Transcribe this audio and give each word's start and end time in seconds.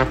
FC 0.00 0.06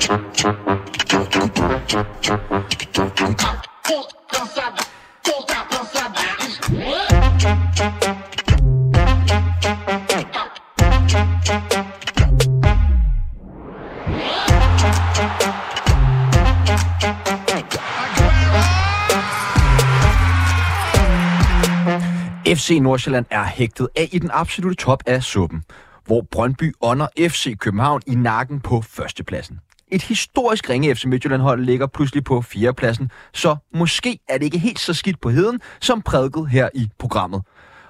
Nordsjælland 22.82 23.26
er 23.30 23.46
hægtet 23.46 23.88
af 23.96 24.10
i 24.12 24.20
den 24.20 24.30
absolute 24.34 24.76
top 24.76 25.04
af 25.06 25.24
suppen, 25.24 25.64
hvor 26.06 26.22
Brøndby 26.32 26.74
ånder 26.82 27.08
FC 27.20 27.58
København 27.58 28.02
i 28.08 28.16
nakken 28.16 28.62
på 28.62 28.82
førstepladsen. 28.82 29.60
Et 29.92 30.02
historisk 30.02 30.70
ringe 30.70 30.96
FC 30.96 31.06
Midtjylland-hold 31.06 31.66
ligger 31.66 31.88
pludselig 31.88 32.24
på 32.24 32.42
fjerdepladsen, 32.42 33.12
så 33.34 33.56
måske 33.74 34.20
er 34.30 34.38
det 34.38 34.46
ikke 34.46 34.60
helt 34.60 34.80
så 34.80 34.94
skidt 34.94 35.22
på 35.22 35.30
heden, 35.30 35.60
som 35.82 36.02
prædiket 36.02 36.50
her 36.50 36.70
i 36.74 36.90
programmet. 37.00 37.42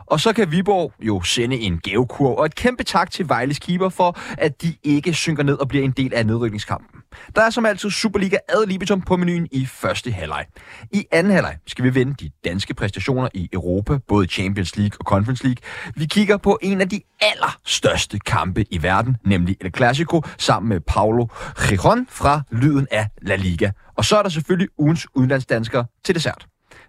Og 0.10 0.20
så 0.20 0.34
kan 0.34 0.52
Viborg 0.52 0.94
jo 1.00 1.22
sende 1.22 1.60
en 1.60 1.80
gavekurv, 1.80 2.38
og 2.38 2.46
et 2.46 2.56
kæmpe 2.56 2.84
tak 2.84 3.12
til 3.12 3.30
Vejles 3.30 3.60
keeper 3.60 3.90
for, 3.90 4.20
at 4.38 4.62
de 4.62 4.76
ikke 4.84 5.14
synker 5.14 5.44
ned 5.44 5.54
og 5.54 5.68
bliver 5.68 5.86
en 5.86 5.92
del 5.92 6.14
af 6.14 6.26
nedrykningskampen. 6.26 7.02
Der 7.36 7.42
er 7.42 7.50
som 7.50 7.66
altid 7.66 7.90
Superliga 7.90 8.38
ad 8.50 8.68
libitum 8.68 9.02
på 9.02 9.18
menuen 9.18 9.48
i 9.52 9.66
første 9.66 10.12
halvleg. 10.12 10.46
I 10.92 11.06
anden 11.12 11.34
halvleg 11.34 11.58
skal 11.68 11.86
vi 11.86 11.96
vende 11.96 12.14
de 12.14 12.32
danske 12.46 12.74
præstationer 12.74 13.30
i 13.34 13.50
Europa, 13.54 13.98
både 14.08 14.28
Champions 14.28 14.78
League 14.78 14.98
og 15.00 15.04
Conference 15.06 15.44
League. 15.44 15.62
Vi 15.96 16.06
kigger 16.06 16.38
på 16.38 16.60
en 16.62 16.82
af 16.82 16.90
de 16.90 17.02
allerstørste 17.22 18.20
kampe 18.20 18.66
i 18.72 18.84
verden, 18.84 19.18
nemlig 19.26 19.58
El 19.62 19.72
Clasico, 19.76 20.22
sammen 20.38 20.70
med 20.70 20.80
Paulo 20.80 21.28
Giron 21.68 22.08
fra 22.10 22.42
Lyden 22.52 22.88
af 22.92 23.08
La 23.22 23.36
Liga. 23.36 23.72
Og 23.96 24.06
så 24.06 24.18
er 24.18 24.22
der 24.22 24.30
selvfølgelig 24.30 24.70
ugens 24.78 25.08
udenlandsdanskere 25.14 25.86
til 26.04 26.16
dessert. 26.16 26.48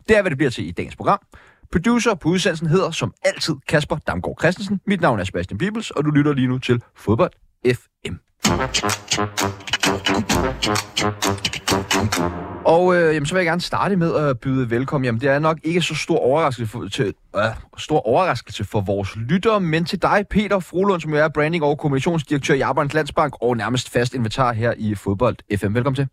Det 0.09 0.17
er, 0.17 0.23
hvad 0.23 0.31
det 0.31 0.39
bliver 0.39 0.51
til 0.51 0.69
i 0.69 0.71
dagens 0.71 0.97
program. 0.97 1.19
Producer 1.73 2.15
på 2.15 2.29
udsendelsen 2.29 2.67
hedder 2.67 2.91
som 2.91 3.13
altid 3.25 3.55
Kasper 3.69 3.97
Damgaard 3.97 4.37
Christensen. 4.41 4.81
Mit 4.87 5.01
navn 5.01 5.21
er 5.21 5.25
Sebastian 5.25 5.59
Bibels, 5.59 5.91
og 5.91 6.05
du 6.05 6.11
lytter 6.11 6.33
lige 6.33 6.49
nu 6.49 6.59
til 6.59 6.83
Fodbold 6.97 7.31
FM. 7.75 8.15
Og 12.65 12.97
øh, 12.97 13.15
jamen, 13.15 13.27
så 13.27 13.35
vil 13.35 13.41
jeg 13.41 13.47
gerne 13.47 13.61
starte 13.61 13.97
med 13.97 14.15
at 14.15 14.41
byde 14.41 14.71
velkommen. 14.71 15.05
Jamen, 15.05 15.21
det 15.21 15.29
er 15.29 15.39
nok 15.39 15.59
ikke 15.63 15.83
så 15.83 15.95
stor 15.95 16.19
overraskelse 16.19 16.73
for, 16.73 16.89
til, 16.89 17.15
øh, 17.37 17.43
stor 17.79 18.07
overraskelse 18.07 18.65
for 18.65 18.81
vores 18.81 19.17
lyttere, 19.17 19.61
men 19.61 19.85
til 19.85 20.03
dig, 20.03 20.25
Peter 20.31 20.61
Frolund, 20.61 21.01
som 21.01 21.11
jo 21.11 21.17
er 21.17 21.29
branding- 21.29 21.65
og 21.65 21.79
kommunikationsdirektør 21.79 22.55
i 22.55 22.61
Arbejdernes 22.61 22.95
Landsbank, 22.95 23.35
og 23.41 23.57
nærmest 23.57 23.91
fast 23.91 24.15
inventar 24.15 24.53
her 24.53 24.75
i 24.77 24.95
Fodbold 24.95 25.37
FM. 25.59 25.75
Velkommen 25.75 25.97
til. 25.97 26.09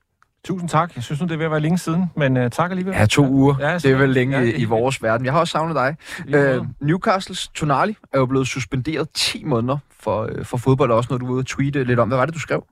Tusind 0.48 0.70
tak. 0.70 0.96
Jeg 0.96 1.04
synes 1.04 1.22
nu, 1.22 1.28
det 1.28 1.34
er 1.34 1.38
ved 1.38 1.46
at 1.46 1.52
være 1.52 1.60
længe 1.60 1.78
siden, 1.78 2.04
men 2.16 2.38
uh, 2.38 2.50
tak 2.52 2.72
alligevel. 2.72 2.94
Ja, 2.96 3.06
to 3.06 3.28
uger. 3.28 3.56
Ja, 3.60 3.74
det 3.74 3.86
er 3.86 3.96
vel 3.98 4.10
længe 4.10 4.38
ja, 4.38 4.46
det- 4.46 4.58
i 4.60 4.64
vores 4.66 5.04
verden. 5.04 5.26
Jeg 5.26 5.34
har 5.34 5.40
også 5.40 5.52
savnet 5.52 5.76
dig. 5.76 5.96
Øh, 6.28 6.62
Newcastles 6.82 7.48
Tonali 7.48 7.98
er 8.14 8.20
jo 8.20 8.26
blevet 8.26 8.48
suspenderet 8.48 9.08
10 9.14 9.44
måneder 9.44 9.78
for, 10.00 10.30
øh, 10.32 10.46
for 10.46 10.58
fodbold, 10.58 10.92
og 10.92 10.98
også 10.98 11.08
noget, 11.10 11.22
du 11.22 11.26
var 11.26 11.34
ude 11.34 11.40
at 11.40 11.46
tweete 11.46 11.84
lidt 11.84 12.00
om. 12.00 12.08
Hvad 12.08 12.18
var 12.18 12.26
det, 12.26 12.34
du 12.34 12.40
skrev? 12.40 12.64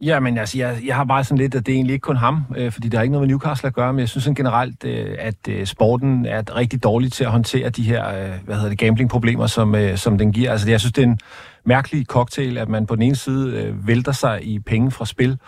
Ja, 0.00 0.20
men 0.20 0.38
altså, 0.38 0.58
jeg, 0.58 0.78
jeg 0.86 0.96
har 0.96 1.04
bare 1.04 1.24
sådan 1.24 1.38
lidt, 1.38 1.54
at 1.54 1.66
det 1.66 1.72
er 1.72 1.76
egentlig 1.76 1.92
ikke 1.94 2.02
kun 2.04 2.16
ham, 2.16 2.44
øh, 2.56 2.72
fordi 2.72 2.88
der 2.88 2.98
er 2.98 3.02
ikke 3.02 3.12
noget 3.12 3.28
med 3.28 3.34
Newcastle 3.34 3.66
at 3.66 3.74
gøre, 3.74 3.92
men 3.92 4.00
jeg 4.00 4.08
synes 4.08 4.24
sådan 4.24 4.34
generelt, 4.34 4.84
øh, 4.84 5.16
at 5.18 5.48
øh, 5.48 5.66
sporten 5.66 6.26
er 6.26 6.56
rigtig 6.56 6.82
dårlig 6.84 7.12
til 7.12 7.24
at 7.24 7.30
håndtere 7.30 7.70
de 7.70 7.82
her, 7.82 8.08
øh, 8.08 8.30
hvad 8.44 8.54
hedder 8.56 8.68
det, 8.68 8.78
gambling-problemer, 8.78 9.46
som, 9.46 9.74
øh, 9.74 9.96
som 9.96 10.18
den 10.18 10.32
giver. 10.32 10.50
Altså, 10.50 10.70
jeg 10.70 10.80
synes, 10.80 10.92
det 10.92 11.02
er 11.02 11.06
en 11.06 11.18
mærkelig 11.64 12.06
cocktail, 12.06 12.58
at 12.58 12.68
man 12.68 12.86
på 12.86 12.94
den 12.94 13.02
ene 13.02 13.16
side 13.16 13.56
øh, 13.56 13.86
vælter 13.88 14.12
sig 14.12 14.44
i 14.44 14.58
penge 14.58 14.90
fra 14.90 15.06
spil, 15.06 15.38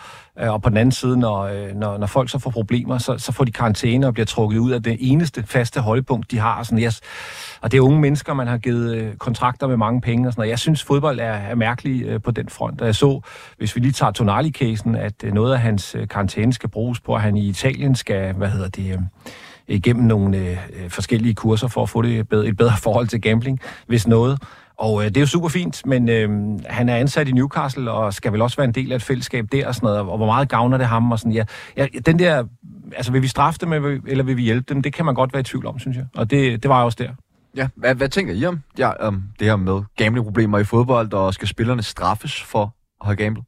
øh, 0.41 0.53
og 0.53 0.63
på 0.63 0.69
den 0.69 0.77
anden 0.77 0.93
side, 0.93 1.17
når, 1.17 1.43
øh, 1.43 1.75
når, 1.75 1.99
når 1.99 2.07
folk 2.07 2.31
så 2.31 2.39
får 2.39 2.51
problemer, 2.51 2.99
så, 2.99 3.19
så 3.19 3.33
får 3.33 3.45
de 3.45 3.53
karantæne 3.53 4.07
og 4.07 4.15
bliver 4.15 4.27
trukket 4.27 4.59
ud 4.59 4.71
af 4.71 4.83
det 4.83 4.97
eneste 5.01 5.45
faste 5.47 5.81
holdepunkt, 5.81 6.31
de 6.31 6.39
har. 6.39 6.63
Sådan, 6.63 6.85
yes. 6.85 7.01
og 7.61 7.73
det 7.73 7.79
er 7.79 7.83
unge 7.83 8.01
mennesker, 8.01 8.35
man 8.35 8.47
har 8.47 8.59
givet 8.59 8.97
øh, 8.97 9.15
kontrakter 9.15 9.67
med 9.67 9.77
mange 9.77 10.01
penge 10.01 10.29
og 10.29 10.33
sådan 10.33 10.43
og 10.43 10.49
Jeg 10.49 10.59
synes, 10.59 10.83
fodbold 10.83 11.21
er, 11.21 11.25
er 11.25 11.55
mærkelig 11.55 12.05
øh, 12.05 12.23
på 12.23 12.31
den 12.31 12.49
front. 12.49 12.81
Og 12.81 12.87
jeg 12.87 12.95
så, 12.95 13.21
hvis 13.59 13.77
vi 13.77 13.81
lige 13.81 13.93
tager 13.93 14.13
Tonali-casen, 14.13 14.97
at 14.97 15.25
øh, 15.25 15.33
noget 15.33 15.53
af 15.53 15.61
hans 15.61 15.95
øh, 15.95 16.09
karantæne 16.09 16.53
skal 16.53 16.71
bruges 16.71 17.01
på, 17.01 17.15
at 17.15 17.21
han 17.21 17.37
i 17.37 17.49
Italien 17.49 17.95
skal, 17.95 18.35
hvad 18.35 18.49
hedder 18.49 18.69
det... 18.69 18.93
Øh, 18.93 18.99
igennem 19.69 20.05
nogle 20.05 20.37
øh, 20.37 20.59
øh 20.83 20.91
forskellige 20.91 21.35
kurser 21.35 21.69
for 21.69 21.83
at 21.83 21.89
få 21.89 22.03
det 22.03 22.29
bedre, 22.29 22.47
et 22.47 22.57
bedre 22.57 22.73
forhold 22.83 23.09
til 23.09 23.21
gambling, 23.21 23.61
hvis 23.87 24.07
noget. 24.07 24.39
Og 24.85 25.03
øh, 25.03 25.09
det 25.09 25.17
er 25.17 25.21
jo 25.21 25.27
super 25.27 25.49
fint, 25.49 25.87
men 25.87 26.09
øh, 26.09 26.31
han 26.67 26.89
er 26.89 26.97
ansat 26.97 27.29
i 27.29 27.33
Newcastle 27.33 27.91
og 27.91 28.15
skal 28.15 28.33
vel 28.33 28.43
også 28.43 28.57
være 28.57 28.65
en 28.65 28.75
del 28.75 28.93
af 28.93 28.97
et 28.97 29.03
fællesskab 29.03 29.47
der 29.53 29.67
og 29.69 29.75
sådan 29.75 29.87
noget, 29.87 30.01
og 30.01 30.17
hvor 30.17 30.27
meget 30.27 30.49
gavner 30.49 30.79
det 30.79 30.87
ham 30.87 31.13
og 31.13 31.19
sådan, 31.19 31.33
ja, 31.33 31.45
ja 31.77 31.87
den 32.07 32.19
der, 32.19 32.45
altså 32.97 33.13
vil 33.13 33.23
vi 33.23 33.29
straffe 33.29 33.59
dem, 33.61 33.73
eller 33.73 33.89
vil- 33.89 34.03
eller 34.07 34.25
vil 34.25 34.37
vi 34.37 34.43
hjælpe 34.43 34.75
dem, 34.75 34.83
det 34.83 34.93
kan 34.93 35.05
man 35.05 35.15
godt 35.15 35.33
være 35.33 35.41
i 35.41 35.45
tvivl 35.45 35.67
om, 35.67 35.79
synes 35.79 35.97
jeg. 35.97 36.07
Og 36.17 36.31
det, 36.31 36.63
det 36.63 36.69
var 36.69 36.77
jeg 36.77 36.85
også 36.85 36.97
der. 37.01 37.11
Ja, 37.57 37.69
hvad, 37.75 37.95
hvad 37.95 38.09
tænker 38.09 38.35
I 38.35 38.45
om, 38.45 38.61
ja, 38.79 38.91
om 38.91 39.23
det 39.39 39.47
her 39.47 39.57
med 39.57 39.83
gamblingproblemer 39.97 40.59
i 40.59 40.65
fodbold, 40.65 41.13
og 41.13 41.35
skal 41.35 41.49
spillerne 41.49 41.83
straffes 41.83 42.43
for 42.43 42.75
at 43.01 43.07
have 43.07 43.17
gamblet? 43.17 43.45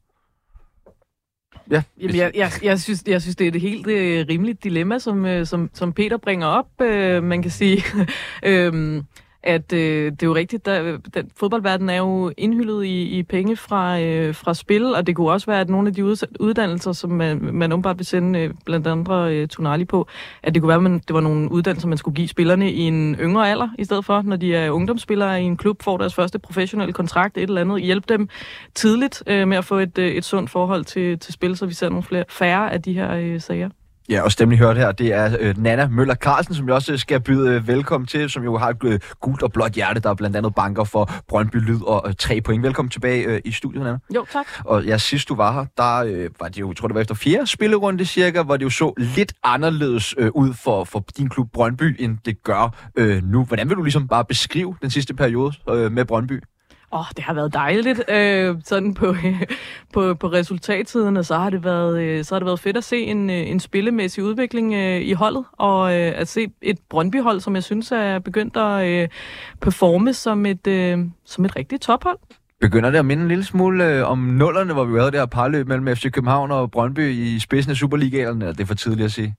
Ja, 1.71 1.83
Jamen, 2.01 2.15
jeg, 2.15 2.31
jeg, 2.35 2.51
jeg, 2.63 2.79
synes, 2.79 3.03
jeg 3.07 3.21
synes, 3.21 3.35
det 3.35 3.47
er 3.47 3.51
et 3.51 3.61
helt 3.61 3.87
øh, 3.87 4.25
rimeligt 4.29 4.63
dilemma, 4.63 4.99
som, 4.99 5.25
øh, 5.25 5.45
som, 5.45 5.69
som 5.73 5.93
Peter 5.93 6.17
bringer 6.17 6.47
op. 6.47 6.81
Øh, 6.81 7.23
man 7.23 7.41
kan 7.41 7.51
sige, 7.51 7.83
øh, 8.43 9.03
at 9.47 9.73
øh, 9.73 10.11
det 10.11 10.23
er 10.23 10.27
jo 10.27 10.35
rigtigt, 10.35 10.65
der, 10.65 10.97
den, 11.13 11.31
fodboldverdenen 11.35 11.89
er 11.89 11.97
jo 11.97 12.31
indhyldet 12.37 12.85
i, 12.85 13.03
i 13.03 13.23
penge 13.23 13.55
fra, 13.55 13.99
øh, 13.99 14.35
fra 14.35 14.53
spil, 14.53 14.95
og 14.95 15.07
det 15.07 15.15
kunne 15.15 15.31
også 15.31 15.47
være, 15.47 15.61
at 15.61 15.69
nogle 15.69 15.87
af 15.87 15.93
de 15.93 16.05
uddannelser, 16.39 16.91
som 16.91 17.09
man, 17.09 17.39
man 17.41 17.71
umiddelbart 17.71 17.97
vil 17.97 18.05
sende 18.05 18.39
øh, 18.39 18.53
blandt 18.65 18.87
andre 18.87 19.35
øh, 19.35 19.47
Tonali 19.47 19.85
på, 19.85 20.07
at 20.43 20.53
det 20.53 20.61
kunne 20.61 20.67
være, 20.67 20.77
at 20.77 20.83
man, 20.83 20.99
det 20.99 21.13
var 21.13 21.21
nogle 21.21 21.51
uddannelser, 21.51 21.87
man 21.87 21.97
skulle 21.97 22.15
give 22.15 22.27
spillerne 22.27 22.71
i 22.71 22.79
en 22.79 23.15
yngre 23.15 23.51
alder, 23.51 23.69
i 23.79 23.83
stedet 23.83 24.05
for, 24.05 24.21
når 24.21 24.35
de 24.35 24.55
er 24.55 24.69
ungdomsspillere 24.69 25.41
i 25.41 25.45
en 25.45 25.57
klub, 25.57 25.83
får 25.83 25.97
deres 25.97 26.15
første 26.15 26.39
professionelle 26.39 26.93
kontrakt, 26.93 27.37
et 27.37 27.43
eller 27.43 27.61
andet, 27.61 27.81
hjælpe 27.81 28.05
dem 28.09 28.29
tidligt 28.75 29.23
øh, 29.27 29.47
med 29.47 29.57
at 29.57 29.65
få 29.65 29.77
et, 29.77 29.97
øh, 29.97 30.11
et 30.11 30.25
sundt 30.25 30.49
forhold 30.49 30.85
til, 30.85 31.19
til 31.19 31.33
spil, 31.33 31.57
så 31.57 31.65
vi 31.65 31.73
ser 31.73 31.89
nogle 31.89 32.03
flere, 32.03 32.23
færre 32.29 32.73
af 32.73 32.81
de 32.81 32.93
her 32.93 33.15
øh, 33.15 33.41
sager. 33.41 33.69
Ja, 34.09 34.21
og 34.21 34.31
stemmen, 34.31 34.55
I 34.55 34.57
hørte 34.57 34.79
her, 34.79 34.91
det 34.91 35.13
er 35.13 35.37
øh, 35.39 35.57
Nana 35.57 35.87
Møller 35.87 36.15
Carlsen, 36.15 36.55
som 36.55 36.67
jeg 36.67 36.75
også 36.75 36.97
skal 36.97 37.19
byde 37.19 37.49
øh, 37.49 37.67
velkommen 37.67 38.07
til, 38.07 38.29
som 38.29 38.43
jo 38.43 38.57
har 38.57 38.69
et 38.69 38.83
øh, 38.83 38.99
gult 39.21 39.43
og 39.43 39.51
blåt 39.51 39.71
hjerte, 39.71 39.99
der 39.99 40.13
blandt 40.13 40.35
andet 40.35 40.55
banker 40.55 40.83
for 40.83 41.11
Brøndby 41.27 41.55
Lyd 41.55 41.81
og 41.81 42.03
øh, 42.07 42.13
tre 42.19 42.41
point. 42.41 42.63
Velkommen 42.63 42.89
tilbage 42.89 43.23
øh, 43.23 43.41
i 43.45 43.51
studiet, 43.51 43.83
Nana. 43.83 43.97
Jo, 44.15 44.25
tak. 44.33 44.45
Og 44.65 44.83
ja, 44.83 44.97
sidst 44.97 45.29
du 45.29 45.35
var 45.35 45.53
her, 45.53 45.65
der 45.77 45.97
øh, 45.97 46.29
var 46.39 46.47
det 46.47 46.57
jo, 46.57 46.67
jeg 46.67 46.75
tror 46.75 46.87
det 46.87 46.95
var 46.95 47.01
efter 47.01 47.15
fjerde 47.15 47.47
spillerunde 47.47 48.05
cirka, 48.05 48.41
hvor 48.43 48.57
det 48.57 48.63
jo 48.65 48.69
så 48.69 48.93
lidt 48.97 49.33
anderledes 49.43 50.15
øh, 50.17 50.31
ud 50.33 50.53
for, 50.53 50.83
for 50.83 51.05
din 51.17 51.29
klub 51.29 51.47
Brøndby, 51.53 51.95
end 51.99 52.17
det 52.25 52.43
gør 52.43 52.89
øh, 52.95 53.23
nu. 53.23 53.43
Hvordan 53.45 53.69
vil 53.69 53.77
du 53.77 53.83
ligesom 53.83 54.07
bare 54.07 54.25
beskrive 54.25 54.75
den 54.81 54.89
sidste 54.89 55.13
periode 55.13 55.53
øh, 55.69 55.91
med 55.91 56.05
Brøndby? 56.05 56.41
Åh, 56.91 56.99
oh, 56.99 57.05
det 57.15 57.23
har 57.23 57.33
været 57.33 57.53
dejligt. 57.53 58.03
Øh, 58.09 58.55
sådan 58.63 58.93
på, 58.93 59.15
på, 59.93 60.13
på 60.13 60.27
resultattiden, 60.27 61.17
og 61.17 61.25
så 61.25 61.35
har 61.37 61.49
det 61.49 61.63
været, 61.63 62.01
øh, 62.01 62.23
så 62.23 62.35
har 62.35 62.39
det 62.39 62.45
været 62.45 62.59
fedt 62.59 62.77
at 62.77 62.83
se 62.83 62.97
en, 62.97 63.29
øh, 63.29 63.49
en 63.49 63.59
spillemæssig 63.59 64.23
udvikling 64.23 64.73
øh, 64.73 65.01
i 65.01 65.13
holdet, 65.13 65.43
og 65.51 65.99
øh, 65.99 66.13
at 66.15 66.27
se 66.27 66.47
et 66.61 66.79
Brøndby-hold, 66.89 67.39
som 67.39 67.55
jeg 67.55 67.63
synes 67.63 67.91
er 67.91 68.19
begyndt 68.19 68.57
at 68.57 68.87
øh, 68.87 69.09
performe 69.61 70.13
som 70.13 70.45
et, 70.45 70.67
øh, 70.67 70.99
som 71.25 71.45
et 71.45 71.55
rigtigt 71.55 71.81
tophold. 71.81 72.17
Begynder 72.61 72.89
det 72.89 72.97
at 72.97 73.05
minde 73.05 73.23
en 73.23 73.29
lille 73.29 73.43
smule 73.43 73.85
øh, 73.85 74.11
om 74.11 74.17
nullerne, 74.17 74.73
hvor 74.73 74.85
vi 74.85 74.97
havde 74.99 75.11
det 75.11 75.19
her 75.19 75.25
parløb 75.25 75.67
mellem 75.67 75.95
FC 75.95 76.11
København 76.11 76.51
og 76.51 76.71
Brøndby 76.71 77.09
i 77.09 77.39
spidsen 77.39 77.71
af 77.71 77.77
Superligaen, 77.77 78.41
eller 78.41 78.53
det 78.53 78.61
er 78.61 78.65
for 78.65 78.75
tidligt 78.75 79.05
at 79.05 79.11
sige? 79.11 79.35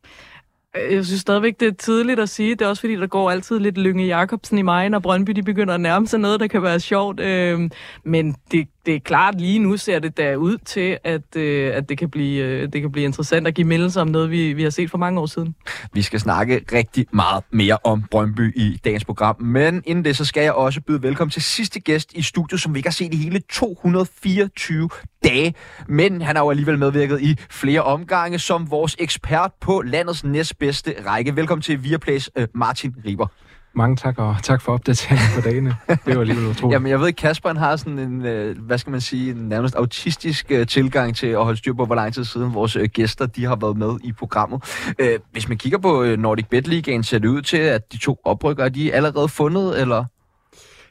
Jeg 0.75 1.05
synes 1.07 1.21
stadigvæk, 1.21 1.61
det 1.61 1.69
er 1.69 1.73
tidligt 1.73 2.21
at 2.21 2.29
sige. 2.29 2.51
Det 2.51 2.63
er 2.63 2.69
også 2.69 2.81
fordi, 2.81 2.97
der 2.97 3.07
går 3.07 3.31
altid 3.31 3.59
lidt 3.59 3.79
Lynge 3.79 4.07
Jacobsen 4.07 4.59
i 4.59 4.63
mig, 4.63 4.89
når 4.89 4.99
Brøndby 4.99 5.31
de 5.33 5.43
begynder 5.43 5.75
at 5.75 5.81
nærme 5.81 6.07
sig 6.07 6.21
noget, 6.21 6.41
der 6.41 6.47
kan 6.47 6.63
være 6.63 6.81
sjovt. 6.81 7.21
Øh, 7.21 7.71
men 8.05 8.37
det, 8.53 8.69
det 8.89 8.97
er 8.97 9.01
klart, 9.01 9.41
lige 9.41 9.59
nu 9.59 9.77
ser 9.77 9.99
det 9.99 10.17
da 10.17 10.35
ud 10.35 10.59
til, 10.59 10.99
at, 11.05 11.37
øh, 11.37 11.77
at 11.77 11.89
det, 11.89 11.99
kan 11.99 12.11
blive, 12.11 12.45
øh, 12.45 12.69
det 12.73 12.81
kan 12.81 12.93
blive 12.93 13.05
interessant 13.05 13.47
at 13.47 13.55
give 13.55 13.67
mindelser 13.67 14.01
om 14.01 14.09
noget, 14.09 14.31
vi, 14.31 14.53
vi 14.53 14.63
har 14.63 14.71
set 14.71 14.91
for 14.91 14.99
mange 14.99 15.21
år 15.21 15.27
siden. 15.27 15.55
Vi 15.93 16.03
skal 16.03 16.21
snakke 16.21 16.65
rigtig 16.73 17.07
meget 17.13 17.45
mere 17.51 17.79
om 17.85 18.03
Brøndby 18.11 18.57
i 18.57 18.81
dagens 18.85 19.05
program. 19.05 19.43
Men 19.43 19.83
inden 19.87 20.05
det, 20.05 20.17
så 20.17 20.25
skal 20.25 20.43
jeg 20.43 20.53
også 20.53 20.81
byde 20.81 21.03
velkommen 21.03 21.31
til 21.31 21.43
sidste 21.43 21.81
gæst 21.81 22.13
i 22.13 22.23
studiet, 22.23 22.61
som 22.61 22.75
vi 22.75 22.79
ikke 22.79 22.89
har 22.89 22.93
set 22.93 23.15
i 23.15 23.17
hele 23.17 23.41
224 23.51 24.89
dage. 25.25 25.55
Men 25.89 26.23
han 26.23 26.37
har 26.37 26.43
jo 26.43 26.51
alligevel 26.51 26.79
medvirket 26.79 27.21
i 27.21 27.37
flere 27.51 27.83
omgange 27.83 28.39
som 28.39 28.71
vores 28.71 28.97
ekspert 28.99 29.51
på 29.61 29.83
landets 29.87 30.25
næstbedste 30.25 30.95
række. 31.07 31.37
Velkommen 31.37 31.63
til 31.63 31.85
Viaplays 31.85 32.31
øh, 32.37 32.49
Martin 32.55 32.95
Riber. 33.07 33.27
Mange 33.79 33.97
tak, 33.97 34.19
og 34.19 34.37
tak 34.43 34.63
for 34.63 34.73
opdateringen 34.73 35.27
på 35.35 35.41
dagene. 35.41 35.77
Det 35.89 36.15
var 36.15 36.21
alligevel 36.21 36.47
utroligt. 36.47 36.73
Jamen, 36.75 36.91
jeg 36.91 37.01
ved, 37.01 37.13
Kasper 37.13 37.55
har 37.55 37.77
sådan 37.77 37.99
en, 37.99 38.27
øh, 38.27 38.59
hvad 38.59 38.79
skal 38.79 38.91
man 38.91 39.01
sige, 39.01 39.31
en 39.31 39.37
nærmest 39.37 39.75
autistisk 39.75 40.47
øh, 40.51 40.67
tilgang 40.67 41.17
til 41.17 41.27
at 41.27 41.45
holde 41.45 41.59
styr 41.59 41.73
på, 41.73 41.85
hvor 41.85 41.95
lang 41.95 42.15
tid 42.15 42.25
siden 42.25 42.55
vores 42.55 42.77
øh, 42.77 42.89
gæster, 42.89 43.27
de 43.27 43.45
har 43.45 43.57
været 43.57 43.77
med 43.77 43.91
i 44.05 44.13
programmet. 44.13 44.63
Hvis 45.33 45.49
man 45.49 45.59
kigger 45.59 45.79
på 45.79 46.05
Nordic 46.19 46.47
Bet 46.47 46.69
Ligaen, 46.69 47.03
ser 47.03 47.19
det 47.19 47.29
ud 47.29 47.43
til, 47.43 47.57
at 47.57 47.93
de 47.93 47.99
to 47.99 48.21
oprykker, 48.25 48.65
er 48.65 48.69
de 48.69 48.95
allerede 48.95 49.29
fundet, 49.29 49.81
eller? 49.81 50.05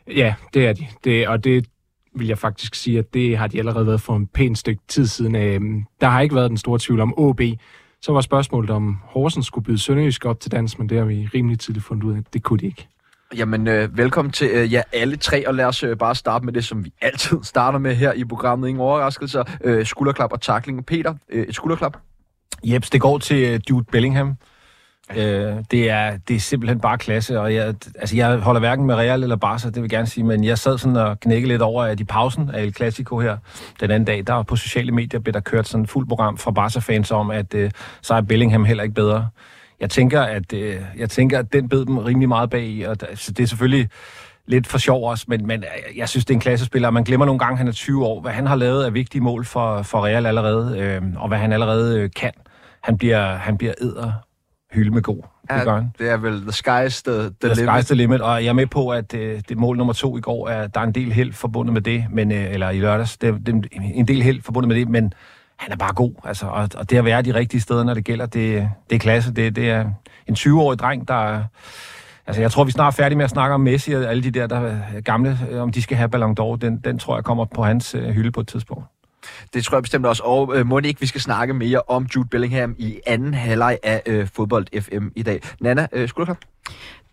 Ja, 0.07 0.33
det 0.53 0.67
er 0.67 0.73
de. 0.73 0.87
Det, 1.03 1.27
og 1.27 1.43
det 1.43 1.67
vil 2.15 2.27
jeg 2.27 2.37
faktisk 2.37 2.75
sige, 2.75 2.99
at 2.99 3.13
det 3.13 3.37
har 3.37 3.47
de 3.47 3.59
allerede 3.59 3.87
været 3.87 4.01
for 4.01 4.15
en 4.15 4.27
pæn 4.27 4.55
stykke 4.55 4.81
tid 4.87 5.07
siden. 5.07 5.35
Øh, 5.35 5.61
der 6.01 6.07
har 6.07 6.21
ikke 6.21 6.35
været 6.35 6.49
den 6.49 6.57
store 6.57 6.79
tvivl 6.81 6.99
om 6.99 7.13
OB. 7.17 7.41
Så 8.01 8.13
var 8.13 8.21
spørgsmålet, 8.21 8.69
om 8.69 8.97
Horsens 9.03 9.45
skulle 9.45 9.65
byde 9.65 9.77
Sønderjysk 9.77 10.25
op 10.25 10.39
til 10.39 10.51
dans, 10.51 10.79
men 10.79 10.89
det 10.89 10.97
har 10.97 11.05
vi 11.05 11.29
rimelig 11.33 11.59
tidligt 11.59 11.85
fundet 11.85 12.03
ud 12.03 12.13
af, 12.13 12.17
at 12.17 12.33
det 12.33 12.43
kunne 12.43 12.59
de 12.59 12.65
ikke. 12.65 12.87
Jamen, 13.35 13.67
øh, 13.67 13.97
velkommen 13.97 14.31
til 14.31 14.49
øh, 14.53 14.73
jer 14.73 14.83
alle 14.93 15.17
tre, 15.17 15.47
og 15.47 15.55
lad 15.55 15.65
os 15.65 15.83
øh, 15.83 15.97
bare 15.97 16.15
starte 16.15 16.45
med 16.45 16.53
det, 16.53 16.65
som 16.65 16.85
vi 16.85 16.93
altid 17.01 17.37
starter 17.53 17.79
med 17.79 17.95
her 17.95 18.13
i 18.13 18.25
programmet. 18.25 18.67
Ingen 18.67 18.81
overraskelser. 18.81 19.43
Øh, 19.63 19.85
skulderklap 19.85 20.31
og 20.33 20.41
takling. 20.41 20.85
Peter, 20.85 21.13
øh, 21.29 21.45
et 21.45 21.55
skulderklap. 21.55 21.97
Jeps, 22.63 22.89
det 22.89 23.01
går 23.01 23.17
til 23.17 23.55
uh, 23.55 23.59
Jude 23.69 23.85
Bellingham. 23.91 24.35
Øh, 25.15 25.55
det, 25.71 25.89
er, 25.89 26.17
det 26.27 26.35
er 26.35 26.39
simpelthen 26.39 26.79
bare 26.79 26.97
klasse, 26.97 27.39
og 27.39 27.53
jeg, 27.53 27.75
altså, 27.99 28.15
jeg 28.15 28.37
holder 28.37 28.59
hverken 28.59 28.85
med 28.85 28.95
Real 28.95 29.23
eller 29.23 29.35
Barca, 29.35 29.67
det 29.67 29.75
vil 29.75 29.81
jeg 29.81 29.89
gerne 29.89 30.07
sige, 30.07 30.23
men 30.23 30.43
jeg 30.43 30.57
sad 30.57 30.77
sådan 30.77 30.95
og 30.95 31.19
knækkede 31.19 31.51
lidt 31.51 31.61
over, 31.61 31.83
at 31.83 31.99
i 31.99 32.03
pausen 32.03 32.49
af 32.49 32.63
El 32.63 32.73
Clasico 32.73 33.19
her 33.19 33.37
den 33.79 33.91
anden 33.91 34.05
dag, 34.05 34.27
der 34.27 34.43
på 34.43 34.55
sociale 34.55 34.91
medier 34.91 35.19
blev 35.19 35.33
der 35.33 35.39
kørt 35.39 35.67
sådan 35.67 35.83
et 35.83 35.89
fuldt 35.89 36.09
program 36.09 36.37
fra 36.37 36.51
Barca-fans 36.51 37.11
om, 37.11 37.31
at 37.31 37.53
øh, 37.53 37.71
så 38.01 38.13
er 38.13 38.21
Bellingham 38.21 38.65
heller 38.65 38.83
ikke 38.83 38.95
bedre. 38.95 39.27
Jeg 39.79 39.89
tænker, 39.89 40.21
at, 40.21 40.53
øh, 40.53 40.81
jeg 40.97 41.09
tænker, 41.09 41.39
at 41.39 41.53
den 41.53 41.69
bed 41.69 41.85
dem 41.85 41.97
rimelig 41.97 42.29
meget 42.29 42.49
bag 42.49 42.63
i, 42.63 42.81
og 42.81 42.97
så 43.15 43.31
det 43.31 43.43
er 43.43 43.47
selvfølgelig 43.47 43.89
lidt 44.45 44.67
for 44.67 44.77
sjov 44.77 45.09
også, 45.09 45.25
men, 45.27 45.47
men 45.47 45.63
øh, 45.63 45.97
jeg 45.97 46.09
synes, 46.09 46.25
det 46.25 46.33
er 46.33 46.35
en 46.37 46.41
klassespiller. 46.41 46.89
Man 46.89 47.03
glemmer 47.03 47.25
nogle 47.25 47.39
gange, 47.39 47.51
at 47.51 47.57
han 47.57 47.67
er 47.67 47.71
20 47.71 48.05
år. 48.05 48.21
Hvad 48.21 48.31
han 48.31 48.47
har 48.47 48.55
lavet 48.55 48.83
af 48.83 48.93
vigtige 48.93 49.21
mål 49.21 49.45
for, 49.45 49.81
for 49.81 50.05
Real 50.05 50.25
allerede, 50.25 50.79
øh, 50.79 51.01
og 51.15 51.27
hvad 51.27 51.37
han 51.37 51.53
allerede 51.53 51.99
øh, 51.99 52.09
kan. 52.15 52.31
Han 52.81 52.97
bliver, 52.97 53.35
han 53.35 53.57
bliver 53.57 53.73
æder 53.81 54.11
hylde 54.73 54.91
med 54.91 55.01
god. 55.01 55.15
Det, 55.17 55.55
Ja, 55.55 55.63
gør 55.63 55.75
han. 55.75 55.91
det 55.99 56.09
er 56.09 56.17
vel 56.17 56.41
the 56.41 56.51
sky's 56.51 57.01
the, 57.05 57.13
the, 57.13 57.29
The 57.41 57.53
limit. 57.55 57.69
sky's 57.69 57.81
the 57.85 57.95
limit, 57.95 58.21
og 58.21 58.43
jeg 58.43 58.49
er 58.49 58.53
med 58.53 58.67
på, 58.67 58.89
at 58.89 59.13
øh, 59.13 59.41
det 59.49 59.57
mål 59.57 59.77
nummer 59.77 59.93
to 59.93 60.17
i 60.17 60.21
går, 60.21 60.49
er, 60.49 60.67
der 60.67 60.79
er 60.79 60.83
en 60.83 60.91
del 60.91 61.11
held 61.13 61.33
forbundet 61.33 61.73
med 61.73 61.81
det, 61.81 62.05
men, 62.11 62.31
øh, 62.31 62.53
eller 62.53 62.69
i 62.69 62.79
lørdags, 62.79 63.17
det, 63.17 63.33
det, 63.45 63.55
er 63.55 63.79
en 63.93 64.07
del 64.07 64.21
held 64.23 64.41
forbundet 64.41 64.67
med 64.67 64.75
det, 64.75 64.89
men 64.89 65.13
han 65.57 65.71
er 65.71 65.75
bare 65.75 65.93
god, 65.93 66.13
altså, 66.23 66.45
og, 66.47 66.69
og 66.77 66.89
det 66.89 66.97
at 66.97 67.05
være 67.05 67.21
de 67.21 67.33
rigtige 67.33 67.61
steder, 67.61 67.83
når 67.83 67.93
det 67.93 68.03
gælder, 68.05 68.25
det, 68.25 68.69
det 68.89 68.95
er 68.95 68.99
klasse. 68.99 69.33
Det, 69.33 69.55
det 69.55 69.69
er 69.69 69.85
en 70.27 70.33
20-årig 70.35 70.79
dreng, 70.79 71.07
der 71.07 71.27
er- 71.35 71.43
Altså, 72.29 72.41
jeg 72.41 72.51
tror, 72.51 72.63
vi 72.63 72.71
snart 72.71 72.93
er 72.93 72.95
færdige 72.95 73.17
med 73.17 73.23
at 73.25 73.29
snakke 73.31 73.53
om 73.53 73.61
Messi 73.61 73.91
og 73.93 74.03
alle 74.03 74.23
de 74.23 74.31
der, 74.31 74.47
der 74.47 74.59
er 74.59 75.01
gamle, 75.01 75.39
om 75.59 75.71
de 75.71 75.81
skal 75.81 75.97
have 75.97 76.09
Ballon 76.09 76.35
d'Or. 76.39 76.55
Den, 76.57 76.77
den 76.77 76.99
tror 76.99 77.17
jeg 77.17 77.23
kommer 77.23 77.45
på 77.45 77.63
hans 77.63 77.95
øh, 77.95 78.09
hylde 78.09 78.31
på 78.31 78.39
et 78.39 78.47
tidspunkt. 78.47 78.85
Det 79.53 79.63
tror 79.63 79.77
jeg 79.77 79.83
bestemt 79.83 80.05
også. 80.05 80.23
Og 80.23 80.57
øh, 80.57 80.65
må 80.65 80.79
det 80.79 80.87
ikke, 80.87 81.01
vi 81.01 81.07
skal 81.07 81.21
snakke 81.21 81.53
mere 81.53 81.81
om 81.87 82.07
Jude 82.15 82.27
Bellingham 82.27 82.75
i 82.77 82.99
anden 83.07 83.33
halvleg 83.33 83.77
af 83.83 84.01
øh, 84.05 84.27
fodbold 84.33 84.81
FM 84.81 85.07
i 85.15 85.23
dag. 85.23 85.41
Nana, 85.59 85.87
øh, 85.91 86.09
skulderklap. 86.09 86.37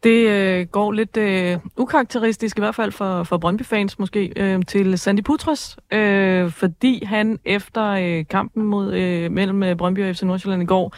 Det 0.04 0.28
øh, 0.28 0.66
går 0.66 0.92
lidt 0.92 1.16
øh, 1.16 1.58
ukarakteristisk, 1.76 2.58
i 2.58 2.60
hvert 2.60 2.74
fald 2.74 2.92
for, 2.92 3.22
for 3.22 3.38
Brøndby-fans 3.38 3.98
måske, 3.98 4.32
øh, 4.36 4.62
til 4.68 4.98
Sandy 4.98 5.20
Putras, 5.20 5.76
øh, 5.92 6.50
fordi 6.50 7.04
han 7.04 7.38
efter 7.44 7.84
øh, 7.84 8.24
kampen 8.30 8.62
mod, 8.64 8.94
øh, 8.94 9.30
mellem 9.32 9.62
øh, 9.62 9.76
Brøndby 9.76 10.08
og 10.08 10.16
FC 10.16 10.22
Nordsjælland 10.22 10.62
i 10.62 10.66
går, 10.66 10.94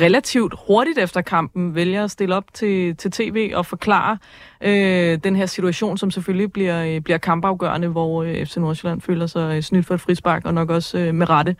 relativt 0.00 0.54
hurtigt 0.66 0.98
efter 0.98 1.20
kampen 1.20 1.74
vælger 1.74 2.04
at 2.04 2.10
stille 2.10 2.34
op 2.34 2.44
til, 2.54 2.96
til 2.96 3.10
tv 3.10 3.52
og 3.54 3.66
forklare 3.66 4.18
øh, 4.60 5.18
den 5.24 5.36
her 5.36 5.46
situation, 5.46 5.98
som 5.98 6.10
selvfølgelig 6.10 6.52
bliver, 6.52 6.84
øh, 6.84 7.00
bliver 7.00 7.18
kampafgørende, 7.18 7.88
hvor 7.88 8.22
øh, 8.22 8.46
FC 8.46 8.56
Nordsjælland 8.56 9.00
føler 9.00 9.26
sig 9.26 9.56
øh, 9.56 9.62
snydt 9.62 9.86
for 9.86 9.94
et 9.94 10.00
frispark, 10.00 10.44
og 10.44 10.54
nok 10.54 10.70
også 10.70 10.98
øh, 10.98 11.14
med 11.14 11.30
rette. 11.30 11.56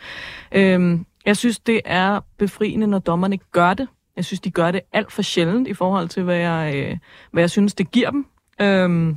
Øh, 0.52 0.98
jeg 1.26 1.36
synes, 1.36 1.58
det 1.58 1.80
er 1.84 2.20
befriende, 2.38 2.86
når 2.86 2.98
dommerne 2.98 3.38
gør 3.52 3.74
det. 3.74 3.88
Jeg 4.18 4.24
synes, 4.24 4.40
de 4.40 4.50
gør 4.50 4.70
det 4.70 4.80
alt 4.92 5.12
for 5.12 5.22
sjældent 5.22 5.68
i 5.68 5.74
forhold 5.74 6.08
til, 6.08 6.22
hvad 6.22 6.36
jeg, 6.36 6.74
øh, 6.76 6.96
hvad 7.30 7.42
jeg 7.42 7.50
synes, 7.50 7.74
det 7.74 7.90
giver 7.90 8.10
dem. 8.10 8.26
Øhm, 8.60 9.08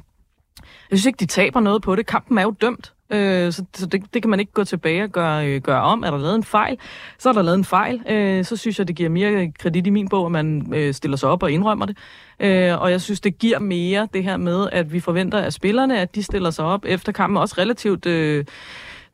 jeg 0.61 0.97
synes 0.97 1.05
ikke, 1.05 1.17
de 1.17 1.25
taber 1.25 1.59
noget 1.59 1.81
på 1.81 1.95
det. 1.95 2.05
Kampen 2.05 2.37
er 2.37 2.41
jo 2.41 2.51
dømt, 2.61 2.93
øh, 3.09 3.51
så, 3.51 3.63
så 3.75 3.85
det, 3.85 4.13
det 4.13 4.21
kan 4.21 4.29
man 4.29 4.39
ikke 4.39 4.51
gå 4.51 4.63
tilbage 4.63 5.03
og 5.03 5.09
gøre, 5.09 5.47
øh, 5.47 5.61
gøre 5.61 5.81
om. 5.81 6.03
Er 6.03 6.11
der 6.11 6.17
lavet 6.17 6.35
en 6.35 6.43
fejl, 6.43 6.77
så 7.19 7.29
er 7.29 7.33
der 7.33 7.41
lavet 7.41 7.57
en 7.57 7.65
fejl. 7.65 8.01
Øh, 8.09 8.45
så 8.45 8.57
synes 8.57 8.79
jeg, 8.79 8.87
det 8.87 8.95
giver 8.95 9.09
mere 9.09 9.51
kredit 9.59 9.87
i 9.87 9.89
min 9.89 10.09
bog, 10.09 10.25
at 10.25 10.31
man 10.31 10.73
øh, 10.75 10.93
stiller 10.93 11.17
sig 11.17 11.29
op 11.29 11.43
og 11.43 11.51
indrømmer 11.51 11.85
det. 11.85 11.97
Øh, 12.39 12.81
og 12.81 12.91
jeg 12.91 13.01
synes, 13.01 13.21
det 13.21 13.39
giver 13.39 13.59
mere 13.59 14.07
det 14.13 14.23
her 14.23 14.37
med, 14.37 14.69
at 14.71 14.93
vi 14.93 14.99
forventer 14.99 15.37
af 15.37 15.53
spillerne, 15.53 15.99
at 15.99 16.15
de 16.15 16.23
stiller 16.23 16.49
sig 16.49 16.65
op 16.65 16.85
efter 16.85 17.11
kampen, 17.11 17.37
også 17.37 17.55
relativt... 17.57 18.05
Øh, 18.05 18.45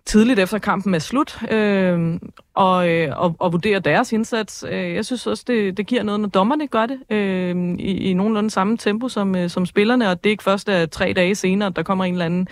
tidligt 0.07 0.39
efter 0.39 0.57
kampen 0.59 0.94
er 0.94 1.00
slut, 1.00 1.39
øh, 1.51 2.19
og, 2.54 2.89
øh, 2.89 3.19
og, 3.19 3.36
og 3.39 3.51
vurdere 3.51 3.80
deres 3.80 4.12
indsats. 4.12 4.65
Øh, 4.69 4.94
jeg 4.95 5.06
synes 5.06 5.27
også, 5.27 5.44
det, 5.48 5.77
det 5.77 5.88
giver 5.88 6.04
noget, 6.04 6.19
når 6.19 6.27
dommerne 6.27 6.68
gør 6.68 6.86
det 6.86 7.00
øh, 7.09 7.56
i, 7.80 8.09
i 8.09 8.13
nogenlunde 8.13 8.50
samme 8.50 8.77
tempo 8.77 9.09
som, 9.09 9.36
øh, 9.36 9.50
som 9.50 9.65
spillerne, 9.65 10.09
og 10.09 10.24
det 10.24 10.30
er 10.30 10.31
ikke 10.31 10.44
først 10.44 10.69
er 10.69 10.86
tre 10.86 11.13
dage 11.13 11.36
senere, 11.36 11.68
at 11.68 11.75
der 11.75 11.83
kommer 11.83 12.06
en 12.06 12.13
eller 12.13 12.25
anden 12.25 12.48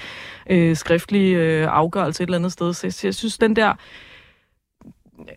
øh, 0.50 0.76
skriftlig 0.76 1.36
øh, 1.36 1.68
afgørelse 1.72 2.24
et 2.24 2.28
eller 2.28 2.38
andet 2.38 2.52
sted. 2.52 2.74
Så, 2.74 2.92
så 2.92 3.08
jeg 3.08 3.16
synes, 3.16 3.38
den 3.38 3.56
der 3.56 3.74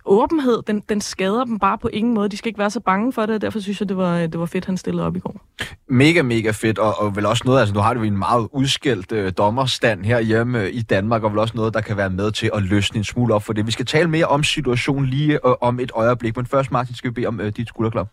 åbenhed, 0.05 0.63
den, 0.67 0.83
den 0.89 1.01
skader 1.01 1.45
dem 1.45 1.59
bare 1.59 1.79
på 1.79 1.89
ingen 1.89 2.15
måde. 2.15 2.29
De 2.29 2.37
skal 2.37 2.49
ikke 2.49 2.59
være 2.59 2.71
så 2.71 2.81
bange 2.81 3.13
for 3.13 3.27
det, 3.27 3.35
og 3.35 3.41
derfor 3.41 3.61
synes 3.61 3.81
jeg, 3.81 3.89
det 3.89 3.97
var, 3.97 4.19
det 4.19 4.41
var 4.41 4.47
fedt, 4.47 4.65
han 4.65 4.77
stillede 4.77 5.07
op 5.07 5.17
i 5.17 5.19
går. 5.19 5.41
Mega, 5.89 6.23
mega 6.23 6.51
fedt, 6.51 6.79
og, 6.79 7.01
og 7.01 7.17
vel 7.17 7.27
også 7.27 7.43
noget, 7.47 7.61
altså 7.61 7.75
nu 7.75 7.81
har 7.81 7.95
det 7.95 8.01
jo 8.01 8.05
en 8.05 8.19
meget 8.19 8.49
udskældt 8.53 9.13
øh, 9.13 9.33
dommerstand 9.39 10.05
herhjemme 10.05 10.63
øh, 10.63 10.69
i 10.73 10.83
Danmark, 10.83 11.23
og 11.23 11.31
vel 11.31 11.39
også 11.39 11.57
noget, 11.57 11.75
der 11.75 11.81
kan 11.81 11.97
være 11.97 12.11
med 12.11 12.33
til 12.33 12.51
at 12.55 12.63
løsne 12.63 12.99
en 12.99 13.05
smule 13.05 13.35
op 13.35 13.43
for 13.43 13.53
det. 13.53 13.67
Vi 13.67 13.73
skal 13.73 13.87
tale 13.87 14.11
mere 14.11 14.27
om 14.27 14.45
situationen 14.45 15.07
lige 15.07 15.33
øh, 15.33 15.55
om 15.61 15.81
et 15.81 15.91
øjeblik, 15.95 16.37
men 16.37 16.47
først, 16.47 16.73
Martin, 16.73 16.95
skal 16.95 17.11
vi 17.11 17.15
bede 17.15 17.27
om 17.27 17.41
øh, 17.41 17.53
dit 17.57 17.69
skulderklap. 17.69 18.09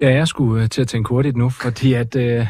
Ja, 0.00 0.14
jeg 0.14 0.28
skulle 0.28 0.62
øh, 0.62 0.68
til 0.68 0.80
at 0.80 0.88
tænke 0.88 1.08
hurtigt 1.08 1.36
nu, 1.36 1.48
fordi 1.50 1.92
at 1.92 2.16
øh, 2.16 2.46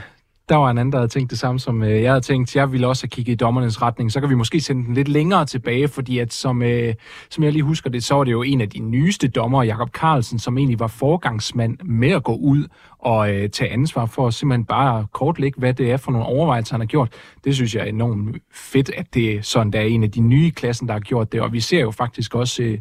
der 0.52 0.58
var 0.58 0.70
en 0.70 0.78
anden, 0.78 0.92
der 0.92 0.98
havde 0.98 1.08
tænkt 1.08 1.30
det 1.30 1.38
samme, 1.38 1.60
som 1.60 1.82
øh, 1.82 2.02
jeg 2.02 2.10
havde 2.10 2.20
tænkt. 2.20 2.56
Jeg 2.56 2.72
ville 2.72 2.86
også 2.86 3.02
have 3.02 3.08
kigget 3.08 3.32
i 3.32 3.36
dommernes 3.36 3.82
retning. 3.82 4.12
Så 4.12 4.20
kan 4.20 4.30
vi 4.30 4.34
måske 4.34 4.60
sende 4.60 4.84
den 4.84 4.94
lidt 4.94 5.08
længere 5.08 5.46
tilbage, 5.46 5.88
fordi 5.88 6.18
at 6.18 6.32
som, 6.32 6.62
øh, 6.62 6.94
som 7.30 7.44
jeg 7.44 7.52
lige 7.52 7.62
husker 7.62 7.90
det, 7.90 8.04
så 8.04 8.14
var 8.14 8.24
det 8.24 8.32
jo 8.32 8.42
en 8.42 8.60
af 8.60 8.70
de 8.70 8.78
nyeste 8.78 9.28
dommer, 9.28 9.62
Jakob 9.62 9.90
Carlsen, 9.90 10.38
som 10.38 10.58
egentlig 10.58 10.80
var 10.80 10.86
forgangsmand 10.86 11.78
med 11.84 12.10
at 12.10 12.22
gå 12.22 12.34
ud 12.34 12.64
og 12.98 13.34
øh, 13.34 13.50
tage 13.50 13.70
ansvar 13.70 14.06
for 14.06 14.26
at 14.26 14.34
simpelthen 14.34 14.64
bare 14.64 15.06
kortlægge, 15.12 15.58
hvad 15.58 15.74
det 15.74 15.90
er 15.90 15.96
for 15.96 16.12
nogle 16.12 16.26
overvejelser, 16.26 16.74
han 16.74 16.80
har 16.80 16.86
gjort. 16.86 17.08
Det 17.44 17.54
synes 17.54 17.74
jeg 17.74 17.82
er 17.82 17.88
enormt 17.88 18.36
fedt, 18.54 18.90
at 18.96 19.14
det 19.14 19.34
er 19.34 19.42
sådan, 19.42 19.72
der 19.72 19.80
er 19.80 19.84
en 19.84 20.02
af 20.02 20.10
de 20.10 20.20
nye 20.20 20.46
i 20.46 20.50
klassen, 20.50 20.88
der 20.88 20.92
har 20.92 21.00
gjort 21.00 21.32
det. 21.32 21.40
Og 21.40 21.52
vi 21.52 21.60
ser 21.60 21.80
jo 21.80 21.90
faktisk 21.90 22.34
også... 22.34 22.62
Øh, 22.62 22.78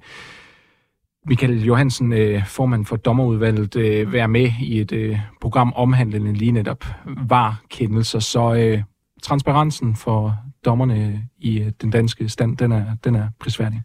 Michael 1.27 1.63
Johansen, 1.63 2.13
øh, 2.13 2.47
formand 2.47 2.85
for 2.85 2.95
dommerudvalget, 2.95 3.75
øh, 3.75 4.13
være 4.13 4.27
med 4.27 4.51
i 4.61 4.79
et 4.79 4.91
øh, 4.91 5.19
program 5.41 5.73
omhandlende 5.75 6.33
lige 6.33 6.51
netop 6.51 6.85
var 7.27 7.61
kendelser. 7.69 8.19
Så 8.19 8.81
transparensen 9.23 9.95
for 9.95 10.35
dommerne 10.65 11.21
i 11.39 11.71
den 11.81 11.91
danske 11.91 12.29
stand, 12.29 12.57
den 12.57 12.71
er, 12.71 12.85
den 13.03 13.15
er 13.15 13.27
prisværdig. 13.39 13.81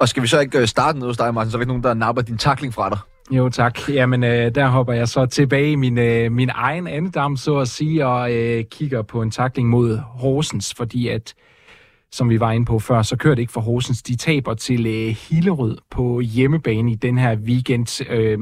Og 0.00 0.08
skal 0.08 0.22
vi 0.22 0.28
så 0.28 0.40
ikke 0.40 0.66
starte 0.66 0.98
ned 0.98 1.06
hos 1.06 1.16
dig, 1.16 1.34
Martin, 1.34 1.50
så 1.50 1.56
er 1.56 1.58
der 1.58 1.62
ikke 1.62 1.68
nogen, 1.68 1.82
der 1.82 1.94
napper 1.94 2.22
din 2.22 2.38
takling 2.38 2.74
fra 2.74 2.90
dig? 2.90 2.98
Jo, 3.30 3.48
tak. 3.48 3.88
Jamen, 3.88 4.24
øh, 4.24 4.54
der 4.54 4.66
hopper 4.66 4.92
jeg 4.92 5.08
så 5.08 5.26
tilbage 5.26 5.72
i 5.72 5.76
min, 5.76 5.98
øh, 5.98 6.32
min 6.32 6.50
egen 6.54 6.86
andedam, 6.86 7.36
så 7.36 7.58
at 7.58 7.68
sige, 7.68 8.06
og 8.06 8.32
øh, 8.32 8.64
kigger 8.70 9.02
på 9.02 9.22
en 9.22 9.30
takling 9.30 9.68
mod 9.68 9.98
Horsens, 9.98 10.74
fordi 10.74 11.08
at, 11.08 11.34
som 12.12 12.30
vi 12.30 12.40
var 12.40 12.52
inde 12.52 12.66
på 12.66 12.78
før, 12.78 13.02
så 13.02 13.16
kører 13.16 13.34
det 13.34 13.42
ikke 13.42 13.52
for 13.52 13.60
Horsens. 13.60 14.02
De 14.02 14.16
taber 14.16 14.54
til 14.54 14.86
øh, 14.86 15.16
Hillerød 15.28 15.78
på 15.90 16.20
hjemmebane 16.20 16.92
i 16.92 16.94
den 16.94 17.18
her 17.18 17.36
weekend. 17.36 18.10
Øh, 18.10 18.38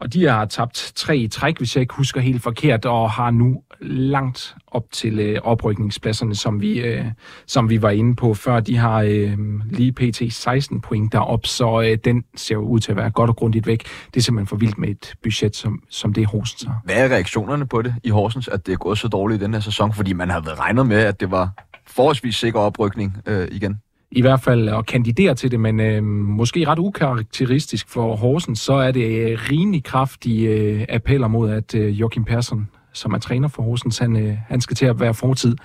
og 0.00 0.12
de 0.12 0.24
har 0.24 0.44
tabt 0.44 0.92
tre 0.94 1.16
i 1.16 1.28
træk, 1.28 1.58
hvis 1.58 1.76
jeg 1.76 1.80
ikke 1.80 1.94
husker 1.94 2.20
helt 2.20 2.42
forkert, 2.42 2.84
og 2.84 3.10
har 3.10 3.30
nu 3.30 3.62
langt 3.80 4.56
op 4.66 4.84
til 4.92 5.18
øh, 5.18 5.38
oprykningspladserne, 5.42 6.34
som 6.34 6.60
vi, 6.60 6.80
øh, 6.80 7.04
som 7.46 7.70
vi 7.70 7.82
var 7.82 7.90
inde 7.90 8.16
på 8.16 8.34
før. 8.34 8.60
De 8.60 8.76
har 8.76 9.02
øh, 9.02 9.38
lige 9.70 9.92
pt. 9.92 10.32
16 10.32 10.80
point 10.80 11.12
derop, 11.12 11.46
så 11.46 11.82
øh, 11.82 11.98
den 12.04 12.24
ser 12.36 12.54
jo 12.54 12.60
ud 12.60 12.80
til 12.80 12.92
at 12.92 12.96
være 12.96 13.10
godt 13.10 13.30
og 13.30 13.36
grundigt 13.36 13.66
væk. 13.66 13.84
Det 14.14 14.16
er 14.16 14.20
simpelthen 14.20 14.46
for 14.46 14.56
vildt 14.56 14.78
med 14.78 14.88
et 14.88 15.14
budget, 15.22 15.56
som, 15.56 15.82
som 15.90 16.12
det 16.12 16.26
Horsens 16.26 16.62
har. 16.62 16.80
Hvad 16.84 16.96
er 16.96 17.08
reaktionerne 17.08 17.66
på 17.66 17.82
det 17.82 17.94
i 18.04 18.10
Horsens, 18.10 18.48
at 18.48 18.66
det 18.66 18.72
er 18.72 18.76
gået 18.76 18.98
så 18.98 19.08
dårligt 19.08 19.42
i 19.42 19.44
den 19.44 19.54
her 19.54 19.60
sæson? 19.60 19.92
Fordi 19.92 20.12
man 20.12 20.30
havde 20.30 20.46
været 20.46 20.58
regnet 20.58 20.86
med, 20.86 20.96
at 20.96 21.20
det 21.20 21.30
var 21.30 21.67
forholdsvis 21.88 22.36
sikker 22.36 22.60
oprykning 22.60 23.16
øh, 23.26 23.48
igen. 23.50 23.80
i 24.10 24.20
hvert 24.20 24.40
fald 24.40 24.68
at 24.68 24.86
kandidere 24.86 25.34
til 25.34 25.50
det, 25.50 25.60
men 25.60 25.80
øh, 25.80 26.02
måske 26.04 26.66
ret 26.66 26.78
ukarakteristisk 26.78 27.88
for 27.88 28.16
Horsens, 28.16 28.60
så 28.60 28.72
er 28.72 28.90
det 28.90 29.30
øh, 29.30 29.38
rimelig 29.50 29.84
kraftige 29.84 30.48
øh, 30.48 30.86
appeller 30.88 31.28
mod, 31.28 31.50
at 31.50 31.74
øh, 31.74 32.00
Joachim 32.00 32.24
Persson, 32.24 32.68
som 32.92 33.12
er 33.12 33.18
træner 33.18 33.48
for 33.48 33.62
Horsens, 33.62 33.98
han, 33.98 34.16
øh, 34.16 34.36
han 34.48 34.60
skal 34.60 34.76
til 34.76 34.86
at 34.86 35.00
være 35.00 35.14
fortid. 35.14 35.56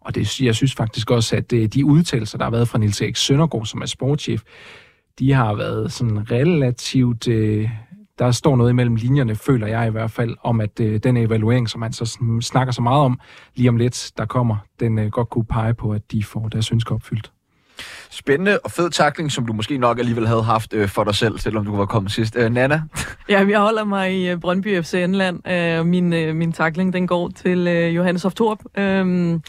Og 0.00 0.14
det, 0.14 0.40
jeg 0.40 0.54
synes 0.54 0.74
faktisk 0.74 1.10
også, 1.10 1.36
at 1.36 1.52
øh, 1.52 1.66
de 1.66 1.84
udtalelser, 1.84 2.38
der 2.38 2.44
har 2.44 2.50
været 2.50 2.68
fra 2.68 2.78
Nils 2.78 3.00
Erik 3.00 3.16
Søndergaard, 3.16 3.66
som 3.66 3.82
er 3.82 3.86
sportschef, 3.86 4.42
de 5.18 5.32
har 5.32 5.54
været 5.54 5.92
sådan 5.92 6.30
relativt... 6.30 7.28
Øh, 7.28 7.68
der 8.18 8.30
står 8.30 8.56
noget 8.56 8.70
imellem 8.70 8.94
linjerne, 8.94 9.34
føler 9.34 9.66
jeg 9.66 9.86
i 9.86 9.90
hvert 9.90 10.10
fald, 10.10 10.36
om 10.42 10.60
at 10.60 10.80
øh, 10.80 11.00
den 11.02 11.16
evaluering, 11.16 11.68
som 11.68 11.82
han 11.82 11.92
så 11.92 12.04
sn- 12.04 12.40
snakker 12.40 12.72
så 12.72 12.82
meget 12.82 13.04
om 13.04 13.20
lige 13.54 13.68
om 13.68 13.76
lidt, 13.76 14.12
der 14.16 14.24
kommer, 14.24 14.56
den 14.80 14.98
øh, 14.98 15.10
godt 15.10 15.30
kunne 15.30 15.44
pege 15.44 15.74
på, 15.74 15.92
at 15.92 16.02
de 16.12 16.24
får 16.24 16.48
deres 16.48 16.72
ønsker 16.72 16.94
opfyldt. 16.94 17.32
Spændende 18.10 18.58
og 18.64 18.70
fed 18.70 18.90
takling, 18.90 19.32
som 19.32 19.46
du 19.46 19.52
måske 19.52 19.78
nok 19.78 19.98
alligevel 19.98 20.26
havde 20.26 20.42
haft 20.42 20.74
øh, 20.74 20.88
for 20.88 21.04
dig 21.04 21.14
selv, 21.14 21.38
selvom 21.38 21.64
du 21.64 21.76
var 21.76 21.86
kommet 21.86 22.12
sidst. 22.12 22.36
Øh, 22.36 22.52
Nana? 22.52 22.82
Ja, 23.28 23.46
jeg 23.48 23.60
holder 23.60 23.84
mig 23.84 24.14
i 24.14 24.28
øh, 24.30 24.38
Brøndby 24.40 24.82
FC 24.82 24.94
Indland. 24.94 25.48
Øh, 25.48 25.86
min, 25.86 26.12
øh, 26.12 26.36
min 26.36 26.52
takling, 26.52 26.92
den 26.92 27.06
går 27.06 27.28
til 27.28 27.68
øh, 27.68 27.96
Johannes 27.96 28.22
Hoftorp. 28.22 28.58
Øh, 28.78 29.40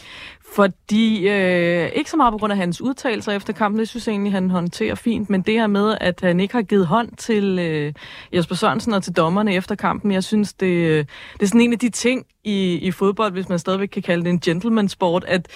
Fordi, 0.54 1.28
øh, 1.28 1.90
ikke 1.94 2.10
så 2.10 2.16
meget 2.16 2.32
på 2.32 2.38
grund 2.38 2.52
af 2.52 2.56
hans 2.56 2.80
udtalelser 2.80 3.32
efter 3.32 3.52
kampen, 3.52 3.78
det 3.78 3.88
synes 3.88 4.06
jeg 4.06 4.12
egentlig, 4.12 4.32
han 4.32 4.50
håndterer 4.50 4.94
fint, 4.94 5.30
men 5.30 5.42
det 5.42 5.54
her 5.54 5.66
med, 5.66 5.96
at 6.00 6.20
han 6.20 6.40
ikke 6.40 6.54
har 6.54 6.62
givet 6.62 6.86
hånd 6.86 7.16
til 7.16 7.58
øh, 7.58 7.92
Jesper 8.34 8.54
Sørensen 8.54 8.92
og 8.92 9.02
til 9.02 9.12
dommerne 9.12 9.54
efter 9.54 9.74
kampen, 9.74 10.12
jeg 10.12 10.24
synes, 10.24 10.52
det, 10.52 10.66
øh, 10.66 11.04
det 11.32 11.42
er 11.42 11.46
sådan 11.46 11.60
en 11.60 11.72
af 11.72 11.78
de 11.78 11.88
ting 11.88 12.26
i, 12.44 12.74
i 12.74 12.90
fodbold, 12.90 13.32
hvis 13.32 13.48
man 13.48 13.58
stadigvæk 13.58 13.88
kan 13.88 14.02
kalde 14.02 14.24
det 14.24 14.30
en 14.30 14.40
gentleman 14.40 14.88
sport, 14.88 15.24
at 15.28 15.48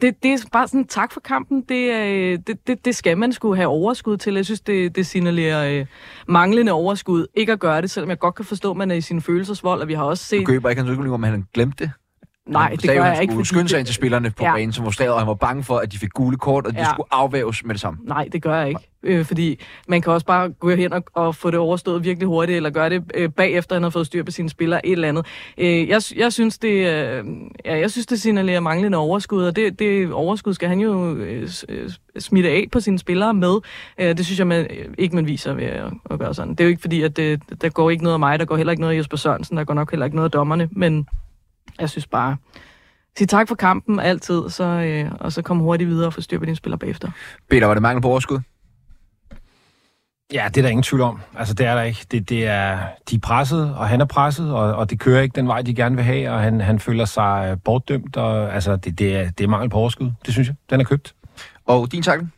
det, 0.00 0.22
det 0.22 0.32
er 0.32 0.38
bare 0.52 0.68
sådan, 0.68 0.86
tak 0.86 1.12
for 1.12 1.20
kampen, 1.20 1.62
det, 1.68 1.92
øh, 1.92 2.38
det, 2.46 2.66
det, 2.66 2.84
det 2.84 2.96
skal 2.96 3.18
man 3.18 3.32
skulle 3.32 3.56
have 3.56 3.68
overskud 3.68 4.16
til. 4.16 4.34
Jeg 4.34 4.44
synes, 4.44 4.60
det, 4.60 4.96
det 4.96 5.06
signalerer 5.06 5.80
øh, 5.80 5.86
manglende 6.28 6.72
overskud, 6.72 7.26
ikke 7.34 7.52
at 7.52 7.60
gøre 7.60 7.82
det, 7.82 7.90
selvom 7.90 8.10
jeg 8.10 8.18
godt 8.18 8.34
kan 8.34 8.44
forstå, 8.44 8.70
at 8.70 8.76
man 8.76 8.90
er 8.90 8.94
i 8.94 9.00
sin 9.00 9.20
følelsesvold, 9.20 9.80
og 9.80 9.88
vi 9.88 9.94
har 9.94 10.04
også 10.04 10.24
set... 10.24 10.40
Du 10.40 10.44
køber 10.44 10.68
ikke 10.68 10.82
hans 10.82 10.90
udvikling, 10.90 11.14
om 11.14 11.22
han 11.22 11.44
glemte 11.54 11.84
det? 11.84 11.92
Nej, 12.46 12.76
det 12.82 12.90
gør 12.90 13.04
jeg 13.04 13.22
ikke. 13.22 13.32
skulle 13.34 13.46
skynde 13.46 13.68
sig 13.68 13.78
ind 13.78 13.86
til 13.86 13.94
spillerne 13.94 14.30
på 14.30 14.44
Ja. 14.44 14.54
banen, 14.54 14.72
som 14.72 14.84
frustrerede, 14.84 15.14
og 15.14 15.20
han 15.20 15.28
var 15.28 15.34
bange 15.34 15.64
for, 15.64 15.76
at 15.78 15.92
de 15.92 15.98
fik 15.98 16.10
gule 16.12 16.36
kort, 16.36 16.66
og 16.66 16.72
de 16.72 16.78
Ja. 16.78 16.84
skulle 16.92 17.06
afvæves 17.10 17.64
med 17.64 17.74
det 17.74 17.80
samme. 17.80 17.98
Nej, 18.04 18.28
det 18.32 18.42
gør 18.42 18.58
jeg 18.58 18.68
ikke. 18.68 18.80
Øh, 19.02 19.24
fordi 19.24 19.60
man 19.88 20.02
kan 20.02 20.12
også 20.12 20.26
bare 20.26 20.48
gå 20.50 20.70
hen 20.70 20.92
og, 20.92 21.04
og 21.14 21.34
få 21.34 21.50
det 21.50 21.58
overstået 21.58 22.04
virkelig 22.04 22.26
hurtigt, 22.28 22.56
eller 22.56 22.70
gøre 22.70 22.90
det 22.90 23.04
øh, 23.14 23.30
bagefter, 23.30 23.74
han 23.76 23.82
har 23.82 23.90
fået 23.90 24.06
styr 24.06 24.22
på 24.24 24.30
sine 24.30 24.48
spillere, 24.48 24.86
et 24.86 24.92
eller 24.92 25.08
andet. 25.08 25.26
Øh, 25.58 25.88
jeg, 25.88 26.00
jeg, 26.16 26.32
synes, 26.32 26.58
det, 26.58 26.68
øh, 26.68 27.24
ja, 27.64 27.78
jeg 27.78 27.90
synes, 27.90 28.06
det 28.06 28.20
signalerer 28.20 28.60
manglende 28.60 28.98
overskud, 28.98 29.44
og 29.44 29.56
det, 29.56 29.78
det 29.78 30.12
overskud 30.12 30.54
skal 30.54 30.68
han 30.68 30.80
jo 30.80 31.14
øh, 31.16 31.48
øh, 31.68 31.90
smitte 32.18 32.50
af 32.50 32.64
på 32.72 32.80
sine 32.80 32.98
spillere 32.98 33.34
med. 33.34 33.56
Øh, 33.98 34.16
det 34.16 34.24
synes 34.26 34.38
jeg 34.38 34.46
man, 34.46 34.60
øh, 34.70 34.94
ikke, 34.98 35.14
man 35.14 35.26
viser 35.26 35.54
ved 35.54 35.64
at, 35.64 35.92
at 36.10 36.18
gøre 36.18 36.34
sådan. 36.34 36.50
Det 36.50 36.60
er 36.60 36.64
jo 36.64 36.70
ikke 36.70 36.80
fordi, 36.82 37.02
at 37.02 37.16
det, 37.16 37.42
der 37.62 37.68
går 37.68 37.90
ikke 37.90 38.02
noget 38.02 38.14
af 38.14 38.18
mig, 38.20 38.38
der 38.38 38.44
går 38.44 38.56
heller 38.56 38.70
ikke 38.70 38.80
noget 38.80 38.94
af 38.94 38.98
Jesper 38.98 39.16
Sørensen, 39.16 39.56
der 39.56 39.64
går 39.64 39.74
nok 39.74 39.90
heller 39.90 40.06
ikke 40.06 40.16
noget 40.16 40.28
af 40.28 40.32
dommerne, 40.32 40.68
men 40.72 41.06
jeg 41.80 41.90
synes 41.90 42.06
bare, 42.06 42.36
sig 43.18 43.26
tak 43.26 43.48
for 43.48 43.54
kampen 43.54 44.00
altid, 44.00 44.50
så, 44.50 44.64
øh, 44.64 45.10
og 45.20 45.32
så 45.32 45.42
kom 45.42 45.58
hurtigt 45.58 45.90
videre 45.90 46.06
og 46.06 46.12
få 46.12 46.20
styr 46.20 46.38
på 46.38 46.44
dine 46.44 46.56
spillere 46.56 46.78
bagefter. 46.78 47.10
Peter, 47.50 47.66
var 47.66 47.74
det 47.74 47.82
mangel 47.82 48.02
på 48.02 48.08
overskud? 48.08 48.40
Ja, 50.32 50.44
det 50.48 50.56
er 50.56 50.62
der 50.62 50.68
ingen 50.68 50.82
tvivl 50.82 51.02
om. 51.02 51.20
Altså, 51.38 51.54
det 51.54 51.66
er 51.66 51.74
der 51.74 51.82
ikke. 51.82 52.06
Det, 52.10 52.28
det 52.28 52.46
er, 52.46 52.78
de 53.10 53.16
er 53.16 53.20
presset, 53.20 53.74
og 53.74 53.88
han 53.88 54.00
er 54.00 54.04
presset, 54.04 54.52
og, 54.52 54.74
og 54.74 54.90
det 54.90 55.00
kører 55.00 55.22
ikke 55.22 55.36
den 55.36 55.48
vej, 55.48 55.62
de 55.62 55.74
gerne 55.74 55.96
vil 55.96 56.04
have, 56.04 56.30
og 56.30 56.40
han, 56.40 56.60
han 56.60 56.78
føler 56.78 57.04
sig 57.04 57.48
øh, 57.50 57.56
bortdømt, 57.64 58.16
og 58.16 58.54
altså, 58.54 58.76
det, 58.76 58.98
det, 58.98 59.16
er, 59.16 59.30
det 59.30 59.44
er 59.44 59.48
mangel 59.48 59.70
på 59.70 59.76
overskud. 59.76 60.10
Det 60.26 60.32
synes 60.32 60.48
jeg. 60.48 60.56
Den 60.70 60.80
er 60.80 60.84
købt. 60.84 61.14
Og 61.66 61.92
din 61.92 62.02
takling? 62.02 62.32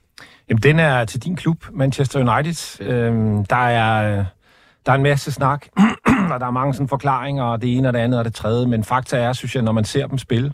Jamen, 0.48 0.62
den 0.62 0.78
er 0.78 1.04
til 1.04 1.22
din 1.22 1.36
klub, 1.36 1.64
Manchester 1.72 2.34
United. 2.34 2.86
Øhm, 2.86 3.44
der, 3.44 3.56
er, 3.56 4.24
der 4.86 4.92
er 4.92 4.96
en 4.96 5.02
masse 5.02 5.32
snak, 5.32 5.66
og 6.32 6.40
der 6.40 6.46
er 6.46 6.50
mange 6.50 6.74
sådan 6.74 6.88
forklaringer, 6.88 7.44
og 7.44 7.62
det 7.62 7.76
ene 7.76 7.88
og 7.88 7.94
det 7.94 8.00
andet 8.00 8.18
og 8.18 8.24
det 8.24 8.34
tredje, 8.34 8.66
men 8.66 8.84
fakta 8.84 9.16
er, 9.16 9.32
synes 9.32 9.54
jeg, 9.54 9.62
når 9.62 9.72
man 9.72 9.84
ser 9.84 10.06
dem 10.06 10.18
spille, 10.18 10.52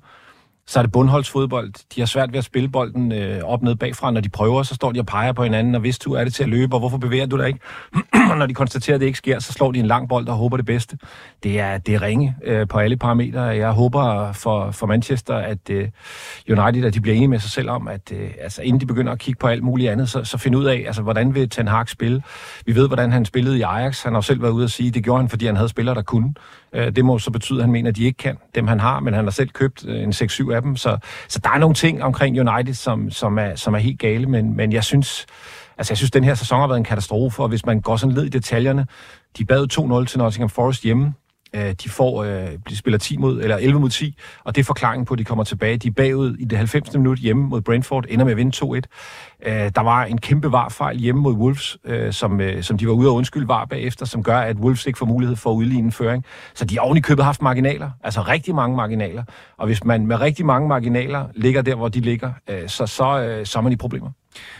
så 0.66 0.78
er 0.78 0.83
det 0.83 0.92
bundholdsfodbold. 0.92 1.73
De 1.94 2.00
har 2.00 2.06
svært 2.06 2.33
ved 2.33 2.38
at 2.38 2.44
spille 2.44 2.68
bolden 2.68 3.12
øh, 3.12 3.40
op 3.44 3.62
ned 3.62 3.75
bagfra. 3.75 4.11
Når 4.11 4.21
de 4.21 4.28
prøver, 4.28 4.62
så 4.62 4.75
står 4.75 4.92
de 4.92 5.00
og 5.00 5.06
peger 5.06 5.33
på 5.33 5.42
hinanden, 5.42 5.75
og 5.75 5.80
hvis 5.80 5.99
du 5.99 6.12
er 6.12 6.25
det 6.25 6.35
til 6.35 6.42
at 6.42 6.49
løbe, 6.49 6.76
og 6.76 6.80
hvorfor 6.80 6.99
bevæger 6.99 7.26
du 7.26 7.38
dig 7.38 7.47
ikke? 7.47 7.59
når 8.38 8.47
de 8.47 8.54
konstaterer, 8.54 8.94
at 8.94 9.00
det 9.00 9.06
ikke 9.06 9.18
sker, 9.18 9.38
så 9.38 9.52
slår 9.52 9.73
de 9.73 9.78
en 9.78 9.87
lang 9.87 10.09
bold 10.09 10.28
og 10.28 10.35
håber 10.35 10.56
det 10.56 10.66
bedste. 10.66 10.99
Det 11.42 11.61
er, 11.61 11.78
det 11.78 11.94
er 11.94 12.02
ringe 12.02 12.37
øh, 12.44 12.68
på 12.68 12.78
alle 12.78 12.97
parametre. 12.97 13.40
Jeg 13.40 13.71
håber 13.71 14.33
for, 14.33 14.71
for 14.71 14.87
Manchester, 14.87 15.35
at 15.35 15.71
øh, 15.71 15.88
United 16.49 16.85
at 16.85 16.94
de 16.94 17.00
bliver 17.00 17.16
enige 17.16 17.28
med 17.28 17.38
sig 17.38 17.50
selv 17.50 17.71
om, 17.71 17.88
at 17.88 18.12
øh, 18.12 18.30
altså, 18.40 18.62
inden 18.62 18.80
de 18.80 18.87
begynder 18.87 19.12
at 19.12 19.18
kigge 19.18 19.38
på 19.38 19.47
alt 19.47 19.62
muligt 19.62 19.90
andet, 19.90 20.09
så, 20.09 20.25
så 20.25 20.38
finde 20.38 20.59
ud 20.59 20.64
af, 20.64 20.85
altså, 20.87 21.02
hvordan 21.02 21.35
vil 21.35 21.50
Ten 21.50 21.68
Hag 21.68 21.88
spille. 21.88 22.23
Vi 22.66 22.75
ved, 22.75 22.87
hvordan 22.87 23.12
han 23.12 23.25
spillede 23.25 23.59
i 23.59 23.62
Ajax. 23.62 24.02
Han 24.02 24.14
har 24.14 24.21
selv 24.21 24.42
været 24.42 24.52
ude 24.52 24.64
at 24.64 24.71
sige, 24.71 24.88
at 24.88 24.94
det 24.94 25.04
gjorde 25.04 25.21
han, 25.21 25.28
fordi 25.28 25.47
han 25.47 25.56
havde 25.56 25.68
spillere, 25.68 25.94
der 25.94 26.02
kunne. 26.02 26.35
Øh, 26.75 26.97
det 26.97 27.04
må 27.04 27.19
så 27.19 27.31
betyde, 27.31 27.59
at 27.59 27.64
han 27.64 27.73
mener, 27.73 27.90
at 27.90 27.97
de 27.97 28.04
ikke 28.04 28.16
kan. 28.16 28.37
Dem 28.54 28.66
han 28.66 28.81
har, 28.81 29.00
men 29.00 29.14
han 29.14 29.25
har 29.25 29.31
selv 29.31 29.49
købt 29.49 29.85
øh, 29.88 30.02
en 30.02 30.11
6-7 30.11 30.52
af 30.52 30.62
dem. 30.62 30.76
Så, 30.76 30.99
så 31.28 31.38
der 31.38 31.50
er 31.50 31.59
nogle 31.59 31.75
ting 31.75 32.02
omkring 32.02 32.50
United, 32.50 32.75
som, 32.75 33.11
som, 33.11 33.38
er, 33.38 33.54
som 33.54 33.75
er 33.75 33.78
helt 33.78 33.99
gale, 33.99 34.26
men, 34.26 34.57
men 34.57 34.73
jeg 34.73 34.85
synes... 34.85 35.26
Altså, 35.78 35.93
jeg 35.93 35.99
synes, 35.99 36.11
den 36.11 36.25
her 36.25 36.35
sæson 36.35 36.61
har 36.61 36.66
været 36.66 36.78
en 36.78 36.85
katastrofe, 36.85 37.43
og 37.43 37.49
hvis 37.49 37.66
man 37.66 37.81
går 37.81 37.97
sådan 37.97 38.14
led 38.14 38.25
i 38.25 38.28
detaljerne, 38.28 38.87
de 39.38 39.45
bad 39.45 40.00
2-0 40.02 40.07
til 40.07 40.19
Nottingham 40.19 40.49
Forest 40.49 40.83
hjemme, 40.83 41.14
Øh, 41.55 41.73
de 41.85 41.89
får, 41.89 42.25
øh, 42.25 42.49
de 42.69 42.77
spiller 42.77 42.99
10 42.99 43.17
mod, 43.17 43.43
eller 43.43 43.57
11 43.57 43.81
mod 43.81 43.91
10, 43.91 44.19
og 44.45 44.55
det 44.57 44.61
er 44.61 44.65
forklaringen 44.65 45.07
på, 45.07 45.15
at 45.15 45.19
de 45.19 45.25
kommer 45.25 45.45
tilbage. 45.45 45.77
De 45.77 45.89
er 45.89 45.93
bagud 45.93 46.37
i 46.37 46.45
det 46.45 46.59
90. 46.59 46.95
minut 46.95 47.19
hjemme 47.19 47.49
mod 47.49 47.61
Brentford, 47.61 48.05
ender 48.09 48.25
med 48.25 48.33
at 48.33 48.37
vinde 48.37 48.57
2-1. 48.57 48.81
Øh, 49.47 49.71
der 49.75 49.81
var 49.81 50.05
en 50.05 50.19
kæmpe 50.19 50.53
varfejl 50.53 50.99
hjemme 50.99 51.21
mod 51.23 51.35
Wolves, 51.35 51.79
øh, 51.85 52.13
som, 52.13 52.41
øh, 52.41 52.63
som 52.63 52.79
de 52.79 52.87
var 52.87 52.93
ude 52.93 53.09
og 53.09 53.15
undskylde 53.15 53.49
var 53.49 53.65
bagefter, 53.65 54.07
som 54.07 54.23
gør, 54.23 54.39
at 54.39 54.57
Wolves 54.57 54.87
ikke 54.87 54.99
får 54.99 55.07
mulighed 55.07 55.37
for 55.37 55.51
at 55.51 55.55
udligne 55.55 55.85
en 55.85 55.93
føring. 55.93 56.25
Så 56.55 56.65
de 56.65 56.75
har 56.75 56.83
oven 56.83 56.97
i 56.97 57.01
købet 57.01 57.25
haft 57.25 57.43
marginaler, 57.43 57.91
altså 58.05 58.21
rigtig 58.21 58.55
mange 58.55 58.77
marginaler. 58.77 59.23
Og 59.57 59.67
hvis 59.67 59.85
man 59.85 60.07
med 60.07 60.21
rigtig 60.21 60.47
mange 60.47 60.69
marginaler 60.69 61.27
ligger 61.35 61.63
der, 61.63 61.75
hvor 61.75 61.89
de 61.89 62.01
ligger, 62.01 62.33
øh, 62.51 62.69
så, 62.69 62.87
så, 62.87 63.21
øh, 63.21 63.47
så 63.47 63.59
er 63.59 63.63
man 63.63 63.73
i 63.73 63.77
problemer. 63.77 64.11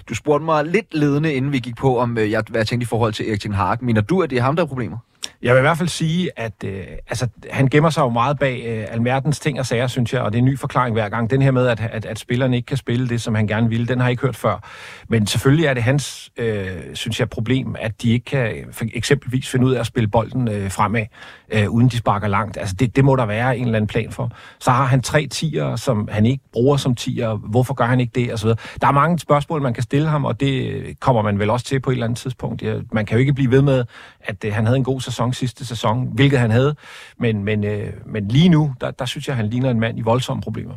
Du 0.09 0.15
spurgte 0.15 0.45
mig 0.45 0.65
lidt 0.65 0.95
ledende, 0.95 1.35
inden 1.35 1.53
vi 1.53 1.59
gik 1.59 1.77
på, 1.77 1.99
om 1.99 2.19
øh, 2.19 2.31
jeg, 2.31 2.43
hvad 2.51 2.61
jeg 2.61 2.67
tænkte 2.67 2.85
i 2.85 2.87
forhold 2.87 3.13
til 3.13 3.29
Erik 3.29 3.41
Ten 3.41 3.53
Hag. 3.53 3.77
Mener 3.81 4.01
du, 4.01 4.23
at 4.23 4.31
det 4.31 4.39
er 4.39 4.43
ham, 4.43 4.57
der 4.57 4.63
er 4.63 4.67
problemer? 4.67 4.99
Jeg 5.45 5.55
vil 5.55 5.59
i 5.59 5.63
hvert 5.63 5.79
fald 5.79 5.89
sige, 5.89 6.31
at 6.37 6.65
øh, 6.65 6.85
altså, 7.09 7.29
han 7.51 7.69
gemmer 7.69 7.91
sig 7.91 8.03
jo 8.03 8.09
meget 8.09 8.39
bag 8.39 8.63
øh, 8.67 8.87
alverdens 8.91 9.41
ting 9.41 9.61
og 9.61 9.67
sager, 9.67 9.87
synes 9.87 10.13
jeg, 10.13 10.21
og 10.23 10.33
det 10.33 10.39
er 10.39 10.43
en 10.43 10.45
ny 10.45 10.59
forklaring 10.59 10.93
hver 10.95 11.09
gang. 11.09 11.31
Den 11.31 11.43
her 11.43 11.51
med, 11.51 11.67
at, 11.67 11.81
at, 11.81 12.05
at 12.05 12.19
spillerne 12.19 12.57
ikke 12.57 12.67
kan 12.67 12.77
spille 12.77 13.09
det, 13.09 13.21
som 13.21 13.35
han 13.35 13.47
gerne 13.47 13.69
ville, 13.69 13.87
den 13.87 13.99
har 13.99 14.07
jeg 14.07 14.11
ikke 14.11 14.23
hørt 14.23 14.37
før. 14.37 14.69
Men 15.09 15.27
selvfølgelig 15.27 15.67
er 15.67 15.75
det 15.75 15.83
hans, 15.83 16.31
øh, 16.37 16.67
synes 16.95 17.21
jeg, 17.21 17.29
problem, 17.29 17.77
at 17.79 18.03
de 18.03 18.11
ikke 18.11 18.25
kan 18.25 18.65
for 18.73 18.85
eksempelvis 18.95 19.49
finde 19.49 19.67
ud 19.67 19.73
af 19.73 19.81
at 19.81 19.87
spille 19.87 20.09
bolden 20.09 20.49
øh, 20.49 20.71
fremad, 20.71 21.07
øh, 21.53 21.71
uden 21.71 21.89
de 21.89 21.97
sparker 21.97 22.29
langt. 22.29 22.57
Altså, 22.57 22.75
det, 22.79 22.97
det 22.97 23.05
må 23.05 23.17
der 23.17 23.27
være 23.27 23.57
en 23.57 23.65
eller 23.65 23.77
anden 23.77 23.89
plan 23.89 24.11
for. 24.13 24.31
Så 24.61 24.71
har 24.71 24.85
han 24.85 25.03
tre 25.03 25.27
tiger, 25.27 25.77
som 25.77 26.09
han 26.13 26.27
ikke 26.27 26.45
bruger 26.53 26.77
som 26.77 26.95
tiger. 26.95 27.35
Hvorfor 27.35 27.75
gør 27.75 27.85
han 27.85 28.01
ikke 28.01 28.21
det? 28.21 28.33
Og 28.33 28.39
så 28.39 28.47
videre. 28.47 28.59
Der 28.81 28.87
er 28.87 28.93
mange 28.93 29.19
spørgsmål, 29.19 29.63
man 29.63 29.75
kan 29.75 29.83
stille 29.83 30.09
ham, 30.09 30.25
og 30.25 30.41
det 30.41 30.85
kommer 31.01 31.23
man 31.23 31.39
vel 31.39 31.51
også 31.51 31.67
til 31.67 31.81
på 31.81 31.91
et 31.91 31.95
eller 31.95 32.07
andet 32.07 32.19
tidspunkt. 32.19 32.63
Ja, 32.63 32.75
Man 32.93 33.07
kan 33.07 33.17
jo 33.17 33.21
ikke 33.21 33.35
blive 33.35 33.51
ved 33.51 33.63
med, 33.63 33.85
at 34.21 34.45
øh, 34.45 34.55
han 34.55 34.67
havde 34.67 34.77
en 34.77 34.85
god 34.85 35.01
sæson 35.01 35.34
sidste 35.35 35.67
sæson, 35.67 36.09
hvilket 36.15 36.39
han 36.39 36.51
havde. 36.51 36.77
Men, 37.19 37.45
men, 37.45 37.65
øh, 37.65 37.93
men 38.07 38.29
lige 38.29 38.49
nu, 38.49 38.75
der, 38.81 38.91
der 38.91 39.05
synes 39.05 39.29
jeg, 39.29 39.37
han 39.37 39.47
ligner 39.47 39.71
en 39.71 39.81
mand 39.81 39.99
i 39.99 40.03
voldsomme 40.03 40.43
problemer. 40.43 40.75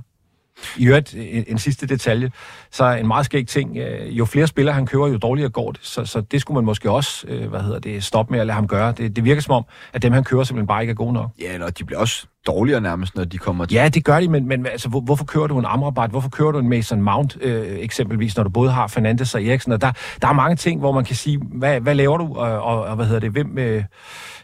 I 0.77 0.87
øvrigt, 0.87 1.15
en, 1.17 1.43
en 1.47 1.57
sidste 1.57 1.87
detalje, 1.87 2.31
så 2.71 2.83
er 2.83 2.95
en 2.95 3.07
meget 3.07 3.25
skæg 3.25 3.47
ting, 3.47 3.77
øh, 3.77 4.17
jo 4.17 4.25
flere 4.25 4.47
spillere 4.47 4.75
han 4.75 4.85
køber, 4.85 5.07
jo 5.07 5.17
dårligere 5.17 5.49
går 5.49 5.71
det. 5.71 5.79
Så, 5.83 6.05
så 6.05 6.21
det 6.21 6.41
skulle 6.41 6.55
man 6.55 6.65
måske 6.65 6.91
også, 6.91 7.27
øh, 7.27 7.49
hvad 7.49 7.59
hedder 7.59 7.79
det, 7.79 8.03
stoppe 8.03 8.31
med 8.31 8.39
at 8.39 8.47
lade 8.47 8.55
ham 8.55 8.67
gøre. 8.67 8.91
Det, 8.91 9.15
det 9.15 9.23
virker 9.23 9.41
som 9.41 9.53
om, 9.53 9.65
at 9.93 10.01
dem 10.01 10.13
han 10.13 10.23
køber 10.23 10.43
simpelthen 10.43 10.67
bare 10.67 10.81
ikke 10.81 10.91
er 10.91 10.95
gode 10.95 11.13
nok. 11.13 11.31
Ja, 11.41 11.53
eller 11.53 11.69
de 11.69 11.83
bliver 11.83 11.99
også 11.99 12.27
dårligere 12.47 12.81
nærmest, 12.81 13.15
når 13.15 13.23
de 13.23 13.37
kommer 13.37 13.65
til. 13.65 13.75
Ja, 13.75 13.89
det 13.89 14.05
gør 14.05 14.19
de, 14.19 14.27
men, 14.27 14.47
men 14.47 14.65
altså, 14.65 14.89
hvor, 14.89 14.99
hvorfor 14.99 15.25
kører 15.25 15.47
du 15.47 15.59
en 15.59 15.65
Amrabat? 15.65 16.09
Hvorfor 16.09 16.29
kører 16.29 16.51
du 16.51 16.59
en 16.59 16.69
Mason 16.69 17.01
Mount 17.01 17.37
øh, 17.41 17.79
eksempelvis, 17.79 18.37
når 18.37 18.43
du 18.43 18.49
både 18.49 18.71
har 18.71 18.87
Fernandes 18.87 19.35
og 19.35 19.43
Eriksen? 19.43 19.71
Og 19.71 19.81
der, 19.81 19.91
der 20.21 20.27
er 20.27 20.33
mange 20.33 20.55
ting, 20.55 20.79
hvor 20.79 20.91
man 20.91 21.05
kan 21.05 21.15
sige, 21.15 21.39
hvad, 21.51 21.79
hvad 21.79 21.95
laver 21.95 22.17
du, 22.17 22.35
og, 22.35 22.61
og, 22.61 22.83
og 22.83 22.95
hvad 22.95 23.05
hedder 23.05 23.19
det, 23.19 23.31
hvem, 23.31 23.57
øh, 23.57 23.83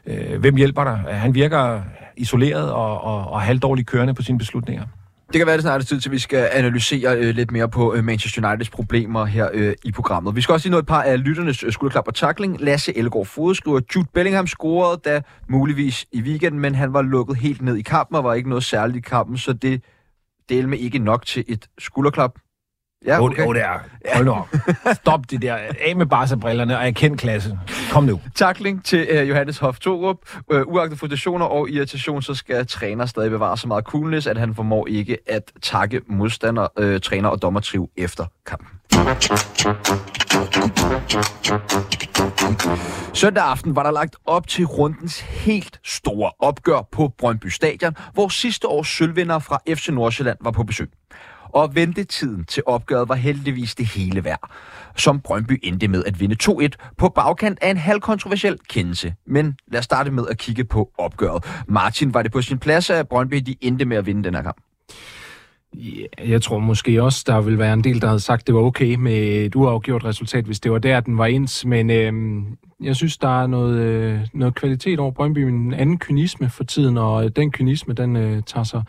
øh 0.06 0.40
hvem 0.40 0.56
hjælper 0.56 0.84
dig? 0.84 0.98
Han 1.08 1.36
virker 1.36 1.82
isoleret 2.18 2.72
og, 2.72 3.04
og, 3.04 3.32
og 3.32 3.42
halvdårligt 3.42 3.88
kørende 3.88 4.14
på 4.14 4.22
sine 4.22 4.38
beslutninger. 4.38 4.84
Det 5.34 5.40
kan 5.40 5.48
være, 5.48 5.56
det 5.56 5.64
snart 5.64 5.82
er 5.82 5.86
tid 5.86 6.00
til, 6.00 6.10
at 6.10 6.12
vi 6.12 6.20
skal 6.20 6.50
analysere 6.52 7.18
øh, 7.18 7.36
lidt 7.36 7.52
mere 7.52 7.70
på 7.70 7.94
øh, 7.94 8.04
Manchester 8.04 8.48
Uniteds 8.48 8.70
problemer 8.70 9.26
her 9.26 9.50
øh, 9.54 9.74
i 9.84 9.92
programmet. 9.92 10.36
Vi 10.36 10.42
skal 10.42 10.54
også 10.54 10.68
lige 10.68 10.72
nå 10.72 10.80
et 10.80 10.86
par 10.86 11.02
af 11.02 11.24
lytternes 11.24 11.64
øh, 11.64 11.72
skulderklap 11.72 12.08
og 12.08 12.16
tackling. 12.16 12.62
Lasse 12.62 12.98
Elgaard 12.98 13.26
Fode 13.26 13.56
skriver, 13.56 13.80
Jude 13.96 14.08
Bellingham 14.14 14.48
scorede 14.48 15.02
da 15.06 15.22
muligvis 15.50 16.06
i 16.12 16.22
weekenden, 16.22 16.62
men 16.62 16.76
han 16.76 16.94
var 16.94 17.02
lukket 17.02 17.38
helt 17.38 17.62
ned 17.62 17.76
i 17.76 17.82
kampen 17.82 18.16
og 18.16 18.24
var 18.24 18.34
ikke 18.34 18.50
noget 18.50 18.64
særligt 18.64 18.98
i 18.98 19.10
kampen, 19.10 19.38
så 19.38 19.54
det 19.54 19.84
delte 20.50 20.68
med 20.68 20.78
ikke 20.78 21.00
nok 21.00 21.26
til 21.26 21.44
et 21.48 21.68
skulderklap. 21.80 22.32
Ja, 23.06 23.16
Jo, 23.16 23.26
okay. 23.26 23.44
okay. 23.48 23.60
det 23.60 23.66
er. 23.66 23.80
Hold 24.16 24.26
nu 24.26 24.32
op. 24.32 24.48
Stop 24.94 25.32
det 25.32 25.42
der. 25.42 25.58
Af 25.82 25.96
med 25.96 26.06
Barca-brillerne 26.06 26.78
og 26.78 26.88
erkend 26.88 27.18
klasse. 27.18 27.60
Kom 27.92 28.04
nu. 28.04 28.22
Tackling 28.36 28.86
til 28.86 29.08
øh, 29.10 29.30
Johannes 29.30 29.58
Hoff 29.58 29.80
Torup. 29.80 30.18
Øh, 30.52 30.62
uagtet 30.68 31.00
frustrationer 31.00 31.46
og 31.46 31.70
irritation, 31.70 32.22
så 32.22 32.34
skal 32.34 32.68
træner 32.68 33.06
stadig 33.06 33.32
bevare 33.32 33.58
så 33.58 33.68
meget 33.68 33.86
coolness, 33.86 34.28
at 34.28 34.38
han 34.38 34.56
formår 34.56 34.88
ikke 34.88 35.18
at 35.28 35.52
takke 35.62 36.02
modstander, 36.08 36.68
øh, 36.78 37.02
træner 37.02 37.30
og 37.30 37.42
dommertriv 37.42 37.90
efter 37.98 38.26
kampen. 38.46 38.68
Søndag 43.14 43.44
aften 43.44 43.76
var 43.76 43.84
der 43.84 43.92
lagt 43.92 44.16
op 44.26 44.48
til 44.48 44.66
rundens 44.66 45.20
helt 45.20 45.80
store 45.84 46.32
opgør 46.40 46.88
på 46.92 47.14
Brøndby 47.18 47.48
Stadion, 47.48 47.96
hvor 48.14 48.28
sidste 48.28 48.68
års 48.68 48.88
sølvvinder 48.88 49.40
fra 49.40 49.60
FC 49.76 49.88
Nordsjælland 49.90 50.38
var 50.42 50.52
på 50.52 50.64
besøg. 50.64 50.90
Og 51.54 51.76
ventetiden 51.76 52.46
til 52.46 52.64
opgøret 52.66 53.10
var 53.10 53.16
heldigvis 53.16 53.76
det 53.76 53.86
hele 53.86 54.24
værd, 54.24 54.50
som 54.96 55.20
Brøndby 55.20 55.60
endte 55.64 55.88
med 55.88 56.04
at 56.06 56.20
vinde 56.20 56.36
2-1 56.44 56.68
på 56.98 57.10
bagkant 57.10 57.60
af 57.62 57.70
en 57.70 57.78
halvkontroversiel 57.78 58.60
kendelse. 58.70 59.14
Men 59.26 59.58
lad 59.68 59.80
os 59.80 59.86
starte 59.86 60.12
med 60.12 60.28
at 60.30 60.38
kigge 60.38 60.64
på 60.64 60.92
opgøret. 60.98 61.46
Martin, 61.68 62.14
var 62.14 62.22
det 62.22 62.32
på 62.32 62.42
sin 62.42 62.60
plads, 62.60 62.90
at 62.90 63.08
Brøndby 63.08 63.36
de 63.36 63.56
endte 63.62 63.86
med 63.86 63.98
at 63.98 64.06
vinde 64.06 64.24
den 64.24 64.36
her 64.36 64.42
kamp? 64.42 64.58
Ja, 65.76 66.30
jeg 66.30 66.42
tror 66.42 66.60
måske 66.60 67.04
også, 67.04 67.24
der 67.28 67.42
vil 67.42 67.58
være 67.58 67.74
en 67.74 67.84
del, 67.84 68.02
der 68.02 68.08
havde 68.08 68.20
sagt, 68.20 68.48
det 68.48 68.56
var 68.56 68.62
okay 68.62 68.96
med 68.96 69.46
et 69.46 69.56
uafgjort 69.56 70.06
resultat, 70.06 70.46
hvis 70.46 70.60
det 70.60 70.72
var 70.72 70.78
der, 70.78 71.00
den 71.00 71.18
var 71.18 71.26
ens. 71.26 71.66
Men 71.66 71.90
øhm, 71.90 72.58
jeg 72.84 72.96
synes, 72.96 73.18
der 73.18 73.42
er 73.42 73.48
noget, 73.48 73.80
øh, 73.80 74.20
noget 74.34 74.56
kvalitet 74.56 75.00
over 75.00 75.12
Brøndby, 75.12 75.38
en 75.40 75.74
anden 75.74 76.00
kynisme 76.00 76.50
for 76.50 76.64
tiden, 76.64 76.98
og 76.98 77.26
øh, 77.26 77.32
den 77.36 77.52
kynisme, 77.52 77.94
den 77.94 78.16
øh, 78.16 78.44
tager 78.46 78.64
sig 78.64 78.84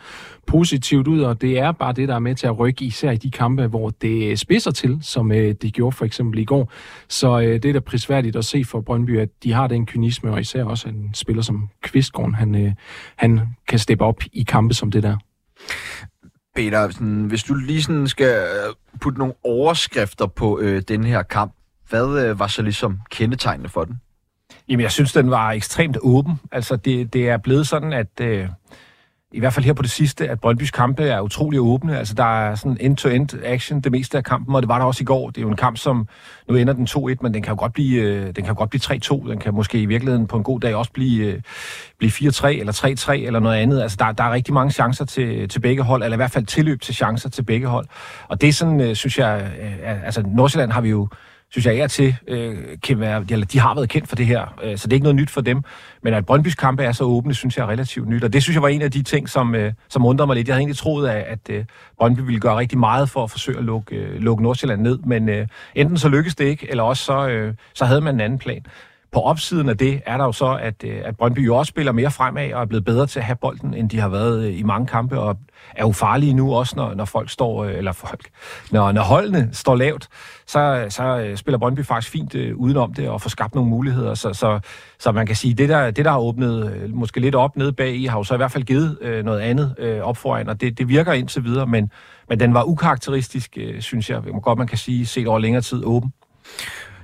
positivt 0.47 1.07
ud, 1.07 1.21
og 1.21 1.41
det 1.41 1.59
er 1.59 1.71
bare 1.71 1.93
det, 1.93 2.07
der 2.07 2.15
er 2.15 2.19
med 2.19 2.35
til 2.35 2.47
at 2.47 2.59
rykke, 2.59 2.85
især 2.85 3.11
i 3.11 3.17
de 3.17 3.31
kampe, 3.31 3.67
hvor 3.67 3.89
det 3.89 4.29
øh, 4.29 4.37
spidser 4.37 4.71
til, 4.71 4.97
som 5.01 5.31
øh, 5.31 5.55
det 5.61 5.73
gjorde 5.73 5.95
for 5.95 6.05
eksempel 6.05 6.39
i 6.39 6.45
går. 6.45 6.71
Så 7.09 7.39
øh, 7.39 7.63
det 7.63 7.65
er 7.65 7.73
da 7.73 7.79
prisværdigt 7.79 8.35
at 8.35 8.45
se 8.45 8.63
for 8.63 8.81
Brøndby, 8.81 9.19
at 9.19 9.29
de 9.43 9.53
har 9.53 9.67
den 9.67 9.85
kynisme, 9.85 10.31
og 10.31 10.39
især 10.39 10.63
også 10.63 10.89
en 10.89 11.09
spiller 11.13 11.43
som 11.43 11.69
Kvistgården, 11.81 12.35
han, 12.35 12.55
øh, 12.55 12.71
han 13.15 13.41
kan 13.67 13.79
steppe 13.79 14.05
op 14.05 14.23
i 14.33 14.43
kampe 14.43 14.73
som 14.73 14.91
det 14.91 15.03
der. 15.03 15.17
Peter, 16.55 16.89
sådan, 16.89 17.23
hvis 17.23 17.43
du 17.43 17.53
lige 17.53 17.83
sådan 17.83 18.07
skal 18.07 18.35
øh, 18.35 18.73
putte 19.01 19.19
nogle 19.19 19.33
overskrifter 19.43 20.25
på 20.25 20.59
øh, 20.59 20.81
den 20.87 21.03
her 21.03 21.23
kamp, 21.23 21.53
hvad 21.89 22.25
øh, 22.25 22.39
var 22.39 22.47
så 22.47 22.61
ligesom 22.61 22.99
kendetegnende 23.11 23.69
for 23.69 23.85
den? 23.85 24.01
Jamen, 24.69 24.81
jeg 24.81 24.91
synes, 24.91 25.13
den 25.13 25.31
var 25.31 25.51
ekstremt 25.51 25.97
åben. 26.01 26.39
Altså, 26.51 26.75
det, 26.75 27.13
det 27.13 27.29
er 27.29 27.37
blevet 27.37 27.67
sådan, 27.67 27.93
at... 27.93 28.21
Øh, 28.21 28.49
i 29.35 29.39
hvert 29.39 29.53
fald 29.53 29.65
her 29.65 29.73
på 29.73 29.81
det 29.81 29.91
sidste, 29.91 30.29
at 30.29 30.39
Brøndbys 30.39 30.71
kampe 30.71 31.03
er 31.03 31.21
utrolig 31.21 31.59
åbne. 31.59 31.97
Altså, 31.97 32.13
der 32.13 32.47
er 32.49 32.55
sådan 32.55 32.77
end-to-end 32.79 33.29
action 33.43 33.81
det 33.81 33.91
meste 33.91 34.17
af 34.17 34.23
kampen, 34.23 34.55
og 34.55 34.61
det 34.61 34.69
var 34.69 34.77
der 34.77 34.85
også 34.85 35.03
i 35.03 35.05
går. 35.05 35.29
Det 35.29 35.37
er 35.37 35.41
jo 35.41 35.49
en 35.49 35.55
kamp, 35.55 35.77
som 35.77 36.07
nu 36.49 36.55
ender 36.55 36.73
den 36.73 36.87
2-1, 36.89 37.15
men 37.21 37.33
den 37.33 37.41
kan 37.41 37.51
jo 37.51 37.59
godt 37.59 37.73
blive, 37.73 38.01
øh, 38.01 38.25
den 38.25 38.33
kan 38.33 38.47
jo 38.47 38.55
godt 38.57 38.69
blive 38.69 38.81
3-2. 38.81 39.29
Den 39.29 39.39
kan 39.39 39.53
måske 39.53 39.81
i 39.81 39.85
virkeligheden 39.85 40.27
på 40.27 40.37
en 40.37 40.43
god 40.43 40.59
dag 40.59 40.75
også 40.75 40.91
blive, 40.91 41.25
øh, 41.25 41.41
blive 41.97 42.11
4-3 42.11 42.47
eller 42.47 42.73
3-3 42.73 43.11
eller 43.25 43.39
noget 43.39 43.57
andet. 43.57 43.81
Altså, 43.81 43.97
der, 43.99 44.11
der 44.11 44.23
er 44.23 44.31
rigtig 44.31 44.53
mange 44.53 44.71
chancer 44.71 45.05
til, 45.05 45.49
til 45.49 45.59
begge 45.59 45.83
hold, 45.83 46.03
eller 46.03 46.15
i 46.15 46.21
hvert 46.23 46.31
fald 46.31 46.45
tilløb 46.45 46.81
til 46.81 46.95
chancer 46.95 47.29
til 47.29 47.43
begge 47.43 47.67
hold. 47.67 47.85
Og 48.27 48.41
det 48.41 48.49
er 48.49 48.53
sådan, 48.53 48.81
øh, 48.81 48.95
synes 48.95 49.19
jeg, 49.19 49.51
øh, 49.61 50.05
altså 50.05 50.23
Nordsjælland 50.27 50.71
har 50.71 50.81
vi 50.81 50.89
jo 50.89 51.07
synes 51.51 51.65
jeg, 51.65 51.77
er 51.77 51.87
til, 51.87 52.15
øh, 52.27 52.57
kan 52.83 52.99
være, 52.99 53.25
eller 53.29 53.45
de 53.45 53.59
har 53.59 53.75
været 53.75 53.89
kendt 53.89 54.09
for 54.09 54.15
det 54.15 54.25
her, 54.25 54.59
øh, 54.63 54.77
så 54.77 54.87
det 54.87 54.93
er 54.93 54.95
ikke 54.95 55.03
noget 55.03 55.15
nyt 55.15 55.29
for 55.29 55.41
dem. 55.41 55.63
Men 56.03 56.13
at 56.13 56.25
Brøndbys 56.25 56.55
kampe 56.55 56.83
er 56.83 56.91
så 56.91 57.03
åbne, 57.03 57.33
synes 57.33 57.57
jeg 57.57 57.63
er 57.63 57.69
relativt 57.69 58.07
nyt, 58.09 58.23
og 58.23 58.33
det 58.33 58.43
synes 58.43 58.53
jeg 58.53 58.61
var 58.61 58.67
en 58.67 58.81
af 58.81 58.91
de 58.91 59.03
ting, 59.03 59.29
som, 59.29 59.55
øh, 59.55 59.73
som 59.89 60.05
undrer 60.05 60.25
mig 60.25 60.35
lidt. 60.35 60.47
Jeg 60.47 60.55
havde 60.55 60.61
egentlig 60.61 60.77
troet, 60.77 61.09
at, 61.09 61.23
at 61.23 61.49
øh, 61.49 61.65
Brøndby 61.97 62.19
ville 62.19 62.39
gøre 62.39 62.57
rigtig 62.57 62.77
meget 62.77 63.09
for 63.09 63.23
at 63.23 63.31
forsøge 63.31 63.57
at 63.57 63.63
lukke, 63.63 63.95
øh, 63.95 64.21
lukke 64.21 64.43
Nordsjælland 64.43 64.81
ned, 64.81 64.99
men 64.99 65.29
øh, 65.29 65.47
enten 65.75 65.97
så 65.97 66.09
lykkedes 66.09 66.35
det 66.35 66.45
ikke, 66.45 66.69
eller 66.69 66.83
også 66.83 67.03
så, 67.03 67.27
øh, 67.27 67.53
så 67.73 67.85
havde 67.85 68.01
man 68.01 68.15
en 68.15 68.21
anden 68.21 68.39
plan. 68.39 68.65
På 69.15 69.21
opsiden 69.21 69.69
af 69.69 69.77
det 69.77 70.01
er 70.05 70.17
der 70.17 70.25
jo 70.25 70.31
så, 70.31 70.57
at, 70.61 70.83
øh, 70.83 71.01
at 71.05 71.17
Brøndby 71.17 71.45
jo 71.45 71.55
også 71.55 71.69
spiller 71.69 71.91
mere 71.91 72.11
fremad 72.11 72.53
og 72.53 72.61
er 72.61 72.65
blevet 72.65 72.85
bedre 72.85 73.07
til 73.07 73.19
at 73.19 73.25
have 73.25 73.35
bolden, 73.35 73.73
end 73.73 73.89
de 73.89 73.99
har 73.99 74.09
været 74.09 74.47
øh, 74.47 74.59
i 74.59 74.63
mange 74.63 74.87
kampe, 74.87 75.19
og 75.19 75.37
er 75.75 75.85
jo 75.85 75.91
farlige 75.91 76.33
nu 76.33 76.55
også, 76.55 76.75
når, 76.75 76.93
når 76.93 77.05
folk 77.05 77.29
står, 77.29 77.63
øh, 77.63 77.77
eller 77.77 77.91
folk, 77.91 78.29
når, 78.71 78.91
når 78.91 79.01
holdene 79.01 79.49
står 79.51 79.75
lavt, 79.75 80.07
så, 80.47 80.85
så 80.89 81.33
spiller 81.35 81.57
Brøndby 81.57 81.85
faktisk 81.85 82.11
fint 82.11 82.35
uh, 82.35 82.41
udenom 82.55 82.93
det 82.93 83.09
og 83.09 83.21
får 83.21 83.29
skabt 83.29 83.55
nogle 83.55 83.69
muligheder. 83.69 84.13
Så, 84.13 84.33
så, 84.33 84.59
så 84.99 85.11
man 85.11 85.27
kan 85.27 85.35
sige, 85.35 85.53
det 85.53 85.69
der, 85.69 85.91
det 85.91 86.05
der 86.05 86.11
har 86.11 86.19
åbnet 86.19 86.81
måske 86.89 87.19
lidt 87.19 87.35
op 87.35 87.55
nede 87.55 87.73
bag 87.73 87.95
i, 87.95 88.05
har 88.05 88.17
jo 88.17 88.23
så 88.23 88.33
i 88.33 88.37
hvert 88.37 88.51
fald 88.51 88.63
givet 88.63 88.97
uh, 89.01 89.25
noget 89.25 89.39
andet 89.39 89.75
uh, 89.83 90.07
op 90.07 90.17
foran, 90.17 90.49
og 90.49 90.61
det, 90.61 90.77
det 90.77 90.89
virker 90.89 91.13
indtil 91.13 91.43
videre, 91.43 91.67
men, 91.67 91.91
men 92.29 92.39
den 92.39 92.53
var 92.53 92.63
ukarakteristisk, 92.63 93.57
uh, 93.57 93.79
synes 93.79 94.09
jeg, 94.09 94.21
godt 94.43 94.57
man 94.57 94.67
kan 94.67 94.77
sige, 94.77 95.05
set 95.05 95.27
over 95.27 95.39
længere 95.39 95.61
tid 95.61 95.83
åben. 95.83 96.11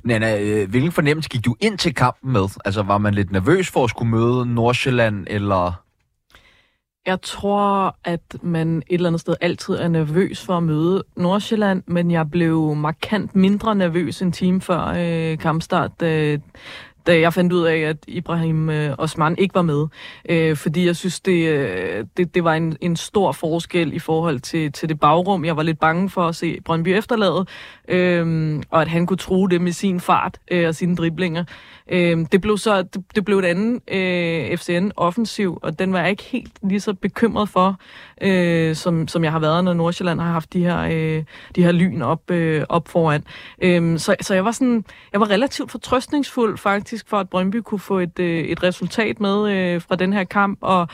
Nana, 0.03 0.41
øh, 0.41 0.69
hvilken 0.69 0.91
fornemmelse 0.91 1.29
gik 1.29 1.45
du 1.45 1.55
ind 1.59 1.77
til 1.77 1.93
kampen 1.93 2.31
med? 2.31 2.47
Altså, 2.65 2.83
var 2.83 2.97
man 2.97 3.13
lidt 3.13 3.31
nervøs 3.31 3.71
for 3.71 3.83
at 3.83 3.89
skulle 3.89 4.11
møde 4.11 4.53
Nordsjælland, 4.53 5.27
eller... 5.29 5.83
Jeg 7.05 7.21
tror, 7.21 7.95
at 8.03 8.35
man 8.43 8.77
et 8.77 8.83
eller 8.89 9.09
andet 9.09 9.21
sted 9.21 9.35
altid 9.41 9.73
er 9.73 9.87
nervøs 9.87 10.45
for 10.45 10.57
at 10.57 10.63
møde 10.63 11.03
Nordsjælland, 11.17 11.83
men 11.87 12.11
jeg 12.11 12.31
blev 12.31 12.75
markant 12.75 13.35
mindre 13.35 13.75
nervøs 13.75 14.21
en 14.21 14.31
time 14.31 14.61
før 14.61 14.93
øh, 14.97 15.37
kampstart, 15.37 16.01
øh, 16.01 16.39
da 17.07 17.19
jeg 17.19 17.33
fandt 17.33 17.53
ud 17.53 17.65
af, 17.65 17.77
at 17.77 17.97
Ibrahim 18.07 18.69
øh, 18.69 18.95
Osman 18.97 19.35
ikke 19.37 19.55
var 19.55 19.61
med. 19.61 19.87
Øh, 20.29 20.55
fordi 20.55 20.85
jeg 20.85 20.95
synes, 20.95 21.19
det, 21.19 21.47
øh, 21.47 22.05
det, 22.17 22.35
det 22.35 22.43
var 22.43 22.53
en, 22.53 22.77
en 22.81 22.95
stor 22.95 23.31
forskel 23.31 23.93
i 23.93 23.99
forhold 23.99 24.39
til, 24.39 24.71
til 24.71 24.89
det 24.89 24.99
bagrum. 24.99 25.45
Jeg 25.45 25.57
var 25.57 25.63
lidt 25.63 25.79
bange 25.79 26.09
for 26.09 26.27
at 26.27 26.35
se 26.35 26.61
Brøndby 26.65 26.87
efterladet, 26.87 27.49
øh, 27.87 28.59
og 28.69 28.81
at 28.81 28.87
han 28.87 29.05
kunne 29.05 29.17
tro 29.17 29.47
det 29.47 29.61
med 29.61 29.71
sin 29.71 29.99
fart 29.99 30.39
øh, 30.51 30.67
og 30.67 30.75
sine 30.75 30.95
driblinger. 30.95 31.43
Øh, 31.91 32.25
det 32.31 32.41
blev 32.41 32.57
så 32.57 32.81
det, 32.81 33.03
det 33.15 33.25
blev 33.25 33.39
et 33.39 33.45
andet 33.45 33.81
øh, 33.91 34.57
FCN-offensiv, 34.57 35.59
og 35.61 35.79
den 35.79 35.93
var 35.93 35.99
jeg 35.99 36.09
ikke 36.09 36.23
helt 36.23 36.51
lige 36.63 36.79
så 36.79 36.93
bekymret 36.93 37.49
for, 37.49 37.79
øh, 38.21 38.75
som, 38.75 39.07
som 39.07 39.23
jeg 39.23 39.31
har 39.31 39.39
været, 39.39 39.63
når 39.63 39.73
Nordsjælland 39.73 40.19
har 40.19 40.31
haft 40.31 40.53
de 40.53 40.59
her, 40.59 40.79
øh, 40.79 41.23
de 41.55 41.63
her 41.63 41.71
lyn 41.71 42.01
op, 42.01 42.31
øh, 42.31 42.63
op 42.69 42.87
foran. 42.87 43.23
Øh, 43.61 43.99
så, 43.99 44.15
så 44.21 44.33
jeg 44.33 44.45
var 44.45 44.51
sådan, 44.51 44.85
jeg 45.11 45.19
var 45.19 45.29
relativt 45.29 45.71
fortrøstningsfuld 45.71 46.57
faktisk 46.57 46.90
for, 47.07 47.17
at 47.17 47.29
Brøndby 47.29 47.55
kunne 47.55 47.79
få 47.79 47.99
et, 47.99 48.19
øh, 48.19 48.39
et 48.39 48.63
resultat 48.63 49.19
med 49.19 49.51
øh, 49.51 49.81
fra 49.81 49.95
den 49.95 50.13
her 50.13 50.23
kamp, 50.23 50.57
og 50.61 50.87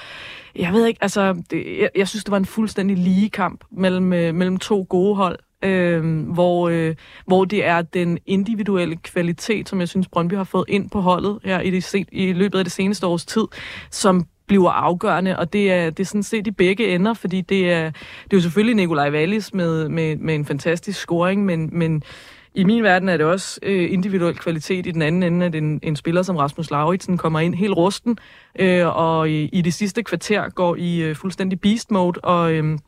jeg 0.55 0.73
ved 0.73 0.85
ikke, 0.85 1.03
altså, 1.03 1.43
det, 1.51 1.79
jeg, 1.79 1.89
jeg 1.95 2.07
synes, 2.07 2.23
det 2.23 2.31
var 2.31 2.37
en 2.37 2.45
fuldstændig 2.45 2.97
lige 2.97 3.29
kamp 3.29 3.63
mellem, 3.71 4.13
øh, 4.13 4.35
mellem 4.35 4.57
to 4.57 4.85
gode 4.89 5.15
hold 5.15 5.39
øh, 5.63 6.27
hvor, 6.27 6.69
øh, 6.69 6.95
hvor 7.25 7.45
det 7.45 7.65
er 7.65 7.81
den 7.81 8.19
individuelle 8.25 8.95
kvalitet, 8.95 9.69
som 9.69 9.79
jeg 9.79 9.89
synes, 9.89 10.07
Brøndby 10.07 10.33
har 10.33 10.43
fået 10.43 10.65
ind 10.67 10.89
på 10.89 11.01
holdet 11.01 11.39
her 11.43 11.59
i, 11.59 11.69
det, 11.69 12.05
i 12.11 12.33
løbet 12.33 12.57
af 12.57 12.65
det 12.65 12.71
seneste 12.71 13.07
års 13.07 13.25
tid, 13.25 13.47
som 13.91 14.25
bliver 14.47 14.69
afgørende, 14.69 15.39
og 15.39 15.53
det 15.53 15.71
er, 15.71 15.89
det 15.89 15.99
er 15.99 16.07
sådan 16.07 16.23
set 16.23 16.47
i 16.47 16.51
begge 16.51 16.95
ender, 16.95 17.13
fordi 17.13 17.41
det 17.41 17.71
er, 17.71 17.83
det 18.23 18.33
er 18.33 18.37
jo 18.37 18.41
selvfølgelig 18.41 18.75
Nikolaj 18.75 19.11
Wallis 19.11 19.53
med, 19.53 19.89
med, 19.89 20.15
med 20.15 20.35
en 20.35 20.45
fantastisk 20.45 20.99
scoring, 20.99 21.45
men, 21.45 21.69
men 21.71 22.03
i 22.53 22.63
min 22.63 22.83
verden 22.83 23.09
er 23.09 23.17
det 23.17 23.25
også 23.25 23.59
øh, 23.63 23.93
individuel 23.93 24.35
kvalitet 24.35 24.85
i 24.87 24.91
den 24.91 25.01
anden 25.01 25.23
ende, 25.23 25.45
at 25.45 25.55
en, 25.55 25.79
en 25.83 25.95
spiller 25.95 26.21
som 26.21 26.35
Rasmus 26.35 26.71
Lauritsen 26.71 27.17
kommer 27.17 27.39
ind 27.39 27.55
helt 27.55 27.73
rusten, 27.73 28.17
øh, 28.59 28.97
og 28.97 29.29
i, 29.29 29.49
i 29.53 29.61
det 29.61 29.73
sidste 29.73 30.03
kvarter 30.03 30.49
går 30.49 30.75
i 30.75 31.01
øh, 31.01 31.15
fuldstændig 31.15 31.61
beast 31.61 31.91
mode 31.91 32.19
og 32.23 32.53
øh, 32.53 32.79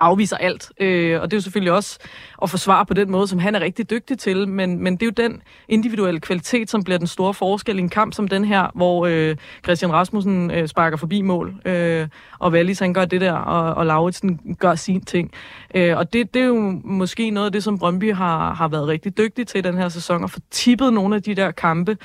afviser 0.00 0.36
alt. 0.36 0.72
Øh, 0.80 1.20
og 1.20 1.30
det 1.30 1.32
er 1.32 1.36
jo 1.36 1.40
selvfølgelig 1.40 1.72
også 1.72 1.98
at 2.42 2.50
forsvare 2.50 2.86
på 2.86 2.94
den 2.94 3.10
måde, 3.10 3.28
som 3.28 3.38
han 3.38 3.54
er 3.54 3.60
rigtig 3.60 3.90
dygtig 3.90 4.18
til, 4.18 4.48
men, 4.48 4.82
men 4.82 4.96
det 4.96 5.02
er 5.02 5.06
jo 5.06 5.28
den 5.28 5.42
individuelle 5.68 6.20
kvalitet, 6.20 6.70
som 6.70 6.84
bliver 6.84 6.98
den 6.98 7.06
store 7.06 7.34
forskel 7.34 7.78
i 7.78 7.80
en 7.80 7.88
kamp 7.88 8.14
som 8.14 8.28
den 8.28 8.44
her, 8.44 8.70
hvor 8.74 9.06
øh, 9.06 9.36
Christian 9.64 9.92
Rasmussen 9.92 10.50
øh, 10.50 10.68
sparker 10.68 10.96
forbi 10.96 11.22
mål, 11.22 11.54
øh, 11.64 12.08
og 12.38 12.52
Wallis 12.52 12.78
han 12.78 12.94
gør 12.94 13.04
det 13.04 13.20
der, 13.20 13.32
og, 13.32 13.74
og 13.74 13.86
Lauritsen 13.86 14.56
gør 14.58 14.74
sin 14.74 15.04
ting. 15.04 15.30
Øh, 15.74 15.96
og 15.96 16.12
det, 16.12 16.34
det 16.34 16.42
er 16.42 16.46
jo 16.46 16.80
måske 16.84 17.30
noget 17.30 17.46
af 17.46 17.52
det, 17.52 17.64
som 17.64 17.78
Brøndby 17.78 18.14
har, 18.14 18.54
har 18.54 18.68
været 18.68 18.88
rigtig 18.88 19.18
dygtig 19.18 19.46
til 19.46 19.64
den 19.64 19.78
her 19.78 19.88
sæson, 19.88 20.22
og 20.22 20.30
få 20.30 20.40
tippet 20.50 20.92
nogle 20.92 21.16
af 21.16 21.22
de 21.22 21.34
der 21.34 21.50
kampe 21.50 21.96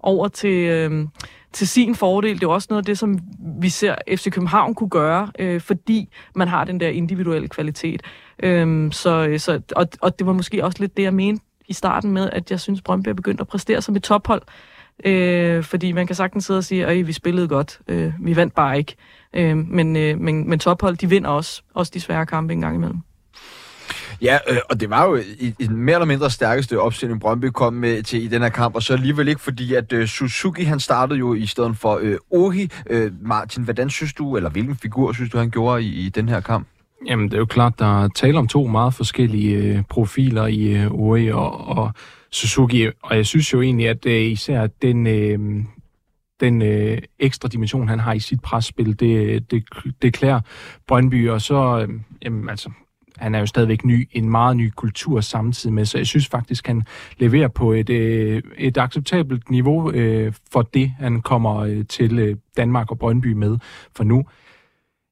over 0.00 0.28
til... 0.28 0.66
Øh, 0.66 1.06
til 1.52 1.68
sin 1.68 1.94
fordel. 1.94 2.34
Det 2.34 2.42
er 2.42 2.48
også 2.48 2.66
noget 2.70 2.82
af 2.82 2.84
det, 2.84 2.98
som 2.98 3.18
vi 3.60 3.68
ser 3.68 3.94
FC 4.08 4.30
København 4.30 4.74
kunne 4.74 4.90
gøre, 4.90 5.30
øh, 5.38 5.60
fordi 5.60 6.08
man 6.34 6.48
har 6.48 6.64
den 6.64 6.80
der 6.80 6.88
individuelle 6.88 7.48
kvalitet. 7.48 8.02
Øhm, 8.42 8.92
så, 8.92 9.26
øh, 9.26 9.40
så, 9.40 9.60
og, 9.76 9.86
og 10.00 10.18
det 10.18 10.26
var 10.26 10.32
måske 10.32 10.64
også 10.64 10.80
lidt 10.80 10.96
det, 10.96 11.02
jeg 11.02 11.14
mente 11.14 11.44
i 11.68 11.72
starten 11.72 12.12
med, 12.12 12.30
at 12.30 12.50
jeg 12.50 12.60
synes, 12.60 12.82
Brøndby 12.82 13.08
er 13.08 13.14
begyndt 13.14 13.40
at 13.40 13.48
præstere 13.48 13.82
som 13.82 13.96
et 13.96 14.02
tophold. 14.02 14.42
Øh, 15.04 15.64
fordi 15.64 15.92
man 15.92 16.06
kan 16.06 16.16
sagtens 16.16 16.44
sidde 16.44 16.58
og 16.58 16.64
sige, 16.64 16.86
at 16.86 17.06
vi 17.06 17.12
spillede 17.12 17.48
godt, 17.48 17.80
øh, 17.88 18.12
vi 18.20 18.36
vandt 18.36 18.54
bare 18.54 18.78
ikke. 18.78 18.96
Øh, 19.34 19.56
men, 19.56 19.96
øh, 19.96 20.18
men, 20.18 20.48
men 20.48 20.58
tophold, 20.58 20.96
de 20.96 21.08
vinder 21.08 21.30
også, 21.30 21.62
også 21.74 21.92
de 21.94 22.00
svære 22.00 22.26
kampe 22.26 22.52
en 22.52 22.60
gang 22.60 22.76
imellem. 22.76 22.98
Ja, 24.22 24.38
øh, 24.50 24.56
og 24.70 24.80
det 24.80 24.90
var 24.90 25.08
jo 25.08 25.16
i, 25.16 25.54
i 25.58 25.68
mere 25.68 25.94
eller 25.94 26.06
mindre 26.06 26.30
stærkeste 26.30 26.80
opstilling, 26.80 27.20
Brøndby 27.20 27.44
kom 27.44 27.72
med 27.72 28.02
til 28.02 28.22
i 28.22 28.28
den 28.28 28.42
her 28.42 28.48
kamp, 28.48 28.74
og 28.74 28.82
så 28.82 28.92
alligevel 28.92 29.28
ikke, 29.28 29.40
fordi 29.40 29.74
at 29.74 29.92
øh, 29.92 30.06
Suzuki, 30.06 30.62
han 30.62 30.80
startede 30.80 31.18
jo 31.18 31.34
i 31.34 31.46
stedet 31.46 31.76
for 31.76 31.98
øh, 32.02 32.16
Ohi. 32.30 32.70
Øh, 32.90 33.12
Martin, 33.20 33.64
hvordan 33.64 33.90
synes 33.90 34.12
du, 34.12 34.36
eller 34.36 34.50
hvilken 34.50 34.76
figur 34.76 35.12
synes 35.12 35.30
du, 35.30 35.38
han 35.38 35.50
gjorde 35.50 35.82
i, 35.82 36.06
i 36.06 36.08
den 36.08 36.28
her 36.28 36.40
kamp? 36.40 36.66
Jamen, 37.06 37.28
det 37.28 37.34
er 37.34 37.38
jo 37.38 37.44
klart, 37.44 37.78
der 37.78 38.04
er 38.04 38.08
tale 38.08 38.38
om 38.38 38.48
to 38.48 38.66
meget 38.66 38.94
forskellige 38.94 39.56
øh, 39.56 39.82
profiler 39.90 40.46
i 40.46 40.62
øh, 40.62 40.92
Ohi 40.92 41.30
og, 41.30 41.68
og 41.68 41.92
Suzuki, 42.30 42.88
og 43.02 43.16
jeg 43.16 43.26
synes 43.26 43.52
jo 43.52 43.62
egentlig, 43.62 43.88
at 43.88 44.06
øh, 44.06 44.22
især 44.22 44.66
den... 44.66 45.06
Øh, 45.06 45.64
den 46.40 46.62
øh, 46.62 46.98
ekstra 47.18 47.48
dimension, 47.48 47.88
han 47.88 48.00
har 48.00 48.12
i 48.12 48.18
sit 48.18 48.42
presspil, 48.42 49.00
det, 49.00 49.16
øh, 49.16 49.40
det, 49.50 49.64
det 50.02 50.12
klæder 50.12 50.40
Brøndby, 50.88 51.28
og 51.28 51.40
så, 51.40 51.86
øh, 51.88 52.00
jamen, 52.22 52.48
altså, 52.48 52.70
han 53.16 53.34
er 53.34 53.38
jo 53.38 53.46
stadigvæk 53.46 53.84
ny, 53.84 54.08
en 54.12 54.30
meget 54.30 54.56
ny 54.56 54.70
kultur 54.76 55.20
samtidig 55.20 55.74
med, 55.74 55.84
så 55.84 55.98
jeg 55.98 56.06
synes 56.06 56.28
faktisk, 56.28 56.66
han 56.66 56.82
leverer 57.18 57.48
på 57.48 57.72
et, 57.72 57.90
øh, 57.90 58.42
et 58.58 58.78
acceptabelt 58.78 59.50
niveau 59.50 59.90
øh, 59.92 60.32
for 60.52 60.62
det, 60.62 60.92
han 60.98 61.20
kommer 61.20 61.56
øh, 61.56 61.84
til 61.88 62.18
øh, 62.18 62.36
Danmark 62.56 62.90
og 62.90 62.98
Brøndby 62.98 63.32
med 63.32 63.58
for 63.96 64.04
nu. 64.04 64.24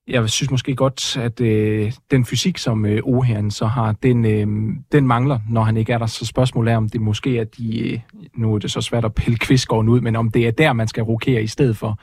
Jeg 0.09 0.31
synes 0.31 0.51
måske 0.51 0.75
godt, 0.75 1.17
at 1.17 1.41
øh, 1.41 1.93
den 2.11 2.25
fysik, 2.25 2.59
som 2.59 2.87
øh, 2.87 3.03
Oherren 3.05 3.51
så 3.51 3.67
har, 3.67 3.93
den, 3.93 4.25
øh, 4.25 4.75
den 4.93 5.07
mangler, 5.07 5.39
når 5.49 5.63
han 5.63 5.77
ikke 5.77 5.93
er 5.93 5.99
der. 5.99 6.07
Så 6.07 6.27
spørgsmålet 6.27 6.73
er, 6.73 6.77
om 6.77 6.89
det 6.89 7.01
måske 7.01 7.39
er 7.39 7.45
de... 7.45 7.91
Øh, 7.91 8.01
nu 8.35 8.55
er 8.55 8.59
det 8.59 8.71
så 8.71 8.81
svært 8.81 9.05
at 9.05 9.15
pille 9.15 9.39
Kvistgården 9.39 9.89
ud, 9.89 10.01
men 10.01 10.17
om 10.17 10.31
det 10.31 10.47
er 10.47 10.51
der, 10.51 10.73
man 10.73 10.89
skal 10.89 11.03
rokere 11.03 11.43
i 11.43 11.47
stedet 11.47 11.77
for. 11.77 11.99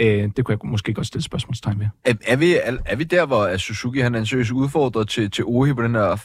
Øh, 0.00 0.30
det 0.36 0.44
kunne 0.44 0.58
jeg 0.62 0.70
måske 0.70 0.94
godt 0.94 1.06
stille 1.06 1.24
spørgsmålstegn 1.24 1.80
ved. 1.80 1.86
Er, 2.04 2.14
er, 2.26 2.36
vi, 2.36 2.54
er, 2.54 2.76
er 2.86 2.96
vi 2.96 3.04
der, 3.04 3.26
hvor 3.26 3.56
Suzuki 3.56 4.00
han 4.00 4.14
er 4.14 4.18
en 4.18 4.26
seriøs 4.26 4.50
udfordrer 4.50 5.04
til, 5.04 5.30
til 5.30 5.44
Ohi 5.44 5.72
på 5.72 5.82
den 5.82 5.94
her 5.94 6.16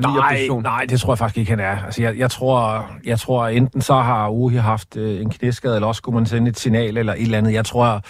Nej, 0.00 0.48
nej, 0.62 0.86
det 0.88 1.00
tror 1.00 1.12
jeg 1.12 1.18
faktisk 1.18 1.38
ikke, 1.38 1.50
han 1.50 1.60
er. 1.60 1.84
Altså, 1.84 2.02
jeg, 2.02 2.18
jeg, 2.18 2.30
tror, 2.30 2.90
jeg 3.04 3.18
tror, 3.18 3.46
enten 3.46 3.82
så 3.82 3.94
har 3.94 4.28
Uhi 4.28 4.56
haft 4.56 4.96
øh, 4.96 5.20
en 5.20 5.30
knæskade, 5.30 5.74
eller 5.74 5.86
også 5.86 5.98
skulle 5.98 6.14
man 6.14 6.26
sende 6.26 6.48
et 6.48 6.58
signal 6.58 6.96
eller 6.96 7.12
et 7.12 7.22
eller 7.22 7.38
andet. 7.38 7.52
Jeg 7.52 7.64
tror, 7.64 8.02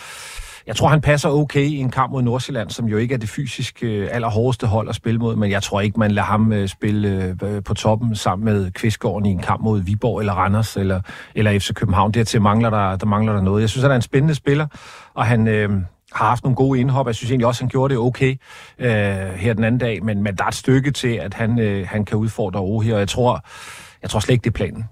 jeg 0.70 0.76
tror, 0.76 0.88
han 0.88 1.00
passer 1.00 1.28
okay 1.28 1.64
i 1.64 1.76
en 1.76 1.90
kamp 1.90 2.12
mod 2.12 2.22
Nordsjælland, 2.22 2.70
som 2.70 2.86
jo 2.86 2.96
ikke 2.96 3.14
er 3.14 3.18
det 3.18 3.28
fysisk 3.28 3.82
øh, 3.82 4.08
allerhårdeste 4.10 4.66
hold 4.66 4.88
at 4.88 4.94
spille 4.94 5.20
mod, 5.20 5.36
men 5.36 5.50
jeg 5.50 5.62
tror 5.62 5.80
ikke, 5.80 5.98
man 5.98 6.10
lader 6.10 6.26
ham 6.26 6.52
øh, 6.52 6.68
spille 6.68 7.36
øh, 7.42 7.62
på 7.62 7.74
toppen 7.74 8.16
sammen 8.16 8.44
med 8.44 8.70
Kvistgården 8.70 9.26
i 9.26 9.30
en 9.30 9.38
kamp 9.38 9.62
mod 9.62 9.80
Viborg 9.80 10.20
eller 10.20 10.32
Randers 10.32 10.76
eller, 10.76 11.00
eller 11.34 11.58
FC 11.58 11.74
København. 11.74 12.12
Dertil 12.12 12.42
mangler 12.42 12.70
der, 12.70 12.96
der 12.96 13.06
mangler 13.06 13.32
der 13.32 13.42
noget. 13.42 13.60
Jeg 13.60 13.70
synes, 13.70 13.82
han 13.82 13.90
er 13.90 13.96
en 13.96 14.02
spændende 14.02 14.34
spiller, 14.34 14.66
og 15.14 15.26
han... 15.26 15.48
Øh, 15.48 15.70
har 16.12 16.28
haft 16.28 16.44
nogle 16.44 16.56
gode 16.56 16.80
indhop. 16.80 17.06
Jeg 17.06 17.14
synes 17.14 17.30
egentlig 17.30 17.46
også, 17.46 17.58
at 17.58 17.62
han 17.62 17.68
gjorde 17.68 17.94
det 17.94 18.00
okay 18.00 18.36
øh, 18.78 18.90
her 19.36 19.52
den 19.54 19.64
anden 19.64 19.78
dag, 19.78 20.04
men, 20.04 20.22
men 20.22 20.36
der 20.36 20.44
er 20.44 20.48
et 20.48 20.54
stykke 20.54 20.90
til, 20.90 21.08
at 21.08 21.34
han, 21.34 21.58
øh, 21.58 21.86
han 21.88 22.04
kan 22.04 22.18
udfordre 22.18 22.60
Ohi, 22.60 22.90
og 22.90 22.98
jeg 22.98 23.08
tror, 23.08 23.44
jeg 24.02 24.10
tror 24.10 24.20
slet 24.20 24.32
ikke, 24.32 24.44
det 24.44 24.50
er 24.50 24.54
planen. 24.54 24.84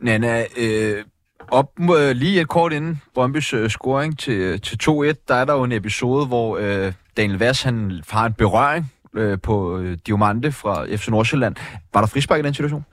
Nana, 0.00 0.44
øh, 0.58 1.04
op 1.50 1.70
øh, 1.80 2.10
lige 2.10 2.40
et 2.40 2.48
kort 2.48 2.72
inden 2.72 3.02
Brøndby's 3.18 3.56
øh, 3.56 3.70
scoring 3.70 4.18
til, 4.18 4.34
øh, 4.34 4.60
til 4.60 4.78
2-1, 4.82 5.24
der 5.28 5.34
er 5.34 5.44
der 5.44 5.54
jo 5.54 5.64
en 5.64 5.72
episode, 5.72 6.26
hvor 6.26 6.58
øh, 6.58 6.92
Daniel 7.16 7.38
Vass 7.38 7.62
han 7.62 8.02
har 8.10 8.26
en 8.26 8.32
berøring 8.32 8.92
øh, 9.14 9.38
på 9.40 9.78
øh, 9.78 9.98
Diomande 10.06 10.52
fra 10.52 10.86
FC 10.96 11.08
Nordsjælland. 11.08 11.56
Var 11.94 12.00
der 12.00 12.06
frispark 12.06 12.40
i 12.40 12.42
den 12.42 12.54
situation? 12.54 12.84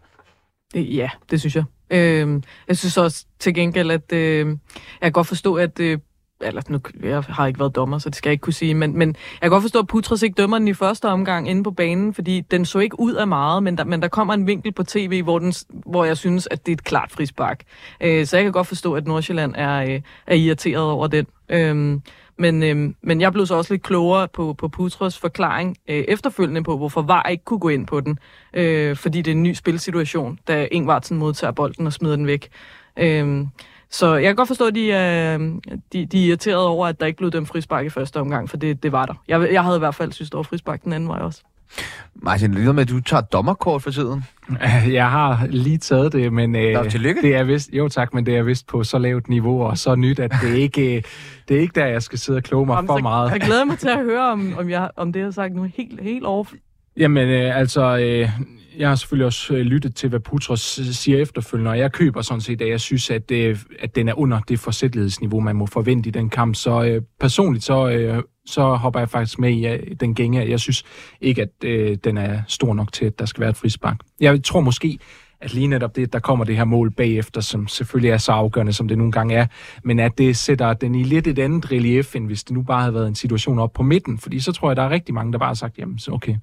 Det, 0.74 0.96
ja, 0.96 1.10
det 1.32 1.40
synes 1.40 1.56
jeg. 1.56 1.64
Øh, 1.92 2.42
jeg 2.68 2.78
synes 2.78 2.98
også 2.98 3.26
til 3.40 3.54
gengæld, 3.54 3.92
at 3.92 4.14
øh, 4.14 4.48
jeg 4.48 4.58
kan 5.02 5.12
godt 5.12 5.28
forstå, 5.28 5.56
at 5.56 5.80
øh, 5.80 5.98
eller 6.44 6.62
nu, 6.70 6.80
jeg 7.04 7.24
har 7.30 7.48
ikke 7.48 7.60
været 7.60 7.76
dommer, 7.76 7.98
så 7.98 8.10
det 8.10 8.16
skal 8.16 8.30
jeg 8.30 8.34
ikke 8.34 8.42
kunne 8.42 8.54
sige, 8.54 8.74
men, 8.74 8.98
men 8.98 9.08
jeg 9.08 9.42
kan 9.42 9.50
godt 9.50 9.64
forstå, 9.64 9.80
at 9.80 9.88
Putras 9.88 10.24
ikke 10.24 10.34
dømmer 10.34 10.58
den 10.58 10.68
i 10.68 10.74
første 10.74 11.06
omgang 11.06 11.50
inde 11.50 11.64
på 11.64 11.72
banen, 11.72 12.14
fordi 12.14 12.42
den 12.42 12.66
så 12.66 12.80
ikke 12.80 13.00
ud 13.00 13.14
af 13.14 13.28
meget, 13.28 13.64
men 13.64 13.78
der, 13.78 13.84
men 13.84 14.02
der 14.02 14.08
kommer 14.08 14.34
en 14.34 14.48
vinkel 14.48 14.72
på 14.72 14.84
tv, 14.84 15.24
hvor, 15.24 15.40
den, 15.40 15.54
hvor 15.70 16.06
jeg 16.06 16.18
synes, 16.18 16.48
at 16.52 16.66
det 16.66 16.72
er 16.72 16.76
et 16.76 16.84
klart 16.84 17.12
frispark. 17.12 17.64
Øh, 18.02 18.26
så 18.26 18.38
jeg 18.38 18.44
kan 18.44 18.52
godt 18.52 18.68
forstå, 18.68 18.94
at 18.94 19.08
Nordsjælland 19.08 19.56
er, 19.58 19.84
øh, 19.84 20.02
er 20.28 20.36
irriteret 20.36 20.84
over 20.84 21.08
den. 21.08 21.28
Øh, 21.50 22.00
men, 22.38 22.64
øh, 22.64 22.94
men 23.02 23.22
jeg 23.22 23.34
blev 23.34 23.46
så 23.46 23.56
også 23.56 23.74
lidt 23.74 23.84
klogere 23.84 24.28
på, 24.28 24.54
på 24.54 24.68
Putros 24.68 25.18
forklaring 25.18 25.78
øh, 25.88 26.04
efterfølgende 26.08 26.64
på, 26.64 26.78
hvorfor 26.78 27.02
VAR 27.02 27.30
ikke 27.30 27.44
kunne 27.44 27.60
gå 27.60 27.70
ind 27.70 27.88
på 27.88 28.00
den. 28.00 28.20
Øh, 28.54 28.96
fordi 28.96 29.22
det 29.22 29.32
er 29.32 29.36
en 29.36 29.44
ny 29.44 29.54
spilsituation, 29.54 30.40
da 30.48 30.68
Ingvartsen 30.72 31.18
modtager 31.18 31.52
bolden 31.52 31.88
og 31.88 31.94
smider 31.94 32.16
den 32.16 32.28
væk. 32.28 32.50
Øh, 33.00 33.46
så 33.92 34.16
jeg 34.16 34.24
kan 34.24 34.36
godt 34.36 34.48
forstå, 34.48 34.68
at 34.68 34.76
de, 34.76 34.88
øh, 34.88 35.40
de, 35.94 36.06
de 36.06 36.24
er 36.24 36.28
irriteret 36.28 36.66
over, 36.66 36.88
at 36.88 37.00
der 37.00 37.06
ikke 37.06 37.18
blev 37.18 37.32
dømt 37.32 37.48
frispark 37.48 37.86
i 37.86 37.90
første 37.90 38.20
omgang, 38.20 38.50
for 38.50 38.58
det, 38.58 38.84
det 38.84 38.92
var 38.92 39.06
der. 39.06 39.14
Jeg, 39.28 39.50
jeg 39.52 39.64
havde 39.64 39.76
i 39.76 39.80
hvert 39.80 39.96
fald 39.96 40.12
synes, 40.12 40.30
det 40.30 40.38
var 40.38 40.44
frispark 40.44 40.84
den 40.84 40.94
anden 40.94 41.10
vej 41.10 41.20
også. 41.20 41.42
Martin, 42.16 42.54
det 42.54 42.76
med, 42.76 42.82
at 42.82 42.90
du 42.90 43.02
tager 43.02 43.22
dommerkort 43.22 43.82
for 43.82 43.92
tiden. 43.92 44.24
Jeg 45.00 45.12
har 45.12 45.48
lige 45.50 45.78
taget 45.78 46.14
det, 46.14 46.34
men 46.34 46.56
øh, 46.56 46.90
tillykke. 46.90 47.22
det 47.22 47.36
er 47.36 47.44
vist, 47.44 47.70
jo 47.74 47.90
tak, 47.90 48.14
men 48.14 48.26
det 48.26 48.38
er 48.38 48.44
vist 48.44 48.68
på 48.68 48.84
så 48.84 48.98
lavt 48.98 49.30
niveau 49.30 49.64
og 49.64 49.78
så 49.78 49.96
nyt, 49.96 50.20
at 50.20 50.34
det 50.42 50.56
ikke 50.66 50.96
øh, 50.96 51.04
det 51.48 51.58
er 51.58 51.62
ikke 51.62 51.80
der, 51.80 51.86
jeg 51.86 52.02
skal 52.02 52.20
sidde 52.20 52.38
og 52.38 52.44
kloge 52.44 52.66
mig 52.66 52.76
Jamen, 52.76 52.88
for 52.88 52.98
så, 52.98 53.02
meget. 53.02 53.32
Jeg 53.32 53.42
glæder 53.42 53.66
mig 53.66 53.78
til 53.78 53.90
at 53.90 54.04
høre, 54.12 54.32
om, 54.32 54.56
om, 54.58 54.70
jeg, 54.70 54.90
om 54.96 55.14
det, 55.14 55.20
jeg 55.20 55.26
har 55.26 55.32
sagt 55.32 55.56
nu, 55.56 55.64
helt, 55.64 56.02
helt 56.02 56.26
over. 56.26 56.46
Jamen, 56.98 57.30
øh, 57.30 57.58
altså, 57.58 57.98
øh, 57.98 58.30
jeg 58.78 58.90
har 58.90 58.96
selvfølgelig 58.96 59.26
også 59.26 59.54
øh, 59.54 59.60
lyttet 59.60 59.96
til, 59.96 60.10
hvad 60.10 60.20
Putros 60.20 60.80
øh, 60.80 60.86
siger 60.86 61.18
efterfølgende, 61.18 61.72
og 61.72 61.78
jeg 61.78 61.92
køber 61.92 62.22
sådan 62.22 62.42
set, 62.42 62.62
at 62.62 62.70
jeg 62.70 62.80
synes, 62.80 63.10
at, 63.10 63.30
det, 63.30 63.60
at 63.80 63.96
den 63.96 64.10
er 64.10 64.20
under 64.20 64.40
det 64.40 64.60
forsætlighedsniveau, 64.60 65.40
man 65.40 65.56
må 65.56 65.66
forvente 65.66 66.10
i 66.10 66.12
den 66.12 66.30
kamp. 66.30 66.56
Så 66.56 66.84
øh, 66.84 67.02
personligt, 67.20 67.66
så, 67.66 67.90
øh, 67.90 68.24
så 68.46 68.76
hopper 68.76 69.00
jeg 69.00 69.10
faktisk 69.10 69.40
med 69.40 69.52
i 69.52 69.94
den 69.94 70.16
gænge. 70.16 70.50
Jeg 70.50 70.60
synes 70.60 70.84
ikke, 71.22 71.42
at 71.42 71.64
øh, 71.64 71.98
den 72.04 72.18
er 72.18 72.42
stor 72.48 72.74
nok 72.74 72.94
til, 72.94 73.06
at 73.06 73.20
der 73.20 73.26
skal 73.26 73.42
være 73.42 73.50
et 73.50 73.58
frispark. 73.58 73.98
Jeg 74.20 74.44
tror 74.44 74.60
måske, 74.60 75.00
at 75.42 75.54
lige 75.54 75.68
netop 75.68 75.96
det, 75.96 76.14
der 76.14 76.20
kommer 76.20 76.46
det 76.46 76.58
her 76.58 76.64
mål 76.64 76.92
bagefter, 76.92 77.42
som 77.42 77.68
selvfølgelig 77.68 78.12
er 78.12 78.18
så 78.18 78.32
afgørende, 78.32 78.74
som 78.74 78.88
det 78.88 78.98
nogle 78.98 79.12
gange 79.12 79.36
er, 79.36 79.46
men 79.84 80.00
at 80.00 80.18
det 80.18 80.38
sætter 80.38 80.74
den 80.74 80.96
i 80.96 81.04
lidt 81.04 81.28
et 81.28 81.40
andet 81.40 81.72
relief, 81.72 82.16
end 82.16 82.26
hvis 82.26 82.44
det 82.44 82.52
nu 82.52 82.62
bare 82.62 82.82
havde 82.82 82.94
været 82.94 83.08
en 83.08 83.16
situation 83.16 83.60
op 83.60 83.74
på 83.74 83.84
midten, 83.84 84.18
fordi 84.18 84.40
så 84.40 84.52
tror 84.52 84.70
jeg, 84.70 84.76
der 84.76 84.84
er 84.84 84.90
rigtig 84.90 85.14
mange, 85.14 85.32
der 85.32 85.40
bare 85.40 85.50
har 85.50 85.54
sagt, 85.54 85.78
jamen 85.78 86.00
så 86.00 86.12
okay, 86.12 86.36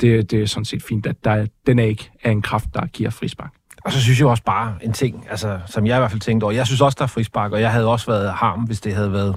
det, 0.00 0.30
det 0.30 0.42
er 0.42 0.46
sådan 0.46 0.64
set 0.64 0.82
fint, 0.82 1.06
at 1.06 1.24
der, 1.24 1.46
den 1.66 1.78
er 1.78 1.84
ikke 1.84 2.10
er 2.22 2.30
en 2.30 2.42
kraft, 2.42 2.74
der 2.74 2.86
giver 2.86 3.10
frispark. 3.10 3.50
Og 3.84 3.92
så 3.92 4.00
synes 4.00 4.20
jeg 4.20 4.28
også 4.28 4.42
bare 4.42 4.74
en 4.82 4.92
ting, 4.92 5.26
altså, 5.30 5.58
som 5.66 5.86
jeg 5.86 5.96
i 5.96 6.00
hvert 6.00 6.10
fald 6.10 6.20
tænkte 6.20 6.44
over. 6.44 6.52
Jeg 6.52 6.66
synes 6.66 6.80
også, 6.80 6.96
der 6.98 7.02
er 7.02 7.08
frispark, 7.08 7.52
og 7.52 7.60
jeg 7.60 7.72
havde 7.72 7.86
også 7.86 8.06
været 8.06 8.32
harm, 8.32 8.60
hvis 8.60 8.80
det 8.80 8.94
havde 8.94 9.12
været 9.12 9.36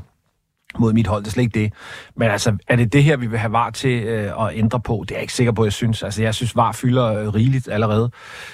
mod 0.80 0.94
mit 0.94 1.08
hold. 1.08 1.24
Det 1.24 1.28
er 1.28 1.32
slet 1.32 1.44
ikke 1.44 1.60
det. 1.60 1.74
Men 2.16 2.32
altså, 2.32 2.58
er 2.68 2.76
det 2.76 2.94
det 2.94 3.04
her, 3.04 3.18
vi 3.18 3.28
vil 3.28 3.40
have 3.40 3.52
var 3.52 3.70
til 3.70 4.04
øh, 4.04 4.48
at 4.48 4.58
ændre 4.58 4.80
på? 4.80 5.06
Det 5.08 5.12
er 5.12 5.16
jeg 5.16 5.22
ikke 5.22 5.34
sikker 5.34 5.52
på, 5.52 5.64
jeg 5.64 5.74
synes. 5.74 6.04
Altså, 6.04 6.22
jeg 6.22 6.36
synes, 6.36 6.56
var 6.56 6.72
fylder 6.72 7.06
øh, 7.06 7.28
rigeligt 7.28 7.68
allerede. 7.68 8.12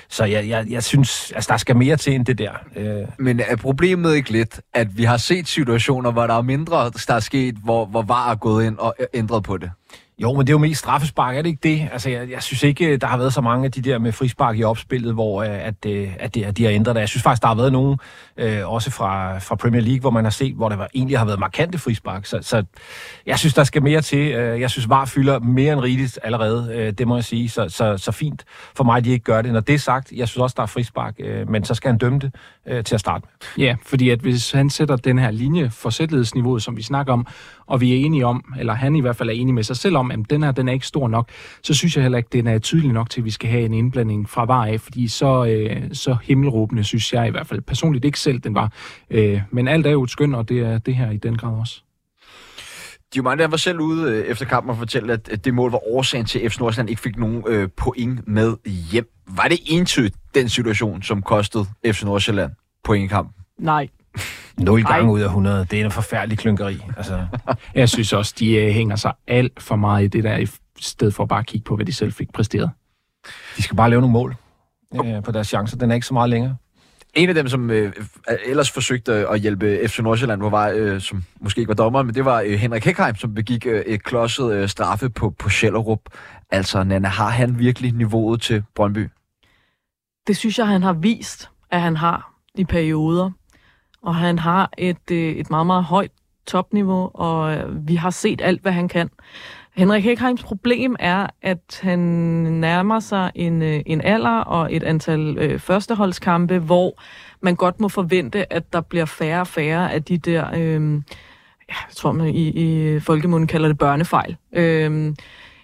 Så 0.09 0.25
jeg, 0.25 0.47
jeg, 0.47 0.65
jeg 0.69 0.83
synes, 0.83 1.31
altså, 1.31 1.51
der 1.51 1.57
skal 1.57 1.75
mere 1.75 1.95
til 1.95 2.15
end 2.15 2.25
det 2.25 2.37
der. 2.37 2.51
Øh. 2.75 3.07
Men 3.17 3.39
er 3.47 3.55
problemet 3.55 4.15
ikke 4.15 4.31
lidt, 4.31 4.61
at 4.73 4.97
vi 4.97 5.03
har 5.03 5.17
set 5.17 5.47
situationer, 5.47 6.11
hvor 6.11 6.27
der 6.27 6.33
er 6.33 6.41
mindre, 6.41 6.91
der 7.07 7.13
er 7.13 7.19
sket, 7.19 7.55
hvor, 7.55 7.85
hvor 7.85 8.01
var 8.01 8.31
er 8.31 8.35
gået 8.35 8.65
ind 8.65 8.77
og 8.77 8.95
ændret 9.13 9.43
på 9.43 9.57
det? 9.57 9.71
Jo, 10.21 10.33
men 10.33 10.39
det 10.39 10.49
er 10.49 10.53
jo 10.53 10.57
mest 10.57 10.79
straffespark, 10.79 11.37
er 11.37 11.41
det 11.41 11.49
ikke 11.49 11.59
det? 11.63 11.89
Altså, 11.91 12.09
jeg, 12.09 12.31
jeg 12.31 12.43
synes 12.43 12.63
ikke, 12.63 12.85
øh, 12.85 13.01
der 13.01 13.07
har 13.07 13.17
været 13.17 13.33
så 13.33 13.41
mange 13.41 13.65
af 13.65 13.71
de 13.71 13.81
der 13.81 13.99
med 13.99 14.11
frispark 14.11 14.57
i 14.57 14.63
opspillet, 14.63 15.13
hvor 15.13 15.43
øh, 15.43 15.49
at, 15.49 15.85
øh, 15.87 16.15
at, 16.19 16.35
det, 16.35 16.43
at 16.43 16.57
de 16.57 16.63
har 16.63 16.71
ændret 16.71 16.95
det. 16.95 17.01
Jeg 17.01 17.09
synes 17.09 17.23
faktisk, 17.23 17.41
der 17.41 17.47
har 17.47 17.55
været 17.55 17.71
nogen, 17.71 17.99
øh, 18.37 18.73
også 18.73 18.91
fra, 18.91 19.37
fra 19.37 19.55
Premier 19.55 19.81
League, 19.81 19.99
hvor 19.99 20.09
man 20.09 20.23
har 20.23 20.31
set, 20.31 20.55
hvor 20.55 20.69
der 20.69 20.75
var, 20.75 20.89
egentlig 20.95 21.17
har 21.17 21.25
været 21.25 21.39
markante 21.39 21.77
frispark. 21.77 22.25
Så, 22.25 22.39
så 22.41 22.63
jeg 23.25 23.39
synes, 23.39 23.53
der 23.53 23.63
skal 23.63 23.83
mere 23.83 24.01
til. 24.01 24.27
Jeg 24.39 24.69
synes, 24.69 24.89
VAR 24.89 25.05
fylder 25.05 25.39
mere 25.39 25.73
end 25.73 25.81
rigeligt 25.81 26.19
allerede, 26.23 26.91
det 26.91 27.07
må 27.07 27.15
jeg 27.15 27.23
sige. 27.23 27.49
Så, 27.49 27.69
så, 27.69 27.97
så 27.97 28.11
fint 28.11 28.45
for 28.75 28.83
mig, 28.83 28.97
at 28.97 29.05
de 29.05 29.09
ikke 29.09 29.23
gør 29.23 29.41
det. 29.41 29.53
Når 29.53 29.59
det 29.59 29.75
er 29.75 29.79
sagt, 29.79 30.11
jeg 30.11 30.27
synes 30.27 30.41
også, 30.41 30.53
der 30.57 30.63
er 30.63 30.67
frispark, 30.67 31.15
men 31.47 31.63
så 31.63 31.73
skal 31.73 31.89
han 31.91 31.97
dømme 31.97 32.19
det 32.19 32.85
til 32.85 32.95
at 32.95 32.99
starte 32.99 33.25
med. 33.25 33.65
Ja, 33.65 33.75
fordi 33.85 34.09
at 34.09 34.19
hvis 34.19 34.51
han 34.51 34.69
sætter 34.69 34.95
den 34.95 35.19
her 35.19 35.31
linje 35.31 35.69
for 35.69 35.89
sætlighedsniveauet, 35.89 36.63
som 36.63 36.77
vi 36.77 36.81
snakker 36.81 37.13
om, 37.13 37.27
og 37.69 37.81
vi 37.81 37.93
er 37.93 38.05
enige 38.05 38.25
om, 38.25 38.53
eller 38.59 38.73
han 38.73 38.95
i 38.95 39.01
hvert 39.01 39.15
fald 39.15 39.29
er 39.29 39.33
enig 39.33 39.53
med 39.53 39.63
sig 39.63 39.75
selv 39.75 39.97
om, 39.97 40.11
at 40.11 40.19
den 40.29 40.43
her 40.43 40.51
den 40.51 40.69
er 40.69 40.73
ikke 40.73 40.87
stor 40.87 41.07
nok, 41.07 41.29
så 41.63 41.73
synes 41.73 41.95
jeg 41.95 42.03
heller 42.03 42.17
ikke, 42.17 42.29
den 42.33 42.47
er 42.47 42.59
tydelig 42.59 42.91
nok 42.91 43.09
til, 43.09 43.21
at 43.21 43.25
vi 43.25 43.31
skal 43.31 43.49
have 43.49 43.65
en 43.65 43.73
indblanding 43.73 44.29
fra 44.29 44.45
var 44.45 44.65
af, 44.65 44.81
fordi 44.81 45.07
så, 45.07 45.45
øh, 45.45 45.81
så 45.93 46.17
himmelråbende 46.23 46.83
synes 46.83 47.13
jeg 47.13 47.27
i 47.27 47.31
hvert 47.31 47.47
fald 47.47 47.61
personligt 47.61 48.05
ikke 48.05 48.19
selv, 48.19 48.39
den 48.39 48.55
var. 48.55 48.73
Øh, 49.09 49.41
men 49.51 49.67
alt 49.67 49.87
er 49.87 49.91
jo 49.91 50.03
et 50.03 50.09
skøn, 50.09 50.35
og 50.35 50.49
det 50.49 50.59
er 50.59 50.77
det 50.77 50.95
her 50.95 51.11
i 51.11 51.17
den 51.17 51.37
grad 51.37 51.59
også. 51.59 51.81
Diomande 53.13 53.51
var 53.51 53.57
selv 53.57 53.79
ude 53.79 54.11
øh, 54.11 54.25
efter 54.25 54.45
kampen 54.45 54.69
og 54.69 54.77
fortælle, 54.77 55.13
at, 55.13 55.29
at 55.29 55.45
det 55.45 55.53
mål 55.53 55.71
var 55.71 55.87
årsagen 55.87 56.25
til, 56.25 56.39
at 56.39 56.51
FC 56.51 56.59
Nordsjælland 56.59 56.89
ikke 56.89 57.01
fik 57.01 57.17
nogen 57.17 57.43
øh, 57.47 57.69
point 57.77 58.27
med 58.27 58.55
hjem. 58.91 59.09
Var 59.27 59.47
det 59.47 59.59
entydigt 59.65 60.15
den 60.35 60.49
situation, 60.49 61.01
som 61.01 61.21
kostede 61.21 61.65
FC 61.85 62.03
Nordsjælland 62.03 62.51
point 62.83 63.05
i 63.05 63.07
kampen? 63.07 63.33
Nej, 63.59 63.87
0 64.59 64.83
gange 64.83 65.11
ud 65.11 65.19
af 65.19 65.25
100. 65.25 65.65
Det 65.71 65.81
er 65.81 65.85
en 65.85 65.91
forfærdelig 65.91 66.37
klynkeri. 66.37 66.81
Altså. 66.97 67.25
Jeg 67.75 67.89
synes 67.89 68.13
også, 68.13 68.33
de 68.39 68.65
uh, 68.67 68.73
hænger 68.73 68.95
sig 68.95 69.13
alt 69.27 69.61
for 69.61 69.75
meget 69.75 70.03
i 70.03 70.07
det 70.07 70.23
der, 70.23 70.37
i 70.37 70.47
stedet 70.79 71.13
for 71.13 71.25
bare 71.25 71.39
at 71.39 71.45
kigge 71.45 71.65
på, 71.65 71.75
hvad 71.75 71.85
de 71.85 71.93
selv 71.93 72.13
fik 72.13 72.33
præsteret. 72.33 72.71
De 73.57 73.61
skal 73.63 73.77
bare 73.77 73.89
lave 73.89 74.01
nogle 74.01 74.13
mål 74.13 74.35
uh, 74.91 75.23
på 75.23 75.31
deres 75.31 75.47
chancer. 75.47 75.77
Den 75.77 75.91
er 75.91 75.95
ikke 75.95 76.07
så 76.07 76.13
meget 76.13 76.29
længere. 76.29 76.55
En 77.13 77.29
af 77.29 77.35
dem, 77.35 77.47
som 77.47 77.69
øh, 77.69 77.93
ellers 78.45 78.71
forsøgte 78.71 79.13
at 79.13 79.39
hjælpe 79.39 79.79
FC 79.87 79.99
Nordsjælland 79.99 80.39
på 80.39 80.49
vej, 80.49 80.73
øh, 80.73 81.01
som 81.01 81.23
måske 81.41 81.59
ikke 81.59 81.69
var 81.69 81.75
dommer, 81.75 82.03
men 82.03 82.15
det 82.15 82.25
var 82.25 82.41
øh, 82.41 82.51
Henrik 82.51 82.85
Hekheim, 82.85 83.15
som 83.15 83.33
begik 83.33 83.65
øh, 83.65 83.81
et 83.81 84.03
klodset 84.03 84.53
øh, 84.53 84.69
straffe 84.69 85.09
på, 85.09 85.29
på 85.29 85.49
Schellerup. 85.49 85.99
Altså, 86.49 86.83
Nana, 86.83 87.07
har 87.07 87.29
han 87.29 87.59
virkelig 87.59 87.93
niveauet 87.93 88.41
til 88.41 88.63
Brøndby? 88.75 89.09
Det 90.27 90.37
synes 90.37 90.59
jeg, 90.59 90.67
han 90.67 90.83
har 90.83 90.93
vist, 90.93 91.49
at 91.71 91.81
han 91.81 91.95
har 91.97 92.33
i 92.55 92.65
perioder 92.65 93.31
og 94.01 94.15
han 94.15 94.39
har 94.39 94.69
et, 94.77 95.11
øh, 95.11 95.31
et 95.31 95.49
meget, 95.49 95.67
meget 95.67 95.83
højt 95.83 96.11
topniveau, 96.47 97.11
og 97.13 97.53
øh, 97.53 97.87
vi 97.87 97.95
har 97.95 98.09
set 98.09 98.41
alt, 98.41 98.61
hvad 98.61 98.71
han 98.71 98.87
kan. 98.87 99.09
Henrik 99.75 100.03
Hækheims 100.03 100.43
problem 100.43 100.95
er, 100.99 101.27
at 101.41 101.79
han 101.81 101.99
nærmer 101.99 102.99
sig 102.99 103.31
en, 103.35 103.61
øh, 103.61 103.81
en 103.85 104.01
alder 104.01 104.39
og 104.39 104.75
et 104.75 104.83
antal 104.83 105.37
øh, 105.37 105.59
førsteholdskampe, 105.59 106.59
hvor 106.59 107.01
man 107.41 107.55
godt 107.55 107.79
må 107.79 107.87
forvente, 107.87 108.53
at 108.53 108.73
der 108.73 108.81
bliver 108.81 109.05
færre 109.05 109.41
og 109.41 109.47
færre 109.47 109.93
af 109.93 110.03
de 110.03 110.17
der, 110.17 110.45
øh, 110.55 111.01
jeg 111.69 111.95
tror 111.95 112.11
man 112.11 112.27
i, 112.27 112.47
i 112.49 112.99
folkemunden 112.99 113.47
kalder 113.47 113.67
det 113.67 113.77
børnefejl. 113.77 114.37
Øh, 114.53 115.13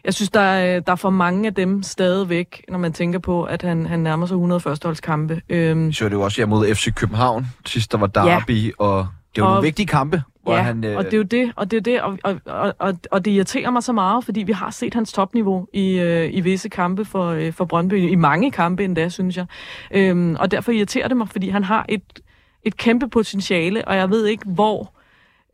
jeg 0.06 0.14
synes, 0.14 0.30
der 0.30 0.40
er, 0.40 0.80
der 0.80 0.92
er 0.92 0.96
for 0.96 1.10
mange 1.10 1.48
af 1.48 1.54
dem 1.54 1.84
stadigvæk, 1.84 2.66
når 2.70 2.78
man 2.78 2.94
tænker 2.94 3.20
på, 3.20 3.44
at 3.44 3.62
han, 3.62 3.86
han 3.86 4.00
nærmer 4.00 4.26
sig 4.26 4.36
100 4.36 4.60
førsteholdskampe. 4.60 5.42
Øhm, 5.50 5.94
så 5.94 6.06
er 6.06 6.10
det 6.10 6.16
jo 6.16 6.22
også 6.22 6.42
her 6.42 6.46
mod 6.46 6.76
FC 6.76 6.94
København, 6.94 7.48
sidst 7.66 7.92
der 7.92 7.98
var 7.98 8.08
derby, 8.08 8.68
ja. 8.68 8.72
og 8.78 9.08
det 9.36 9.42
var 9.42 9.48
og, 9.48 9.54
nogle 9.54 9.66
vigtige 9.66 9.88
kampe. 9.88 10.24
Hvor 10.44 10.54
ja, 10.56 10.62
han, 10.62 10.84
øh... 10.84 10.98
og 10.98 11.06
det 11.06 11.14
er 11.14 11.18
jo 11.18 11.24
det, 11.24 11.52
og 11.56 11.72
det 11.72 11.78
er 11.78 11.82
det, 11.82 12.02
og, 12.02 12.18
og, 12.24 12.36
og, 12.46 12.76
og, 12.80 12.94
og 13.12 13.26
det 13.26 13.32
irriterer 13.32 13.72
mig 13.72 13.84
så 13.84 13.94
meget, 13.94 14.26
fordi 14.26 14.44
vi 14.44 14.52
har 14.52 14.72
set 14.72 14.94
hans 14.94 15.14
topniveau 15.14 15.68
i, 15.74 16.00
øh, 16.00 16.30
i 16.34 16.42
visse 16.42 16.70
kampe 16.70 17.06
for, 17.06 17.30
øh, 17.30 17.54
for 17.54 17.66
Brøndby, 17.66 18.12
i 18.12 18.16
mange 18.16 18.52
kampe 18.52 18.84
endda, 18.84 19.10
synes 19.10 19.38
jeg. 19.38 19.46
Øhm, 19.92 20.36
og 20.40 20.52
derfor 20.52 20.72
irriterer 20.72 21.08
det 21.08 21.18
mig, 21.18 21.30
fordi 21.30 21.50
han 21.50 21.64
har 21.64 21.86
et, 21.90 22.20
et 22.64 22.78
kæmpe 22.78 23.08
potentiale, 23.08 23.88
og 23.88 23.96
jeg 23.96 24.10
ved 24.10 24.26
ikke, 24.26 24.44
hvor 24.46 24.95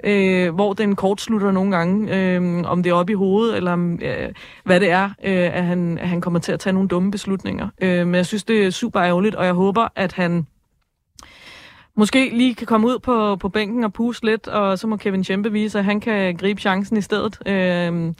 øh, 0.03 0.53
hvor 0.55 0.73
den 0.73 0.95
kortslutter 0.95 1.51
nogle 1.51 1.77
gange, 1.77 2.15
øh, 2.15 2.63
om 2.65 2.83
det 2.83 2.89
er 2.89 2.93
op 2.93 3.09
i 3.09 3.13
hovedet, 3.13 3.57
eller 3.57 3.97
øh, 4.01 4.29
hvad 4.63 4.79
det 4.79 4.89
er, 4.89 5.05
øh, 5.05 5.55
at, 5.57 5.65
han, 5.65 5.97
at 5.97 6.09
han 6.09 6.21
kommer 6.21 6.39
til 6.39 6.51
at 6.51 6.59
tage 6.59 6.73
nogle 6.73 6.89
dumme 6.89 7.11
beslutninger. 7.11 7.67
Øh, 7.81 8.07
men 8.07 8.15
jeg 8.15 8.25
synes, 8.25 8.43
det 8.43 8.65
er 8.65 8.69
super 8.69 9.01
ærgerligt, 9.01 9.35
og 9.35 9.45
jeg 9.45 9.53
håber, 9.53 9.87
at 9.95 10.13
han 10.13 10.47
måske 11.95 12.29
lige 12.33 12.55
kan 12.55 12.67
komme 12.67 12.87
ud 12.87 12.99
på, 12.99 13.35
på 13.35 13.49
bænken 13.49 13.83
og 13.83 13.93
puste 13.93 14.25
lidt, 14.25 14.47
og 14.47 14.79
så 14.79 14.87
må 14.87 14.97
Kevin 14.97 15.23
Tjempe 15.23 15.51
vise, 15.51 15.79
at 15.79 15.85
han 15.85 15.99
kan 15.99 16.35
gribe 16.35 16.61
chancen 16.61 16.97
i 16.97 17.01
stedet. 17.01 17.47
Øh, 17.47 18.13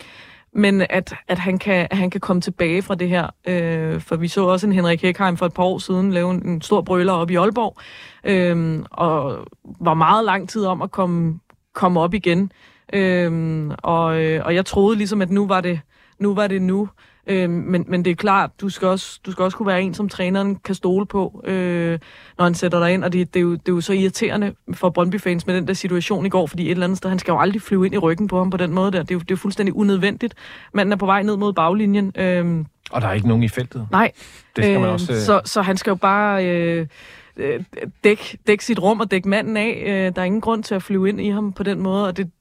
men 0.53 0.81
at, 0.89 1.13
at, 1.27 1.39
han 1.39 1.59
kan, 1.59 1.87
at 1.91 1.97
han 1.97 2.09
kan 2.09 2.21
komme 2.21 2.41
tilbage 2.41 2.81
fra 2.81 2.95
det 2.95 3.09
her. 3.09 3.27
Øh, 3.47 4.01
for 4.01 4.15
vi 4.15 4.27
så 4.27 4.45
også 4.45 4.67
en 4.67 4.73
Henrik 4.73 5.01
Hekheim 5.01 5.37
for 5.37 5.45
et 5.45 5.53
par 5.53 5.63
år 5.63 5.77
siden 5.77 6.11
lave 6.11 6.31
en, 6.31 6.47
en 6.47 6.61
stor 6.61 6.81
brøler 6.81 7.13
op 7.13 7.31
i 7.31 7.35
Aalborg, 7.35 7.77
øh, 8.23 8.83
og 8.91 9.47
var 9.79 9.93
meget 9.93 10.25
lang 10.25 10.49
tid 10.49 10.65
om 10.65 10.81
at 10.81 10.91
komme, 10.91 11.39
komme 11.73 11.99
op 11.99 12.13
igen. 12.13 12.51
Øh, 12.93 13.71
og, 13.83 14.23
øh, 14.23 14.45
og 14.45 14.55
jeg 14.55 14.65
troede 14.65 14.97
ligesom, 14.97 15.21
at 15.21 15.29
nu 15.29 15.47
var 15.47 15.61
det 15.61 15.79
nu. 16.19 16.35
Var 16.35 16.47
det 16.47 16.61
nu. 16.61 16.89
Øh, 17.27 17.49
men, 17.49 17.85
men 17.87 18.05
det 18.05 18.11
er 18.11 18.15
klart, 18.15 18.49
du 18.61 18.69
skal, 18.69 18.87
også, 18.87 19.19
du 19.25 19.31
skal 19.31 19.43
også 19.43 19.57
kunne 19.57 19.67
være 19.67 19.81
en, 19.81 19.93
som 19.93 20.09
træneren 20.09 20.55
kan 20.55 20.75
stole 20.75 21.05
på, 21.05 21.43
øh, 21.47 21.99
når 22.37 22.43
han 22.43 22.53
sætter 22.53 22.79
dig 22.79 22.93
ind. 22.93 23.03
Og 23.03 23.13
det, 23.13 23.33
det, 23.33 23.39
er 23.39 23.43
jo, 23.43 23.51
det 23.51 23.69
er 23.69 23.71
jo 23.71 23.81
så 23.81 23.93
irriterende 23.93 24.53
for 24.73 24.89
Brøndby-fans 24.89 25.47
med 25.47 25.55
den 25.55 25.67
der 25.67 25.73
situation 25.73 26.25
i 26.25 26.29
går, 26.29 26.47
fordi 26.47 26.65
et 26.65 26.71
eller 26.71 26.83
andet 26.83 26.97
sted, 26.97 27.09
han 27.09 27.19
skal 27.19 27.31
jo 27.31 27.39
aldrig 27.39 27.61
flyve 27.61 27.85
ind 27.85 27.95
i 27.95 27.97
ryggen 27.97 28.27
på 28.27 28.37
ham 28.37 28.49
på 28.49 28.57
den 28.57 28.73
måde 28.73 28.91
der. 28.91 29.03
Det 29.03 29.11
er 29.11 29.15
jo, 29.15 29.19
det 29.19 29.31
er 29.31 29.35
jo 29.35 29.37
fuldstændig 29.37 29.75
unødvendigt. 29.75 30.33
Manden 30.73 30.93
er 30.93 30.97
på 30.97 31.05
vej 31.05 31.23
ned 31.23 31.37
mod 31.37 31.53
baglinjen. 31.53 32.13
Øh, 32.17 32.65
og 32.91 33.01
der 33.01 33.07
er 33.07 33.13
ikke 33.13 33.27
nogen 33.27 33.43
i 33.43 33.49
feltet. 33.49 33.87
Nej. 33.91 34.11
Det 34.55 34.63
skal 34.63 34.79
man 34.79 34.87
øh, 34.87 34.93
også... 34.93 35.25
Så, 35.25 35.41
så 35.45 35.61
han 35.61 35.77
skal 35.77 35.91
jo 35.91 35.95
bare... 35.95 36.45
Øh, 36.45 36.87
øh 37.37 37.63
dække 38.03 38.37
dæk 38.47 38.61
sit 38.61 38.79
rum 38.79 38.99
og 38.99 39.11
dække 39.11 39.29
manden 39.29 39.57
af. 39.57 39.83
Øh, 39.87 40.15
der 40.15 40.21
er 40.21 40.25
ingen 40.25 40.41
grund 40.41 40.63
til 40.63 40.75
at 40.75 40.83
flyve 40.83 41.09
ind 41.09 41.21
i 41.21 41.29
ham 41.29 41.53
på 41.53 41.63
den 41.63 41.79
måde, 41.79 42.07
og 42.07 42.17
det, 42.17 42.31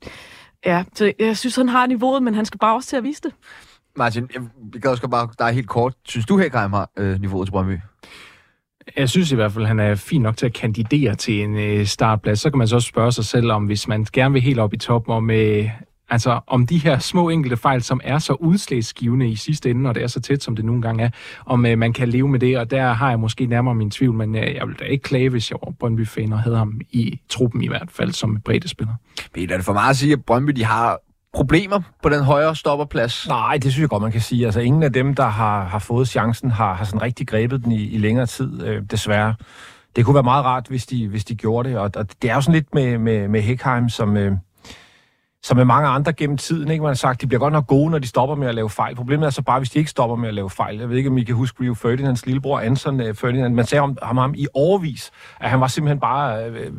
ja, 0.67 0.85
så 0.95 1.13
jeg 1.19 1.37
synes, 1.37 1.57
han 1.57 1.69
har 1.69 1.87
niveauet, 1.87 2.23
men 2.23 2.35
han 2.35 2.45
skal 2.45 2.59
bare 2.59 2.75
også 2.75 2.89
til 2.89 2.97
at 2.97 3.05
vise 3.05 3.23
det. 3.23 3.33
Martin, 3.97 4.31
vi 4.73 4.81
kan 4.81 4.91
også 4.91 5.09
bare 5.09 5.29
dig 5.39 5.53
helt 5.53 5.69
kort. 5.69 5.95
Synes 6.05 6.27
du, 6.27 6.39
Hækheim 6.39 6.73
har 6.73 6.91
øh, 6.97 7.21
niveauet 7.21 7.47
til 7.47 7.53
Brøndby? 7.53 7.79
Jeg 8.97 9.09
synes 9.09 9.33
i 9.33 9.35
hvert 9.35 9.53
fald, 9.53 9.65
at 9.65 9.69
han 9.69 9.81
er 9.81 9.95
fin 9.95 10.23
nok 10.23 10.37
til 10.37 10.47
at 10.47 10.53
kandidere 10.53 11.15
til 11.15 11.43
en 11.43 11.57
øh, 11.57 11.87
startplads. 11.87 12.41
Så 12.41 12.51
kan 12.51 12.59
man 12.59 12.69
så 12.69 12.75
også 12.75 12.89
spørge 12.89 13.13
sig 13.13 13.25
selv 13.25 13.53
om, 13.53 13.65
hvis 13.65 13.89
man 13.89 14.07
gerne 14.13 14.33
vil 14.33 14.43
helt 14.43 14.59
op 14.59 14.75
i 14.75 14.77
toppen, 14.77 15.15
om, 15.15 15.31
øh, 15.31 15.71
altså, 16.11 16.41
om 16.47 16.67
de 16.67 16.79
her 16.79 16.99
små 16.99 17.29
enkelte 17.29 17.57
fejl, 17.57 17.83
som 17.83 18.01
er 18.05 18.19
så 18.19 18.33
udslagsgivende 18.33 19.29
i 19.29 19.37
sidste 19.37 19.71
ende, 19.71 19.89
og 19.89 19.95
det 19.95 20.03
er 20.03 20.07
så 20.07 20.21
tæt, 20.21 20.43
som 20.43 20.57
det 20.57 20.65
nogle 20.65 20.83
gange 20.83 21.05
er, 21.05 21.11
om 21.47 21.67
øh, 21.67 21.79
man 21.79 21.93
kan 21.93 22.09
leve 22.09 22.29
med 22.29 22.41
det. 22.41 22.59
Og 22.59 22.71
der 22.71 22.93
har 22.93 23.09
jeg 23.09 23.21
måske 23.21 23.47
nærmere 23.47 23.75
min 23.75 23.91
tvivl, 23.91 24.15
men 24.15 24.35
øh, 24.35 24.55
jeg 24.55 24.67
vil 24.67 24.77
da 24.79 24.85
ikke 24.85 25.03
klage, 25.03 25.29
hvis 25.29 25.51
jeg 25.51 25.59
var 25.65 25.73
Brøndby-fan 25.81 26.33
og 26.33 26.39
havde 26.39 26.57
ham 26.57 26.81
i 26.91 27.21
truppen 27.29 27.63
i 27.63 27.69
hvert 27.69 27.91
fald 27.91 28.13
som 28.13 28.41
bredde 28.45 28.69
spiller. 28.69 28.95
Peter, 29.35 29.53
er 29.53 29.57
det 29.59 29.65
for 29.65 29.73
meget 29.73 29.91
at 29.91 29.97
sige, 29.97 30.13
at 30.13 30.25
Brøndby 30.25 30.53
de 30.53 30.65
har 30.65 30.99
problemer 31.35 31.81
på 32.03 32.09
den 32.09 32.25
højre 32.25 32.57
stopperplads? 32.57 33.29
Nej, 33.29 33.55
det 33.55 33.73
synes 33.73 33.81
jeg 33.81 33.89
godt, 33.89 34.03
man 34.03 34.13
kan 34.13 34.21
sige. 34.21 34.45
Altså, 34.45 34.61
ingen 34.61 34.83
af 34.83 34.93
dem, 34.93 35.15
der 35.15 35.27
har, 35.27 35.65
har 35.65 35.79
fået 35.79 36.09
chancen, 36.09 36.51
har, 36.51 36.75
har 36.75 36.85
sådan 36.85 37.03
rigtig 37.03 37.29
grebet 37.29 37.65
den 37.65 37.73
i, 37.73 37.83
i 37.83 37.99
længere 37.99 38.27
tid, 38.27 38.63
øh, 38.63 38.83
desværre. 38.91 39.35
Det 39.97 40.05
kunne 40.05 40.15
være 40.15 40.23
meget 40.23 40.45
rart, 40.45 40.67
hvis 40.69 40.87
de, 40.87 41.09
hvis 41.09 41.25
de 41.25 41.35
gjorde 41.35 41.69
det, 41.69 41.79
og, 41.79 41.91
og 41.97 42.23
det 42.23 42.31
er 42.31 42.35
jo 42.35 42.41
sådan 42.41 42.55
lidt 42.55 42.75
med, 42.75 42.99
med, 42.99 43.29
med 43.29 43.41
Heckheim, 43.41 43.89
som... 43.89 44.17
Øh, 44.17 44.33
som 45.43 45.57
med 45.57 45.65
mange 45.65 45.89
andre 45.89 46.13
gennem 46.13 46.37
tiden, 46.37 46.71
ikke? 46.71 46.83
Man 46.83 46.89
har 46.89 46.95
sagt, 46.95 47.21
de 47.21 47.27
bliver 47.27 47.41
godt 47.41 47.53
nok 47.53 47.67
gode, 47.67 47.91
når 47.91 47.99
de 47.99 48.07
stopper 48.07 48.35
med 48.35 48.49
at 48.49 48.55
lave 48.55 48.71
fejl. 48.71 48.97
Problemet 48.97 49.27
er 49.27 49.31
så 49.31 49.43
bare, 49.43 49.59
hvis 49.59 49.71
de 49.71 49.79
ikke 49.79 49.91
stopper 49.91 50.17
med 50.17 50.29
at 50.29 50.35
lave 50.35 50.51
fejl. 50.51 50.79
Jeg 50.79 50.89
ved 50.91 50.97
ikke, 50.97 51.11
om 51.11 51.19
I 51.19 51.23
kan 51.23 51.35
huske 51.35 51.63
Rio 51.63 51.75
Ferdinands 51.75 52.27
lillebror, 52.27 52.61
Anson 52.61 53.01
øh, 53.01 53.15
Ferdinand. 53.15 53.55
Man 53.55 53.67
sagde 53.67 53.83
om 53.83 53.99
ham, 54.03 54.17
ham 54.17 54.35
i 54.37 54.47
overvis, 54.55 55.11
at 55.41 55.51
han 55.51 55.61
var 55.61 55.67
simpelthen 55.67 56.01
bare 56.01 56.45
øh, 56.45 56.57
øh, 56.57 56.73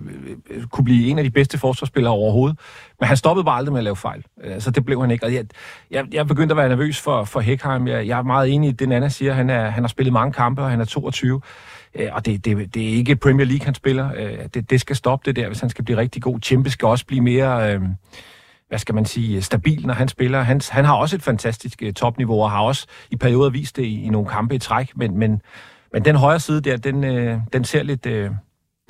øh, 0.49 0.63
kunne 0.63 0.85
blive 0.85 1.09
en 1.09 1.17
af 1.17 1.23
de 1.23 1.29
bedste 1.29 1.57
forsvarsspillere 1.57 2.13
overhovedet. 2.13 2.59
Men 2.99 3.07
han 3.07 3.17
stoppede 3.17 3.45
bare 3.45 3.57
aldrig 3.57 3.73
med 3.73 3.79
at 3.79 3.83
lave 3.83 3.95
fejl. 3.95 4.23
Øh, 4.43 4.61
så 4.61 4.71
det 4.71 4.85
blev 4.85 5.01
han 5.01 5.11
ikke. 5.11 5.25
Og 5.25 5.33
jeg, 5.33 5.45
jeg, 5.91 6.05
jeg 6.13 6.27
begyndte 6.27 6.53
at 6.53 6.57
være 6.57 6.69
nervøs 6.69 7.01
for, 7.01 7.23
for 7.23 7.39
Heckheim. 7.39 7.87
Jeg, 7.87 8.07
jeg 8.07 8.17
er 8.19 8.23
meget 8.23 8.53
enig 8.53 8.69
i 8.69 8.71
det, 8.71 8.89
Nana 8.89 9.09
siger. 9.09 9.33
Han, 9.33 9.49
er, 9.49 9.69
han 9.69 9.83
har 9.83 9.87
spillet 9.87 10.13
mange 10.13 10.33
kampe, 10.33 10.61
og 10.61 10.69
han 10.69 10.81
er 10.81 10.85
22. 10.85 11.41
Og 12.11 12.25
det, 12.25 12.45
det, 12.45 12.73
det 12.73 12.83
er 12.83 12.93
ikke 12.93 13.15
Premier 13.15 13.45
League, 13.45 13.65
han 13.65 13.73
spiller. 13.73 14.09
Det, 14.53 14.69
det 14.69 14.81
skal 14.81 14.95
stoppe 14.95 15.25
det 15.25 15.35
der, 15.35 15.47
hvis 15.47 15.59
han 15.59 15.69
skal 15.69 15.85
blive 15.85 15.97
rigtig 15.97 16.21
god. 16.21 16.39
Chimpe 16.43 16.69
skal 16.69 16.87
også 16.87 17.05
blive 17.05 17.21
mere... 17.21 17.73
Øh, 17.73 17.81
hvad 18.71 18.79
skal 18.79 18.95
man 18.95 19.05
sige, 19.05 19.41
stabil, 19.41 19.87
når 19.87 19.93
han 19.93 20.07
spiller. 20.07 20.41
Han, 20.41 20.61
han 20.69 20.85
har 20.85 20.95
også 20.95 21.15
et 21.15 21.21
fantastisk 21.21 21.83
øh, 21.83 21.93
topniveau, 21.93 22.43
og 22.43 22.51
har 22.51 22.61
også 22.61 22.87
i 23.09 23.15
perioder 23.15 23.49
vist 23.49 23.75
det 23.75 23.83
i, 23.83 24.03
i 24.03 24.09
nogle 24.09 24.29
kampe 24.29 24.55
i 24.55 24.59
træk, 24.59 24.91
men, 24.95 25.17
men, 25.17 25.41
men 25.93 26.05
den 26.05 26.15
højre 26.15 26.39
side 26.39 26.61
der, 26.61 26.77
den, 26.77 27.03
øh, 27.03 27.39
den 27.53 27.63
ser 27.63 27.83
lidt... 27.83 28.05
Øh, 28.05 28.31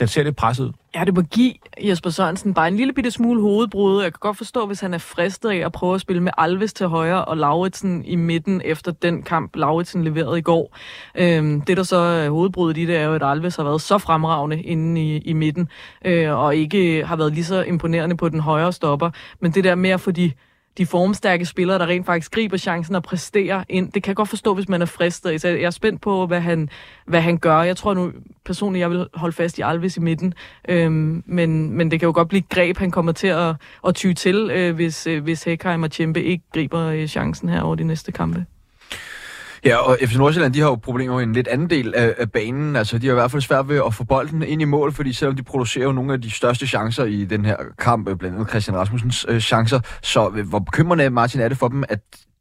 den 0.01 0.07
ser 0.07 0.23
lidt 0.23 0.35
presset 0.35 0.65
ud. 0.65 0.71
Ja, 0.95 1.03
det 1.05 1.15
må 1.15 1.21
give 1.21 1.53
Jesper 1.81 2.09
Sørensen 2.09 2.53
bare 2.53 2.67
en 2.67 2.75
lille 2.75 2.93
bitte 2.93 3.11
smule 3.11 3.41
hovedbrud. 3.41 4.03
Jeg 4.03 4.13
kan 4.13 4.17
godt 4.19 4.37
forstå, 4.37 4.65
hvis 4.65 4.79
han 4.79 4.93
er 4.93 4.97
fristet 4.97 5.49
af 5.49 5.55
at 5.55 5.71
prøve 5.71 5.95
at 5.95 6.01
spille 6.01 6.23
med 6.23 6.31
Alves 6.37 6.73
til 6.73 6.87
højre 6.87 7.25
og 7.25 7.37
Lauritsen 7.37 8.05
i 8.05 8.15
midten 8.15 8.61
efter 8.65 8.91
den 8.91 9.23
kamp, 9.23 9.55
Lauritsen 9.55 10.03
leverede 10.03 10.39
i 10.39 10.41
går. 10.41 10.77
Øhm, 11.15 11.61
det, 11.61 11.77
der 11.77 11.83
så 11.83 11.97
er 11.97 12.29
hovedbruddet 12.29 12.77
i 12.77 12.85
det, 12.85 12.97
er 12.97 13.03
jo, 13.03 13.13
at 13.13 13.23
Alves 13.23 13.55
har 13.55 13.63
været 13.63 13.81
så 13.81 13.97
fremragende 13.97 14.61
inde 14.61 15.01
i, 15.01 15.17
i 15.17 15.33
midten, 15.33 15.69
øh, 16.05 16.37
og 16.37 16.55
ikke 16.55 17.05
har 17.05 17.15
været 17.15 17.33
lige 17.33 17.45
så 17.45 17.63
imponerende 17.63 18.17
på 18.17 18.29
den 18.29 18.39
højre 18.39 18.73
stopper. 18.73 19.09
Men 19.39 19.51
det 19.51 19.63
der 19.63 19.75
med 19.75 19.89
at 19.89 20.01
få 20.01 20.11
de 20.11 20.31
de 20.77 20.85
formstærke 20.85 21.45
spillere, 21.45 21.79
der 21.79 21.87
rent 21.87 22.05
faktisk 22.05 22.31
griber 22.31 22.57
chancen 22.57 22.95
og 22.95 23.03
præsterer 23.03 23.63
ind. 23.69 23.91
Det 23.91 24.03
kan 24.03 24.09
jeg 24.09 24.15
godt 24.15 24.29
forstå, 24.29 24.53
hvis 24.53 24.69
man 24.69 24.81
er 24.81 24.85
fristet. 24.85 25.41
Så 25.41 25.47
jeg 25.47 25.61
er 25.61 25.69
spændt 25.69 26.01
på, 26.01 26.27
hvad 26.27 26.41
han, 26.41 26.69
hvad 27.07 27.21
han 27.21 27.37
gør. 27.37 27.61
Jeg 27.61 27.77
tror 27.77 27.93
nu 27.93 28.11
personligt, 28.45 28.81
jeg 28.81 28.89
vil 28.89 29.07
holde 29.13 29.35
fast 29.35 29.57
i 29.57 29.61
Alves 29.61 29.97
i 29.97 29.99
midten. 29.99 30.33
Øhm, 30.69 31.23
men, 31.25 31.71
men 31.71 31.91
det 31.91 31.99
kan 31.99 32.07
jo 32.07 32.13
godt 32.13 32.27
blive 32.27 32.43
greb, 32.49 32.77
han 32.77 32.91
kommer 32.91 33.11
til 33.11 33.27
at, 33.27 33.55
at 33.87 33.95
ty 33.95 34.13
til, 34.13 34.51
øh, 34.53 34.75
hvis, 34.75 35.07
øh, 35.07 35.23
hvis 35.23 35.43
Hekheim 35.43 35.83
og 35.83 35.91
Tjempe 35.91 36.23
ikke 36.23 36.43
griber 36.53 36.85
øh, 36.85 37.07
chancen 37.07 37.49
her 37.49 37.61
over 37.61 37.75
de 37.75 37.83
næste 37.83 38.11
kampe. 38.11 38.45
Ja, 39.65 39.77
og 39.77 39.97
FC 40.05 40.15
Nordsjælland, 40.15 40.53
de 40.53 40.59
har 40.59 40.67
jo 40.67 40.75
problemer 40.75 41.15
med 41.15 41.23
en 41.23 41.33
lidt 41.33 41.47
anden 41.47 41.69
del 41.69 41.95
af, 41.95 42.15
af 42.17 42.31
banen. 42.31 42.75
Altså, 42.75 42.97
de 42.97 43.07
har 43.07 43.13
i 43.13 43.15
hvert 43.15 43.31
fald 43.31 43.41
svært 43.41 43.69
ved 43.69 43.81
at 43.85 43.93
få 43.93 44.03
bolden 44.03 44.43
ind 44.43 44.61
i 44.61 44.65
mål, 44.65 44.93
fordi 44.93 45.13
selvom 45.13 45.35
de 45.35 45.43
producerer 45.43 45.85
jo 45.85 45.91
nogle 45.91 46.13
af 46.13 46.21
de 46.21 46.31
største 46.31 46.67
chancer 46.67 47.05
i 47.05 47.25
den 47.25 47.45
her 47.45 47.55
kamp, 47.77 48.09
øh, 48.09 48.15
blandt 48.15 48.35
andet 48.35 48.49
Christian 48.49 48.77
Rasmussens 48.77 49.25
øh, 49.29 49.39
chancer, 49.39 49.79
så 50.01 50.31
øh, 50.35 50.49
hvor 50.49 50.59
bekymrende, 50.59 51.09
Martin, 51.09 51.41
er 51.41 51.47
det 51.47 51.57
for 51.57 51.67
dem, 51.67 51.83
at 51.89 51.99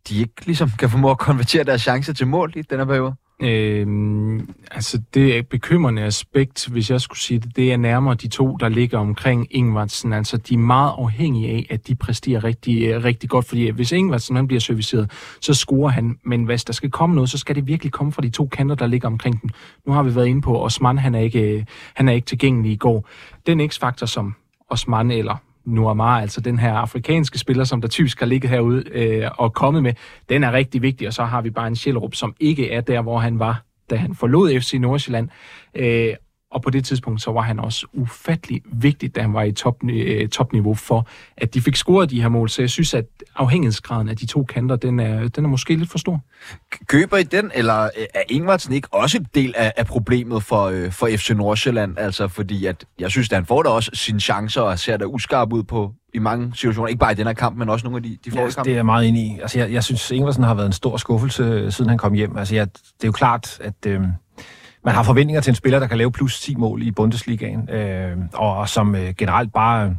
de 0.09 0.18
ikke 0.18 0.46
ligesom 0.46 0.70
kan 0.78 0.90
formå 0.90 1.11
at 1.11 1.18
konvertere 1.18 1.64
deres 1.64 1.83
chancer 1.83 2.12
til 2.12 2.26
mål 2.26 2.52
i 2.56 2.62
den 2.62 2.78
her 2.78 2.85
periode? 2.85 3.14
Øh, 3.42 4.40
altså 4.70 5.00
det 5.14 5.48
bekymrende 5.48 6.03
aspekt, 6.03 6.68
hvis 6.68 6.90
jeg 6.90 7.00
skulle 7.00 7.18
sige 7.18 7.40
det, 7.40 7.57
det 7.57 7.72
er 7.72 7.76
nærmere 7.76 8.14
de 8.14 8.29
to, 8.29 8.57
der 8.57 8.68
ligger 8.68 8.98
omkring 8.98 9.46
Ingvartsen. 9.50 10.12
Altså 10.12 10.37
de 10.37 10.55
er 10.55 10.59
meget 10.59 10.92
afhængige 10.98 11.50
af, 11.50 11.66
at 11.70 11.88
de 11.88 11.94
præsterer 11.94 12.44
rigtig, 12.44 12.83
øh, 12.83 13.05
rigtig 13.05 13.31
godt, 13.31 13.48
fordi 13.48 13.70
hvis 13.70 13.92
Ingvartsen 13.92 14.37
han 14.37 14.46
bliver 14.46 14.61
serviceret, 14.61 15.11
så 15.40 15.55
scorer 15.55 15.90
han. 15.90 16.18
Men 16.24 16.44
hvis 16.44 16.64
der 16.64 16.72
skal 16.72 16.90
komme 16.90 17.14
noget, 17.14 17.31
så 17.31 17.38
skal 17.38 17.55
det 17.57 17.66
virkelig 17.66 17.92
komme 17.92 18.12
fra 18.12 18.22
de 18.22 18.31
to 18.31 18.46
kanter, 18.46 18.74
der 18.74 18.87
ligger 18.87 19.09
omkring 19.09 19.42
dem. 19.42 19.50
Nu 19.87 19.92
har 19.92 20.03
vi 20.03 20.14
været 20.14 20.26
inde 20.26 20.42
på, 20.42 20.64
Osman 20.64 20.98
han 20.98 21.14
er 21.14 21.20
ikke, 21.20 21.40
øh, 21.40 21.64
han 21.94 22.09
er 22.09 22.12
ikke 22.12 22.26
tilgængelig 22.26 22.72
i 22.72 22.76
går. 22.76 23.09
Den 23.46 23.68
x-faktor, 23.68 24.07
som 24.07 24.35
Osman 24.70 25.11
eller 25.11 25.37
Nuamar, 25.64 26.20
altså 26.20 26.40
den 26.40 26.59
her 26.59 26.73
afrikanske 26.73 27.38
spiller, 27.38 27.64
som 27.64 27.81
der 27.81 27.88
typisk 27.88 28.18
har 28.18 28.27
ligget 28.27 28.51
herude 28.51 28.85
øh, 28.92 29.31
og 29.38 29.53
kommet 29.53 29.83
med, 29.83 29.92
den 30.29 30.44
er 30.44 30.53
rigtig 30.53 30.83
vigtig, 30.83 31.07
og 31.07 31.12
så 31.14 31.25
har 31.25 31.40
vi 31.42 31.51
bare 31.51 31.66
en 31.66 31.77
Sjælrup, 31.77 32.14
som 32.14 32.35
ikke 32.40 32.70
er 32.70 32.81
der, 32.81 33.03
hvor 33.03 33.18
han 33.18 33.38
var, 33.38 33.62
da 33.90 33.96
han 33.96 34.14
forlod 34.14 34.61
FC 34.61 34.75
Nordsjælland. 34.81 35.29
Øh, 35.75 36.14
og 36.50 36.62
på 36.62 36.70
det 36.70 36.84
tidspunkt, 36.84 37.22
så 37.22 37.32
var 37.32 37.40
han 37.40 37.60
også 37.60 37.86
ufattelig 37.92 38.62
vigtig, 38.72 39.14
da 39.16 39.20
han 39.20 39.34
var 39.34 39.42
i 39.42 39.52
top, 39.52 39.76
øh, 39.90 40.28
topniveau 40.28 40.74
for, 40.74 41.06
at 41.36 41.54
de 41.54 41.60
fik 41.60 41.76
scoret 41.76 42.10
de 42.10 42.22
her 42.22 42.28
mål. 42.28 42.48
Så 42.48 42.62
jeg 42.62 42.70
synes, 42.70 42.94
at 42.94 43.04
afhængighedsgraden 43.36 44.08
af 44.08 44.16
de 44.16 44.26
to 44.26 44.44
kanter, 44.44 44.76
den 44.76 45.00
er, 45.00 45.28
den 45.28 45.44
er 45.44 45.48
måske 45.48 45.76
lidt 45.76 45.90
for 45.90 45.98
stor. 45.98 46.20
Køber 46.86 47.16
I 47.16 47.22
den, 47.22 47.50
eller 47.54 47.82
øh, 47.82 48.04
er 48.14 48.22
Ingvartsen 48.28 48.72
ikke 48.72 48.88
også 48.92 49.18
en 49.18 49.26
del 49.34 49.54
af, 49.56 49.72
af 49.76 49.86
problemet 49.86 50.42
for, 50.42 50.64
øh, 50.64 50.92
for 50.92 51.08
FC 51.16 51.30
Nordsjælland? 51.30 51.98
Altså, 51.98 52.28
fordi 52.28 52.66
at, 52.66 52.84
jeg 52.98 53.10
synes, 53.10 53.28
at 53.28 53.36
han 53.36 53.46
får 53.46 53.62
da 53.62 53.68
også 53.68 53.90
sine 53.94 54.20
chancer 54.20 54.60
og 54.60 54.78
ser 54.78 54.96
da 54.96 55.04
uskarp 55.04 55.52
ud 55.52 55.62
på, 55.62 55.92
i 56.14 56.18
mange 56.18 56.52
situationer. 56.54 56.88
Ikke 56.88 56.98
bare 56.98 57.12
i 57.12 57.14
den 57.14 57.26
her 57.26 57.32
kamp, 57.32 57.56
men 57.56 57.68
også 57.68 57.84
nogle 57.84 57.96
af 57.96 58.02
de, 58.02 58.18
de 58.24 58.30
forrige 58.30 58.54
ja, 58.56 58.62
det 58.62 58.70
er 58.70 58.74
jeg 58.74 58.86
meget 58.86 59.08
enig 59.08 59.22
i. 59.22 59.38
Altså, 59.40 59.58
jeg, 59.58 59.72
jeg 59.72 59.84
synes, 59.84 60.10
Ingvartsen 60.10 60.44
har 60.44 60.54
været 60.54 60.66
en 60.66 60.72
stor 60.72 60.96
skuffelse, 60.96 61.70
siden 61.70 61.88
han 61.88 61.98
kom 61.98 62.12
hjem. 62.12 62.36
Altså, 62.36 62.54
jeg, 62.54 62.74
det 62.74 63.02
er 63.02 63.08
jo 63.08 63.12
klart, 63.12 63.58
at... 63.60 63.86
Øh, 63.86 64.02
man 64.84 64.94
har 64.94 65.02
forventninger 65.02 65.40
til 65.40 65.50
en 65.50 65.54
spiller, 65.54 65.78
der 65.78 65.86
kan 65.86 65.98
lave 65.98 66.12
plus 66.12 66.40
10 66.40 66.54
mål 66.54 66.82
i 66.82 66.90
Bundesligaen, 66.90 67.70
øh, 67.70 68.16
og, 68.32 68.56
og 68.56 68.68
som 68.68 68.94
øh, 68.94 69.14
generelt 69.18 69.52
bare, 69.52 69.86
øh, 69.86 69.92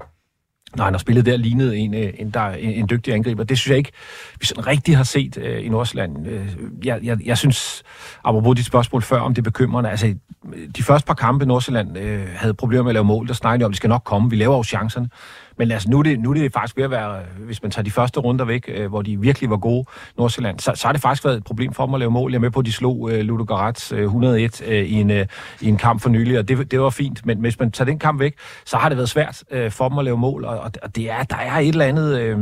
når 0.75 0.83
han 0.83 0.93
har 0.93 0.99
spillet 0.99 1.25
der, 1.25 1.37
lignede 1.37 1.77
en, 1.77 1.93
øh, 1.93 2.13
en, 2.17 2.29
der, 2.29 2.49
en, 2.49 2.69
en 2.69 2.89
dygtig 2.89 3.13
angriber. 3.13 3.43
Det 3.43 3.57
synes 3.57 3.69
jeg 3.69 3.77
ikke, 3.77 3.91
vi 4.39 4.45
sådan 4.45 4.67
rigtig 4.67 4.97
har 4.97 5.03
set 5.03 5.37
øh, 5.37 5.65
i 5.65 5.69
Nordsjælland. 5.69 6.27
Øh, 6.27 6.47
jeg, 6.83 6.99
jeg, 7.03 7.25
jeg 7.25 7.37
synes, 7.37 7.83
apropos 8.23 8.55
dit 8.55 8.65
spørgsmål 8.65 9.01
før, 9.01 9.19
om 9.19 9.33
det 9.33 9.41
er 9.41 9.43
bekymrende, 9.43 9.89
altså 9.89 10.15
de 10.77 10.83
første 10.83 11.07
par 11.07 11.13
kampe 11.13 11.45
i 11.45 11.47
Nordsjælland 11.47 11.97
øh, 11.97 12.27
havde 12.35 12.53
problemer 12.53 12.83
med 12.83 12.89
at 12.89 12.93
lave 12.93 13.05
mål, 13.05 13.27
der 13.27 13.33
snakkede 13.33 13.65
om, 13.65 13.69
at 13.69 13.73
de 13.73 13.77
skal 13.77 13.89
nok 13.89 14.03
komme, 14.03 14.29
vi 14.29 14.35
laver 14.35 14.57
jo 14.57 14.63
chancerne 14.63 15.09
men 15.57 15.71
altså, 15.71 15.89
nu 15.89 15.99
er, 15.99 16.03
det, 16.03 16.19
nu 16.19 16.29
er 16.29 16.33
det 16.33 16.53
faktisk 16.53 16.77
ved 16.77 16.83
at 16.83 16.91
være, 16.91 17.17
øh, 17.17 17.45
hvis 17.45 17.61
man 17.61 17.71
tager 17.71 17.83
de 17.83 17.91
første 17.91 18.19
runder 18.19 18.45
væk, 18.45 18.65
øh, 18.67 18.89
hvor 18.89 19.01
de 19.01 19.21
virkelig 19.21 19.49
var 19.49 19.57
gode, 19.57 19.85
Nordsjælland, 20.17 20.59
så, 20.59 20.71
så 20.75 20.87
har 20.87 20.91
det 20.91 21.01
faktisk 21.01 21.25
været 21.25 21.37
et 21.37 21.43
problem 21.43 21.73
for 21.73 21.85
dem 21.85 21.93
at 21.93 21.99
lave 21.99 22.11
mål. 22.11 22.31
Jeg 22.31 22.37
er 22.37 22.41
med 22.41 22.51
på, 22.51 22.59
at 22.59 22.65
de 22.65 22.71
slog 22.71 23.11
øh, 23.11 23.19
Ludo 23.19 23.43
Garats 23.43 23.91
øh, 23.91 24.03
101 24.03 24.61
øh, 24.67 24.85
i, 24.85 24.93
en, 24.93 25.11
øh, 25.11 25.25
i 25.61 25.67
en 25.67 25.77
kamp 25.77 26.01
for 26.01 26.09
nylig, 26.09 26.39
og 26.39 26.47
det, 26.47 26.71
det 26.71 26.81
var 26.81 26.89
fint. 26.89 27.25
Men 27.25 27.37
hvis 27.37 27.59
man 27.59 27.71
tager 27.71 27.85
den 27.85 27.99
kamp 27.99 28.19
væk, 28.19 28.35
så 28.65 28.77
har 28.77 28.89
det 28.89 28.97
været 28.97 29.09
svært 29.09 29.43
øh, 29.51 29.71
for 29.71 29.89
dem 29.89 29.97
at 29.97 30.05
lave 30.05 30.17
mål, 30.17 30.45
og, 30.45 30.71
og 30.83 30.95
det 30.95 31.11
er, 31.11 31.23
der 31.23 31.37
er 31.37 31.57
et 31.57 31.67
eller 31.67 31.85
andet... 31.85 32.19
Øh, 32.19 32.39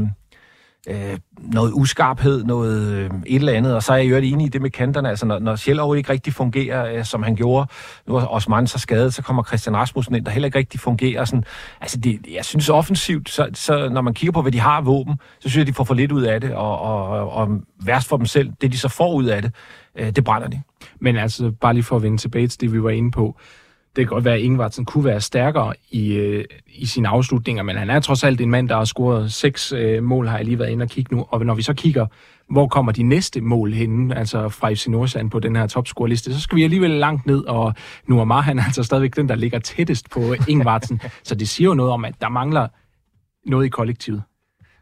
øh, 0.87 1.17
noget 1.37 1.71
uskarphed, 1.73 2.43
noget 2.43 2.93
øh, 2.93 3.11
et 3.25 3.35
eller 3.35 3.53
andet, 3.53 3.75
og 3.75 3.83
så 3.83 3.93
er 3.93 3.97
jeg 3.97 4.09
jo 4.09 4.15
enig 4.15 4.45
i 4.45 4.49
det 4.49 4.61
med 4.61 4.69
kanterne, 4.69 5.09
altså 5.09 5.25
når, 5.25 5.39
når 5.39 5.55
Sjælov 5.55 5.97
ikke 5.97 6.09
rigtig 6.09 6.33
fungerer, 6.33 6.97
øh, 6.97 7.05
som 7.05 7.23
han 7.23 7.35
gjorde, 7.35 7.67
nu 8.07 8.15
er 8.15 8.33
Osman 8.33 8.67
så 8.67 8.79
skadet, 8.79 9.13
så 9.13 9.21
kommer 9.21 9.43
Christian 9.43 9.75
Rasmussen 9.75 10.15
ind, 10.15 10.25
der 10.25 10.31
heller 10.31 10.45
ikke 10.47 10.57
rigtig 10.57 10.79
fungerer, 10.79 11.25
sådan, 11.25 11.43
altså 11.81 11.97
det, 11.97 12.19
jeg 12.33 12.45
synes 12.45 12.69
offensivt, 12.69 13.29
så, 13.29 13.49
så 13.53 13.89
når 13.89 14.01
man 14.01 14.13
kigger 14.13 14.31
på, 14.31 14.41
hvad 14.41 14.51
de 14.51 14.59
har 14.59 14.81
våben, 14.81 15.15
så 15.39 15.49
synes 15.49 15.57
jeg, 15.57 15.67
de 15.67 15.73
får 15.73 15.83
for 15.83 15.93
lidt 15.93 16.11
ud 16.11 16.23
af 16.23 16.41
det, 16.41 16.53
og, 16.53 16.79
og, 16.79 17.07
og, 17.07 17.31
og 17.31 17.61
værst 17.83 18.07
for 18.07 18.17
dem 18.17 18.25
selv, 18.25 18.51
det 18.61 18.71
de 18.71 18.77
så 18.77 18.87
får 18.87 19.13
ud 19.13 19.25
af 19.25 19.41
det, 19.41 19.51
øh, 19.95 20.11
det 20.11 20.23
brænder 20.23 20.47
de. 20.47 20.61
Men 21.01 21.17
altså, 21.17 21.51
bare 21.61 21.73
lige 21.73 21.83
for 21.83 21.95
at 21.95 22.03
vende 22.03 22.17
tilbage 22.17 22.47
til 22.47 22.61
det, 22.61 22.73
vi 22.73 22.83
var 22.83 22.89
inde 22.89 23.11
på, 23.11 23.35
det 23.95 24.07
kan 24.07 24.07
godt 24.07 24.25
være, 24.25 24.33
at 24.33 24.39
Ingvartsen 24.39 24.85
kunne 24.85 25.05
være 25.05 25.21
stærkere 25.21 25.73
i, 25.91 26.13
øh, 26.13 26.45
i 26.67 26.85
sine 26.85 27.07
afslutninger, 27.07 27.63
men 27.63 27.75
han 27.75 27.89
er 27.89 27.99
trods 27.99 28.23
alt 28.23 28.41
en 28.41 28.51
mand, 28.51 28.69
der 28.69 28.77
har 28.77 28.85
scoret 28.85 29.33
seks 29.33 29.71
øh, 29.71 30.03
mål, 30.03 30.27
har 30.27 30.37
jeg 30.37 30.45
lige 30.45 30.59
været 30.59 30.69
inde 30.69 30.83
og 30.83 30.89
kigge 30.89 31.15
nu. 31.15 31.25
Og 31.29 31.45
når 31.45 31.53
vi 31.53 31.61
så 31.61 31.73
kigger, 31.73 32.05
hvor 32.49 32.67
kommer 32.67 32.91
de 32.91 33.03
næste 33.03 33.41
mål 33.41 33.73
henne, 33.73 34.17
altså 34.17 34.49
fra 34.49 34.73
FC 34.73 34.87
Nordsjælland 34.87 35.31
på 35.31 35.39
den 35.39 35.55
her 35.55 35.67
topscoreliste, 35.67 36.33
så 36.33 36.41
skal 36.41 36.55
vi 36.55 36.63
alligevel 36.63 36.91
langt 36.91 37.25
ned, 37.25 37.43
og 37.43 37.73
nu 38.07 38.19
er 38.19 38.41
han 38.41 38.59
altså 38.59 38.83
stadigvæk 38.83 39.15
den, 39.15 39.29
der 39.29 39.35
ligger 39.35 39.59
tættest 39.59 40.09
på 40.09 40.35
Ingvartsen. 40.47 41.01
så 41.23 41.35
det 41.35 41.49
siger 41.49 41.67
jo 41.67 41.73
noget 41.73 41.91
om, 41.91 42.05
at 42.05 42.21
der 42.21 42.29
mangler 42.29 42.67
noget 43.45 43.65
i 43.65 43.69
kollektivet. 43.69 44.23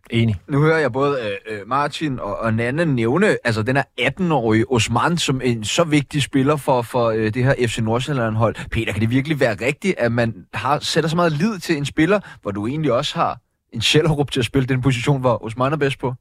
Enig. 0.09 0.35
Nu 0.47 0.61
hører 0.61 0.77
jeg 0.77 0.91
både 0.91 1.17
øh, 1.19 1.59
øh 1.59 1.67
Martin 1.67 2.19
og, 2.19 2.39
og 2.39 2.53
Nanne 2.53 2.85
nævne, 2.85 3.27
altså 3.43 3.63
den 3.63 3.77
er 3.77 3.83
18-årige 4.01 4.71
Osman 4.71 5.17
som 5.17 5.41
en 5.43 5.63
så 5.63 5.83
vigtig 5.83 6.23
spiller 6.23 6.55
for, 6.55 6.81
for 6.81 7.09
øh, 7.09 7.33
det 7.33 7.43
her 7.43 7.53
FC 7.67 7.79
Nordsjælland-hold. 7.79 8.55
Peter, 8.71 8.91
kan 8.91 9.01
det 9.01 9.09
virkelig 9.09 9.39
være 9.39 9.55
rigtigt, 9.65 9.95
at 9.97 10.11
man 10.11 10.45
har, 10.53 10.79
sætter 10.79 11.09
så 11.09 11.15
meget 11.15 11.31
lid 11.31 11.59
til 11.59 11.77
en 11.77 11.85
spiller, 11.85 12.19
hvor 12.41 12.51
du 12.51 12.67
egentlig 12.67 12.91
også 12.93 13.15
har 13.15 13.37
en 13.73 13.81
Sjællerup 13.81 14.31
til 14.31 14.39
at 14.39 14.45
spille 14.45 14.67
den 14.67 14.81
position, 14.81 15.21
hvor 15.21 15.45
Osman 15.45 15.73
er 15.73 15.77
bedst 15.77 15.99
på? 15.99 16.13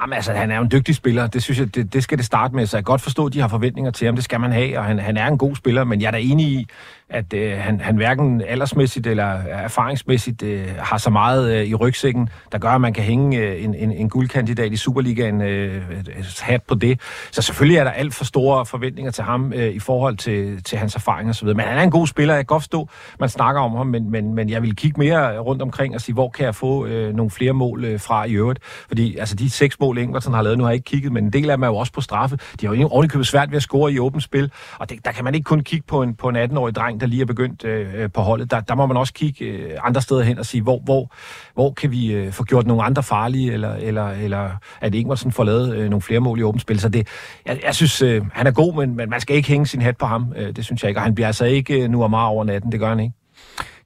Jamen 0.00 0.12
altså, 0.12 0.32
han 0.32 0.50
er 0.50 0.56
jo 0.56 0.62
en 0.62 0.70
dygtig 0.70 0.94
spiller. 0.94 1.26
Det 1.26 1.42
synes 1.42 1.58
jeg, 1.58 1.74
det, 1.74 1.92
det 1.92 2.02
skal 2.02 2.18
det 2.18 2.26
starte 2.26 2.54
med. 2.54 2.66
Så 2.66 2.76
jeg 2.76 2.84
kan 2.84 2.92
godt 2.92 3.00
forstå, 3.00 3.26
at 3.26 3.32
de 3.32 3.40
har 3.40 3.48
forventninger 3.48 3.90
til 3.90 4.06
ham. 4.06 4.14
Det 4.14 4.24
skal 4.24 4.40
man 4.40 4.52
have, 4.52 4.78
og 4.78 4.84
han, 4.84 4.98
han 4.98 5.16
er 5.16 5.26
en 5.26 5.38
god 5.38 5.56
spiller. 5.56 5.84
Men 5.84 6.00
jeg 6.00 6.06
er 6.06 6.10
da 6.10 6.18
enig 6.20 6.46
i, 6.46 6.66
at 7.10 7.34
øh, 7.34 7.58
han, 7.58 7.80
han 7.80 7.96
hverken 7.96 8.42
aldersmæssigt 8.48 9.06
eller 9.06 9.38
øh, 9.38 9.44
erfaringsmæssigt 9.48 10.42
øh, 10.42 10.68
har 10.78 10.98
så 10.98 11.10
meget 11.10 11.54
øh, 11.54 11.66
i 11.66 11.74
rygsækken, 11.74 12.28
der 12.52 12.58
gør, 12.58 12.68
at 12.68 12.80
man 12.80 12.92
kan 12.92 13.04
hænge 13.04 13.38
øh, 13.38 13.64
en, 13.64 13.74
en, 13.74 13.92
en 13.92 14.08
guldkandidat 14.08 14.72
i 14.72 14.76
Superligaen 14.76 15.40
øh, 15.40 15.82
hat 16.40 16.62
på 16.62 16.74
det. 16.74 17.00
Så 17.30 17.42
selvfølgelig 17.42 17.78
er 17.78 17.84
der 17.84 17.90
alt 17.90 18.14
for 18.14 18.24
store 18.24 18.66
forventninger 18.66 19.12
til 19.12 19.24
ham 19.24 19.52
øh, 19.52 19.68
i 19.68 19.78
forhold 19.78 20.16
til, 20.16 20.62
til 20.62 20.78
hans 20.78 20.94
erfaring 20.94 21.30
osv. 21.30 21.46
Men 21.46 21.60
han 21.60 21.78
er 21.78 21.82
en 21.82 21.90
god 21.90 22.06
spiller. 22.06 22.34
Jeg 22.34 22.40
kan 22.40 22.46
godt 22.46 22.62
forstå, 22.62 22.88
man 23.20 23.28
snakker 23.28 23.60
om 23.60 23.76
ham, 23.76 23.86
men, 23.86 24.10
men, 24.10 24.34
men 24.34 24.50
jeg 24.50 24.62
vil 24.62 24.76
kigge 24.76 24.98
mere 24.98 25.38
rundt 25.38 25.62
omkring 25.62 25.94
og 25.94 26.00
sige, 26.00 26.14
hvor 26.14 26.28
kan 26.28 26.44
jeg 26.44 26.54
få 26.54 26.86
øh, 26.86 27.14
nogle 27.14 27.30
flere 27.30 27.52
mål 27.52 27.84
øh, 27.84 28.00
fra 28.00 28.24
i 28.24 28.32
øvrigt. 28.32 28.58
Fordi 28.64 29.16
altså, 29.16 29.34
de 29.34 29.50
seks 29.50 29.80
mål, 29.80 29.98
Ingvartsen 29.98 30.34
har 30.34 30.42
lavet, 30.42 30.58
nu 30.58 30.64
har 30.64 30.70
jeg 30.70 30.74
ikke 30.74 30.84
kigget, 30.84 31.12
men 31.12 31.24
en 31.24 31.32
del 31.32 31.50
af 31.50 31.56
dem 31.56 31.62
er 31.62 31.66
jo 31.66 31.76
også 31.76 31.92
på 31.92 32.00
straffe. 32.00 32.38
De 32.60 32.66
har 32.66 32.74
jo 32.74 32.88
ordentligt 32.88 33.26
svært 33.26 33.50
ved 33.50 33.56
at 33.56 33.62
score 33.62 33.92
i 33.92 33.98
åbent 33.98 34.22
spil, 34.22 34.52
og 34.78 34.90
det, 34.90 35.04
der 35.04 35.12
kan 35.12 35.24
man 35.24 35.34
ikke 35.34 35.44
kun 35.44 35.60
kigge 35.60 35.84
på 35.88 36.02
en, 36.02 36.14
på 36.14 36.28
en 36.28 36.36
18-årig 36.36 36.74
dreng, 36.74 36.93
der 37.00 37.06
lige 37.06 37.22
er 37.22 37.26
begyndt 37.26 37.64
øh, 37.64 37.94
øh, 37.94 38.10
på 38.10 38.20
holdet. 38.20 38.50
Der, 38.50 38.60
der 38.60 38.74
må 38.74 38.86
man 38.86 38.96
også 38.96 39.12
kigge 39.12 39.44
øh, 39.44 39.70
andre 39.82 40.02
steder 40.02 40.22
hen 40.22 40.38
og 40.38 40.46
sige, 40.46 40.62
hvor, 40.62 40.78
hvor, 40.84 41.12
hvor 41.54 41.70
kan 41.70 41.90
vi 41.90 42.12
øh, 42.12 42.32
få 42.32 42.44
gjort 42.44 42.66
nogle 42.66 42.82
andre 42.82 43.02
farlige, 43.02 43.52
eller, 43.52 43.74
eller, 43.74 44.10
eller 44.10 44.50
at 44.80 44.94
Ingvarsen 44.94 45.32
får 45.32 45.44
lavet 45.44 45.76
øh, 45.76 45.90
nogle 45.90 46.02
flere 46.02 46.20
mål 46.20 46.38
i 46.38 46.42
åbent 46.42 46.62
spil. 46.62 46.80
Så 46.80 46.88
det, 46.88 47.08
jeg, 47.46 47.60
jeg 47.64 47.74
synes, 47.74 48.02
øh, 48.02 48.22
han 48.32 48.46
er 48.46 48.50
god, 48.50 48.74
men, 48.74 48.96
men 48.96 49.10
man 49.10 49.20
skal 49.20 49.36
ikke 49.36 49.48
hænge 49.48 49.66
sin 49.66 49.82
hat 49.82 49.96
på 49.96 50.06
ham. 50.06 50.32
Øh, 50.36 50.56
det 50.56 50.64
synes 50.64 50.82
jeg 50.82 50.88
ikke, 50.88 50.98
og 50.98 51.04
han 51.04 51.14
bliver 51.14 51.26
altså 51.26 51.44
ikke 51.44 51.82
øh, 51.82 51.90
nu 51.90 52.02
og 52.02 52.10
meget 52.10 52.28
over 52.28 52.44
natten. 52.44 52.72
Det 52.72 52.80
gør 52.80 52.88
han 52.88 53.00
ikke. 53.00 53.14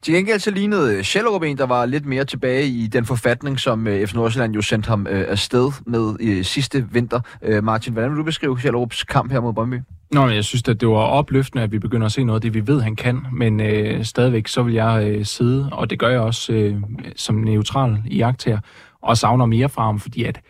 Til 0.03 0.15
gengæld 0.15 0.39
så 0.39 0.51
lignede 0.51 0.97
øh, 0.97 1.03
Schellerup 1.03 1.43
en, 1.43 1.59
der 1.59 1.67
var 1.67 1.87
lidt 1.87 2.07
mere 2.07 2.25
tilbage 2.25 2.67
i 2.67 2.87
den 2.87 3.05
forfatning, 3.05 3.61
som 3.61 3.87
øh, 3.87 4.07
FC 4.07 4.15
Nordsjælland 4.15 4.55
jo 4.55 4.63
sendte 4.63 4.89
ham 4.89 5.07
øh, 5.11 5.25
afsted 5.29 5.73
med 5.87 6.21
i 6.21 6.43
sidste 6.43 6.87
vinter. 6.93 7.21
Martin, 7.61 7.93
hvordan 7.93 8.11
vil 8.11 8.19
du 8.19 8.23
beskrive 8.23 8.59
Schellerups 8.59 9.05
kamp 9.05 9.33
her 9.33 9.41
mod 9.41 9.53
Brøndby? 9.53 9.81
Nå, 10.13 10.27
men 10.27 10.35
jeg 10.35 10.45
synes, 10.45 10.69
at 10.69 10.81
det 10.81 10.89
var 10.89 10.95
opløftende, 10.95 11.65
at 11.65 11.73
vi 11.73 11.79
begynder 11.79 12.07
at 12.07 12.13
se 12.13 12.25
noget 12.25 12.37
af 12.37 12.43
det, 12.43 12.55
vi 12.55 12.67
ved, 12.67 12.81
han 12.81 12.97
kan. 12.97 13.27
Men 13.33 13.61
øh, 13.61 14.05
stadigvæk, 14.05 14.49
så 14.49 14.63
vil 14.63 14.75
jeg 14.75 15.09
øh, 15.09 15.25
sidde, 15.25 15.69
og 15.73 15.91
det 15.91 15.99
gør 15.99 16.09
jeg 16.09 16.21
også 16.21 16.53
øh, 16.53 16.83
som 17.17 17.35
neutral 17.35 18.03
i 18.07 18.19
her, 18.19 18.59
og 19.03 19.17
savner 19.17 19.47
mere 19.47 19.69
fra 19.69 19.85
ham, 19.85 19.99
fordi 19.99 20.25
at 20.25 20.41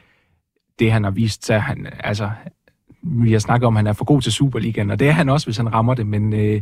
det, 0.78 0.92
han 0.92 1.04
har 1.04 1.10
vist 1.10 1.46
sig, 1.46 1.62
han, 1.62 1.86
altså, 2.00 2.30
vi 3.02 3.32
har 3.32 3.38
snakket 3.38 3.66
om, 3.66 3.76
at 3.76 3.78
han 3.78 3.86
er 3.86 3.92
for 3.92 4.04
god 4.04 4.22
til 4.22 4.32
Superligaen, 4.32 4.90
og 4.90 4.98
det 4.98 5.08
er 5.08 5.12
han 5.12 5.28
også, 5.28 5.46
hvis 5.46 5.56
han 5.56 5.74
rammer 5.74 5.94
det, 5.94 6.06
men 6.06 6.32
øh, 6.32 6.60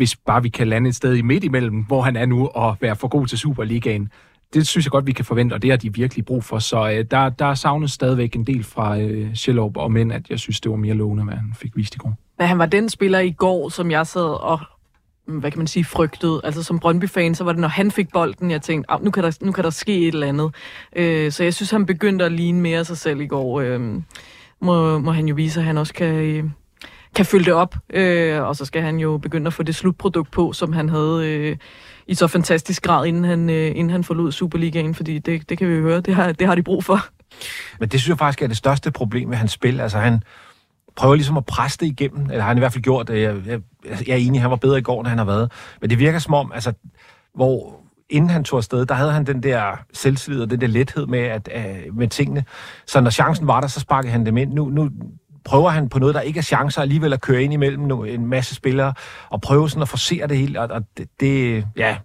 hvis 0.00 0.16
bare 0.16 0.42
vi 0.42 0.48
kan 0.48 0.68
lande 0.68 0.88
et 0.88 0.96
sted 0.96 1.16
i 1.16 1.22
midt 1.22 1.44
imellem, 1.44 1.76
hvor 1.76 2.02
han 2.02 2.16
er 2.16 2.26
nu, 2.26 2.48
og 2.48 2.76
være 2.80 2.96
for 2.96 3.08
god 3.08 3.26
til 3.26 3.38
Superligaen, 3.38 4.08
det 4.54 4.66
synes 4.66 4.86
jeg 4.86 4.90
godt, 4.90 5.06
vi 5.06 5.12
kan 5.12 5.24
forvente, 5.24 5.54
og 5.54 5.62
det 5.62 5.70
har 5.70 5.76
de 5.76 5.94
virkelig 5.94 6.24
brug 6.24 6.44
for. 6.44 6.58
Så 6.58 6.90
øh, 6.90 7.04
der, 7.10 7.28
der 7.28 7.54
savnes 7.54 7.92
stadigvæk 7.92 8.36
en 8.36 8.44
del 8.44 8.64
fra 8.64 8.98
øh, 8.98 9.34
Sjællup, 9.34 9.76
og 9.76 9.92
men 9.92 10.10
at 10.10 10.30
jeg 10.30 10.38
synes, 10.38 10.60
det 10.60 10.70
var 10.70 10.76
mere 10.76 10.94
lovende, 10.94 11.24
hvad 11.24 11.34
han 11.34 11.52
fik 11.54 11.76
vist 11.76 11.94
i 11.94 11.98
går. 11.98 12.14
Men 12.38 12.48
han 12.48 12.58
var 12.58 12.66
den 12.66 12.88
spiller 12.88 13.18
i 13.18 13.30
går, 13.30 13.68
som 13.68 13.90
jeg 13.90 14.06
sad 14.06 14.42
og 14.42 14.60
hvad 15.26 15.50
kan 15.50 15.58
man 15.58 15.66
sige, 15.66 15.84
frygtede. 15.84 16.40
Altså 16.44 16.62
som 16.62 16.78
Brøndby-fan, 16.78 17.34
så 17.34 17.44
var 17.44 17.52
det, 17.52 17.60
når 17.60 17.68
han 17.68 17.90
fik 17.90 18.12
bolden, 18.12 18.50
jeg 18.50 18.62
tænkte, 18.62 18.94
nu, 19.04 19.10
kan 19.10 19.24
der, 19.24 19.38
nu 19.40 19.52
kan 19.52 19.64
der 19.64 19.70
ske 19.70 19.98
et 19.98 20.14
eller 20.14 20.26
andet. 20.26 20.54
Øh, 20.96 21.32
så 21.32 21.42
jeg 21.44 21.54
synes, 21.54 21.70
han 21.70 21.86
begyndte 21.86 22.24
at 22.24 22.32
ligne 22.32 22.60
mere 22.60 22.84
sig 22.84 22.96
selv 22.96 23.20
i 23.20 23.26
går. 23.26 23.60
Øh, 23.60 23.80
må, 24.60 24.98
må 24.98 25.12
han 25.12 25.28
jo 25.28 25.34
vise, 25.34 25.60
at 25.60 25.66
han 25.66 25.78
også 25.78 25.94
kan, 25.94 26.14
øh, 26.14 26.44
kan 27.14 27.24
følge 27.24 27.44
det 27.44 27.52
op. 27.52 27.76
Øh, 27.90 28.42
og 28.42 28.56
så 28.56 28.64
skal 28.64 28.82
han 28.82 28.98
jo 28.98 29.18
begynde 29.18 29.46
at 29.46 29.52
få 29.52 29.62
det 29.62 29.74
slutprodukt 29.74 30.30
på, 30.30 30.52
som 30.52 30.72
han 30.72 30.88
havde 30.88 31.28
øh, 31.28 31.56
i 32.06 32.14
så 32.14 32.26
fantastisk 32.26 32.82
grad, 32.82 33.06
inden 33.06 33.24
han, 33.24 33.50
øh, 33.50 33.66
inden 33.66 33.90
han 33.90 34.04
forlod 34.04 34.32
Superligaen, 34.32 34.94
fordi 34.94 35.18
det, 35.18 35.48
det 35.48 35.58
kan 35.58 35.68
vi 35.68 35.74
jo 35.74 35.82
høre, 35.82 36.00
det 36.00 36.14
har, 36.14 36.32
det 36.32 36.46
har 36.46 36.54
de 36.54 36.62
brug 36.62 36.84
for. 36.84 36.98
Men 37.80 37.88
det 37.88 38.00
synes 38.00 38.08
jeg 38.08 38.18
faktisk 38.18 38.42
er 38.42 38.46
det 38.46 38.56
største 38.56 38.90
problem 38.90 39.28
med 39.28 39.36
hans 39.36 39.52
spil. 39.52 39.80
Altså 39.80 39.98
han 39.98 40.22
prøver 40.96 41.14
ligesom 41.14 41.36
at 41.36 41.46
presse 41.46 41.78
det 41.78 41.86
igennem, 41.86 42.22
eller 42.22 42.40
har 42.40 42.48
han 42.48 42.58
i 42.58 42.60
hvert 42.60 42.72
fald 42.72 42.84
gjort 42.84 43.08
det. 43.08 43.22
Jeg, 43.22 43.36
jeg, 43.46 43.60
jeg 44.06 44.12
er 44.12 44.16
enig, 44.16 44.40
han 44.40 44.50
var 44.50 44.56
bedre 44.56 44.78
i 44.78 44.82
går, 44.82 45.00
end 45.00 45.08
han 45.08 45.18
har 45.18 45.24
været. 45.24 45.52
Men 45.80 45.90
det 45.90 45.98
virker 45.98 46.18
som 46.18 46.34
om, 46.34 46.52
altså, 46.54 46.72
hvor 47.34 47.80
inden 48.10 48.30
han 48.30 48.44
tog 48.44 48.56
afsted, 48.56 48.86
der 48.86 48.94
havde 48.94 49.12
han 49.12 49.26
den 49.26 49.42
der 49.42 49.76
selvtillid 49.92 50.42
og 50.42 50.50
den 50.50 50.60
der 50.60 50.66
lethed 50.66 51.06
med, 51.06 51.18
at, 51.18 51.48
uh, 51.56 51.96
med 51.96 52.08
tingene. 52.08 52.44
Så 52.86 53.00
når 53.00 53.10
chancen 53.10 53.46
var 53.46 53.60
der, 53.60 53.68
så 53.68 53.80
sparkede 53.80 54.12
han 54.12 54.26
dem 54.26 54.36
ind. 54.36 54.52
Nu, 54.52 54.68
nu 54.68 54.90
prøver 55.44 55.70
han 55.70 55.88
på 55.88 55.98
noget, 55.98 56.14
der 56.14 56.20
ikke 56.20 56.38
er 56.38 56.42
chancer, 56.42 56.82
alligevel 56.82 57.12
at 57.12 57.20
køre 57.20 57.42
ind 57.42 57.52
imellem 57.52 57.90
en 57.90 58.26
masse 58.26 58.54
spillere, 58.54 58.94
og 59.30 59.40
prøve 59.40 59.70
sådan 59.70 59.82
at 59.82 59.88
forsere 59.88 60.26
det 60.26 60.38
hele, 60.38 60.60
og, 60.60 60.68
og 60.70 60.82
det, 60.96 61.08
det, 61.20 61.66
ja, 61.76 61.96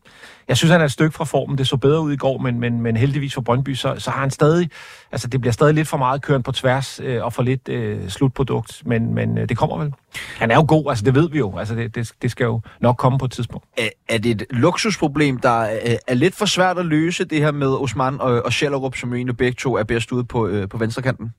jeg 0.48 0.58
synes, 0.58 0.72
han 0.72 0.82
er 0.82 0.86
et 0.86 0.92
stykke 0.92 1.16
fra 1.16 1.26
formen. 1.26 1.58
Det 1.58 1.68
så 1.68 1.78
bedre 1.78 2.02
ud 2.02 2.14
i 2.14 2.16
går, 2.16 2.38
men, 2.38 2.60
men, 2.60 2.82
men 2.82 2.98
heldigvis 2.98 3.34
for 3.34 3.42
Brøndby, 3.42 3.74
så, 3.74 3.96
så 3.98 4.12
har 4.12 4.20
han 4.20 4.32
stadig, 4.32 4.70
altså 5.12 5.28
det 5.28 5.42
bliver 5.42 5.54
stadig 5.54 5.74
lidt 5.74 5.88
for 5.88 5.98
meget 5.98 6.22
køren 6.22 6.44
på 6.44 6.52
tværs 6.52 7.00
øh, 7.04 7.24
og 7.24 7.34
for 7.34 7.44
lidt 7.44 7.70
øh, 7.70 8.10
slutprodukt, 8.10 8.82
men, 8.86 9.14
men 9.14 9.38
øh, 9.38 9.50
det 9.50 9.58
kommer 9.58 9.78
vel. 9.78 9.94
Han 10.38 10.52
er 10.52 10.56
jo 10.56 10.66
god, 10.68 10.86
altså 10.90 11.06
det 11.06 11.16
ved 11.16 11.30
vi 11.30 11.38
jo, 11.38 11.58
altså 11.58 11.76
det, 11.76 11.96
det, 11.96 12.12
det 12.22 12.32
skal 12.32 12.46
jo 12.46 12.62
nok 12.82 12.98
komme 12.98 13.20
på 13.20 13.26
et 13.26 13.32
tidspunkt. 13.32 13.68
Er, 13.78 13.90
er 14.10 14.18
det 14.18 14.32
et 14.32 14.44
luksusproblem, 14.50 15.40
der 15.40 15.62
er, 15.62 15.98
er 16.08 16.14
lidt 16.14 16.36
for 16.36 16.46
svært 16.46 16.78
at 16.78 16.86
løse, 16.86 17.26
det 17.26 17.40
her 17.42 17.52
med 17.52 17.68
Osman 17.68 18.22
og, 18.22 18.46
og 18.46 18.54
Schellerup, 18.54 18.96
som 18.96 19.10
jo 19.10 19.16
egentlig 19.16 19.38
begge 19.38 19.56
to 19.60 19.78
er 19.78 19.84
bedst 19.84 20.12
ude 20.12 20.24
på, 20.24 20.48
øh, 20.48 20.70
på 20.70 20.78
venstrekanten? 20.78 21.32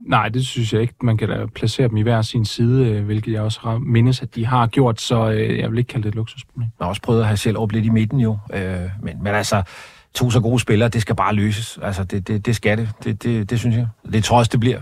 Nej, 0.00 0.28
det 0.28 0.46
synes 0.46 0.72
jeg 0.72 0.80
ikke. 0.82 0.94
Man 1.02 1.16
kan 1.16 1.28
da 1.28 1.46
placere 1.46 1.88
dem 1.88 1.96
i 1.96 2.02
hver 2.02 2.22
sin 2.22 2.44
side, 2.44 2.86
øh, 2.86 3.04
hvilket 3.04 3.32
jeg 3.32 3.42
også 3.42 3.80
mindes, 3.86 4.22
at 4.22 4.34
de 4.34 4.46
har 4.46 4.66
gjort, 4.66 5.00
så 5.00 5.30
øh, 5.30 5.58
jeg 5.58 5.70
vil 5.70 5.78
ikke 5.78 5.88
kalde 5.88 6.02
det 6.02 6.08
et 6.08 6.14
luksusproblem. 6.14 6.68
Jeg 6.78 6.84
har 6.84 6.88
også 6.88 7.02
prøvet 7.02 7.20
at 7.20 7.26
have 7.26 7.36
selv 7.36 7.58
op 7.58 7.72
lidt 7.72 7.84
i 7.84 7.88
midten 7.88 8.20
jo, 8.20 8.38
øh, 8.54 8.80
men, 9.02 9.22
men 9.22 9.34
altså, 9.34 9.62
to 10.14 10.30
så 10.30 10.40
gode 10.40 10.60
spillere, 10.60 10.88
det 10.88 11.02
skal 11.02 11.16
bare 11.16 11.34
løses. 11.34 11.78
Altså, 11.82 12.04
det, 12.04 12.28
det, 12.28 12.46
det 12.46 12.56
skal 12.56 12.78
det. 12.78 12.88
Det, 13.04 13.22
det. 13.22 13.50
det 13.50 13.58
synes 13.58 13.76
jeg. 13.76 13.88
Det 14.12 14.24
tror 14.24 14.36
jeg 14.36 14.38
også, 14.38 14.50
det 14.52 14.60
bliver. 14.60 14.80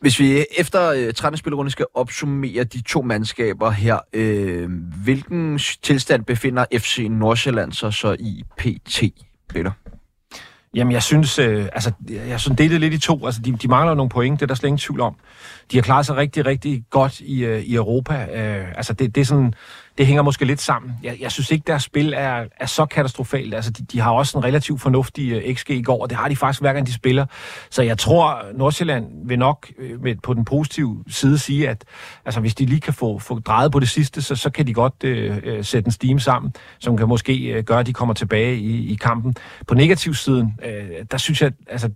Hvis 0.00 0.20
vi 0.20 0.44
efter 0.58 0.90
øh, 0.90 1.14
13. 1.14 1.38
spillerunde 1.38 1.70
skal 1.70 1.86
opsummere 1.94 2.64
de 2.64 2.82
to 2.82 3.02
mandskaber 3.02 3.70
her, 3.70 3.98
øh, 4.12 4.70
hvilken 5.04 5.58
tilstand 5.82 6.24
befinder 6.24 6.64
FC 6.78 7.06
Nordsjælland 7.10 7.72
sig 7.72 7.94
så 7.94 8.16
i 8.20 8.42
PT, 8.58 9.02
Peter? 9.48 9.70
Jamen, 10.74 10.92
jeg 10.92 11.02
synes, 11.02 11.38
øh, 11.38 11.66
altså, 11.72 11.92
jeg 12.08 12.40
synes, 12.40 12.56
det 12.56 12.72
er 12.72 12.78
lidt 12.78 12.94
i 12.94 12.98
to. 12.98 13.26
Altså, 13.26 13.40
de, 13.40 13.52
de 13.52 13.68
mangler 13.68 13.94
nogle 13.94 14.10
point, 14.10 14.40
det 14.40 14.42
er 14.42 14.46
der 14.46 14.54
slet 14.54 14.68
ingen 14.68 14.78
tvivl 14.78 15.00
om. 15.00 15.16
De 15.72 15.76
har 15.76 15.82
klaret 15.82 16.06
sig 16.06 16.16
rigtig, 16.16 16.46
rigtig 16.46 16.84
godt 16.90 17.20
i, 17.20 17.44
øh, 17.44 17.60
i 17.60 17.74
Europa. 17.74 18.14
Øh, 18.14 18.68
altså, 18.76 18.92
det, 18.92 19.14
det 19.14 19.20
er 19.20 19.24
sådan, 19.24 19.54
det 19.98 20.06
hænger 20.06 20.22
måske 20.22 20.44
lidt 20.44 20.60
sammen. 20.60 20.92
Jeg, 21.02 21.16
jeg 21.20 21.32
synes 21.32 21.50
ikke, 21.50 21.64
deres 21.66 21.82
spil 21.82 22.12
er, 22.16 22.44
er 22.60 22.66
så 22.66 22.86
katastrofalt. 22.86 23.54
Altså, 23.54 23.70
de, 23.70 23.84
de 23.84 24.00
har 24.00 24.10
også 24.10 24.38
en 24.38 24.44
relativt 24.44 24.80
fornuftig 24.80 25.32
øh, 25.32 25.50
uh, 25.50 25.54
XG 25.54 25.70
i 25.70 25.82
går, 25.82 26.02
og 26.02 26.10
det 26.10 26.18
har 26.18 26.28
de 26.28 26.36
faktisk 26.36 26.60
hver 26.60 26.72
gang, 26.72 26.86
de 26.86 26.92
spiller. 26.92 27.26
Så 27.70 27.82
jeg 27.82 27.98
tror, 27.98 28.42
Nordsjælland 28.54 29.28
vil 29.28 29.38
nok 29.38 29.68
uh, 29.78 30.02
med, 30.02 30.16
på 30.22 30.34
den 30.34 30.44
positive 30.44 31.04
side 31.08 31.38
sige, 31.38 31.68
at 31.68 31.84
altså, 32.24 32.40
hvis 32.40 32.54
de 32.54 32.66
lige 32.66 32.80
kan 32.80 32.94
få, 32.94 33.18
få 33.18 33.38
drejet 33.38 33.72
på 33.72 33.80
det 33.80 33.88
sidste, 33.88 34.22
så, 34.22 34.36
så 34.36 34.50
kan 34.50 34.66
de 34.66 34.74
godt 34.74 35.04
uh, 35.04 35.54
uh, 35.54 35.64
sætte 35.64 35.86
en 35.86 35.92
steam 35.92 36.18
sammen, 36.18 36.52
som 36.78 36.96
kan 36.96 37.08
måske 37.08 37.54
uh, 37.58 37.64
gøre, 37.64 37.80
at 37.80 37.86
de 37.86 37.92
kommer 37.92 38.14
tilbage 38.14 38.56
i, 38.56 38.92
i 38.92 38.94
kampen. 38.94 39.34
På 39.66 39.74
negativ 39.74 40.14
siden, 40.14 40.54
uh, 40.64 41.06
der 41.10 41.18
synes 41.18 41.42
jeg, 41.42 41.52
altså, 41.66 41.90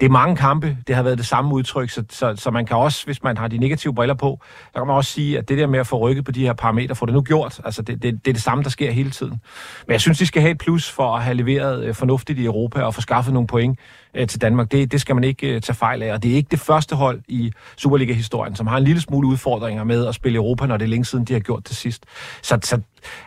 det 0.00 0.06
er 0.06 0.10
mange 0.10 0.36
kampe, 0.36 0.78
det 0.86 0.96
har 0.96 1.02
været 1.02 1.18
det 1.18 1.26
samme 1.26 1.54
udtryk, 1.54 1.90
så, 1.90 2.04
så, 2.10 2.34
så 2.36 2.50
man 2.50 2.66
kan 2.66 2.76
også, 2.76 3.04
hvis 3.04 3.22
man 3.22 3.36
har 3.36 3.48
de 3.48 3.58
negative 3.58 3.94
briller 3.94 4.14
på, 4.14 4.40
så 4.66 4.78
kan 4.78 4.86
man 4.86 4.96
også 4.96 5.10
sige, 5.10 5.38
at 5.38 5.48
det 5.48 5.58
der 5.58 5.66
med 5.66 5.78
at 5.78 5.86
få 5.86 5.98
rykket 5.98 6.24
på 6.24 6.32
de 6.32 6.40
her 6.40 6.52
parametre, 6.52 6.94
får 6.94 7.06
det 7.06 7.14
nu 7.14 7.22
gjort. 7.22 7.60
Altså, 7.64 7.82
det, 7.82 8.02
det, 8.02 8.24
det 8.24 8.30
er 8.30 8.32
det 8.32 8.42
samme, 8.42 8.64
der 8.64 8.70
sker 8.70 8.90
hele 8.90 9.10
tiden. 9.10 9.40
Men 9.86 9.92
jeg 9.92 10.00
synes, 10.00 10.18
de 10.18 10.26
skal 10.26 10.42
have 10.42 10.50
et 10.50 10.58
plus 10.58 10.90
for 10.90 11.16
at 11.16 11.22
have 11.22 11.34
leveret 11.34 11.84
øh, 11.84 11.94
fornuftigt 11.94 12.38
i 12.38 12.44
Europa 12.44 12.82
og 12.82 12.94
få 12.94 13.00
skaffet 13.00 13.34
nogle 13.34 13.46
point 13.46 13.78
øh, 14.14 14.28
til 14.28 14.40
Danmark. 14.40 14.72
Det, 14.72 14.92
det 14.92 15.00
skal 15.00 15.14
man 15.14 15.24
ikke 15.24 15.54
øh, 15.54 15.60
tage 15.60 15.76
fejl 15.76 16.02
af, 16.02 16.12
og 16.12 16.22
det 16.22 16.32
er 16.32 16.36
ikke 16.36 16.50
det 16.50 16.60
første 16.60 16.96
hold 16.96 17.22
i 17.28 17.52
Superliga-historien, 17.76 18.56
som 18.56 18.66
har 18.66 18.76
en 18.76 18.84
lille 18.84 19.00
smule 19.00 19.28
udfordringer 19.28 19.84
med 19.84 20.06
at 20.06 20.14
spille 20.14 20.36
Europa, 20.36 20.66
når 20.66 20.76
det 20.76 20.84
er 20.84 20.88
længe 20.88 21.04
siden, 21.04 21.24
de 21.24 21.32
har 21.32 21.40
gjort 21.40 21.68
det 21.68 21.76
sidst. 21.76 22.04
Så, 22.42 22.58
så 22.62 22.80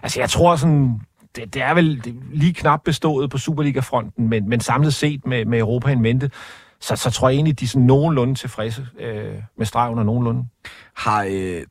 altså, 0.03 0.19
jeg 0.19 0.29
tror 0.29 0.55
sådan, 0.55 1.01
det, 1.37 1.53
det 1.53 1.61
er 1.61 1.73
vel 1.73 2.15
lige 2.33 2.53
knap 2.53 2.81
bestået 2.83 3.29
på 3.29 3.37
Superliga-fronten, 3.37 4.29
men, 4.29 4.49
men 4.49 4.59
samlet 4.59 4.93
set 4.93 5.25
med, 5.25 5.45
med 5.45 5.59
Europa 5.59 5.91
en 5.91 6.01
mente, 6.01 6.31
så, 6.79 6.95
så 6.95 7.11
tror 7.11 7.29
jeg 7.29 7.35
egentlig, 7.35 7.59
de 7.59 7.65
er 7.65 7.69
sådan 7.69 7.85
nogenlunde 7.85 8.35
tilfredse 8.35 8.87
øh, 8.99 9.33
med 9.57 9.65
streg 9.65 9.91
under 9.91 10.03
nogenlunde. 10.03 10.45
Har, 10.95 11.27
øh, 11.29 11.61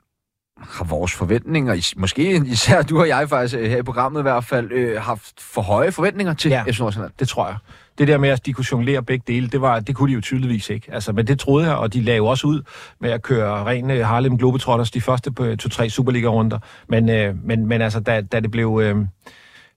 har 0.59 0.85
vores 0.85 1.13
forventninger, 1.13 1.95
måske 1.97 2.43
især 2.47 2.83
du 2.83 3.01
og 3.01 3.09
jeg 3.09 3.29
faktisk 3.29 3.57
øh, 3.59 3.71
her 3.71 3.79
i 3.79 3.83
programmet 3.83 4.21
i 4.21 4.23
hvert 4.23 4.45
fald, 4.45 4.73
øh, 4.73 5.03
haft 5.03 5.41
for 5.41 5.63
høje 5.63 5.93
forventninger 5.93 6.35
til 6.35 6.51
Ja. 6.51 6.63
FC 6.63 6.79
Nordsjælland? 6.79 7.13
Det 7.19 7.29
tror 7.29 7.47
jeg. 7.47 7.57
Det 7.99 8.09
der 8.09 8.19
med, 8.19 8.29
at 8.29 8.47
de 8.47 8.53
kunne 8.53 8.65
jonglere 8.73 9.03
begge 9.03 9.25
dele, 9.27 9.49
det, 9.49 9.61
var, 9.61 9.81
det 9.81 9.95
kunne 9.97 10.09
de 10.11 10.15
jo 10.15 10.21
tydeligvis 10.21 10.71
ikke. 10.71 10.89
Altså, 10.93 11.13
men 11.13 11.27
det 11.27 11.39
troede 11.39 11.67
jeg, 11.67 11.77
og 11.77 11.93
de 11.93 12.03
lagde 12.03 12.17
jo 12.17 12.27
også 12.27 12.47
ud 12.47 12.63
med 13.01 13.11
at 13.11 13.23
køre 13.23 13.65
ren 13.65 13.91
øh, 13.91 14.07
Harlem 14.07 14.39
Globetrotters 14.39 14.91
de 14.91 15.01
første 15.01 15.33
på 15.33 15.45
2-3 15.63 15.89
Superliga-runder. 15.89 16.59
Men, 16.89 17.09
øh, 17.09 17.35
men, 17.45 17.67
men 17.67 17.83
altså, 17.83 18.01
da, 18.01 18.21
da 18.21 18.41
det 18.41 18.51
blev 18.51 18.81
øh, 18.83 18.97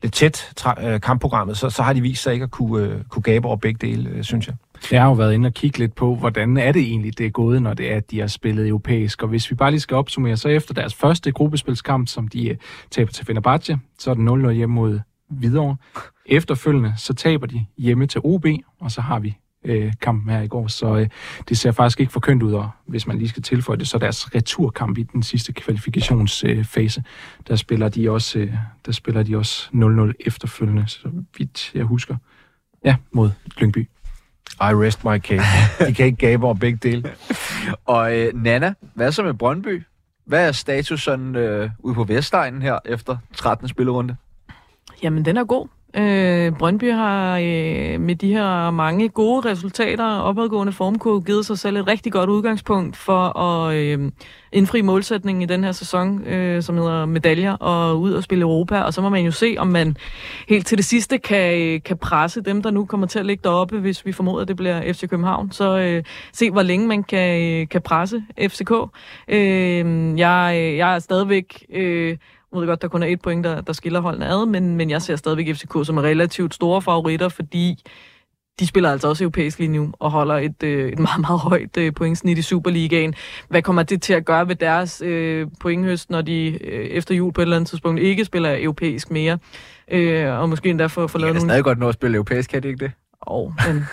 lidt 0.04 0.14
tæt 0.14 0.52
tra- 0.60 0.86
øh, 0.86 1.02
kampprogrammet, 1.02 1.58
så, 1.58 1.70
så 1.70 1.84
har 1.84 1.93
de 1.93 2.02
vist 2.02 2.24
sig 2.24 2.34
ikke 2.34 2.43
at 2.43 2.52
kunne, 2.52 2.84
øh, 2.84 3.04
kunne 3.04 3.24
gabe 3.24 3.47
over 3.47 3.56
begge 3.56 3.88
dele, 3.88 4.10
øh, 4.10 4.24
synes 4.24 4.47
jeg. 4.47 4.56
Jeg 4.91 5.02
har 5.02 5.08
jo 5.08 5.14
været 5.14 5.34
inde 5.34 5.47
og 5.47 5.54
kigge 5.54 5.80
lidt 5.80 5.95
på, 5.95 6.16
hvordan 6.16 6.58
er 6.58 6.72
det 6.72 6.82
egentlig, 6.82 7.18
det 7.18 7.26
er 7.26 7.30
gået, 7.30 7.62
når 7.62 7.74
det 7.74 7.91
er, 7.91 7.97
at 7.97 8.12
de 8.12 8.20
har 8.20 8.28
spillet 8.28 8.68
europæisk. 8.68 9.24
Og 9.24 9.30
hvis 9.30 9.52
vi 9.52 9.56
bare 9.56 9.72
lige 9.72 9.82
skal 9.82 9.97
opsummere, 9.97 10.38
så 10.38 10.50
efter 10.50 10.74
deres 10.74 10.95
første 10.95 11.32
gruppespilskamp, 11.32 12.08
som 12.08 12.28
de 12.28 12.50
øh, 12.50 12.58
taber 12.91 13.12
til 13.12 13.26
Fenerbahce, 13.26 13.80
så 14.00 14.10
er 14.10 14.14
det 14.14 14.47
0-0 14.47 14.50
hjemme 14.50 14.76
mod 14.76 15.00
Hvidovre. 15.30 15.76
Efterfølgende, 16.26 16.93
så 16.97 17.14
taber 17.14 17.47
de 17.47 17.66
hjemme 17.78 18.08
til 18.08 18.22
OB, 18.24 18.45
og 18.80 18.91
så 18.91 19.02
har 19.02 19.20
vi 19.20 19.38
øh, 19.70 19.93
kampen 20.01 20.34
her 20.34 20.41
i 20.41 20.47
går. 20.47 20.67
Så 20.67 20.95
øh, 20.95 21.07
det 21.49 21.57
ser 21.57 21.72
faktisk 21.72 21.99
ikke 21.99 22.11
for 22.11 22.20
kønt 22.20 22.43
ud, 22.43 22.53
og 22.53 22.70
hvis 22.86 23.07
man 23.07 23.17
lige 23.17 23.30
skal 23.30 23.43
tilføje 23.43 23.78
det, 23.78 23.88
så 23.88 23.97
deres 23.97 24.36
returkamp 24.36 24.97
i 24.97 25.03
den 25.03 25.24
sidste 25.24 25.53
kvalifikationsfase, 25.53 26.99
øh, 26.99 27.05
der 27.47 27.55
spiller 27.55 27.89
de 27.89 28.09
også 28.11 28.39
øh, 28.39 28.53
der 28.86 28.91
spiller 28.91 29.24
de 29.24 29.38
også 29.38 29.70
0-0 29.74 30.13
efterfølgende, 30.20 30.88
så 30.88 31.09
vidt 31.38 31.72
jeg 31.76 31.84
husker. 31.84 32.15
Ja, 32.86 32.95
mod 33.11 33.30
Lyngby. 33.57 33.89
I 34.61 34.74
rest 34.74 35.05
my 35.05 35.17
case. 35.17 35.43
De 35.88 35.93
kan 35.93 36.05
ikke 36.05 36.17
gabe 36.17 36.45
over 36.45 36.53
begge 36.53 36.80
dele. 36.84 37.11
Og 37.86 38.17
øh, 38.17 38.43
Nana, 38.43 38.74
hvad 38.93 39.11
så 39.11 39.24
med 39.24 39.34
Brøndby? 39.34 39.84
Hvad 40.26 40.47
er 40.47 40.51
status 40.51 41.03
sådan 41.03 41.36
øh, 41.36 41.70
ude 41.80 41.95
på 41.95 42.03
Vestegnen 42.03 42.61
her 42.61 42.80
efter 42.86 43.17
13. 43.34 43.67
spillerunde? 43.67 44.15
Jamen, 45.03 45.26
den 45.26 45.38
er 45.38 45.43
god. 45.43 45.67
Øh, 45.94 46.52
Brøndby 46.52 46.92
har 46.92 47.38
øh, 47.38 48.02
med 48.02 48.16
de 48.16 48.34
her 48.34 48.72
mange 48.72 49.10
gode 49.10 49.50
resultater 49.50 50.06
og 50.06 50.24
opadgående 50.24 50.74
formkurve 50.74 51.22
givet 51.22 51.46
sig 51.46 51.60
selv 51.60 51.78
et 51.78 51.88
rigtig 51.88 52.12
godt 52.12 52.30
udgangspunkt 52.30 52.98
for 52.98 53.40
at 53.40 53.76
øh, 53.76 54.12
indfri 54.52 54.82
målsætningen 54.82 55.42
i 55.42 55.46
den 55.46 55.64
her 55.64 55.72
sæson, 55.72 56.28
øh, 56.28 56.64
som 56.64 56.78
hedder 56.78 57.06
medaljer, 57.06 57.54
og 57.54 58.00
ud 58.00 58.14
og 58.14 58.24
spille 58.24 58.42
Europa. 58.42 58.82
Og 58.82 58.94
så 58.94 59.02
må 59.02 59.10
man 59.10 59.26
jo 59.26 59.32
se, 59.32 59.56
om 59.58 59.68
man 59.68 59.98
helt 60.50 60.68
til 60.68 60.78
det 60.78 60.86
sidste 60.86 61.18
kan, 61.18 61.62
øh, 61.62 61.82
kan 61.86 61.98
presse 61.98 62.42
dem, 62.42 62.62
der 62.62 62.72
nu 62.72 62.86
kommer 62.86 63.08
til 63.08 63.20
at 63.20 63.26
ligge 63.26 63.42
deroppe, 63.44 63.80
hvis 63.80 64.06
vi 64.06 64.12
formoder, 64.12 64.42
at 64.42 64.48
det 64.48 64.56
bliver 64.56 64.94
FC 64.94 65.10
København. 65.10 65.52
Så 65.52 65.78
øh, 65.78 66.04
se, 66.34 66.52
hvor 66.52 66.62
længe 66.62 66.88
man 66.88 67.04
kan, 67.04 67.42
øh, 67.42 67.68
kan 67.68 67.82
presse 67.82 68.24
FCK. 68.48 68.72
Øh, 69.28 70.20
jeg, 70.20 70.74
jeg 70.78 70.96
er 70.96 71.00
stadigvæk... 71.00 71.66
Øh, 71.74 72.18
jeg 72.54 72.60
ved 72.60 72.68
godt, 72.68 72.82
der 72.82 72.88
kun 72.88 73.04
er 73.04 73.08
et 73.08 73.22
point, 73.22 73.43
der, 73.43 73.62
der 73.62 73.74
skiller 73.74 74.00
holdene 74.00 74.28
ad, 74.28 74.45
men, 74.45 74.76
men 74.76 74.89
jeg 74.89 75.02
ser 75.02 75.16
stadigvæk 75.16 75.56
FCK 75.56 75.74
som 75.84 75.97
er 75.97 76.02
relativt 76.02 76.54
store 76.54 76.82
favoritter, 76.82 77.30
fordi 77.30 77.84
de 78.60 78.68
spiller 78.68 78.91
altså 78.91 79.08
også 79.08 79.24
europæisk 79.24 79.60
lige 79.60 79.72
nu, 79.72 79.93
og 80.00 80.12
holder 80.12 80.36
et, 80.36 80.64
øh, 80.64 80.91
et 80.91 81.00
meget, 81.00 81.20
meget 81.20 81.39
højt 81.39 81.78
øh, 81.78 81.93
pointsnit 81.93 82.38
i 82.38 82.41
Superligaen. 82.41 83.14
Hvad 83.50 83.62
kommer 83.62 83.84
det 83.84 84.02
til 84.02 84.14
at 84.14 84.26
gøre 84.26 84.47
ved 84.47 84.56
deres 84.56 85.02
øh, 85.06 85.47
pointhøst, 85.60 86.10
når 86.10 86.22
de 86.22 86.64
øh, 86.64 86.86
efter 86.86 87.16
jul 87.16 87.34
på 87.34 87.41
et 87.41 87.45
eller 87.45 87.56
andet 87.56 87.70
tidspunkt 87.70 88.02
ikke 88.02 88.26
spiller 88.26 88.56
europæisk 88.60 89.12
mere? 89.12 89.38
Øh, 89.91 90.39
og 90.39 90.50
måske 90.50 90.70
endda 90.70 90.86
få, 90.86 91.08
få 91.08 91.18
De 91.18 91.22
lavet 91.22 91.36
nogle... 91.36 91.50
stadig 91.50 91.64
godt 91.64 91.80
nå 91.80 91.88
at 91.88 91.93
spille 91.93 92.16
europæisk, 92.16 92.50
kan 92.50 92.64
de 92.64 92.68
ikke 92.68 92.86
det? 92.86 92.91
Oh, 93.22 93.52
men 93.68 93.86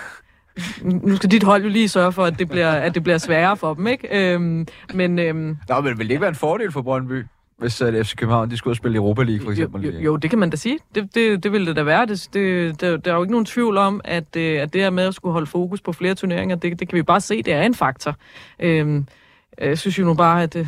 nu 1.09 1.17
skal 1.17 1.31
dit 1.31 1.43
hold 1.43 1.63
jo 1.63 1.69
lige 1.69 1.89
sørge 1.89 2.13
for, 2.13 2.25
at 2.25 2.39
det 2.39 2.49
bliver, 2.49 2.71
at 2.71 2.95
det 2.95 3.03
bliver 3.03 3.19
sværere 3.19 3.57
for 3.57 3.75
dem, 3.75 3.87
ikke? 3.87 4.33
Øhm, 4.33 4.67
men 4.95 5.19
øhm, 5.19 5.57
Nå, 5.69 5.81
men 5.81 5.99
vil 5.99 6.07
det 6.07 6.11
ikke 6.11 6.21
være 6.21 6.29
en 6.29 6.35
fordel 6.35 6.73
for 6.73 6.83
Brøndby, 6.83 7.25
hvis 7.59 7.83
uh, 7.83 8.03
FC 8.03 8.17
København 8.17 8.51
de 8.51 8.57
skulle 8.57 8.73
ud 8.73 8.75
spille 8.75 8.97
Europa 8.97 9.23
League, 9.23 9.45
for 9.45 9.51
eksempel? 9.51 9.83
Jo, 9.83 9.91
jo, 9.91 10.01
jo, 10.01 10.17
det 10.17 10.31
kan 10.31 10.39
man 10.39 10.51
da 10.51 10.57
sige. 10.57 10.79
Det, 10.95 11.15
det, 11.15 11.43
det 11.43 11.53
ville 11.53 11.67
det 11.67 11.77
da 11.77 11.83
være. 11.83 12.07
Det, 12.07 12.29
det, 12.33 12.81
der, 12.81 12.97
der 12.97 13.11
er 13.11 13.17
jo 13.17 13.23
ikke 13.23 13.33
nogen 13.33 13.47
tvivl 13.47 13.77
om, 13.77 14.01
at, 14.05 14.37
øh, 14.37 14.61
at 14.61 14.73
det 14.73 14.81
her 14.81 14.91
med 14.91 15.05
at 15.05 15.15
skulle 15.15 15.33
holde 15.33 15.47
fokus 15.47 15.81
på 15.81 15.93
flere 15.93 16.15
turneringer, 16.15 16.57
det, 16.57 16.81
det 16.81 16.89
kan 16.89 16.97
vi 16.97 17.03
bare 17.03 17.21
se, 17.21 17.43
det 17.43 17.53
er 17.53 17.63
en 17.63 17.75
faktor. 17.75 18.17
Øhm, 18.61 19.07
jeg 19.59 19.79
synes 19.79 19.99
jo 19.99 20.05
nu 20.05 20.15
bare, 20.15 20.43
at 20.43 20.57
øh, 20.57 20.67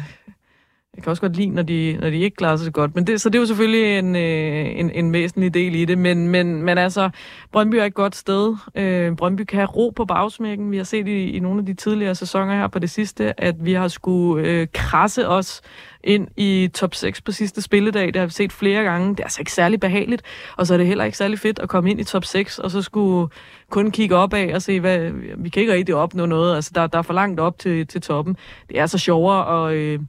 jeg 0.99 1.03
kan 1.03 1.11
også 1.11 1.21
godt 1.21 1.37
lide, 1.37 1.51
når 1.51 1.63
de, 1.63 1.99
når 2.01 2.11
de 2.11 2.19
ikke 2.19 2.37
klarer 2.37 2.57
sig 2.57 2.65
så 2.65 2.71
godt. 2.71 2.95
Men 2.95 3.07
det, 3.07 3.21
så 3.21 3.29
det 3.29 3.35
er 3.35 3.41
jo 3.41 3.47
selvfølgelig 3.47 3.99
en, 3.99 4.17
øh, 4.17 4.81
en, 4.81 4.91
en 4.91 5.13
væsentlig 5.13 5.55
del 5.55 5.75
i 5.75 5.85
det. 5.85 5.99
Men, 5.99 6.29
men, 6.29 6.63
men 6.63 6.79
altså, 6.79 7.11
Brøndby 7.53 7.75
er 7.75 7.85
et 7.85 7.95
godt 7.95 8.17
sted. 8.17 8.57
Øh, 8.75 9.17
Brøndby 9.17 9.43
kan 9.45 9.59
have 9.59 9.67
ro 9.67 9.93
på 9.97 10.05
bagsmækken. 10.05 10.71
Vi 10.71 10.77
har 10.77 10.85
set 10.85 11.09
i, 11.09 11.31
i 11.31 11.41
nogle 11.41 11.61
af 11.61 11.67
de 11.67 11.75
tidligere 11.75 12.15
sæsoner 12.15 12.55
her 12.55 12.69
på 12.69 12.79
det 12.79 12.91
sidste, 12.91 13.41
at 13.41 13.55
vi 13.65 13.73
har 13.73 13.89
skulle 13.89 14.49
øh, 14.49 14.67
krasse 14.73 15.29
os 15.29 15.63
ind 16.05 16.29
i 16.37 16.71
top 16.75 16.95
6 16.95 17.21
på 17.21 17.33
sidste 17.33 17.63
spilledag. 17.63 18.07
Det 18.07 18.17
har 18.17 18.27
vi 18.27 18.33
set 18.33 18.53
flere 18.53 18.83
gange. 18.83 19.11
Det 19.11 19.21
er 19.21 19.25
altså 19.25 19.41
ikke 19.41 19.53
særlig 19.53 19.81
behageligt, 19.81 20.23
og 20.57 20.67
så 20.67 20.75
er 20.75 20.79
det 20.79 20.87
heller 20.87 21.05
ikke 21.05 21.19
særlig 21.19 21.39
fedt 21.39 21.59
at 21.59 21.69
komme 21.69 21.91
ind 21.91 22.01
i 22.01 22.05
top 22.05 22.25
6, 22.25 22.59
og 22.59 22.71
så 22.71 22.83
skulle 22.83 23.29
kun 23.71 23.91
kigge 23.91 24.17
opad 24.17 24.53
og 24.55 24.63
se, 24.63 24.81
hvad, 24.81 25.11
vi 25.37 25.49
kan 25.49 25.61
ikke 25.61 25.73
rigtig 25.73 25.95
opnå 25.95 26.27
noget. 26.27 26.57
Altså, 26.57 26.71
der, 26.75 26.87
der 26.87 26.99
er 26.99 27.03
for 27.03 27.15
langt 27.15 27.41
op 27.41 27.59
til, 27.59 27.87
til 27.87 28.01
toppen. 28.01 28.37
Det 28.69 28.79
er 28.79 28.87
så 28.87 28.99
sjovere 28.99 29.69
at... 29.69 29.75
Øh, 29.75 30.01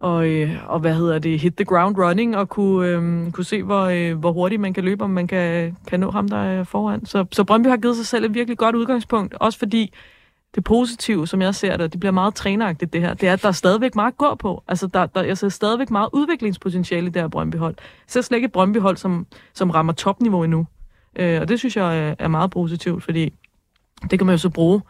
og, 0.00 0.28
øh, 0.28 0.50
og 0.66 0.80
hvad 0.80 0.94
hedder 0.94 1.18
det, 1.18 1.40
hit 1.40 1.54
the 1.56 1.64
ground 1.64 1.98
running, 1.98 2.36
og 2.36 2.48
kunne, 2.48 2.88
øh, 2.88 3.30
kunne 3.32 3.44
se, 3.44 3.62
hvor, 3.62 3.82
øh, 3.84 4.18
hvor 4.18 4.32
hurtigt 4.32 4.60
man 4.60 4.74
kan 4.74 4.84
løbe, 4.84 5.04
om 5.04 5.10
man 5.10 5.26
kan, 5.26 5.76
kan 5.86 6.00
nå 6.00 6.10
ham, 6.10 6.28
der 6.28 6.36
er 6.36 6.64
foran. 6.64 7.06
Så, 7.06 7.24
så 7.32 7.44
Brøndby 7.44 7.66
har 7.66 7.76
givet 7.76 7.96
sig 7.96 8.06
selv 8.06 8.24
et 8.24 8.34
virkelig 8.34 8.58
godt 8.58 8.76
udgangspunkt, 8.76 9.34
også 9.34 9.58
fordi 9.58 9.94
det 10.54 10.64
positive, 10.64 11.26
som 11.26 11.42
jeg 11.42 11.54
ser 11.54 11.70
det, 11.76 11.80
og 11.80 11.92
det 11.92 12.00
bliver 12.00 12.12
meget 12.12 12.34
træneragtigt 12.34 12.92
det 12.92 13.00
her, 13.00 13.14
det 13.14 13.28
er, 13.28 13.32
at 13.32 13.42
der 13.42 13.48
er 13.48 13.52
stadigvæk 13.52 13.94
meget 13.94 14.12
at 14.12 14.16
gå 14.18 14.34
på. 14.34 14.62
Altså, 14.68 14.86
der, 14.86 15.06
der, 15.06 15.22
jeg 15.22 15.38
ser 15.38 15.48
stadigvæk 15.48 15.90
meget 15.90 16.08
udviklingspotentiale 16.12 17.06
i 17.06 17.10
det 17.10 17.22
her 17.22 17.28
Brøndby-hold. 17.28 17.74
Jeg 17.78 17.84
ser 18.06 18.20
slet 18.20 18.36
ikke 18.36 18.46
et 18.46 18.52
Brøndby-hold, 18.52 18.96
som, 18.96 19.26
som 19.54 19.70
rammer 19.70 19.92
topniveau 19.92 20.42
endnu. 20.42 20.66
Øh, 21.16 21.40
og 21.40 21.48
det 21.48 21.58
synes 21.58 21.76
jeg 21.76 22.08
er, 22.08 22.14
er 22.18 22.28
meget 22.28 22.50
positivt, 22.50 23.04
fordi 23.04 23.32
det 24.10 24.18
kan 24.18 24.26
man 24.26 24.32
jo 24.32 24.38
så 24.38 24.50
bruge 24.50 24.80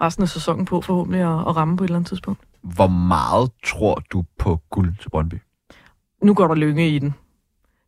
resten 0.00 0.22
af 0.22 0.28
sæsonen 0.28 0.64
på 0.64 0.80
forhåbentlig 0.80 1.20
at, 1.20 1.48
at 1.48 1.56
ramme 1.56 1.76
på 1.76 1.84
et 1.84 1.88
eller 1.88 1.96
andet 1.96 2.08
tidspunkt. 2.08 2.40
Hvor 2.74 2.86
meget 2.86 3.50
tror 3.66 4.02
du 4.12 4.24
på 4.38 4.60
guld 4.70 4.94
til 5.02 5.10
Brøndby? 5.10 5.34
Nu 6.22 6.34
går 6.34 6.48
der 6.48 6.54
lynge 6.54 6.88
i 6.88 6.98
den. 6.98 7.14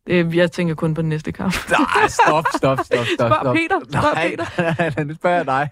Det, 0.07 0.35
jeg 0.35 0.51
tænker 0.51 0.75
kun 0.75 0.93
på 0.93 1.01
den 1.01 1.09
næste 1.09 1.31
kamp. 1.31 1.53
Nej, 1.69 2.07
stop, 2.07 2.45
stop, 2.55 2.79
stop, 2.79 3.05
stop. 3.05 3.05
Spørg 3.15 3.37
stop. 3.41 3.55
Peter, 3.55 3.79
spørg 3.89 4.13
nej, 4.13 4.29
Peter. 4.29 4.45
Nej, 4.79 4.93
nej, 4.95 5.03
nu 5.03 5.13
spørger 5.15 5.37
jeg 5.37 5.45
dig. 5.45 5.69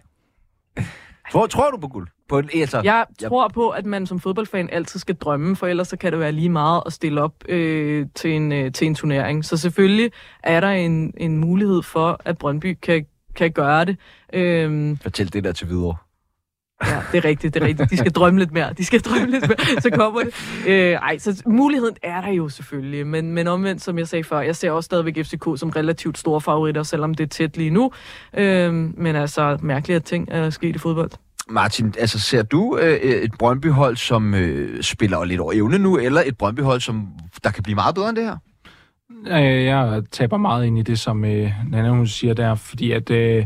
Tror, 1.32 1.48
tror 1.48 1.72
du 1.72 1.78
på 1.78 1.88
guld? 1.88 2.08
På 2.30 2.40
en, 2.40 2.50
altså, 2.54 2.82
Jeg 2.84 3.06
tror 3.30 3.48
på, 3.48 3.70
at 3.70 3.86
man 3.86 4.06
som 4.06 4.20
fodboldfan 4.20 4.70
altid 4.72 5.00
skal 5.00 5.16
drømme, 5.16 5.56
for 5.56 5.68
ellers 5.68 5.88
så 5.88 5.98
kan 5.98 6.12
det 6.12 6.20
være 6.20 6.32
lige 6.32 6.50
meget 6.50 6.84
at 6.86 6.94
stille 6.94 7.22
op 7.22 7.34
øh, 7.50 8.08
til, 8.16 8.32
en, 8.32 8.52
øh, 8.52 8.72
til 8.72 8.88
en 8.88 8.96
turnering. 8.96 9.46
Så 9.46 9.58
selvfølgelig 9.58 10.12
er 10.44 10.60
der 10.60 10.70
en, 10.70 11.14
en 11.18 11.38
mulighed 11.38 11.82
for, 11.82 12.22
at 12.26 12.38
Brøndby 12.38 12.78
kan, 12.82 13.06
kan 13.36 13.52
gøre 13.52 13.86
det. 13.86 13.98
Øhm, 14.34 14.98
Fortæl 14.98 15.34
det 15.34 15.44
der 15.44 15.52
til 15.52 15.70
videre. 15.70 15.96
Ja, 16.86 17.02
det 17.12 17.18
er 17.18 17.26
rigtigt, 17.26 17.54
det 17.54 17.64
er 17.64 17.68
rigtigt. 17.68 17.90
De 17.90 17.98
skal 17.98 18.12
drømme 18.12 18.40
lidt 18.40 18.52
mere. 18.52 18.74
De 18.78 18.86
skal 18.86 19.00
drømme 19.00 19.32
lidt 19.32 19.48
mere, 19.48 19.82
så 19.82 19.90
kommer 19.90 20.22
det. 20.22 20.34
Øh, 20.68 20.92
ej, 20.92 21.18
så 21.18 21.44
muligheden 21.46 21.96
er 22.04 22.22
der 22.22 22.32
jo 22.32 22.50
selvfølgelig. 22.50 23.08
Men, 23.08 23.32
men 23.32 23.48
omvendt, 23.48 23.82
som 23.82 23.98
jeg 23.98 24.08
sagde 24.08 24.24
før, 24.24 24.40
jeg 24.40 24.56
ser 24.56 24.72
også 24.72 24.86
stadigvæk 24.86 25.26
FCK 25.26 25.44
som 25.56 25.70
relativt 25.70 26.18
store 26.18 26.42
favoritter, 26.42 26.84
selvom 26.84 27.14
det 27.14 27.24
er 27.24 27.28
tæt 27.28 27.58
lige 27.58 27.70
nu. 27.70 27.92
Øh, 28.38 28.74
men 28.74 29.16
altså, 29.16 29.58
mærkeligt 29.62 29.96
at 29.96 30.04
ting 30.04 30.28
er 30.32 30.50
sket 30.50 30.76
i 30.76 30.80
fodbold. 30.80 31.12
Martin, 31.50 31.94
altså 32.00 32.20
ser 32.20 32.44
du 32.44 32.78
øh, 32.82 32.98
et 32.98 33.32
Brøndby-hold, 33.40 33.96
som 33.98 34.34
øh, 34.36 34.84
spiller 34.84 35.24
lidt 35.24 35.40
over 35.40 35.54
evne 35.54 35.78
nu, 35.78 35.98
eller 35.98 36.22
et 36.26 36.38
Brøndby-hold, 36.38 36.82
som 36.82 37.08
der 37.44 37.52
kan 37.52 37.64
blive 37.64 37.76
meget 37.76 37.96
bedre 37.96 38.10
end 38.10 38.18
det 38.18 38.26
her? 38.26 38.38
Øh, 39.28 39.66
Jeg 39.66 40.04
taber 40.12 40.38
meget 40.38 40.66
ind 40.66 40.80
i 40.80 40.82
det, 40.82 41.00
som 41.00 41.26
øh, 41.26 41.52
Nana 41.72 41.90
hun 41.90 42.08
siger 42.08 42.34
der, 42.34 42.56
fordi 42.56 42.92
at... 42.92 43.10
Øh, 43.12 43.46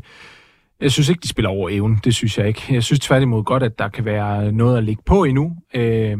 jeg 0.81 0.91
synes 0.91 1.09
ikke, 1.09 1.21
de 1.21 1.27
spiller 1.27 1.49
over 1.49 1.69
evnen. 1.69 1.99
Det 2.03 2.15
synes 2.15 2.37
jeg 2.37 2.47
ikke. 2.47 2.61
Jeg 2.69 2.83
synes 2.83 2.99
tværtimod 2.99 3.43
godt, 3.43 3.63
at 3.63 3.79
der 3.79 3.87
kan 3.87 4.05
være 4.05 4.51
noget 4.51 4.77
at 4.77 4.83
ligge 4.83 5.03
på 5.05 5.23
endnu. 5.23 5.57
Øh, 5.73 6.17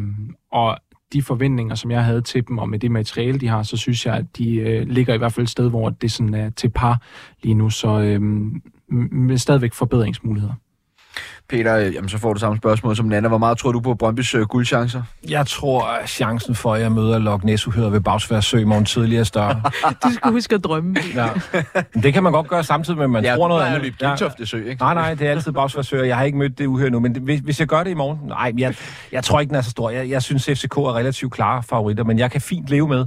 og 0.51 0.77
de 1.13 1.21
forventninger, 1.21 1.75
som 1.75 1.91
jeg 1.91 2.05
havde 2.05 2.21
til 2.21 2.47
dem, 2.47 2.57
og 2.57 2.69
med 2.69 2.79
det 2.79 2.91
materiale, 2.91 3.39
de 3.39 3.47
har, 3.47 3.63
så 3.63 3.77
synes 3.77 4.05
jeg, 4.05 4.15
at 4.15 4.37
de 4.37 4.55
øh, 4.55 4.87
ligger 4.87 5.13
i 5.13 5.17
hvert 5.17 5.33
fald 5.33 5.43
et 5.43 5.49
sted, 5.49 5.69
hvor 5.69 5.89
det 5.89 6.11
sådan 6.11 6.33
er 6.33 6.49
til 6.49 6.69
par 6.69 7.01
lige 7.43 7.53
nu. 7.53 7.69
Så 7.69 7.99
øh, 7.99 8.21
med 9.11 9.37
stadigvæk 9.37 9.73
forbedringsmuligheder. 9.73 10.53
Peter, 11.51 11.77
øh, 11.77 11.93
jamen, 11.95 12.09
så 12.09 12.17
får 12.17 12.33
du 12.33 12.39
samme 12.39 12.57
spørgsmål 12.57 12.95
som 12.95 13.05
Nana. 13.05 13.27
Hvor 13.27 13.37
meget 13.37 13.57
tror 13.57 13.71
du 13.71 13.79
på 13.79 13.93
Brøndbys 13.93 14.35
øh, 14.35 14.41
guldchancer? 14.41 15.03
Jeg 15.29 15.47
tror, 15.47 15.83
at 15.83 16.09
chancen 16.09 16.55
for, 16.55 16.73
at 16.73 16.81
jeg 16.81 16.91
møder 16.91 17.19
Loch 17.19 17.45
Ness 17.45 17.67
ved 17.77 18.01
Bagsvær 18.01 18.39
Sø 18.39 18.57
i 18.57 18.63
morgen 18.63 18.85
tidlig 18.85 19.17
er 19.17 19.23
større. 19.23 19.61
Du 20.03 20.13
skal 20.13 20.31
huske 20.31 20.55
at 20.55 20.63
drømme. 20.63 20.95
ja. 21.15 21.27
Men 21.93 22.03
det 22.03 22.13
kan 22.13 22.23
man 22.23 22.31
godt 22.31 22.47
gøre 22.47 22.63
samtidig 22.63 22.97
med, 22.97 23.03
at 23.03 23.09
man 23.09 23.23
ja, 23.23 23.35
tror 23.35 23.47
noget 23.47 23.63
andet. 23.63 23.81
løbe 23.81 23.95
Gentofte 23.99 24.45
Sø, 24.45 24.57
ikke? 24.57 24.81
Nej, 24.81 24.93
nej, 24.93 25.13
det 25.13 25.27
er 25.27 25.31
altid 25.31 25.51
Bagsvær 25.51 25.81
Sø, 25.81 25.99
og 25.99 26.07
jeg 26.07 26.17
har 26.17 26.23
ikke 26.23 26.37
mødt 26.37 26.57
det 26.57 26.65
uhyre 26.65 26.89
nu. 26.89 26.99
Men 26.99 27.15
det, 27.15 27.21
hvis, 27.21 27.39
hvis 27.39 27.59
jeg 27.59 27.67
gør 27.67 27.83
det 27.83 27.91
i 27.91 27.93
morgen... 27.93 28.19
Nej, 28.27 28.53
jeg, 28.57 28.75
jeg 29.11 29.23
tror 29.23 29.39
ikke, 29.39 29.49
den 29.49 29.57
er 29.57 29.61
så 29.61 29.69
stor. 29.69 29.89
Jeg, 29.89 30.09
jeg 30.09 30.21
synes, 30.21 30.45
FCK 30.45 30.77
er 30.77 30.95
relativt 30.95 31.33
klare 31.33 31.63
favoritter, 31.63 32.03
men 32.03 32.19
jeg 32.19 32.31
kan 32.31 32.41
fint 32.41 32.67
leve 32.69 32.87
med, 32.87 33.05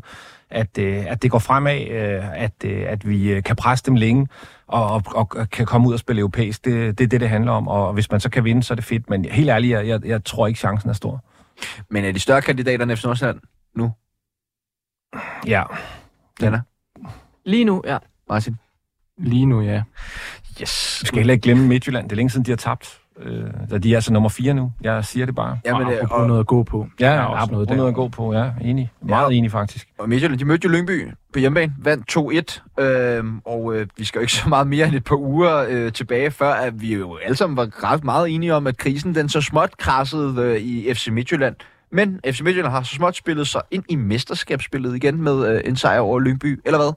at, 0.50 0.78
øh, 0.78 1.04
at 1.10 1.22
det 1.22 1.30
går 1.30 1.38
fremad, 1.38 1.88
øh, 1.88 2.42
at, 2.42 2.52
øh, 2.64 2.84
at 2.86 3.08
vi 3.08 3.32
øh, 3.32 3.42
kan 3.42 3.56
presse 3.56 3.84
dem 3.86 3.94
længe, 3.94 4.28
og, 4.66 5.02
og, 5.14 5.28
og 5.36 5.50
kan 5.50 5.66
komme 5.66 5.88
ud 5.88 5.92
og 5.92 5.98
spille 5.98 6.20
europæisk. 6.20 6.64
Det, 6.64 6.98
det 6.98 7.04
er 7.04 7.08
det, 7.08 7.20
det 7.20 7.28
handler 7.28 7.52
om, 7.52 7.68
og 7.68 7.92
hvis 7.92 8.10
man 8.10 8.20
så 8.20 8.30
kan 8.30 8.44
vinde, 8.44 8.62
så 8.62 8.74
er 8.74 8.76
det 8.76 8.84
fedt. 8.84 9.10
Men 9.10 9.24
helt 9.24 9.50
ærligt, 9.50 9.70
jeg, 9.70 9.86
jeg, 9.86 10.06
jeg 10.06 10.24
tror 10.24 10.46
ikke, 10.46 10.58
chancen 10.58 10.90
er 10.90 10.94
stor. 10.94 11.24
Men 11.90 12.04
er 12.04 12.12
de 12.12 12.20
større 12.20 12.42
kandidater 12.42 12.84
end 12.84 12.96
FC 12.96 13.04
Nordsjælland 13.04 13.40
nu? 13.74 13.92
Ja. 15.46 15.62
Nana? 16.40 16.60
Lige 17.44 17.64
nu, 17.64 17.82
ja. 17.86 17.98
Martin? 18.28 18.56
Lige 19.18 19.46
nu, 19.46 19.60
ja. 19.60 19.82
Yes. 20.62 20.98
Vi 21.02 21.06
skal 21.06 21.18
heller 21.18 21.32
ikke 21.32 21.42
glemme 21.42 21.66
Midtjylland. 21.68 22.04
Det 22.04 22.12
er 22.12 22.16
længe 22.16 22.30
siden, 22.30 22.46
de 22.46 22.50
har 22.50 22.56
tabt. 22.56 23.00
Øh, 23.20 23.44
da 23.70 23.78
de 23.78 23.92
er 23.92 23.96
altså 23.96 24.12
nummer 24.12 24.28
4 24.28 24.54
nu. 24.54 24.72
Jeg 24.82 25.04
siger 25.04 25.26
det 25.26 25.34
bare. 25.34 25.58
Jamen, 25.64 25.86
og 25.86 25.92
apropos 25.92 26.10
og, 26.20 26.26
noget 26.26 26.40
at 26.40 26.46
gå 26.46 26.62
på. 26.62 26.86
Ja, 27.00 27.06
Der 27.06 27.12
ja 27.12 27.18
er 27.20 27.24
også 27.24 27.52
noget 27.52 27.68
der. 27.68 27.74
noget 27.74 27.88
at 27.88 27.94
gå 27.94 28.08
på. 28.08 28.32
Ja, 28.34 28.50
enig. 28.62 28.90
Meget 29.02 29.30
Ja. 29.30 29.36
enig, 29.36 29.50
faktisk. 29.50 29.88
og 29.98 30.08
Midtjylland, 30.08 30.38
de 30.38 30.44
mødte 30.44 30.64
jo 30.68 30.72
Lyngby 30.72 31.08
på 31.32 31.38
hjemmebane, 31.38 31.74
vandt 31.78 32.08
2-1, 32.78 32.82
øh, 32.84 33.24
og 33.44 33.74
øh, 33.76 33.86
vi 33.96 34.04
skal 34.04 34.18
jo 34.18 34.20
ikke 34.20 34.32
så 34.32 34.48
meget 34.48 34.66
mere 34.66 34.86
end 34.86 34.94
et 34.94 35.04
par 35.04 35.16
uger 35.16 35.66
øh, 35.68 35.92
tilbage, 35.92 36.30
før 36.30 36.52
at 36.52 36.80
vi 36.80 36.94
jo 36.94 37.16
alle 37.24 37.36
sammen 37.36 37.56
var 37.56 37.92
ret 37.92 38.04
meget 38.04 38.34
enige 38.34 38.54
om, 38.54 38.66
at 38.66 38.76
krisen 38.76 39.14
den 39.14 39.28
så 39.28 39.40
småt 39.40 39.76
krassede 39.78 40.42
øh, 40.42 40.56
i 40.60 40.94
FC 40.94 41.08
Midtjylland. 41.08 41.56
Men 41.92 42.20
FC 42.26 42.40
Midtjylland 42.40 42.72
har 42.72 42.82
så 42.82 42.94
småt 42.94 43.16
spillet 43.16 43.46
sig 43.48 43.60
ind 43.70 43.84
i 43.88 43.96
mesterskabsspillet 43.96 44.96
igen 44.96 45.22
med 45.22 45.54
øh, 45.54 45.60
en 45.64 45.76
sejr 45.76 46.00
over 46.00 46.20
Lyngby, 46.20 46.60
eller 46.64 46.78
hvad, 46.78 46.92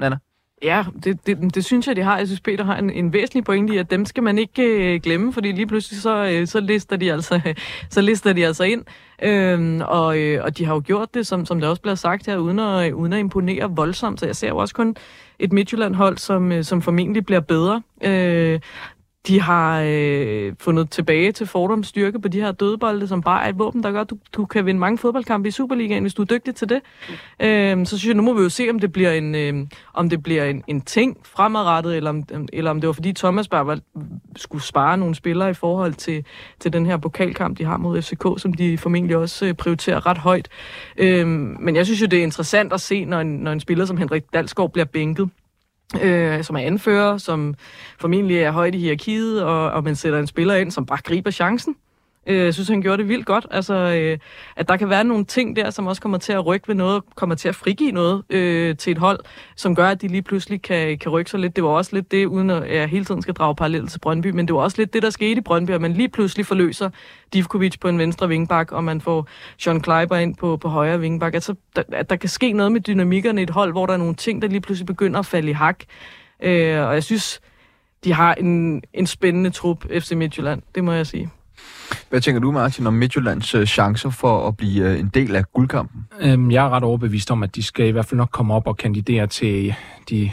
Nana? 0.00 0.16
Ja, 0.62 0.84
det, 1.04 1.26
det, 1.26 1.54
det 1.54 1.64
synes 1.64 1.86
jeg, 1.86 1.96
de 1.96 2.02
har. 2.02 2.18
Jeg 2.18 2.26
synes, 2.26 2.40
Peter 2.40 2.64
har 2.64 2.76
en, 2.76 2.90
en 2.90 3.12
væsentlig 3.12 3.44
pointe 3.44 3.74
i, 3.74 3.76
at 3.76 3.90
dem 3.90 4.04
skal 4.04 4.22
man 4.22 4.38
ikke 4.38 4.62
øh, 4.62 5.00
glemme, 5.00 5.32
fordi 5.32 5.52
lige 5.52 5.66
pludselig 5.66 6.02
så, 6.02 6.30
øh, 6.32 6.46
så, 6.46 6.60
lister 6.60 6.96
de 6.96 7.12
altså, 7.12 7.40
så 7.90 8.00
lister 8.00 8.32
de 8.32 8.46
altså 8.46 8.64
ind. 8.64 8.84
Øhm, 9.22 9.80
og, 9.84 10.18
øh, 10.18 10.44
og 10.44 10.58
de 10.58 10.64
har 10.64 10.74
jo 10.74 10.82
gjort 10.86 11.14
det, 11.14 11.26
som, 11.26 11.46
som 11.46 11.60
det 11.60 11.68
også 11.68 11.82
bliver 11.82 11.94
sagt 11.94 12.26
her, 12.26 12.36
uden 12.36 12.58
at, 12.58 12.92
uden 12.92 13.12
at 13.12 13.18
imponere 13.18 13.70
voldsomt. 13.70 14.20
Så 14.20 14.26
jeg 14.26 14.36
ser 14.36 14.48
jo 14.48 14.56
også 14.56 14.74
kun 14.74 14.96
et 15.38 15.52
Midtjylland-hold, 15.52 16.18
som, 16.18 16.52
øh, 16.52 16.64
som 16.64 16.82
formentlig 16.82 17.26
bliver 17.26 17.40
bedre. 17.40 17.82
Øh, 18.04 18.60
de 19.28 19.40
har 19.40 19.82
øh, 19.86 20.52
fundet 20.58 20.90
tilbage 20.90 21.32
til 21.32 21.46
Fordoms 21.46 21.86
styrke 21.86 22.20
på 22.20 22.28
de 22.28 22.40
her 22.40 22.52
dødbolde, 22.52 23.08
som 23.08 23.22
bare 23.22 23.44
er 23.44 23.48
et 23.48 23.58
våben, 23.58 23.82
der 23.82 23.90
gør, 23.90 24.00
at 24.00 24.10
du, 24.10 24.18
du 24.32 24.46
kan 24.46 24.66
vinde 24.66 24.80
mange 24.80 24.98
fodboldkampe 24.98 25.48
i 25.48 25.50
Superligaen, 25.50 26.02
hvis 26.02 26.14
du 26.14 26.22
er 26.22 26.26
dygtig 26.26 26.54
til 26.54 26.68
det. 26.68 26.80
Øh, 27.40 27.86
så 27.86 27.98
synes 27.98 28.06
jeg, 28.06 28.14
nu 28.14 28.22
må 28.22 28.32
vi 28.32 28.42
jo 28.42 28.48
se, 28.48 28.66
om 28.70 28.78
det 28.78 28.92
bliver 28.92 29.12
en, 29.12 29.34
øh, 29.34 29.66
om 29.94 30.10
det 30.10 30.22
bliver 30.22 30.44
en, 30.44 30.64
en 30.66 30.80
ting 30.80 31.16
fremadrettet, 31.24 31.96
eller 31.96 32.10
om, 32.10 32.24
eller 32.52 32.70
om 32.70 32.80
det 32.80 32.86
var 32.86 32.92
fordi 32.92 33.12
Thomas 33.12 33.48
bare 33.48 33.66
var, 33.66 33.78
skulle 34.36 34.64
spare 34.64 34.98
nogle 34.98 35.14
spillere 35.14 35.50
i 35.50 35.54
forhold 35.54 35.94
til, 35.94 36.24
til 36.60 36.72
den 36.72 36.86
her 36.86 36.96
pokalkamp, 36.96 37.58
de 37.58 37.64
har 37.64 37.76
mod 37.76 38.02
FCK, 38.02 38.24
som 38.36 38.52
de 38.52 38.78
formentlig 38.78 39.16
også 39.16 39.46
øh, 39.46 39.54
prioriterer 39.54 40.06
ret 40.06 40.18
højt. 40.18 40.48
Øh, 40.96 41.26
men 41.26 41.76
jeg 41.76 41.86
synes 41.86 42.00
jo, 42.02 42.06
det 42.06 42.18
er 42.18 42.22
interessant 42.22 42.72
at 42.72 42.80
se, 42.80 43.04
når 43.04 43.20
en, 43.20 43.38
når 43.38 43.52
en 43.52 43.60
spiller 43.60 43.84
som 43.84 43.96
Henrik 43.96 44.22
Dalsgaard 44.32 44.72
bliver 44.72 44.86
bænket, 44.86 45.30
øh, 46.02 46.44
som 46.44 46.56
er 46.56 46.60
anfører, 46.60 47.18
som 47.18 47.54
formentlig 47.98 48.38
er 48.38 48.50
højt 48.50 48.74
i 48.74 48.78
hierarkiet, 48.78 49.44
og, 49.44 49.70
og 49.70 49.84
man 49.84 49.96
sætter 49.96 50.18
en 50.18 50.26
spiller 50.26 50.54
ind, 50.54 50.70
som 50.70 50.86
bare 50.86 50.98
griber 51.04 51.30
chancen. 51.30 51.76
Øh, 52.28 52.44
Jeg 52.44 52.54
synes, 52.54 52.68
han 52.68 52.82
gjorde 52.82 53.02
det 53.02 53.08
vildt 53.08 53.26
godt. 53.26 53.46
Altså, 53.50 53.74
øh, 53.74 54.18
at 54.56 54.68
der 54.68 54.76
kan 54.76 54.90
være 54.90 55.04
nogle 55.04 55.24
ting 55.24 55.56
der, 55.56 55.70
som 55.70 55.86
også 55.86 56.02
kommer 56.02 56.18
til 56.18 56.32
at 56.32 56.46
rykke 56.46 56.68
ved 56.68 56.74
noget, 56.74 57.02
kommer 57.14 57.34
til 57.34 57.48
at 57.48 57.54
frigive 57.54 57.92
noget 57.92 58.22
øh, 58.30 58.76
til 58.76 58.90
et 58.90 58.98
hold, 58.98 59.20
som 59.56 59.74
gør, 59.74 59.88
at 59.88 60.02
de 60.02 60.08
lige 60.08 60.22
pludselig 60.22 60.62
kan, 60.62 60.98
kan 60.98 61.12
rykke 61.12 61.30
sig 61.30 61.40
lidt. 61.40 61.56
Det 61.56 61.64
var 61.64 61.70
også 61.70 61.90
lidt 61.94 62.10
det, 62.10 62.26
uden 62.26 62.50
at 62.50 62.74
jeg 62.76 62.88
hele 62.88 63.04
tiden 63.04 63.22
skal 63.22 63.34
drage 63.34 63.54
parallel 63.54 63.86
til 63.86 63.98
Brøndby, 63.98 64.26
men 64.26 64.46
det 64.48 64.54
var 64.54 64.60
også 64.60 64.76
lidt 64.78 64.92
det, 64.92 65.02
der 65.02 65.10
skete 65.10 65.38
i 65.38 65.40
Brøndby, 65.40 65.70
at 65.70 65.80
man 65.80 65.92
lige 65.92 66.08
pludselig 66.08 66.46
forløser 66.46 66.90
Divkovic 67.32 67.74
på 67.80 67.88
en 67.88 67.98
venstre 67.98 68.28
vingbak, 68.28 68.72
og 68.72 68.84
man 68.84 69.00
får 69.00 69.28
John 69.66 69.80
Kleiber 69.80 70.16
ind 70.16 70.36
på, 70.36 70.56
på 70.56 70.68
højre 70.68 71.00
vingbak. 71.00 71.34
Altså, 71.34 71.54
der, 71.76 71.82
at 71.92 72.10
der 72.10 72.16
kan 72.16 72.28
ske 72.28 72.52
noget 72.52 72.72
med 72.72 72.80
dynamikkerne 72.80 73.40
i 73.40 73.42
et 73.42 73.50
hold, 73.50 73.72
hvor 73.72 73.86
der 73.86 73.92
er 73.92 73.96
nogle 73.98 74.14
ting, 74.14 74.42
der 74.42 74.48
lige 74.48 74.60
pludselig 74.60 74.86
begynder 74.86 75.18
at 75.18 75.26
falde 75.26 75.48
i 75.50 75.52
hak. 75.52 75.84
Øh, 76.42 76.86
og 76.86 76.94
jeg 76.94 77.04
synes, 77.04 77.40
de 78.04 78.12
har 78.12 78.34
en, 78.34 78.82
en 78.92 79.06
spændende 79.06 79.50
trup, 79.50 79.84
FC 79.90 80.12
Midtjylland, 80.12 80.62
det 80.74 80.84
må 80.84 80.92
jeg 80.92 81.06
sige. 81.06 81.30
Hvad 82.10 82.20
tænker 82.20 82.40
du, 82.40 82.52
Martin, 82.52 82.86
om 82.86 82.94
Midtjyllands 82.94 83.54
øh, 83.54 83.66
chancer 83.66 84.10
for 84.10 84.48
at 84.48 84.56
blive 84.56 84.92
øh, 84.92 85.00
en 85.00 85.10
del 85.14 85.36
af 85.36 85.44
guldkampen? 85.52 86.06
Øhm, 86.20 86.50
jeg 86.50 86.64
er 86.66 86.70
ret 86.70 86.84
overbevist 86.84 87.30
om, 87.30 87.42
at 87.42 87.56
de 87.56 87.62
skal 87.62 87.86
i 87.86 87.90
hvert 87.90 88.06
fald 88.06 88.18
nok 88.18 88.30
komme 88.32 88.54
op 88.54 88.66
og 88.66 88.76
kandidere 88.76 89.26
til 89.26 89.74
de 90.10 90.32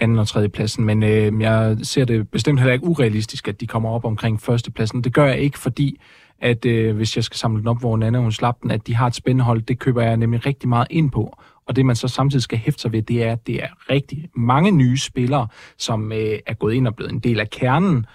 anden 0.00 0.18
og 0.18 0.28
tredje 0.28 0.48
pladsen, 0.48 0.84
men 0.84 1.02
øh, 1.02 1.40
jeg 1.40 1.76
ser 1.82 2.04
det 2.04 2.30
bestemt 2.30 2.60
heller 2.60 2.72
ikke 2.72 2.86
urealistisk, 2.86 3.48
at 3.48 3.60
de 3.60 3.66
kommer 3.66 3.90
op 3.90 4.04
omkring 4.04 4.42
førstepladsen. 4.42 5.04
Det 5.04 5.14
gør 5.14 5.26
jeg 5.26 5.38
ikke, 5.38 5.58
fordi 5.58 6.00
at 6.40 6.66
øh, 6.66 6.96
hvis 6.96 7.16
jeg 7.16 7.24
skal 7.24 7.36
samle 7.36 7.60
den 7.60 7.68
op, 7.68 7.80
hvor 7.80 7.96
Nana 7.96 8.18
hun 8.18 8.32
slap 8.32 8.62
den, 8.62 8.70
at 8.70 8.86
de 8.86 8.94
har 8.94 9.06
et 9.06 9.14
spændende 9.14 9.44
hold, 9.44 9.62
det 9.62 9.78
køber 9.78 10.02
jeg 10.02 10.16
nemlig 10.16 10.46
rigtig 10.46 10.68
meget 10.68 10.86
ind 10.90 11.10
på. 11.10 11.38
Og 11.66 11.76
det 11.76 11.86
man 11.86 11.96
så 11.96 12.08
samtidig 12.08 12.42
skal 12.42 12.58
hæfte 12.58 12.82
sig 12.82 12.92
ved, 12.92 13.02
det 13.02 13.22
er, 13.22 13.32
at 13.32 13.46
det 13.46 13.62
er 13.62 13.68
rigtig 13.90 14.28
mange 14.36 14.70
nye 14.70 14.98
spillere, 14.98 15.48
som 15.78 16.12
øh, 16.12 16.38
er 16.46 16.54
gået 16.54 16.74
ind 16.74 16.86
og 16.86 16.94
blevet 16.94 17.12
en 17.12 17.18
del 17.18 17.40
af 17.40 17.50
kernen, 17.50 18.06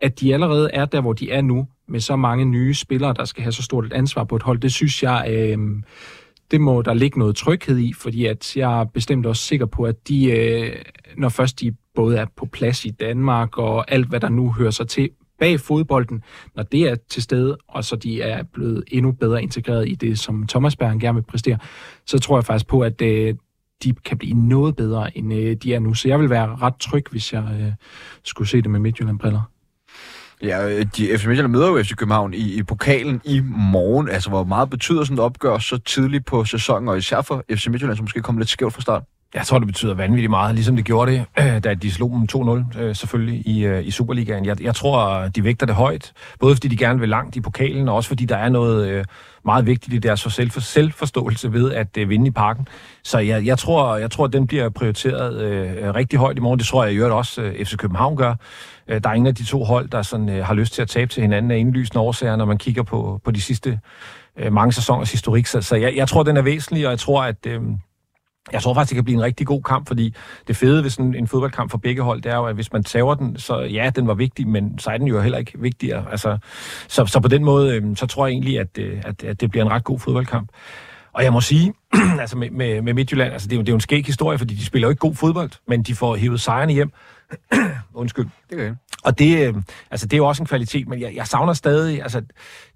at 0.00 0.20
de 0.20 0.34
allerede 0.34 0.70
er 0.72 0.84
der, 0.84 1.00
hvor 1.00 1.12
de 1.12 1.30
er 1.30 1.40
nu, 1.40 1.68
med 1.88 2.00
så 2.00 2.16
mange 2.16 2.44
nye 2.44 2.74
spillere, 2.74 3.14
der 3.14 3.24
skal 3.24 3.42
have 3.42 3.52
så 3.52 3.62
stort 3.62 3.86
et 3.86 3.92
ansvar 3.92 4.24
på 4.24 4.36
et 4.36 4.42
hold, 4.42 4.58
det 4.58 4.72
synes 4.72 5.02
jeg, 5.02 5.26
øh, 5.30 5.58
det 6.50 6.60
må 6.60 6.82
der 6.82 6.94
ligge 6.94 7.18
noget 7.18 7.36
tryghed 7.36 7.78
i, 7.78 7.92
fordi 7.92 8.26
at 8.26 8.56
jeg 8.56 8.80
er 8.80 8.84
bestemt 8.84 9.26
også 9.26 9.42
sikker 9.42 9.66
på, 9.66 9.82
at 9.82 10.08
de, 10.08 10.30
øh, 10.30 10.76
når 11.16 11.28
først 11.28 11.60
de 11.60 11.76
både 11.94 12.18
er 12.18 12.26
på 12.36 12.46
plads 12.46 12.84
i 12.84 12.90
Danmark 12.90 13.58
og 13.58 13.92
alt, 13.92 14.08
hvad 14.08 14.20
der 14.20 14.28
nu 14.28 14.52
hører 14.52 14.70
sig 14.70 14.88
til 14.88 15.10
bag 15.38 15.60
fodbolden, 15.60 16.22
når 16.56 16.62
det 16.62 16.80
er 16.80 16.94
til 16.94 17.22
stede, 17.22 17.56
og 17.68 17.84
så 17.84 17.96
de 17.96 18.22
er 18.22 18.42
blevet 18.42 18.84
endnu 18.88 19.12
bedre 19.12 19.42
integreret 19.42 19.88
i 19.88 19.94
det, 19.94 20.18
som 20.18 20.46
Thomas 20.46 20.76
Bergen 20.76 21.00
gerne 21.00 21.14
vil 21.14 21.22
præstere, 21.22 21.58
så 22.06 22.18
tror 22.18 22.36
jeg 22.36 22.44
faktisk 22.44 22.66
på, 22.66 22.80
at 22.80 23.02
øh, 23.02 23.34
de 23.84 23.94
kan 24.04 24.18
blive 24.18 24.34
noget 24.34 24.76
bedre, 24.76 25.18
end 25.18 25.34
øh, 25.34 25.56
de 25.56 25.74
er 25.74 25.78
nu. 25.78 25.94
Så 25.94 26.08
jeg 26.08 26.20
vil 26.20 26.30
være 26.30 26.56
ret 26.56 26.76
tryg, 26.80 27.04
hvis 27.10 27.32
jeg 27.32 27.44
øh, 27.60 27.72
skulle 28.24 28.48
se 28.48 28.62
det 28.62 28.70
med 28.70 28.80
Midtjylland-briller. 28.80 29.53
Ja, 30.42 30.68
øh, 30.68 30.86
de, 30.96 31.18
FC 31.18 31.26
Midtjylland 31.26 31.48
møder 31.48 31.68
jo 31.68 31.82
FC 31.82 31.94
København 31.94 32.34
i, 32.34 32.54
i 32.54 32.62
pokalen 32.62 33.20
i 33.24 33.40
morgen. 33.44 34.08
Altså, 34.08 34.28
hvor 34.28 34.44
meget 34.44 34.70
betyder 34.70 35.04
sådan 35.04 35.14
et 35.14 35.20
opgør 35.20 35.58
så 35.58 35.78
tidligt 35.78 36.26
på 36.26 36.44
sæsonen, 36.44 36.88
og 36.88 36.98
især 36.98 37.22
for 37.22 37.44
FC 37.50 37.66
Midtjylland, 37.66 37.96
som 37.96 38.04
måske 38.04 38.22
kommer 38.22 38.40
lidt 38.40 38.50
skævt 38.50 38.74
fra 38.74 38.80
start? 38.80 39.02
Jeg 39.34 39.46
tror, 39.46 39.58
det 39.58 39.66
betyder 39.66 39.94
vanvittigt 39.94 40.30
meget, 40.30 40.54
ligesom 40.54 40.76
det 40.76 40.84
gjorde 40.84 41.12
det, 41.12 41.24
da 41.64 41.74
de 41.74 41.92
slog 41.92 42.10
dem 42.10 42.42
2-0 42.74 42.80
øh, 42.80 42.96
selvfølgelig 42.96 43.46
i, 43.46 43.64
øh, 43.64 43.86
i 43.86 43.90
Superligaen. 43.90 44.44
Jeg, 44.44 44.62
jeg 44.62 44.74
tror, 44.74 45.28
de 45.28 45.44
vægter 45.44 45.66
det 45.66 45.74
højt, 45.74 46.12
både 46.40 46.54
fordi 46.54 46.68
de 46.68 46.76
gerne 46.76 47.00
vil 47.00 47.08
langt 47.08 47.36
i 47.36 47.40
pokalen, 47.40 47.88
og 47.88 47.94
også 47.94 48.08
fordi 48.08 48.24
der 48.24 48.36
er 48.36 48.48
noget 48.48 49.06
meget 49.44 49.66
vigtigt 49.66 49.94
i 49.94 49.98
deres 49.98 50.20
selvfor, 50.20 50.60
selvforståelse 50.60 51.52
ved 51.52 51.72
at 51.72 52.08
vinde 52.08 52.26
i 52.26 52.30
parken. 52.30 52.68
Så 53.02 53.18
jeg, 53.18 53.46
jeg, 53.46 53.58
tror, 53.58 53.96
jeg 53.96 54.10
tror, 54.10 54.24
at 54.24 54.32
den 54.32 54.46
bliver 54.46 54.68
prioriteret 54.68 55.42
øh, 55.42 55.94
rigtig 55.94 56.18
højt 56.18 56.36
i 56.36 56.40
morgen. 56.40 56.58
Det 56.58 56.66
tror 56.66 56.84
jeg 56.84 56.92
i 56.92 56.96
øvrigt 56.96 57.14
også 57.14 57.42
øh, 57.42 57.64
FC 57.64 57.76
København 57.76 58.16
gør. 58.16 58.34
Øh, 58.88 59.00
der 59.04 59.08
er 59.10 59.14
ingen 59.14 59.26
af 59.26 59.34
de 59.34 59.44
to 59.44 59.64
hold, 59.64 59.88
der 59.88 60.02
sådan, 60.02 60.28
øh, 60.28 60.44
har 60.44 60.54
lyst 60.54 60.74
til 60.74 60.82
at 60.82 60.88
tabe 60.88 61.12
til 61.12 61.22
hinanden 61.22 61.50
af 61.50 61.58
indlysende 61.58 62.00
årsager, 62.00 62.36
når 62.36 62.44
man 62.44 62.58
kigger 62.58 62.82
på, 62.82 63.20
på 63.24 63.30
de 63.30 63.40
sidste 63.40 63.80
øh, 64.38 64.52
mange 64.52 64.72
sæsoners 64.72 65.12
historik. 65.12 65.46
Så, 65.46 65.62
så 65.62 65.76
jeg, 65.76 65.96
jeg 65.96 66.08
tror, 66.08 66.22
den 66.22 66.36
er 66.36 66.42
væsentlig, 66.42 66.86
og 66.86 66.90
jeg 66.90 66.98
tror, 66.98 67.22
at... 67.22 67.46
Øh, 67.46 67.60
jeg 68.52 68.62
tror 68.62 68.74
faktisk, 68.74 68.90
det 68.90 68.96
kan 68.96 69.04
blive 69.04 69.16
en 69.16 69.22
rigtig 69.22 69.46
god 69.46 69.62
kamp, 69.62 69.86
fordi 69.86 70.14
det 70.48 70.56
fede 70.56 70.82
ved 70.82 70.90
sådan 70.90 71.14
en 71.14 71.28
fodboldkamp 71.28 71.70
for 71.70 71.78
begge 71.78 72.02
hold, 72.02 72.22
det 72.22 72.32
er 72.32 72.36
jo, 72.36 72.46
at 72.46 72.54
hvis 72.54 72.72
man 72.72 72.84
tager 72.84 73.14
den, 73.14 73.38
så 73.38 73.58
ja, 73.60 73.90
den 73.96 74.06
var 74.06 74.14
vigtig, 74.14 74.48
men 74.48 74.78
så 74.78 74.90
er 74.90 74.98
den 74.98 75.06
jo 75.06 75.20
heller 75.20 75.38
ikke 75.38 75.52
vigtigere. 75.58 76.04
Altså, 76.10 76.38
så, 76.88 77.06
så 77.06 77.20
på 77.20 77.28
den 77.28 77.44
måde, 77.44 77.76
øh, 77.76 77.96
så 77.96 78.06
tror 78.06 78.26
jeg 78.26 78.32
egentlig, 78.32 78.60
at, 78.60 78.78
øh, 78.78 79.02
at, 79.04 79.24
at 79.24 79.40
det 79.40 79.50
bliver 79.50 79.64
en 79.64 79.70
ret 79.70 79.84
god 79.84 79.98
fodboldkamp. 79.98 80.48
Og 81.12 81.24
jeg 81.24 81.32
må 81.32 81.40
sige, 81.40 81.74
altså 82.20 82.36
med, 82.36 82.50
med, 82.50 82.82
med 82.82 82.94
Midtjylland, 82.94 83.32
altså 83.32 83.48
det 83.48 83.52
er, 83.52 83.56
jo, 83.56 83.62
det 83.62 83.68
er 83.68 83.72
jo 83.72 83.76
en 83.76 83.80
skæg 83.80 84.06
historie, 84.06 84.38
fordi 84.38 84.54
de 84.54 84.64
spiller 84.64 84.88
jo 84.88 84.90
ikke 84.90 85.00
god 85.00 85.14
fodbold, 85.14 85.50
men 85.68 85.82
de 85.82 85.94
får 85.94 86.16
hævet 86.16 86.40
sejrene 86.40 86.72
hjem. 86.72 86.92
Undskyld. 87.94 88.26
Det 88.50 88.58
kan. 88.58 88.76
Og 89.04 89.18
det, 89.18 89.48
øh, 89.48 89.54
altså, 89.90 90.06
det 90.06 90.12
er 90.12 90.16
jo 90.16 90.26
også 90.26 90.42
en 90.42 90.46
kvalitet, 90.46 90.88
men 90.88 91.00
jeg, 91.00 91.14
jeg 91.16 91.26
savner 91.26 91.52
stadig, 91.52 92.02
altså, 92.02 92.20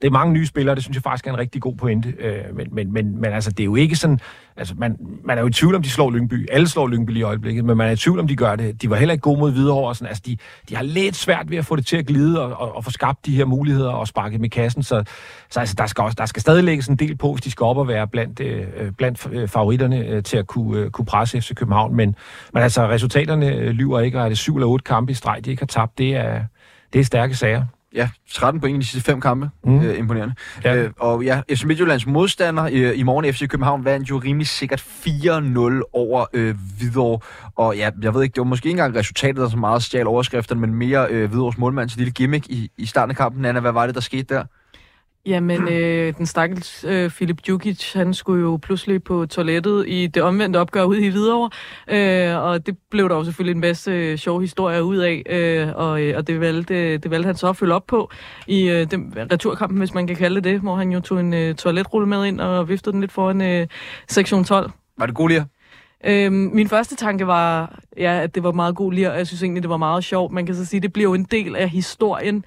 det 0.02 0.06
er 0.06 0.10
mange 0.10 0.32
nye 0.32 0.46
spillere, 0.46 0.74
det 0.74 0.82
synes 0.82 0.94
jeg 0.94 1.02
faktisk 1.02 1.26
er 1.26 1.30
en 1.30 1.38
rigtig 1.38 1.62
god 1.62 1.76
pointe, 1.76 2.08
øh, 2.18 2.56
men, 2.56 2.68
men, 2.72 2.92
men, 2.92 3.20
men 3.20 3.32
altså, 3.32 3.50
det 3.50 3.60
er 3.60 3.64
jo 3.64 3.74
ikke 3.74 3.96
sådan, 3.96 4.20
altså, 4.58 4.74
man, 4.78 4.96
man 5.24 5.38
er 5.38 5.42
jo 5.42 5.48
i 5.48 5.52
tvivl 5.52 5.74
om, 5.74 5.82
de 5.82 5.90
slår 5.90 6.10
Lyngby, 6.10 6.48
alle 6.52 6.68
slår 6.68 6.88
Lyngby 6.88 7.10
lige 7.10 7.20
i 7.20 7.22
øjeblikket, 7.22 7.64
men 7.64 7.76
man 7.76 7.88
er 7.88 7.92
i 7.92 7.96
tvivl 7.96 8.18
om, 8.18 8.28
de 8.28 8.36
gør 8.36 8.56
det. 8.56 8.82
De 8.82 8.90
var 8.90 8.96
heller 8.96 9.12
ikke 9.12 9.22
gode 9.22 9.38
mod 9.38 9.52
Hvidovre, 9.52 9.94
sådan, 9.94 10.08
altså, 10.08 10.22
de, 10.26 10.36
de 10.68 10.76
har 10.76 10.82
lidt 10.82 11.16
svært 11.16 11.50
ved 11.50 11.58
at 11.58 11.64
få 11.64 11.76
det 11.76 11.86
til 11.86 11.96
at 11.96 12.06
glide 12.06 12.42
og, 12.42 12.60
og, 12.60 12.76
og 12.76 12.84
få 12.84 12.90
skabt 12.90 13.26
de 13.26 13.36
her 13.36 13.44
muligheder 13.44 13.90
og 13.90 14.08
sparke 14.08 14.38
med 14.38 14.50
kassen, 14.50 14.82
så, 14.82 15.04
så 15.50 15.60
altså, 15.60 15.74
der, 15.78 15.86
skal 15.86 16.04
også, 16.04 16.14
der 16.18 16.26
skal 16.26 16.42
stadig 16.42 16.64
lægges 16.64 16.86
en 16.86 16.96
del 16.96 17.16
på, 17.16 17.32
hvis 17.32 17.42
de 17.42 17.50
skal 17.50 17.64
op 17.64 17.76
og 17.76 17.88
være 17.88 18.08
blandt, 18.08 18.40
øh, 18.40 18.92
blandt 18.92 19.28
øh, 19.32 19.48
favoritterne 19.48 20.06
øh, 20.06 20.22
til 20.22 20.36
at 20.36 20.46
kunne, 20.46 20.78
øh, 20.78 20.90
kunne 20.90 21.06
presse 21.06 21.40
FC 21.40 21.54
København, 21.54 21.96
men, 21.96 22.14
men 22.52 22.62
altså, 22.62 22.88
resultaterne 22.88 23.54
øh, 23.54 23.70
lyver 23.70 24.00
ikke, 24.00 24.18
og 24.18 24.24
er 24.24 24.28
det 24.28 24.38
syv 24.38 24.56
eller 24.56 24.66
otte 24.66 24.84
kampe 24.84 25.12
i 25.12 25.14
streg, 25.14 25.44
de 25.44 25.50
ikke 25.50 25.62
har 25.62 25.66
tabt, 25.66 25.98
det 25.98 26.16
er, 26.16 26.42
det 26.92 27.00
er 27.00 27.04
stærke 27.04 27.34
sager. 27.34 27.64
Ja, 27.94 28.08
13 28.30 28.60
point 28.60 28.76
i 28.76 28.80
de 28.80 28.86
sidste 28.86 29.10
fem 29.10 29.20
kampe. 29.20 29.50
Mm. 29.64 29.82
Øh, 29.82 29.98
imponerende. 29.98 30.34
Ja. 30.64 30.76
Øh, 30.76 30.90
og 30.98 31.24
ja, 31.24 31.40
FC 31.54 31.64
Midtjyllands 31.64 32.06
modstander 32.06 32.64
øh, 32.64 32.98
i 32.98 33.02
morgen 33.02 33.34
FC 33.34 33.48
København 33.48 33.84
vandt 33.84 34.10
jo 34.10 34.18
rimelig 34.18 34.46
sikkert 34.46 34.80
4-0 34.80 35.90
over 35.92 36.26
øh, 36.32 36.54
Hvidovre. 36.78 37.20
Og 37.56 37.76
ja, 37.76 37.90
jeg 38.02 38.14
ved 38.14 38.22
ikke, 38.22 38.34
det 38.34 38.40
var 38.40 38.44
måske 38.44 38.66
ikke 38.66 38.80
engang 38.80 38.96
resultatet, 38.96 39.36
der 39.36 39.48
så 39.48 39.56
meget 39.56 39.82
stjal 39.82 40.06
overskrifterne, 40.06 40.60
men 40.60 40.74
mere 40.74 41.06
øh, 41.10 41.28
Hvidovres 41.28 41.58
målmands 41.58 41.96
lille 41.96 42.12
gimmick 42.12 42.46
i, 42.48 42.70
i 42.78 42.86
starten 42.86 43.10
af 43.10 43.16
kampen. 43.16 43.44
Anna, 43.44 43.60
hvad 43.60 43.72
var 43.72 43.86
det, 43.86 43.94
der 43.94 44.00
skete 44.00 44.34
der? 44.34 44.44
Jamen, 45.28 45.68
øh, 45.68 46.14
den 46.18 46.26
stakkels 46.26 46.84
øh, 46.88 47.10
Filip 47.10 47.40
Djukic, 47.46 47.92
han 47.92 48.14
skulle 48.14 48.42
jo 48.42 48.56
pludselig 48.62 49.02
på 49.02 49.26
toilettet 49.26 49.84
i 49.88 50.06
det 50.06 50.22
omvendte 50.22 50.56
opgør 50.56 50.84
ude 50.84 51.06
i 51.06 51.08
Hvidovre, 51.08 51.50
øh, 51.88 52.42
og 52.42 52.66
det 52.66 52.76
blev 52.90 53.08
der 53.08 53.14
jo 53.14 53.24
selvfølgelig 53.24 53.54
en 53.54 53.60
masse 53.60 53.90
øh, 53.90 54.18
sjove 54.18 54.40
historier 54.40 54.80
ud 54.80 54.96
af, 54.96 55.22
øh, 55.30 55.68
og, 55.76 56.02
øh, 56.02 56.16
og 56.16 56.26
det, 56.26 56.40
valgte, 56.40 56.98
det 56.98 57.10
valgte 57.10 57.26
han 57.26 57.36
så 57.36 57.48
at 57.48 57.56
følge 57.56 57.74
op 57.74 57.86
på 57.86 58.10
i 58.46 58.68
øh, 58.68 58.90
den, 58.90 59.14
returkampen, 59.32 59.78
hvis 59.78 59.94
man 59.94 60.06
kan 60.06 60.16
kalde 60.16 60.40
det 60.40 60.60
hvor 60.60 60.76
han 60.76 60.92
jo 60.92 61.00
tog 61.00 61.20
en 61.20 61.34
øh, 61.34 61.54
toiletrulle 61.54 62.08
med 62.08 62.24
ind 62.24 62.40
og 62.40 62.68
viftede 62.68 62.92
den 62.92 63.00
lidt 63.00 63.12
foran 63.12 63.42
øh, 63.42 63.66
sektion 64.08 64.44
12. 64.44 64.70
Var 64.98 65.06
det 65.06 65.14
god 65.14 65.28
lige? 65.28 65.46
Øhm, 66.04 66.50
min 66.52 66.68
første 66.68 66.96
tanke 66.96 67.26
var, 67.26 67.78
ja, 67.96 68.20
at 68.22 68.34
det 68.34 68.42
var 68.42 68.52
meget 68.52 68.76
god 68.76 68.92
lir, 68.92 69.10
og 69.10 69.18
jeg 69.18 69.26
synes 69.26 69.42
egentlig, 69.42 69.62
det 69.62 69.70
var 69.70 69.76
meget 69.76 70.04
sjovt. 70.04 70.32
Man 70.32 70.46
kan 70.46 70.54
så 70.54 70.64
sige, 70.64 70.80
det 70.80 70.92
bliver 70.92 71.08
jo 71.08 71.14
en 71.14 71.24
del 71.24 71.56
af 71.56 71.68
historien, 71.68 72.44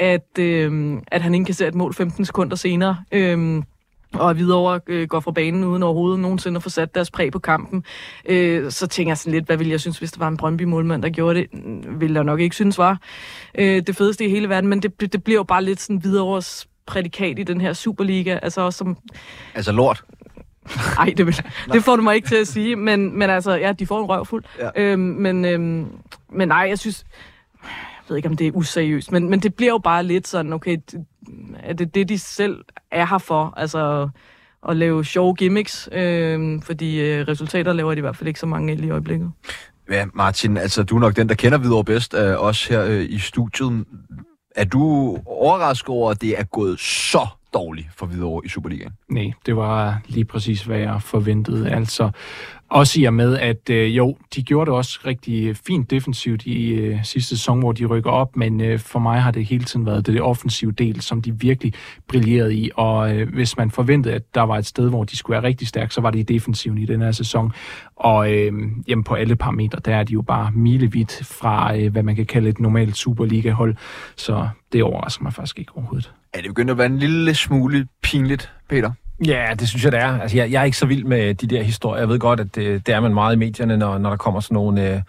at, 0.00 0.38
øhm, 0.38 1.02
at 1.06 1.22
han 1.22 1.34
indkasserer 1.34 1.68
et 1.68 1.74
mål 1.74 1.94
15 1.94 2.24
sekunder 2.24 2.56
senere. 2.56 2.96
Øhm, 3.12 3.62
og 4.14 4.36
videre 4.38 4.80
øh, 4.86 5.08
går 5.08 5.20
fra 5.20 5.30
banen 5.30 5.64
uden 5.64 5.82
overhovedet 5.82 6.20
nogensinde 6.20 6.56
at 6.56 6.62
få 6.62 6.68
sat 6.68 6.94
deres 6.94 7.10
præg 7.10 7.32
på 7.32 7.38
kampen. 7.38 7.84
Øh, 8.28 8.70
så 8.70 8.86
tænker 8.86 9.10
jeg 9.10 9.18
sådan 9.18 9.32
lidt, 9.32 9.46
hvad 9.46 9.56
ville 9.56 9.70
jeg 9.70 9.80
synes, 9.80 9.98
hvis 9.98 10.12
der 10.12 10.18
var 10.18 10.28
en 10.28 10.36
Brøndby-målmand, 10.36 11.02
der 11.02 11.08
gjorde 11.08 11.40
det? 11.40 11.46
Mm, 11.64 12.00
Ville 12.00 12.14
jeg 12.14 12.24
nok 12.24 12.40
ikke 12.40 12.54
synes 12.54 12.78
var 12.78 12.98
øh, 13.54 13.82
det 13.86 13.96
fedeste 13.96 14.24
i 14.24 14.30
hele 14.30 14.48
verden, 14.48 14.70
men 14.70 14.82
det, 14.82 15.12
det 15.12 15.24
bliver 15.24 15.38
jo 15.38 15.42
bare 15.44 15.64
lidt 15.64 15.80
sådan 15.80 16.04
videre 16.04 16.42
prædikat 16.86 17.38
i 17.38 17.42
den 17.42 17.60
her 17.60 17.72
Superliga, 17.72 18.38
altså 18.42 18.60
også 18.60 18.78
som 18.78 18.96
Altså 19.54 19.72
lort. 19.72 20.04
ej, 20.98 21.14
det, 21.16 21.26
vil, 21.26 21.34
det 21.72 21.84
får 21.84 21.96
du 21.96 22.02
mig 22.02 22.14
ikke 22.16 22.28
til 22.28 22.36
at 22.36 22.48
sige, 22.48 22.76
men, 22.76 23.18
men 23.18 23.30
altså, 23.30 23.52
ja, 23.52 23.72
de 23.72 23.86
får 23.86 24.00
en 24.00 24.06
røvfuld. 24.08 24.44
Ja. 24.58 24.70
Øhm, 24.76 25.00
men, 25.00 25.44
øhm, 25.44 25.86
men 26.32 26.48
nej, 26.48 26.66
jeg 26.68 26.78
synes, 26.78 27.04
jeg 28.10 28.14
ved 28.14 28.16
ikke, 28.16 28.28
om 28.28 28.36
det 28.36 28.46
er 28.46 28.52
useriøst, 28.54 29.12
men, 29.12 29.30
men 29.30 29.40
det 29.40 29.54
bliver 29.54 29.72
jo 29.72 29.78
bare 29.78 30.02
lidt 30.02 30.28
sådan, 30.28 30.52
okay, 30.52 30.76
det- 30.92 31.04
er 31.62 31.72
det 31.72 31.94
det, 31.94 32.08
de 32.08 32.18
selv 32.18 32.64
er 32.92 33.06
her 33.06 33.18
for? 33.18 33.54
Altså, 33.56 34.08
at 34.68 34.76
lave 34.76 35.04
sjove 35.04 35.34
gimmicks, 35.34 35.88
øh, 35.92 36.62
fordi 36.62 37.00
øh, 37.00 37.28
resultater 37.28 37.72
laver 37.72 37.94
de 37.94 37.98
i 37.98 38.00
hvert 38.00 38.16
fald 38.16 38.28
ikke 38.28 38.40
så 38.40 38.46
mange 38.46 38.74
lige 38.76 38.86
i 38.88 38.90
øjeblikket. 38.90 39.30
Ja, 39.90 40.06
Martin, 40.14 40.56
altså 40.56 40.82
du 40.82 40.96
er 40.96 41.00
nok 41.00 41.16
den, 41.16 41.28
der 41.28 41.34
kender 41.34 41.58
Hvidovre 41.58 41.84
bedst 41.84 42.14
af 42.14 42.32
øh, 42.32 42.44
os 42.44 42.66
her 42.66 42.84
øh, 42.84 43.06
i 43.08 43.18
studiet. 43.18 43.84
Er 44.56 44.64
du 44.64 44.82
overrasket 45.26 45.88
over, 45.88 46.10
at 46.10 46.20
det 46.20 46.38
er 46.38 46.44
gået 46.44 46.80
så 46.80 47.26
dårlig 47.54 47.88
for 47.96 48.06
Hvidovre 48.06 48.44
i 48.44 48.48
Superligaen? 48.48 48.92
Nej, 49.08 49.32
det 49.46 49.56
var 49.56 50.00
lige 50.06 50.24
præcis, 50.24 50.62
hvad 50.62 50.78
jeg 50.78 51.02
forventede. 51.02 51.70
Altså, 51.70 52.10
også 52.70 53.00
i 53.00 53.04
og 53.04 53.14
med, 53.14 53.38
at 53.38 53.70
øh, 53.70 53.96
jo, 53.96 54.16
de 54.34 54.42
gjorde 54.42 54.70
det 54.70 54.76
også 54.76 55.00
rigtig 55.06 55.56
fint 55.56 55.90
defensivt 55.90 56.46
i 56.46 56.70
øh, 56.70 57.04
sidste 57.04 57.36
sæson, 57.36 57.58
hvor 57.58 57.72
de 57.72 57.86
rykker 57.86 58.10
op, 58.10 58.36
men 58.36 58.60
øh, 58.60 58.78
for 58.78 58.98
mig 58.98 59.22
har 59.22 59.30
det 59.30 59.44
hele 59.44 59.64
tiden 59.64 59.86
været 59.86 60.06
det, 60.06 60.14
det 60.14 60.22
offensive 60.22 60.72
del, 60.72 61.00
som 61.00 61.22
de 61.22 61.40
virkelig 61.40 61.72
brillerede 62.08 62.54
i, 62.54 62.70
og 62.74 63.16
øh, 63.16 63.34
hvis 63.34 63.56
man 63.56 63.70
forventede, 63.70 64.14
at 64.14 64.34
der 64.34 64.42
var 64.42 64.58
et 64.58 64.66
sted, 64.66 64.88
hvor 64.88 65.04
de 65.04 65.16
skulle 65.16 65.34
være 65.34 65.42
rigtig 65.42 65.68
stærke, 65.68 65.94
så 65.94 66.00
var 66.00 66.10
det 66.10 66.18
i 66.18 66.22
defensiven 66.22 66.78
i 66.78 66.86
den 66.86 67.00
her 67.00 67.12
sæson, 67.12 67.52
og 67.96 68.32
øh, 68.32 68.52
jamen, 68.88 69.04
på 69.04 69.14
alle 69.14 69.36
parametre, 69.36 69.80
der 69.84 69.96
er 69.96 70.02
de 70.02 70.12
jo 70.12 70.22
bare 70.22 70.50
milevidt 70.52 71.20
fra, 71.24 71.76
øh, 71.76 71.92
hvad 71.92 72.02
man 72.02 72.16
kan 72.16 72.26
kalde 72.26 72.48
et 72.48 72.60
normalt 72.60 72.96
Superliga-hold, 72.96 73.76
så 74.16 74.48
det 74.72 74.82
overrasker 74.82 75.22
mig 75.22 75.32
faktisk 75.32 75.58
ikke 75.58 75.72
overhovedet. 75.76 76.12
Er 76.34 76.40
det 76.40 76.48
begyndt 76.48 76.70
at 76.70 76.78
være 76.78 76.86
en 76.86 76.98
lille 76.98 77.34
smule 77.34 77.86
pinligt, 78.02 78.52
Peter? 78.68 78.92
Ja, 79.26 79.46
det 79.58 79.68
synes 79.68 79.84
jeg, 79.84 79.92
det 79.92 80.00
er. 80.00 80.20
Altså, 80.20 80.36
jeg, 80.36 80.50
jeg 80.50 80.60
er 80.60 80.64
ikke 80.64 80.76
så 80.76 80.86
vild 80.86 81.04
med 81.04 81.34
de 81.34 81.46
der 81.46 81.62
historier. 81.62 82.00
Jeg 82.00 82.08
ved 82.08 82.18
godt, 82.18 82.40
at 82.40 82.54
det, 82.54 82.86
det 82.86 82.94
er 82.94 83.00
man 83.00 83.14
meget 83.14 83.34
i 83.34 83.38
medierne, 83.38 83.76
når, 83.76 83.98
når 83.98 84.10
der 84.10 84.16
kommer 84.16 84.40
sådan 84.40 84.54
nogle 84.54 84.94
øh, 84.94 85.00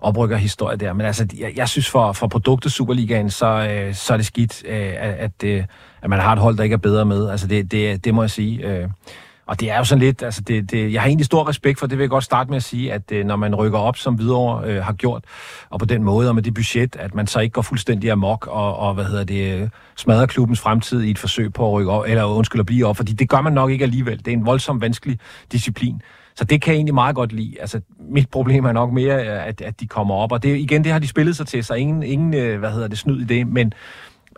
oprykkerhistorier 0.00 0.76
der. 0.76 0.92
Men 0.92 1.06
altså, 1.06 1.26
jeg, 1.38 1.52
jeg 1.56 1.68
synes, 1.68 1.90
for, 1.90 2.12
for 2.12 2.26
produktet 2.26 2.72
Superligaen, 2.72 3.30
så, 3.30 3.46
øh, 3.46 3.94
så 3.94 4.12
er 4.12 4.16
det 4.16 4.26
skidt, 4.26 4.62
øh, 4.66 4.76
at, 4.76 5.14
at, 5.14 5.44
øh, 5.44 5.64
at 6.02 6.10
man 6.10 6.18
har 6.18 6.32
et 6.32 6.38
hold, 6.38 6.56
der 6.56 6.64
ikke 6.64 6.74
er 6.74 6.78
bedre 6.78 7.04
med. 7.04 7.28
Altså, 7.28 7.46
det, 7.46 7.72
det, 7.72 8.04
det 8.04 8.14
må 8.14 8.22
jeg 8.22 8.30
sige. 8.30 8.66
Øh, 8.66 8.88
og 9.50 9.60
det 9.60 9.70
er 9.70 9.78
jo 9.78 9.84
sådan 9.84 10.02
lidt, 10.02 10.22
altså 10.22 10.40
det, 10.40 10.70
det, 10.70 10.92
jeg 10.92 11.00
har 11.00 11.08
egentlig 11.08 11.26
stor 11.26 11.48
respekt 11.48 11.78
for, 11.78 11.86
det 11.86 11.98
vil 11.98 12.02
jeg 12.02 12.10
godt 12.10 12.24
starte 12.24 12.50
med 12.50 12.56
at 12.56 12.62
sige, 12.62 12.92
at 12.92 13.12
øh, 13.12 13.24
når 13.24 13.36
man 13.36 13.54
rykker 13.54 13.78
op, 13.78 13.96
som 13.96 14.14
Hvidovre 14.14 14.68
øh, 14.68 14.82
har 14.84 14.92
gjort, 14.92 15.24
og 15.70 15.78
på 15.78 15.84
den 15.84 16.02
måde, 16.02 16.28
og 16.28 16.34
med 16.34 16.42
det 16.42 16.54
budget, 16.54 16.96
at 16.96 17.14
man 17.14 17.26
så 17.26 17.40
ikke 17.40 17.52
går 17.52 17.62
fuldstændig 17.62 18.10
amok, 18.10 18.46
og, 18.46 18.76
og 18.76 18.94
hvad 18.94 19.04
hedder 19.04 19.24
det, 19.24 19.60
øh, 19.60 19.68
smadrer 19.96 20.26
klubbens 20.26 20.60
fremtid 20.60 21.02
i 21.02 21.10
et 21.10 21.18
forsøg 21.18 21.52
på 21.52 21.66
at 21.66 21.72
rykke 21.72 21.90
op, 21.90 22.04
eller 22.08 22.24
undskyld 22.24 22.60
at 22.60 22.66
blive 22.66 22.86
op, 22.86 22.96
fordi 22.96 23.12
det 23.12 23.28
gør 23.28 23.40
man 23.40 23.52
nok 23.52 23.70
ikke 23.70 23.82
alligevel. 23.82 24.18
Det 24.18 24.28
er 24.28 24.32
en 24.32 24.46
voldsomt 24.46 24.80
vanskelig 24.80 25.18
disciplin. 25.52 26.02
Så 26.34 26.44
det 26.44 26.62
kan 26.62 26.72
jeg 26.72 26.76
egentlig 26.76 26.94
meget 26.94 27.16
godt 27.16 27.32
lide. 27.32 27.54
Altså, 27.60 27.80
mit 28.10 28.28
problem 28.36 28.64
er 28.64 28.72
nok 28.72 28.92
mere, 28.92 29.26
øh, 29.26 29.46
at, 29.46 29.60
at 29.60 29.80
de 29.80 29.86
kommer 29.86 30.14
op, 30.14 30.32
og 30.32 30.42
det, 30.42 30.56
igen, 30.56 30.84
det 30.84 30.92
har 30.92 30.98
de 30.98 31.08
spillet 31.08 31.36
sig 31.36 31.46
til, 31.46 31.64
så 31.64 31.74
ingen, 31.74 32.02
ingen 32.02 32.34
øh, 32.34 32.58
hvad 32.58 32.70
hedder 32.70 32.88
det, 32.88 32.98
snyd 32.98 33.20
i 33.20 33.24
det, 33.24 33.46
men 33.46 33.72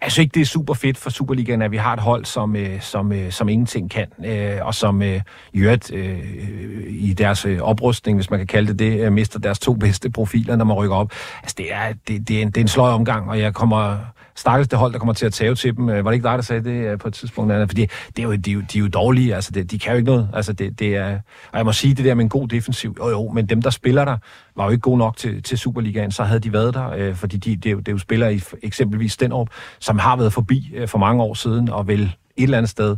jeg 0.02 0.12
synes 0.12 0.24
ikke, 0.24 0.34
det 0.34 0.40
er 0.40 0.46
super 0.46 0.74
fedt 0.74 0.98
for 0.98 1.10
Superligaen, 1.10 1.62
at 1.62 1.70
vi 1.70 1.76
har 1.76 1.92
et 1.92 2.00
hold, 2.00 2.24
som, 2.24 2.56
øh, 2.56 2.80
som, 2.80 3.12
øh, 3.12 3.32
som 3.32 3.48
ingenting 3.48 3.90
kan, 3.90 4.06
øh, 4.24 4.66
og 4.66 4.74
som 4.74 5.02
øh, 5.02 5.20
i 5.52 5.58
øvrigt 5.60 5.92
øh, 5.92 6.18
øh, 6.18 6.84
i 6.88 7.12
deres 7.12 7.44
øh, 7.44 7.58
oprustning, 7.60 8.18
hvis 8.18 8.30
man 8.30 8.40
kan 8.40 8.46
kalde 8.46 8.68
det 8.68 8.78
det, 8.78 9.00
øh, 9.00 9.12
mister 9.12 9.38
deres 9.38 9.58
to 9.58 9.74
bedste 9.74 10.10
profiler, 10.10 10.56
når 10.56 10.64
man 10.64 10.76
rykker 10.76 10.96
op. 10.96 11.12
Altså, 11.42 11.54
det 11.58 11.72
er, 11.72 11.92
det, 12.08 12.28
det 12.28 12.38
er, 12.38 12.42
en, 12.42 12.48
det 12.48 12.56
er 12.56 12.60
en 12.60 12.68
sløj 12.68 12.90
omgang, 12.90 13.30
og 13.30 13.38
jeg 13.38 13.54
kommer 13.54 13.96
stakkels 14.34 14.68
det 14.68 14.78
hold, 14.78 14.92
der 14.92 14.98
kommer 14.98 15.12
til 15.12 15.26
at 15.26 15.32
tage 15.32 15.54
til 15.54 15.76
dem. 15.76 15.88
Øh, 15.88 16.04
var 16.04 16.10
det 16.10 16.14
ikke 16.14 16.28
dig, 16.28 16.38
der 16.38 16.42
sagde 16.42 16.64
det 16.64 16.90
øh, 16.92 16.98
på 16.98 17.08
et 17.08 17.14
tidspunkt? 17.14 17.52
Anna? 17.52 17.64
Fordi 17.64 17.86
det 18.16 18.18
er 18.18 18.22
jo, 18.22 18.32
de, 18.32 18.50
er 18.50 18.54
jo, 18.54 18.60
de 18.60 18.78
er 18.78 18.82
jo 18.82 18.88
dårlige, 18.88 19.34
altså 19.34 19.50
det, 19.50 19.70
de 19.70 19.78
kan 19.78 19.92
jo 19.92 19.96
ikke 19.96 20.10
noget. 20.10 20.28
Altså 20.34 20.52
det, 20.52 20.78
det 20.78 20.96
er, 20.96 21.18
og 21.52 21.58
jeg 21.58 21.64
må 21.64 21.72
sige 21.72 21.94
det 21.94 22.04
der 22.04 22.14
med 22.14 22.24
en 22.24 22.28
god 22.28 22.48
defensiv, 22.48 22.96
jo 22.98 23.08
jo, 23.08 23.30
men 23.34 23.46
dem, 23.46 23.62
der 23.62 23.70
spiller 23.70 24.04
der, 24.04 24.16
var 24.56 24.64
jo 24.64 24.70
ikke 24.70 24.80
gode 24.80 24.98
nok 24.98 25.16
til, 25.16 25.42
til 25.42 25.58
Superligaen, 25.58 26.10
så 26.10 26.24
havde 26.24 26.40
de 26.40 26.52
været 26.52 26.74
der, 26.74 26.90
øh, 26.90 27.14
fordi 27.14 27.36
de, 27.36 27.56
det, 27.56 27.66
er 27.66 27.70
jo, 27.70 27.78
det 27.78 27.88
er 27.88 27.92
jo 27.92 27.98
spillere 27.98 28.34
i 28.34 28.42
eksempelvis 28.62 29.12
Stenrup, 29.12 29.48
som 29.78 29.91
har 29.98 30.16
været 30.16 30.32
forbi 30.32 30.72
øh, 30.74 30.88
for 30.88 30.98
mange 30.98 31.22
år 31.22 31.34
siden, 31.34 31.68
og 31.68 31.86
vel 31.88 32.02
et 32.02 32.42
eller 32.42 32.58
andet 32.58 32.70
sted 32.70 32.96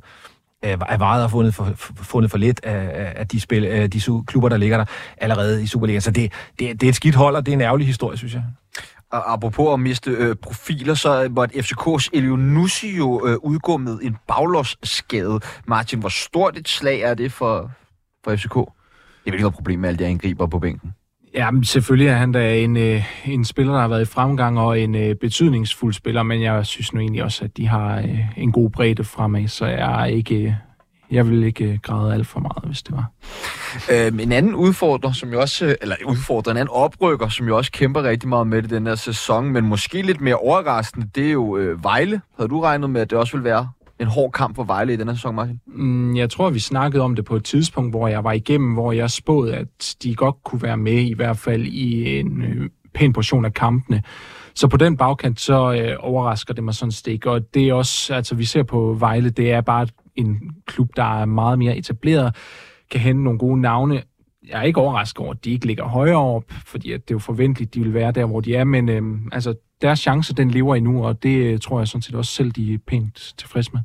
øh, 0.64 0.70
er 0.88 0.97
vejet 0.99 1.24
og 1.24 1.30
fundet 1.30 1.55
for, 1.55 1.72
fundet 1.97 2.30
for 2.30 2.38
lidt 2.38 2.61
af, 2.64 3.12
af- 3.16 3.28
de, 3.28 3.40
spil, 3.40 3.64
af 3.64 3.90
de 3.90 4.01
klubber, 4.26 4.49
der 4.49 4.57
ligger 4.57 4.76
der 4.76 4.84
allerede 5.18 5.62
i 5.62 5.66
Superligaen. 5.66 6.01
Så 6.01 6.11
det, 6.11 6.32
det, 6.59 6.80
det 6.80 6.86
er 6.86 6.88
et 6.90 6.97
skidt 6.97 7.14
hold, 7.14 7.36
og 7.36 7.47
det 7.47 7.53
er 7.53 7.57
en 7.57 7.61
ærgerlig 7.61 7.86
historie, 7.86 8.16
synes 8.16 8.34
jeg. 8.34 8.42
Og 9.12 9.32
apropos 9.32 9.72
at 9.72 9.80
miste 9.80 10.11
øh, 10.11 10.36
profiler, 10.36 10.95
så 10.95 11.28
måtte 11.30 11.55
FCK's 11.59 12.09
Elionussi 12.12 12.97
jo 12.97 13.26
øh, 13.26 13.36
udgå 13.42 13.76
med 13.76 13.99
en 14.03 14.16
baglåsskade. 14.28 15.40
Martin, 15.66 15.99
hvor 15.99 16.09
stort 16.09 16.59
et 16.59 16.68
slag 16.68 17.01
er 17.01 17.14
det 17.14 17.32
for, 17.32 17.70
for 18.24 18.36
FCK? 18.36 18.55
Det 18.55 18.61
er 18.61 18.64
virkelig 19.24 19.34
ikke 19.34 19.42
noget 19.42 19.55
problem 19.55 19.78
med 19.80 19.88
alle 19.88 19.99
de 19.99 20.07
angriber 20.07 20.47
på 20.47 20.59
bænken. 20.59 20.95
Ja, 21.35 21.51
men 21.51 21.64
selvfølgelig 21.64 22.09
er 22.09 22.14
han 22.14 22.32
da 22.32 22.57
en, 22.57 22.76
øh, 22.76 23.05
en 23.26 23.45
spiller, 23.45 23.72
der 23.72 23.80
har 23.80 23.89
været 23.89 24.03
i 24.03 24.05
fremgang, 24.05 24.59
og 24.59 24.80
en 24.80 24.95
øh, 24.95 25.14
betydningsfuld 25.14 25.93
spiller, 25.93 26.22
men 26.22 26.43
jeg 26.43 26.66
synes 26.66 26.93
nu 26.93 27.01
egentlig 27.01 27.24
også, 27.24 27.45
at 27.45 27.57
de 27.57 27.68
har 27.68 27.99
øh, 27.99 28.18
en 28.37 28.53
god 28.53 28.70
bredde 28.70 29.05
fremad, 29.05 29.49
så 29.49 29.66
jeg 29.66 30.03
er 30.03 30.05
ikke... 30.05 30.35
Øh, 30.35 30.53
jeg 31.11 31.28
vil 31.28 31.45
ikke 31.45 31.64
øh, 31.64 31.78
græde 31.82 32.14
alt 32.14 32.26
for 32.26 32.41
meget, 32.41 32.64
hvis 32.64 32.82
det 32.82 32.95
var. 32.97 33.11
Øhm, 33.93 34.20
en 34.20 34.32
anden 34.32 34.55
udfordrer, 34.55 35.12
som 35.12 35.32
jo 35.32 35.41
også, 35.41 35.66
øh, 35.66 35.74
eller 35.82 35.97
udfordrer, 36.07 36.53
en 36.53 36.57
anden 36.57 36.72
oprykker, 36.72 37.28
som 37.28 37.49
jo 37.49 37.57
også 37.57 37.72
kæmper 37.72 38.03
rigtig 38.03 38.28
meget 38.28 38.47
med 38.47 38.62
det 38.62 38.70
den 38.70 38.87
her 38.87 38.95
sæson, 38.95 39.51
men 39.51 39.64
måske 39.64 40.03
lidt 40.03 40.20
mere 40.20 40.35
overraskende, 40.35 41.09
det 41.14 41.26
er 41.26 41.32
jo 41.32 41.57
øh, 41.57 41.85
Vejle. 41.85 42.20
Havde 42.37 42.49
du 42.49 42.61
regnet 42.61 42.91
med, 42.91 43.01
at 43.01 43.11
det 43.11 43.18
også 43.18 43.32
ville 43.32 43.45
være 43.45 43.68
en 44.01 44.07
hård 44.07 44.32
kamp 44.32 44.57
for 44.57 44.64
Vejle 44.64 44.92
i 44.92 44.97
den 44.97 45.09
her 45.09 45.14
sæson, 45.14 45.34
Martin? 45.34 45.61
Mm, 45.66 46.16
Jeg 46.16 46.30
tror, 46.30 46.51
vi 46.51 46.59
snakkede 46.59 47.03
om 47.03 47.16
det 47.16 47.24
på 47.24 47.36
et 47.36 47.45
tidspunkt, 47.45 47.92
hvor 47.92 48.09
jeg 48.09 48.24
var 48.24 48.32
igennem, 48.32 48.72
hvor 48.72 48.92
jeg 48.92 49.11
spåede, 49.11 49.57
at 49.57 49.97
de 50.03 50.14
godt 50.14 50.36
kunne 50.45 50.62
være 50.62 50.76
med, 50.76 50.92
i 51.03 51.14
hvert 51.14 51.36
fald 51.38 51.62
i 51.66 52.18
en 52.18 52.42
øh, 52.42 52.70
pæn 52.95 53.12
portion 53.12 53.45
af 53.45 53.55
kampene. 53.55 54.03
Så 54.55 54.68
på 54.68 54.76
den 54.76 54.97
bagkant, 54.97 55.40
så 55.40 55.72
øh, 55.72 55.97
overrasker 56.01 56.55
det 56.55 56.64
mig 56.64 56.74
sådan 56.74 56.92
stik. 56.92 57.26
Og 57.26 57.55
det 57.55 57.68
er 57.68 57.74
også, 57.74 58.14
altså 58.14 58.34
vi 58.34 58.45
ser 58.45 58.62
på 58.62 58.97
Vejle, 58.99 59.30
det 59.30 59.53
er 59.53 59.61
bare 59.61 59.86
en 60.16 60.40
klub, 60.66 60.88
der 60.97 61.20
er 61.20 61.24
meget 61.24 61.59
mere 61.59 61.76
etableret. 61.76 62.36
kan 62.90 63.01
hente 63.01 63.22
nogle 63.22 63.38
gode 63.38 63.61
navne. 63.61 64.03
Jeg 64.49 64.59
er 64.59 64.62
ikke 64.62 64.80
overrasket 64.80 65.18
over, 65.18 65.30
at 65.32 65.45
de 65.45 65.51
ikke 65.51 65.66
ligger 65.66 65.84
højere 65.84 66.16
op, 66.16 66.45
fordi 66.66 66.92
at 66.92 67.01
det 67.09 67.11
er 67.11 67.14
jo 67.14 67.18
forventeligt, 67.18 67.74
de 67.74 67.80
vil 67.80 67.95
være 67.95 68.12
der, 68.12 68.24
hvor 68.24 68.40
de 68.40 68.55
er, 68.55 68.64
men 68.64 68.88
øhm, 68.88 69.28
altså, 69.32 69.55
deres 69.85 69.99
chance, 69.99 70.35
den 70.35 70.51
lever 70.51 70.76
endnu, 70.76 71.07
og 71.07 71.22
det 71.22 71.37
øh, 71.37 71.61
tror 71.61 71.80
jeg 71.80 71.89
sådan 71.89 72.03
set 72.03 72.14
også 72.14 72.32
selv, 72.32 72.53
de 72.53 72.74
er 72.74 72.78
pænt 72.87 73.35
tilfredse 73.39 73.70
med. 73.72 73.80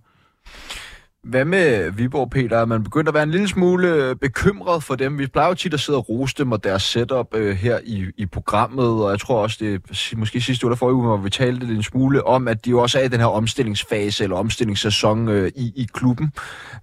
Hvad 1.24 1.45
med 1.45 1.91
Viborg, 1.91 2.30
Peter? 2.30 2.58
Er 2.58 2.66
man 2.66 2.84
begyndt 2.84 3.08
at 3.08 3.14
være 3.14 3.24
en 3.24 3.32
lille 3.32 3.47
smule 3.47 3.88
øh, 3.88 4.16
bekymret 4.16 4.84
for 4.84 4.95
dem? 4.95 5.20
Vi 5.20 5.28
plejer 5.28 5.47
jo 5.47 5.54
tit 5.54 5.74
at 5.74 5.80
sidde 5.80 5.97
og 5.97 6.10
rose 6.10 6.36
dem 6.38 6.52
og 6.52 6.64
deres 6.64 6.84
setup 6.84 7.36
øh, 7.36 7.56
her 7.56 7.80
i, 7.84 8.06
i 8.18 8.26
programmet, 8.26 9.04
og 9.04 9.12
jeg 9.12 9.20
tror 9.20 9.41
også, 9.41 9.58
det 9.60 9.74
er 9.74 10.18
måske 10.18 10.41
sidste 10.41 10.66
uge 10.66 10.72
der 10.72 10.76
forrige 10.76 10.95
uge, 10.95 11.08
hvor 11.08 11.18
vi 11.18 11.30
talte 11.30 11.68
en 11.68 11.84
smule 11.84 12.28
om, 12.28 12.47
at 12.47 12.66
de 12.66 12.70
jo 12.70 12.82
også 12.82 13.00
er 13.00 13.04
i 13.04 13.08
den 13.08 13.20
her 13.20 13.28
omstillingsfase 13.28 14.24
eller 14.24 14.36
omstillingssæson 14.36 15.28
øh, 15.28 15.52
i, 15.56 15.74
i 15.76 15.88
klubben. 15.93 16.32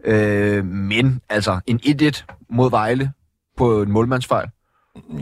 Øh, 0.04 0.64
men 0.64 1.20
altså, 1.28 1.60
en 1.66 1.80
1-1 1.84 2.24
mod 2.50 2.70
Vejle 2.70 3.12
på 3.56 3.82
en 3.82 3.92
målmandsfejl. 3.92 4.48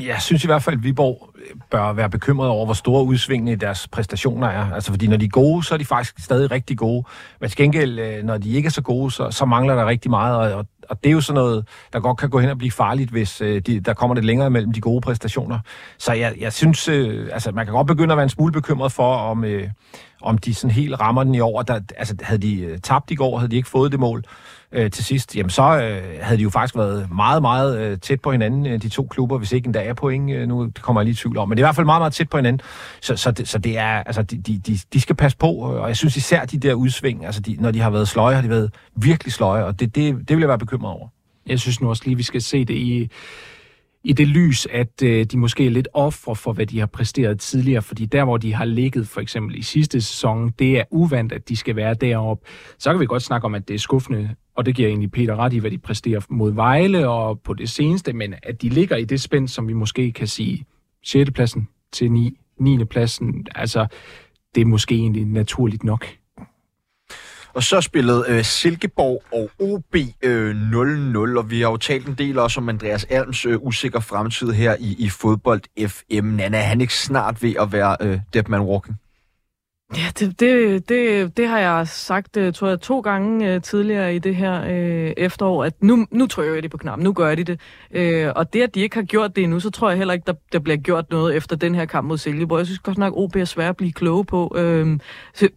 Jeg 0.01 0.23
synes 0.23 0.45
i 0.45 0.47
hvert 0.47 0.63
fald, 0.63 0.77
at 0.77 0.85
Viborg 0.85 1.31
øh, 1.37 1.57
bør 1.71 1.93
være 1.93 2.11
bekymret 2.11 2.49
over, 2.49 2.65
hvor 2.65 2.75
store 2.75 3.05
udsvingene 3.05 3.53
i 3.53 3.55
deres 3.55 3.89
præstationer 3.89 4.47
er. 4.47 4.73
Altså, 4.73 4.91
fordi 4.91 5.07
når 5.07 5.17
de 5.17 5.25
er 5.25 5.29
gode, 5.29 5.65
så 5.65 5.75
er 5.75 5.79
de 5.79 5.85
faktisk 5.85 6.25
stadig 6.25 6.51
rigtig 6.51 6.79
gode. 6.79 7.05
Men 7.41 7.51
til 7.51 7.57
gengæld, 7.57 7.99
øh, 7.99 8.25
når 8.25 8.39
de 8.39 8.51
ikke 8.51 8.67
er 8.67 8.71
så 8.71 8.83
gode, 8.83 9.11
så, 9.11 9.31
så 9.31 9.45
mangler 9.45 9.75
der 9.75 9.87
rigtig 9.87 10.11
meget. 10.11 10.55
Og, 10.55 10.67
og 10.89 11.05
det 11.05 11.11
er 11.11 11.13
jo 11.13 11.21
sådan 11.21 11.35
noget, 11.35 11.69
der 11.93 12.01
godt 12.01 12.19
kan 12.19 12.31
gå 12.31 12.39
hen 12.39 12.51
og 12.51 12.59
blive 12.59 12.71
farligt, 12.71 13.11
hvis 13.11 13.41
øh, 13.41 13.61
de, 13.61 13.81
der 13.81 13.95
kommer 13.95 14.15
lidt 14.15 14.27
længere 14.27 14.51
mellem 14.51 14.73
de 14.73 14.81
gode 14.81 15.01
præstationer. 15.01 15.59
Så 15.99 16.13
jeg, 16.13 16.35
jeg 16.41 16.53
synes, 16.53 16.89
øh, 16.89 17.29
altså 17.33 17.53
man 17.53 17.67
kan 17.67 17.75
godt 17.75 17.87
begynde 17.87 18.13
at 18.13 18.17
være 18.17 18.25
en 18.25 18.31
smule 18.31 18.53
bekymret 18.53 18.93
for, 18.93 19.17
om, 19.17 19.45
øh, 19.45 19.69
om 20.23 20.39
de 20.39 20.55
sådan 20.55 20.71
helt 20.71 21.01
rammer 21.01 21.25
den 21.25 21.35
i 21.35 21.41
år. 21.41 21.63
Der, 21.63 21.81
altså, 21.97 22.17
havde 22.23 22.43
de 22.43 22.61
øh, 22.61 22.79
tabt 22.79 23.11
i 23.11 23.15
går, 23.15 23.39
havde 23.39 23.51
de 23.51 23.57
ikke 23.57 23.69
fået 23.69 23.93
det 23.93 24.01
mål, 24.01 24.25
øh, 24.75 24.91
til 24.91 25.05
sidst, 25.05 25.37
jamen 25.37 25.51
så 25.51 25.63
øh, 25.63 26.03
havde 26.21 26.39
de 26.39 26.43
jo 26.43 26.51
faktisk 26.51 26.77
været 26.77 27.09
meget, 27.15 27.43
meget 27.43 27.81
øh, 27.81 27.99
tæt 27.99 28.21
på 28.21 28.33
hinanden, 28.33 28.67
øh, 28.67 28.83
de 28.83 28.89
to 28.89 29.07
klubber, 29.11 29.39
hvis 29.39 29.53
ikke 29.53 29.67
endda 29.67 29.83
er 29.83 29.95
point. 29.95 30.31
Øh, 30.31 30.49
nu 30.49 30.71
kommer 30.81 31.01
jeg 31.01 31.05
lige 31.05 31.13
i 31.13 31.17
tvivl 31.17 31.39
om, 31.39 31.49
men 31.49 31.57
det 31.57 31.63
er 31.63 31.67
i 31.67 31.69
hvert 31.69 31.75
fald 31.75 31.85
meget, 31.85 32.01
meget 32.01 32.13
tæt 32.13 32.31
på 32.31 32.37
hinanden. 32.37 32.61
Så, 33.01 33.17
så, 33.17 33.31
det, 33.31 33.49
så 33.49 33.59
det 33.59 33.79
er, 33.79 34.03
altså, 34.03 34.23
de, 34.23 34.39
de, 34.39 34.59
de, 34.59 34.79
de 34.93 35.01
skal 35.01 35.17
passe 35.17 35.39
på, 35.39 35.47
øh, 35.47 35.83
og 35.83 35.89
jeg 35.89 35.97
synes 35.97 36.17
især 36.17 36.45
de 36.45 36.59
der 36.59 36.75
udsving, 36.75 37.27
altså 37.27 37.41
de, 37.41 37.57
når 37.61 37.71
de 37.71 37.81
har 37.81 37.91
været 37.91 38.09
sløje, 38.09 38.35
har 38.35 38.43
de 38.43 38.49
været 38.49 38.75
virkelig 38.97 39.33
sløje, 39.33 39.65
og 39.65 39.81
det, 39.81 39.95
det, 39.95 40.29
det 40.29 40.37
vil 40.37 40.43
jeg 40.43 40.49
være 40.49 40.59
bekymret 40.59 40.93
over. 40.93 41.09
Jeg 41.47 41.61
synes 41.61 41.81
nu 41.81 41.89
også 41.89 42.03
lige, 42.07 42.17
vi 42.17 42.23
skal 42.23 42.43
se 42.43 42.65
det 42.65 42.75
i 42.75 43.11
i 44.05 44.13
det 44.13 44.29
lys, 44.29 44.67
at 44.67 45.03
øh, 45.03 45.25
de 45.25 45.39
måske 45.39 45.67
er 45.67 45.71
lidt 45.71 45.89
ofre 45.93 46.37
for, 46.37 46.53
hvad 46.53 46.67
de 46.67 46.79
har 46.79 46.87
præsteret 46.87 47.41
tidligere, 47.41 47.83
fordi 47.83 48.07
der, 48.07 48.25
hvor 48.25 48.37
de 48.37 48.55
har 48.55 48.65
ligget, 48.65 49.09
for 49.09 49.21
eksempel 49.21 49.59
i 49.59 49.63
sidste 49.63 50.01
sæson, 50.01 50.51
det 50.59 50.79
er 50.79 50.85
uvandt, 50.91 51.33
at 51.33 51.49
de 51.49 51.57
skal 51.57 51.77
være 51.77 51.95
deroppe. 51.95 52.47
Så 52.79 52.93
kan 52.93 53.01
vi 53.01 53.07
godt 53.07 53.23
snakke 53.23 53.45
om, 53.45 53.55
at 53.55 53.69
det 53.69 53.75
er 53.75 53.79
skuffende, 53.79 54.35
og 54.57 54.67
det 54.67 54.75
giver 54.75 54.89
egentlig 54.89 55.11
Peter 55.11 55.37
ret 55.37 55.53
i, 55.53 55.59
hvad 55.59 55.71
de 55.71 55.79
præsterer 55.79 56.21
mod 56.29 56.53
Vejle 56.53 57.09
og 57.09 57.41
på 57.41 57.55
det 57.55 57.71
seneste, 57.71 58.13
men 58.13 58.35
at 58.43 58.63
de 58.63 58.69
ligger 58.69 58.97
i 58.97 59.05
det 59.05 59.21
spænd, 59.21 59.49
som 59.49 59.69
vi 59.69 59.73
måske 59.73 60.13
kan 60.13 60.27
sige 60.27 60.65
6. 61.05 61.31
pladsen 61.31 61.69
til 61.93 62.13
9. 62.13 62.39
9. 62.61 62.85
pladsen, 62.85 63.47
altså 63.55 63.87
det 64.55 64.61
er 64.61 64.65
måske 64.65 64.95
egentlig 64.95 65.25
naturligt 65.25 65.85
nok. 65.85 66.07
Og 67.55 67.63
så 67.63 67.81
spillede 67.81 68.25
øh, 68.29 68.45
Silkeborg 68.45 69.23
og 69.33 69.51
OB 69.61 69.97
øh, 70.23 70.57
0-0, 71.35 71.39
og 71.39 71.51
vi 71.51 71.61
har 71.61 71.71
jo 71.71 71.77
talt 71.77 72.07
en 72.07 72.15
del 72.15 72.39
også 72.39 72.61
om 72.61 72.69
Andreas 72.69 73.05
Alms 73.05 73.47
øh, 73.47 73.59
usikker 73.61 74.01
fremtid 74.01 74.53
her 74.53 74.77
i, 74.81 74.97
i 74.99 75.09
fodbold 75.09 75.89
FM. 75.89 76.25
Nana, 76.25 76.59
er 76.59 76.63
han 76.63 76.81
ikke 76.81 76.95
snart 76.95 77.43
ved 77.43 77.55
at 77.61 77.73
være 77.73 77.97
øh, 78.01 78.21
dead 78.33 78.45
man 78.49 78.61
walking? 78.61 78.97
Ja, 79.93 80.07
det, 80.19 80.41
det, 80.41 80.89
det, 80.89 81.37
det 81.37 81.49
har 81.49 81.59
jeg 81.59 81.89
sagt, 81.89 82.37
øh, 82.37 82.53
tror 82.53 82.69
jeg, 82.69 82.81
to 82.81 83.01
gange 83.01 83.55
øh, 83.55 83.63
tidligere 83.63 84.15
i 84.15 84.19
det 84.19 84.37
her 84.37 84.63
øh, 84.63 85.13
efterår, 85.17 85.65
at 85.65 85.83
nu, 85.83 86.07
nu 86.11 86.27
trykker 86.27 86.55
jeg 86.55 86.63
det 86.63 86.71
på 86.71 86.77
knappen, 86.77 87.05
nu 87.05 87.13
gør 87.13 87.35
de 87.35 87.45
det. 87.45 87.61
Øh, 87.91 88.33
og 88.37 88.53
det, 88.53 88.63
at 88.63 88.75
de 88.75 88.81
ikke 88.81 88.97
har 88.97 89.03
gjort 89.03 89.37
det 89.37 89.45
endnu, 89.45 89.61
så 89.61 89.71
tror 89.71 89.89
jeg 89.89 89.99
heller 89.99 90.15
ikke, 90.15 90.25
der, 90.27 90.33
der 90.53 90.59
bliver 90.59 90.77
gjort 90.77 91.11
noget 91.11 91.37
efter 91.37 91.57
den 91.57 91.75
her 91.75 91.85
kamp 91.87 92.09
mod 92.09 92.19
Silkeborg. 92.19 92.59
Jeg 92.59 92.67
synes 92.67 92.79
godt 92.79 92.99
nok, 92.99 93.13
OB 93.17 93.37
er 93.37 93.45
svært 93.45 93.69
at 93.69 93.77
blive 93.77 93.93
kloge 93.93 94.25
på. 94.25 94.55
Øh, 94.57 94.99
så 95.35 95.49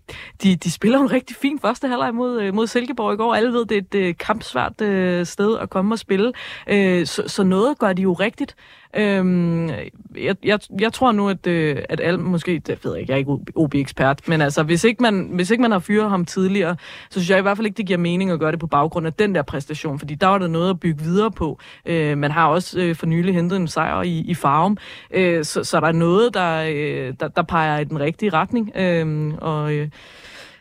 de, 0.44 0.56
de 0.56 0.72
spiller 0.72 1.00
en 1.00 1.12
rigtig 1.12 1.36
fin 1.36 1.60
første 1.60 1.88
halvleg 1.88 2.16
mod, 2.16 2.42
øh, 2.42 2.54
mod 2.54 2.68
Silkeborg 2.68 3.14
i 3.14 3.18
går. 3.18 3.36
Alle 3.36 3.54
ved, 3.54 3.66
det 3.66 3.78
er 3.78 3.82
et 3.82 4.08
øh, 4.08 4.16
kampsvært 4.20 4.82
øh, 4.82 5.26
sted 5.26 5.58
at 5.58 5.70
komme 5.70 5.94
og 5.94 6.00
spille. 6.00 6.34
Øh, 6.70 7.06
så, 7.06 7.24
så 7.28 7.44
noget 7.44 7.80
gør 7.80 7.94
de 7.94 8.02
jo 8.02 8.14
rigtigt. 8.14 8.56
Øhm, 8.98 9.70
jeg, 10.16 10.36
jeg, 10.44 10.60
jeg 10.80 10.94
tror 10.94 11.12
nu, 11.12 11.30
at, 11.30 11.48
øh, 11.48 11.78
at 11.90 12.02
alle, 12.04 12.20
måske, 12.20 12.62
det 12.68 12.86
ved 12.86 12.92
jeg 12.92 13.02
ikke, 13.02 13.12
jeg 13.12 13.16
er 13.16 13.20
ikke 13.20 13.38
OB-ekspert, 13.56 14.28
men 14.28 14.42
altså, 14.42 14.64
hvis 14.64 14.84
ikke, 14.84 15.04
man, 15.04 15.30
hvis 15.34 15.52
ikke 15.52 15.62
man 15.62 15.72
har 15.72 15.80
fyret 15.80 16.10
ham 16.10 16.26
tidligere, 16.26 16.76
så 17.10 17.20
synes 17.20 17.30
jeg 17.30 17.40
i 17.40 17.42
hvert 17.42 17.58
fald 17.58 17.68
ikke, 17.68 17.78
det 17.78 17.86
giver 17.86 18.00
mening 18.00 18.32
at 18.32 18.40
gøre 18.40 18.52
det 18.52 18.60
på 18.60 18.68
baggrund 18.68 19.08
af 19.08 19.14
den 19.14 19.36
der 19.36 19.42
præstation, 19.42 20.00
fordi 20.00 20.16
der 20.16 20.28
var 20.28 20.38
der 20.38 20.48
noget 20.48 20.70
at 20.70 20.80
bygge 20.80 21.04
videre 21.04 21.32
på. 21.32 21.60
Øh, 21.86 22.18
man 22.18 22.32
har 22.32 22.48
også 22.48 22.80
øh, 22.80 22.96
for 22.96 23.06
nylig 23.06 23.34
hentet 23.34 23.58
en 23.58 23.68
sejr 23.68 24.02
i, 24.02 24.20
i 24.20 24.34
Farum, 24.34 24.78
øh, 25.12 25.46
så, 25.46 25.64
så 25.64 25.80
der 25.80 25.88
er 25.88 25.92
noget, 25.92 26.34
der, 26.34 26.64
øh, 26.70 27.14
der, 27.20 27.28
der 27.28 27.42
peger 27.42 27.80
i 27.80 27.84
den 27.84 28.00
rigtige 28.00 28.30
retning, 28.30 28.72
øh, 28.76 29.34
og 29.42 29.74
øh, 29.74 29.90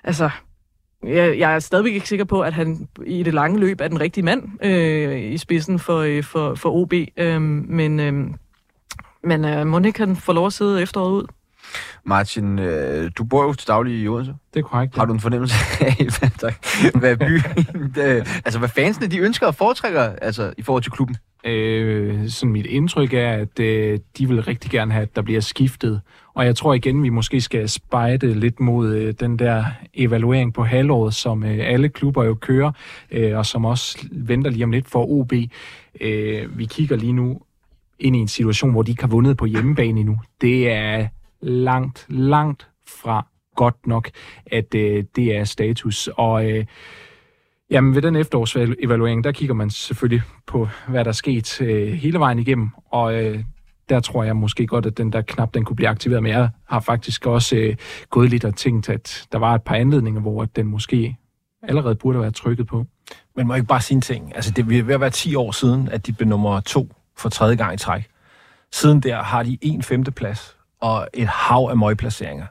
altså, 0.05 0.31
jeg, 1.05 1.39
jeg 1.39 1.55
er 1.55 1.59
stadigvæk 1.59 1.93
ikke 1.93 2.09
sikker 2.09 2.25
på, 2.25 2.41
at 2.41 2.53
han 2.53 2.89
i 3.07 3.23
det 3.23 3.35
lange 3.35 3.61
løb 3.61 3.81
er 3.81 3.89
den 3.89 4.01
rigtige 4.01 4.25
mand 4.25 4.65
øh, 4.65 5.33
i 5.33 5.37
spidsen 5.37 5.79
for, 5.79 5.99
øh, 5.99 6.25
for, 6.25 6.55
for 6.55 6.71
OB. 6.71 6.93
Øh, 7.17 7.41
men 7.41 8.01
øh, 8.01 8.31
men 9.27 9.45
øh, 9.45 9.67
må 9.67 9.81
ikke 9.81 9.99
han 9.99 10.17
få 10.17 10.33
lov 10.33 10.47
at 10.47 10.53
sidde 10.53 10.83
efteråret 10.83 11.13
ud? 11.13 11.27
Martin, 12.05 12.59
øh, 12.59 13.11
du 13.19 13.25
bor 13.25 13.43
jo 13.43 13.53
til 13.53 13.69
daglig 13.69 14.03
i 14.03 14.09
Odense. 14.09 14.35
Det 14.55 14.61
er 14.61 14.65
korrekt. 14.65 14.97
Ja. 14.97 15.01
Har 15.01 15.07
du 15.07 15.13
en 15.13 15.21
fornemmelse 15.21 15.55
af, 15.81 15.97
hvad, 16.19 17.01
hvad, 17.01 17.17
by, 17.17 17.41
altså, 18.45 18.59
hvad 18.59 18.69
fansene 18.69 19.07
de 19.07 19.19
ønsker 19.19 19.47
og 19.47 19.55
foretrækker 19.55 20.03
altså, 20.03 20.55
i 20.59 20.63
forhold 20.63 20.83
til 20.83 20.93
klubben? 20.93 21.17
Øh, 21.47 22.29
sådan 22.29 22.53
mit 22.53 22.67
indtryk 22.67 23.15
er, 23.15 23.33
at 23.33 23.61
øh, 23.61 23.99
de 24.19 24.29
vil 24.29 24.43
rigtig 24.43 24.71
gerne 24.71 24.93
have, 24.93 25.03
at 25.03 25.17
der 25.17 25.23
bliver 25.23 25.41
skiftet. 25.41 26.01
Og 26.37 26.47
jeg 26.47 26.57
tror 26.57 26.75
igen, 26.75 27.03
vi 27.03 27.09
måske 27.09 27.41
skal 27.41 27.69
spejde 27.69 28.35
lidt 28.35 28.61
mod 28.61 28.95
øh, 28.95 29.15
den 29.21 29.39
der 29.39 29.65
evaluering 29.95 30.55
på 30.55 30.65
halvåret, 30.65 31.15
som 31.15 31.45
øh, 31.45 31.59
alle 31.61 31.89
klubber 31.89 32.25
jo 32.25 32.35
kører, 32.35 32.73
øh, 33.11 33.39
og 33.39 33.47
som 33.47 33.65
også 33.65 34.09
venter 34.13 34.51
lige 34.51 34.65
om 34.65 34.71
lidt 34.71 34.89
for 34.89 35.11
OB. 35.11 35.33
Øh, 36.01 36.59
vi 36.59 36.65
kigger 36.65 36.97
lige 36.97 37.13
nu 37.13 37.41
ind 37.99 38.17
i 38.17 38.19
en 38.19 38.29
situation, 38.29 38.71
hvor 38.71 38.83
de 38.83 38.91
ikke 38.91 39.03
har 39.03 39.09
vundet 39.09 39.37
på 39.37 39.47
hjemmebane 39.47 40.01
endnu. 40.01 40.19
Det 40.41 40.71
er 40.71 41.09
langt, 41.41 42.07
langt 42.09 42.69
fra 42.89 43.27
godt 43.57 43.87
nok, 43.87 44.11
at 44.47 44.75
øh, 44.75 45.05
det 45.17 45.37
er 45.37 45.45
status. 45.45 46.09
Og 46.17 46.51
øh, 46.51 46.65
jamen, 47.71 47.95
ved 47.95 48.03
den 48.03 48.17
efterårsevaluering, 48.17 49.25
der 49.25 49.33
kigger 49.33 49.55
man 49.55 49.71
selvfølgelig 49.71 50.23
på, 50.47 50.69
hvad 50.89 51.05
der 51.05 51.09
er 51.09 51.13
sket 51.13 51.61
øh, 51.61 51.93
hele 51.93 52.19
vejen 52.19 52.39
igennem. 52.39 52.71
Og 52.91 53.25
øh, 53.25 53.41
der 53.89 54.01
tror 54.01 54.25
jeg 54.25 54.37
måske 54.37 54.67
godt, 54.67 54.87
at 54.87 54.97
den 54.97 55.13
der 55.13 55.23
knap, 55.23 55.55
den 55.55 55.65
kunne 55.65 55.77
blive 55.77 55.89
aktiveret. 55.89 56.23
Men 56.23 56.33
jeg 56.33 56.49
har 56.69 56.81
faktisk 56.81 57.27
også 57.27 57.57
øh, 57.57 57.77
gået 58.11 58.31
lidt 58.31 58.45
og 58.45 58.57
tænkt, 58.57 58.89
at 58.89 59.27
der 59.33 59.39
var 59.39 59.55
et 59.55 59.63
par 59.63 59.75
anledninger, 59.75 60.21
hvor 60.21 60.45
den 60.45 60.67
måske 60.67 61.17
allerede 61.63 61.95
burde 61.95 62.21
være 62.21 62.31
trykket 62.31 62.67
på. 62.67 62.87
Men 63.37 63.47
må 63.47 63.53
jeg 63.55 63.59
ikke 63.59 63.69
bare 63.69 63.81
sige 63.81 63.97
en 63.97 64.01
ting? 64.01 64.37
Altså, 64.37 64.51
det 64.51 64.69
vil 64.69 64.89
være 64.89 65.11
10 65.11 65.35
år 65.35 65.53
siden, 65.53 65.89
at 65.89 66.07
de 66.07 66.13
blev 66.13 66.29
nummer 66.29 66.61
to 66.61 66.89
for 67.17 67.29
tredje 67.29 67.57
gang 67.57 67.75
i 67.75 67.77
træk. 67.77 68.09
Siden 68.73 69.01
der 69.01 69.23
har 69.23 69.43
de 69.43 69.59
en 69.61 69.83
femteplads 69.83 70.57
og 70.81 71.09
et 71.15 71.29
hav 71.29 71.69
af 71.71 71.77
møgplaceringer. 71.77 72.47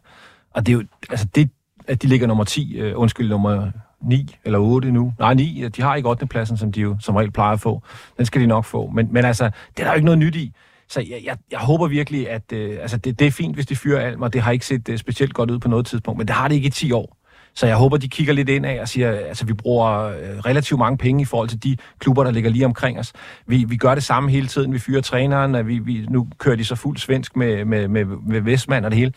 Og 0.53 0.65
det 0.65 0.73
er 0.73 0.77
jo, 0.77 0.83
altså 1.09 1.27
det, 1.35 1.49
at 1.87 2.01
de 2.01 2.07
ligger 2.07 2.27
nummer 2.27 2.43
10, 2.43 2.77
øh, 2.77 2.99
undskyld, 2.99 3.29
nummer 3.29 3.71
9 4.01 4.35
eller 4.43 4.59
8 4.59 4.91
nu. 4.91 5.13
Nej, 5.19 5.33
9, 5.33 5.67
de 5.75 5.81
har 5.81 5.95
ikke 5.95 6.09
8. 6.09 6.25
pladsen, 6.25 6.57
som 6.57 6.71
de 6.71 6.81
jo 6.81 6.97
som 6.99 7.15
regel 7.15 7.31
plejer 7.31 7.53
at 7.53 7.59
få. 7.59 7.81
Den 8.17 8.25
skal 8.25 8.41
de 8.41 8.47
nok 8.47 8.65
få. 8.65 8.89
Men, 8.89 9.07
men 9.11 9.25
altså, 9.25 9.45
det 9.45 9.79
er 9.79 9.83
der 9.83 9.91
jo 9.91 9.95
ikke 9.95 10.05
noget 10.05 10.19
nyt 10.19 10.35
i. 10.35 10.53
Så 10.89 10.99
jeg, 10.99 11.21
jeg, 11.25 11.37
jeg 11.51 11.59
håber 11.59 11.87
virkelig, 11.87 12.29
at 12.29 12.51
øh, 12.53 12.77
altså 12.81 12.97
det, 12.97 13.19
det 13.19 13.27
er 13.27 13.31
fint, 13.31 13.55
hvis 13.55 13.65
de 13.65 13.75
fyrer 13.75 14.01
Alm, 14.01 14.21
og 14.21 14.33
det 14.33 14.41
har 14.41 14.51
ikke 14.51 14.65
set 14.65 14.89
øh, 14.89 14.97
specielt 14.97 15.33
godt 15.33 15.51
ud 15.51 15.59
på 15.59 15.67
noget 15.67 15.85
tidspunkt, 15.85 16.17
men 16.17 16.27
det 16.27 16.35
har 16.35 16.47
det 16.47 16.55
ikke 16.55 16.67
i 16.67 16.71
10 16.71 16.91
år. 16.91 17.17
Så 17.55 17.67
jeg 17.67 17.75
håber, 17.75 17.97
de 17.97 18.07
kigger 18.07 18.33
lidt 18.33 18.49
ind 18.49 18.65
af 18.65 18.81
og 18.81 18.87
siger, 18.87 19.11
altså 19.11 19.45
vi 19.45 19.53
bruger 19.53 19.89
øh, 19.91 20.39
relativt 20.39 20.79
mange 20.79 20.97
penge 20.97 21.21
i 21.21 21.25
forhold 21.25 21.49
til 21.49 21.63
de 21.63 21.77
klubber, 21.99 22.23
der 22.23 22.31
ligger 22.31 22.49
lige 22.49 22.65
omkring 22.65 22.99
os. 22.99 23.13
Vi, 23.47 23.65
vi 23.67 23.77
gør 23.77 23.95
det 23.95 24.03
samme 24.03 24.31
hele 24.31 24.47
tiden. 24.47 24.73
Vi 24.73 24.79
fyrer 24.79 25.01
træneren, 25.01 25.55
og 25.55 25.67
vi, 25.67 25.79
vi, 25.79 26.05
nu 26.09 26.27
kører 26.37 26.55
de 26.55 26.65
så 26.65 26.75
fuld 26.75 26.97
svensk 26.97 27.35
med, 27.35 27.65
med, 27.65 27.87
med, 27.87 28.05
med 28.05 28.41
Vestmand 28.41 28.85
og 28.85 28.91
det 28.91 28.97
hele 28.97 29.13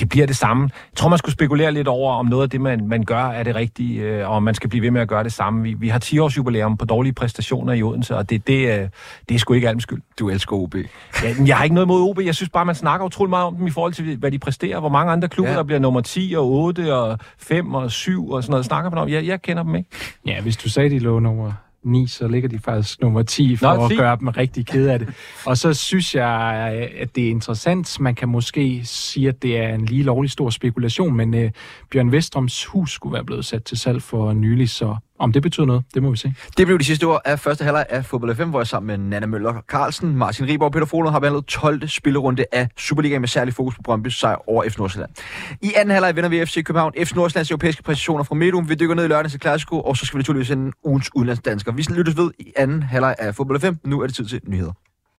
det 0.00 0.08
bliver 0.08 0.26
det 0.26 0.36
samme. 0.36 0.62
Jeg 0.62 0.96
tror, 0.96 1.08
man 1.08 1.18
skulle 1.18 1.32
spekulere 1.32 1.72
lidt 1.72 1.88
over, 1.88 2.14
om 2.14 2.26
noget 2.26 2.42
af 2.42 2.50
det, 2.50 2.60
man, 2.60 2.88
man 2.88 3.04
gør, 3.04 3.24
er 3.24 3.42
det 3.42 3.54
rigtige, 3.54 4.00
øh, 4.00 4.28
og 4.28 4.36
om 4.36 4.42
man 4.42 4.54
skal 4.54 4.70
blive 4.70 4.82
ved 4.82 4.90
med 4.90 5.00
at 5.00 5.08
gøre 5.08 5.24
det 5.24 5.32
samme. 5.32 5.62
Vi, 5.62 5.74
vi 5.74 5.88
har 5.88 5.98
10 5.98 6.18
års 6.18 6.36
jubilæum 6.36 6.76
på 6.76 6.84
dårlige 6.84 7.12
præstationer 7.12 7.72
i 7.72 7.82
Odense, 7.82 8.16
og 8.16 8.30
det, 8.30 8.46
det, 8.46 8.80
øh, 8.80 8.88
det 9.28 9.34
er 9.34 9.38
sgu 9.38 9.54
ikke 9.54 9.68
alt 9.68 9.82
skyld. 9.82 10.02
Du 10.18 10.28
elsker 10.30 10.56
OB. 10.56 10.74
Ja, 10.74 11.34
jeg 11.46 11.56
har 11.56 11.64
ikke 11.64 11.74
noget 11.74 11.88
mod 11.88 12.10
OB. 12.10 12.20
Jeg 12.20 12.34
synes 12.34 12.50
bare, 12.50 12.64
man 12.64 12.74
snakker 12.74 13.06
utrolig 13.06 13.30
meget 13.30 13.46
om 13.46 13.56
dem 13.56 13.66
i 13.66 13.70
forhold 13.70 13.92
til, 13.92 14.16
hvad 14.16 14.30
de 14.30 14.38
præsterer. 14.38 14.80
Hvor 14.80 14.88
mange 14.88 15.12
andre 15.12 15.28
klubber, 15.28 15.52
ja. 15.52 15.56
der 15.56 15.64
bliver 15.64 15.78
nummer 15.78 16.00
10 16.00 16.34
og 16.36 16.50
8 16.50 16.94
og 16.94 17.18
5 17.38 17.74
og 17.74 17.90
7 17.90 18.30
og 18.30 18.42
sådan 18.42 18.50
noget, 18.50 18.66
snakker 18.66 18.90
man 18.90 18.98
om. 18.98 19.08
Jeg, 19.08 19.26
jeg 19.26 19.42
kender 19.42 19.62
dem 19.62 19.74
ikke. 19.74 19.90
Ja, 20.26 20.40
hvis 20.40 20.56
du 20.56 20.70
sagde, 20.70 20.90
de 20.90 20.98
lå 20.98 21.18
nummer 21.18 21.52
9, 21.84 22.06
så 22.06 22.28
ligger 22.28 22.48
de 22.48 22.58
faktisk 22.58 23.00
nummer 23.00 23.22
10 23.22 23.56
for 23.56 23.74
Nå, 23.74 23.84
at 23.84 23.96
gøre 23.96 24.16
dem 24.20 24.28
rigtig 24.28 24.66
ked 24.66 24.88
af 24.88 24.98
det. 24.98 25.08
Og 25.46 25.56
så 25.56 25.74
synes 25.74 26.14
jeg, 26.14 26.30
at 26.98 27.16
det 27.16 27.26
er 27.26 27.30
interessant. 27.30 28.00
Man 28.00 28.14
kan 28.14 28.28
måske 28.28 28.80
sige, 28.84 29.28
at 29.28 29.42
det 29.42 29.58
er 29.58 29.74
en 29.74 29.84
lige 29.84 30.02
lovlig 30.02 30.30
stor 30.30 30.50
spekulation, 30.50 31.16
men 31.16 31.34
uh, 31.34 31.50
Bjørn 31.90 32.12
Vestrøms 32.12 32.64
hus 32.64 32.92
skulle 32.92 33.14
være 33.14 33.24
blevet 33.24 33.44
sat 33.44 33.64
til 33.64 33.78
salg 33.78 34.02
for 34.02 34.32
nylig, 34.32 34.70
så 34.70 34.96
om 35.18 35.32
det 35.32 35.42
betyder 35.42 35.66
noget, 35.66 35.84
det 35.94 36.02
må 36.02 36.10
vi 36.10 36.16
se. 36.16 36.34
Det 36.56 36.66
blev 36.66 36.78
de 36.78 36.84
sidste 36.84 37.04
ord 37.04 37.20
af 37.24 37.38
første 37.38 37.64
halvleg 37.64 37.86
af 37.90 38.04
Fodbold 38.04 38.34
FM, 38.34 38.48
hvor 38.48 38.60
jeg 38.60 38.66
sammen 38.66 38.86
med 38.86 39.08
Nana 39.10 39.26
Møller 39.26 39.54
Carlsen, 39.68 40.16
Martin 40.16 40.46
Riber 40.46 40.64
og 40.64 40.72
Peter 40.72 40.86
Frohlund 40.86 41.12
har 41.12 41.18
behandlet 41.18 41.46
12. 41.46 41.88
spillerunde 41.88 42.44
af 42.52 42.68
Superligaen 42.76 43.20
med 43.22 43.28
særlig 43.28 43.54
fokus 43.54 43.74
på 43.74 43.82
Brøndby 43.82 44.08
sejr 44.08 44.48
over 44.48 44.68
FC 44.68 44.78
Nordsjælland. 44.78 45.10
I 45.62 45.72
anden 45.76 45.92
halvleg 45.92 46.16
vinder 46.16 46.30
vi 46.30 46.46
FC 46.46 46.64
København, 46.64 46.92
FC 47.04 47.12
Nordsjællands 47.14 47.50
europæiske 47.50 47.82
præstationer 47.82 48.24
fra 48.24 48.34
Medum. 48.34 48.68
Vi 48.68 48.74
dykker 48.74 48.94
ned 48.94 49.04
i 49.04 49.08
lørdags 49.08 49.32
til 49.32 49.40
Klassiko, 49.40 49.80
og 49.80 49.96
så 49.96 50.06
skal 50.06 50.16
vi 50.16 50.20
naturligvis 50.20 50.48
sende 50.48 50.72
ugens 50.84 51.10
udenlandsdansker. 51.14 51.72
Vi 51.72 51.86
lyttes 51.90 52.16
ved 52.16 52.30
i 52.38 52.52
anden 52.56 52.82
halvleg 52.82 53.14
af 53.18 53.34
Fodbold 53.34 53.60
FM. 53.60 53.72
Nu 53.84 54.00
er 54.00 54.06
det 54.06 54.16
tid 54.16 54.26
til 54.26 54.40
nyheder. 54.46 54.72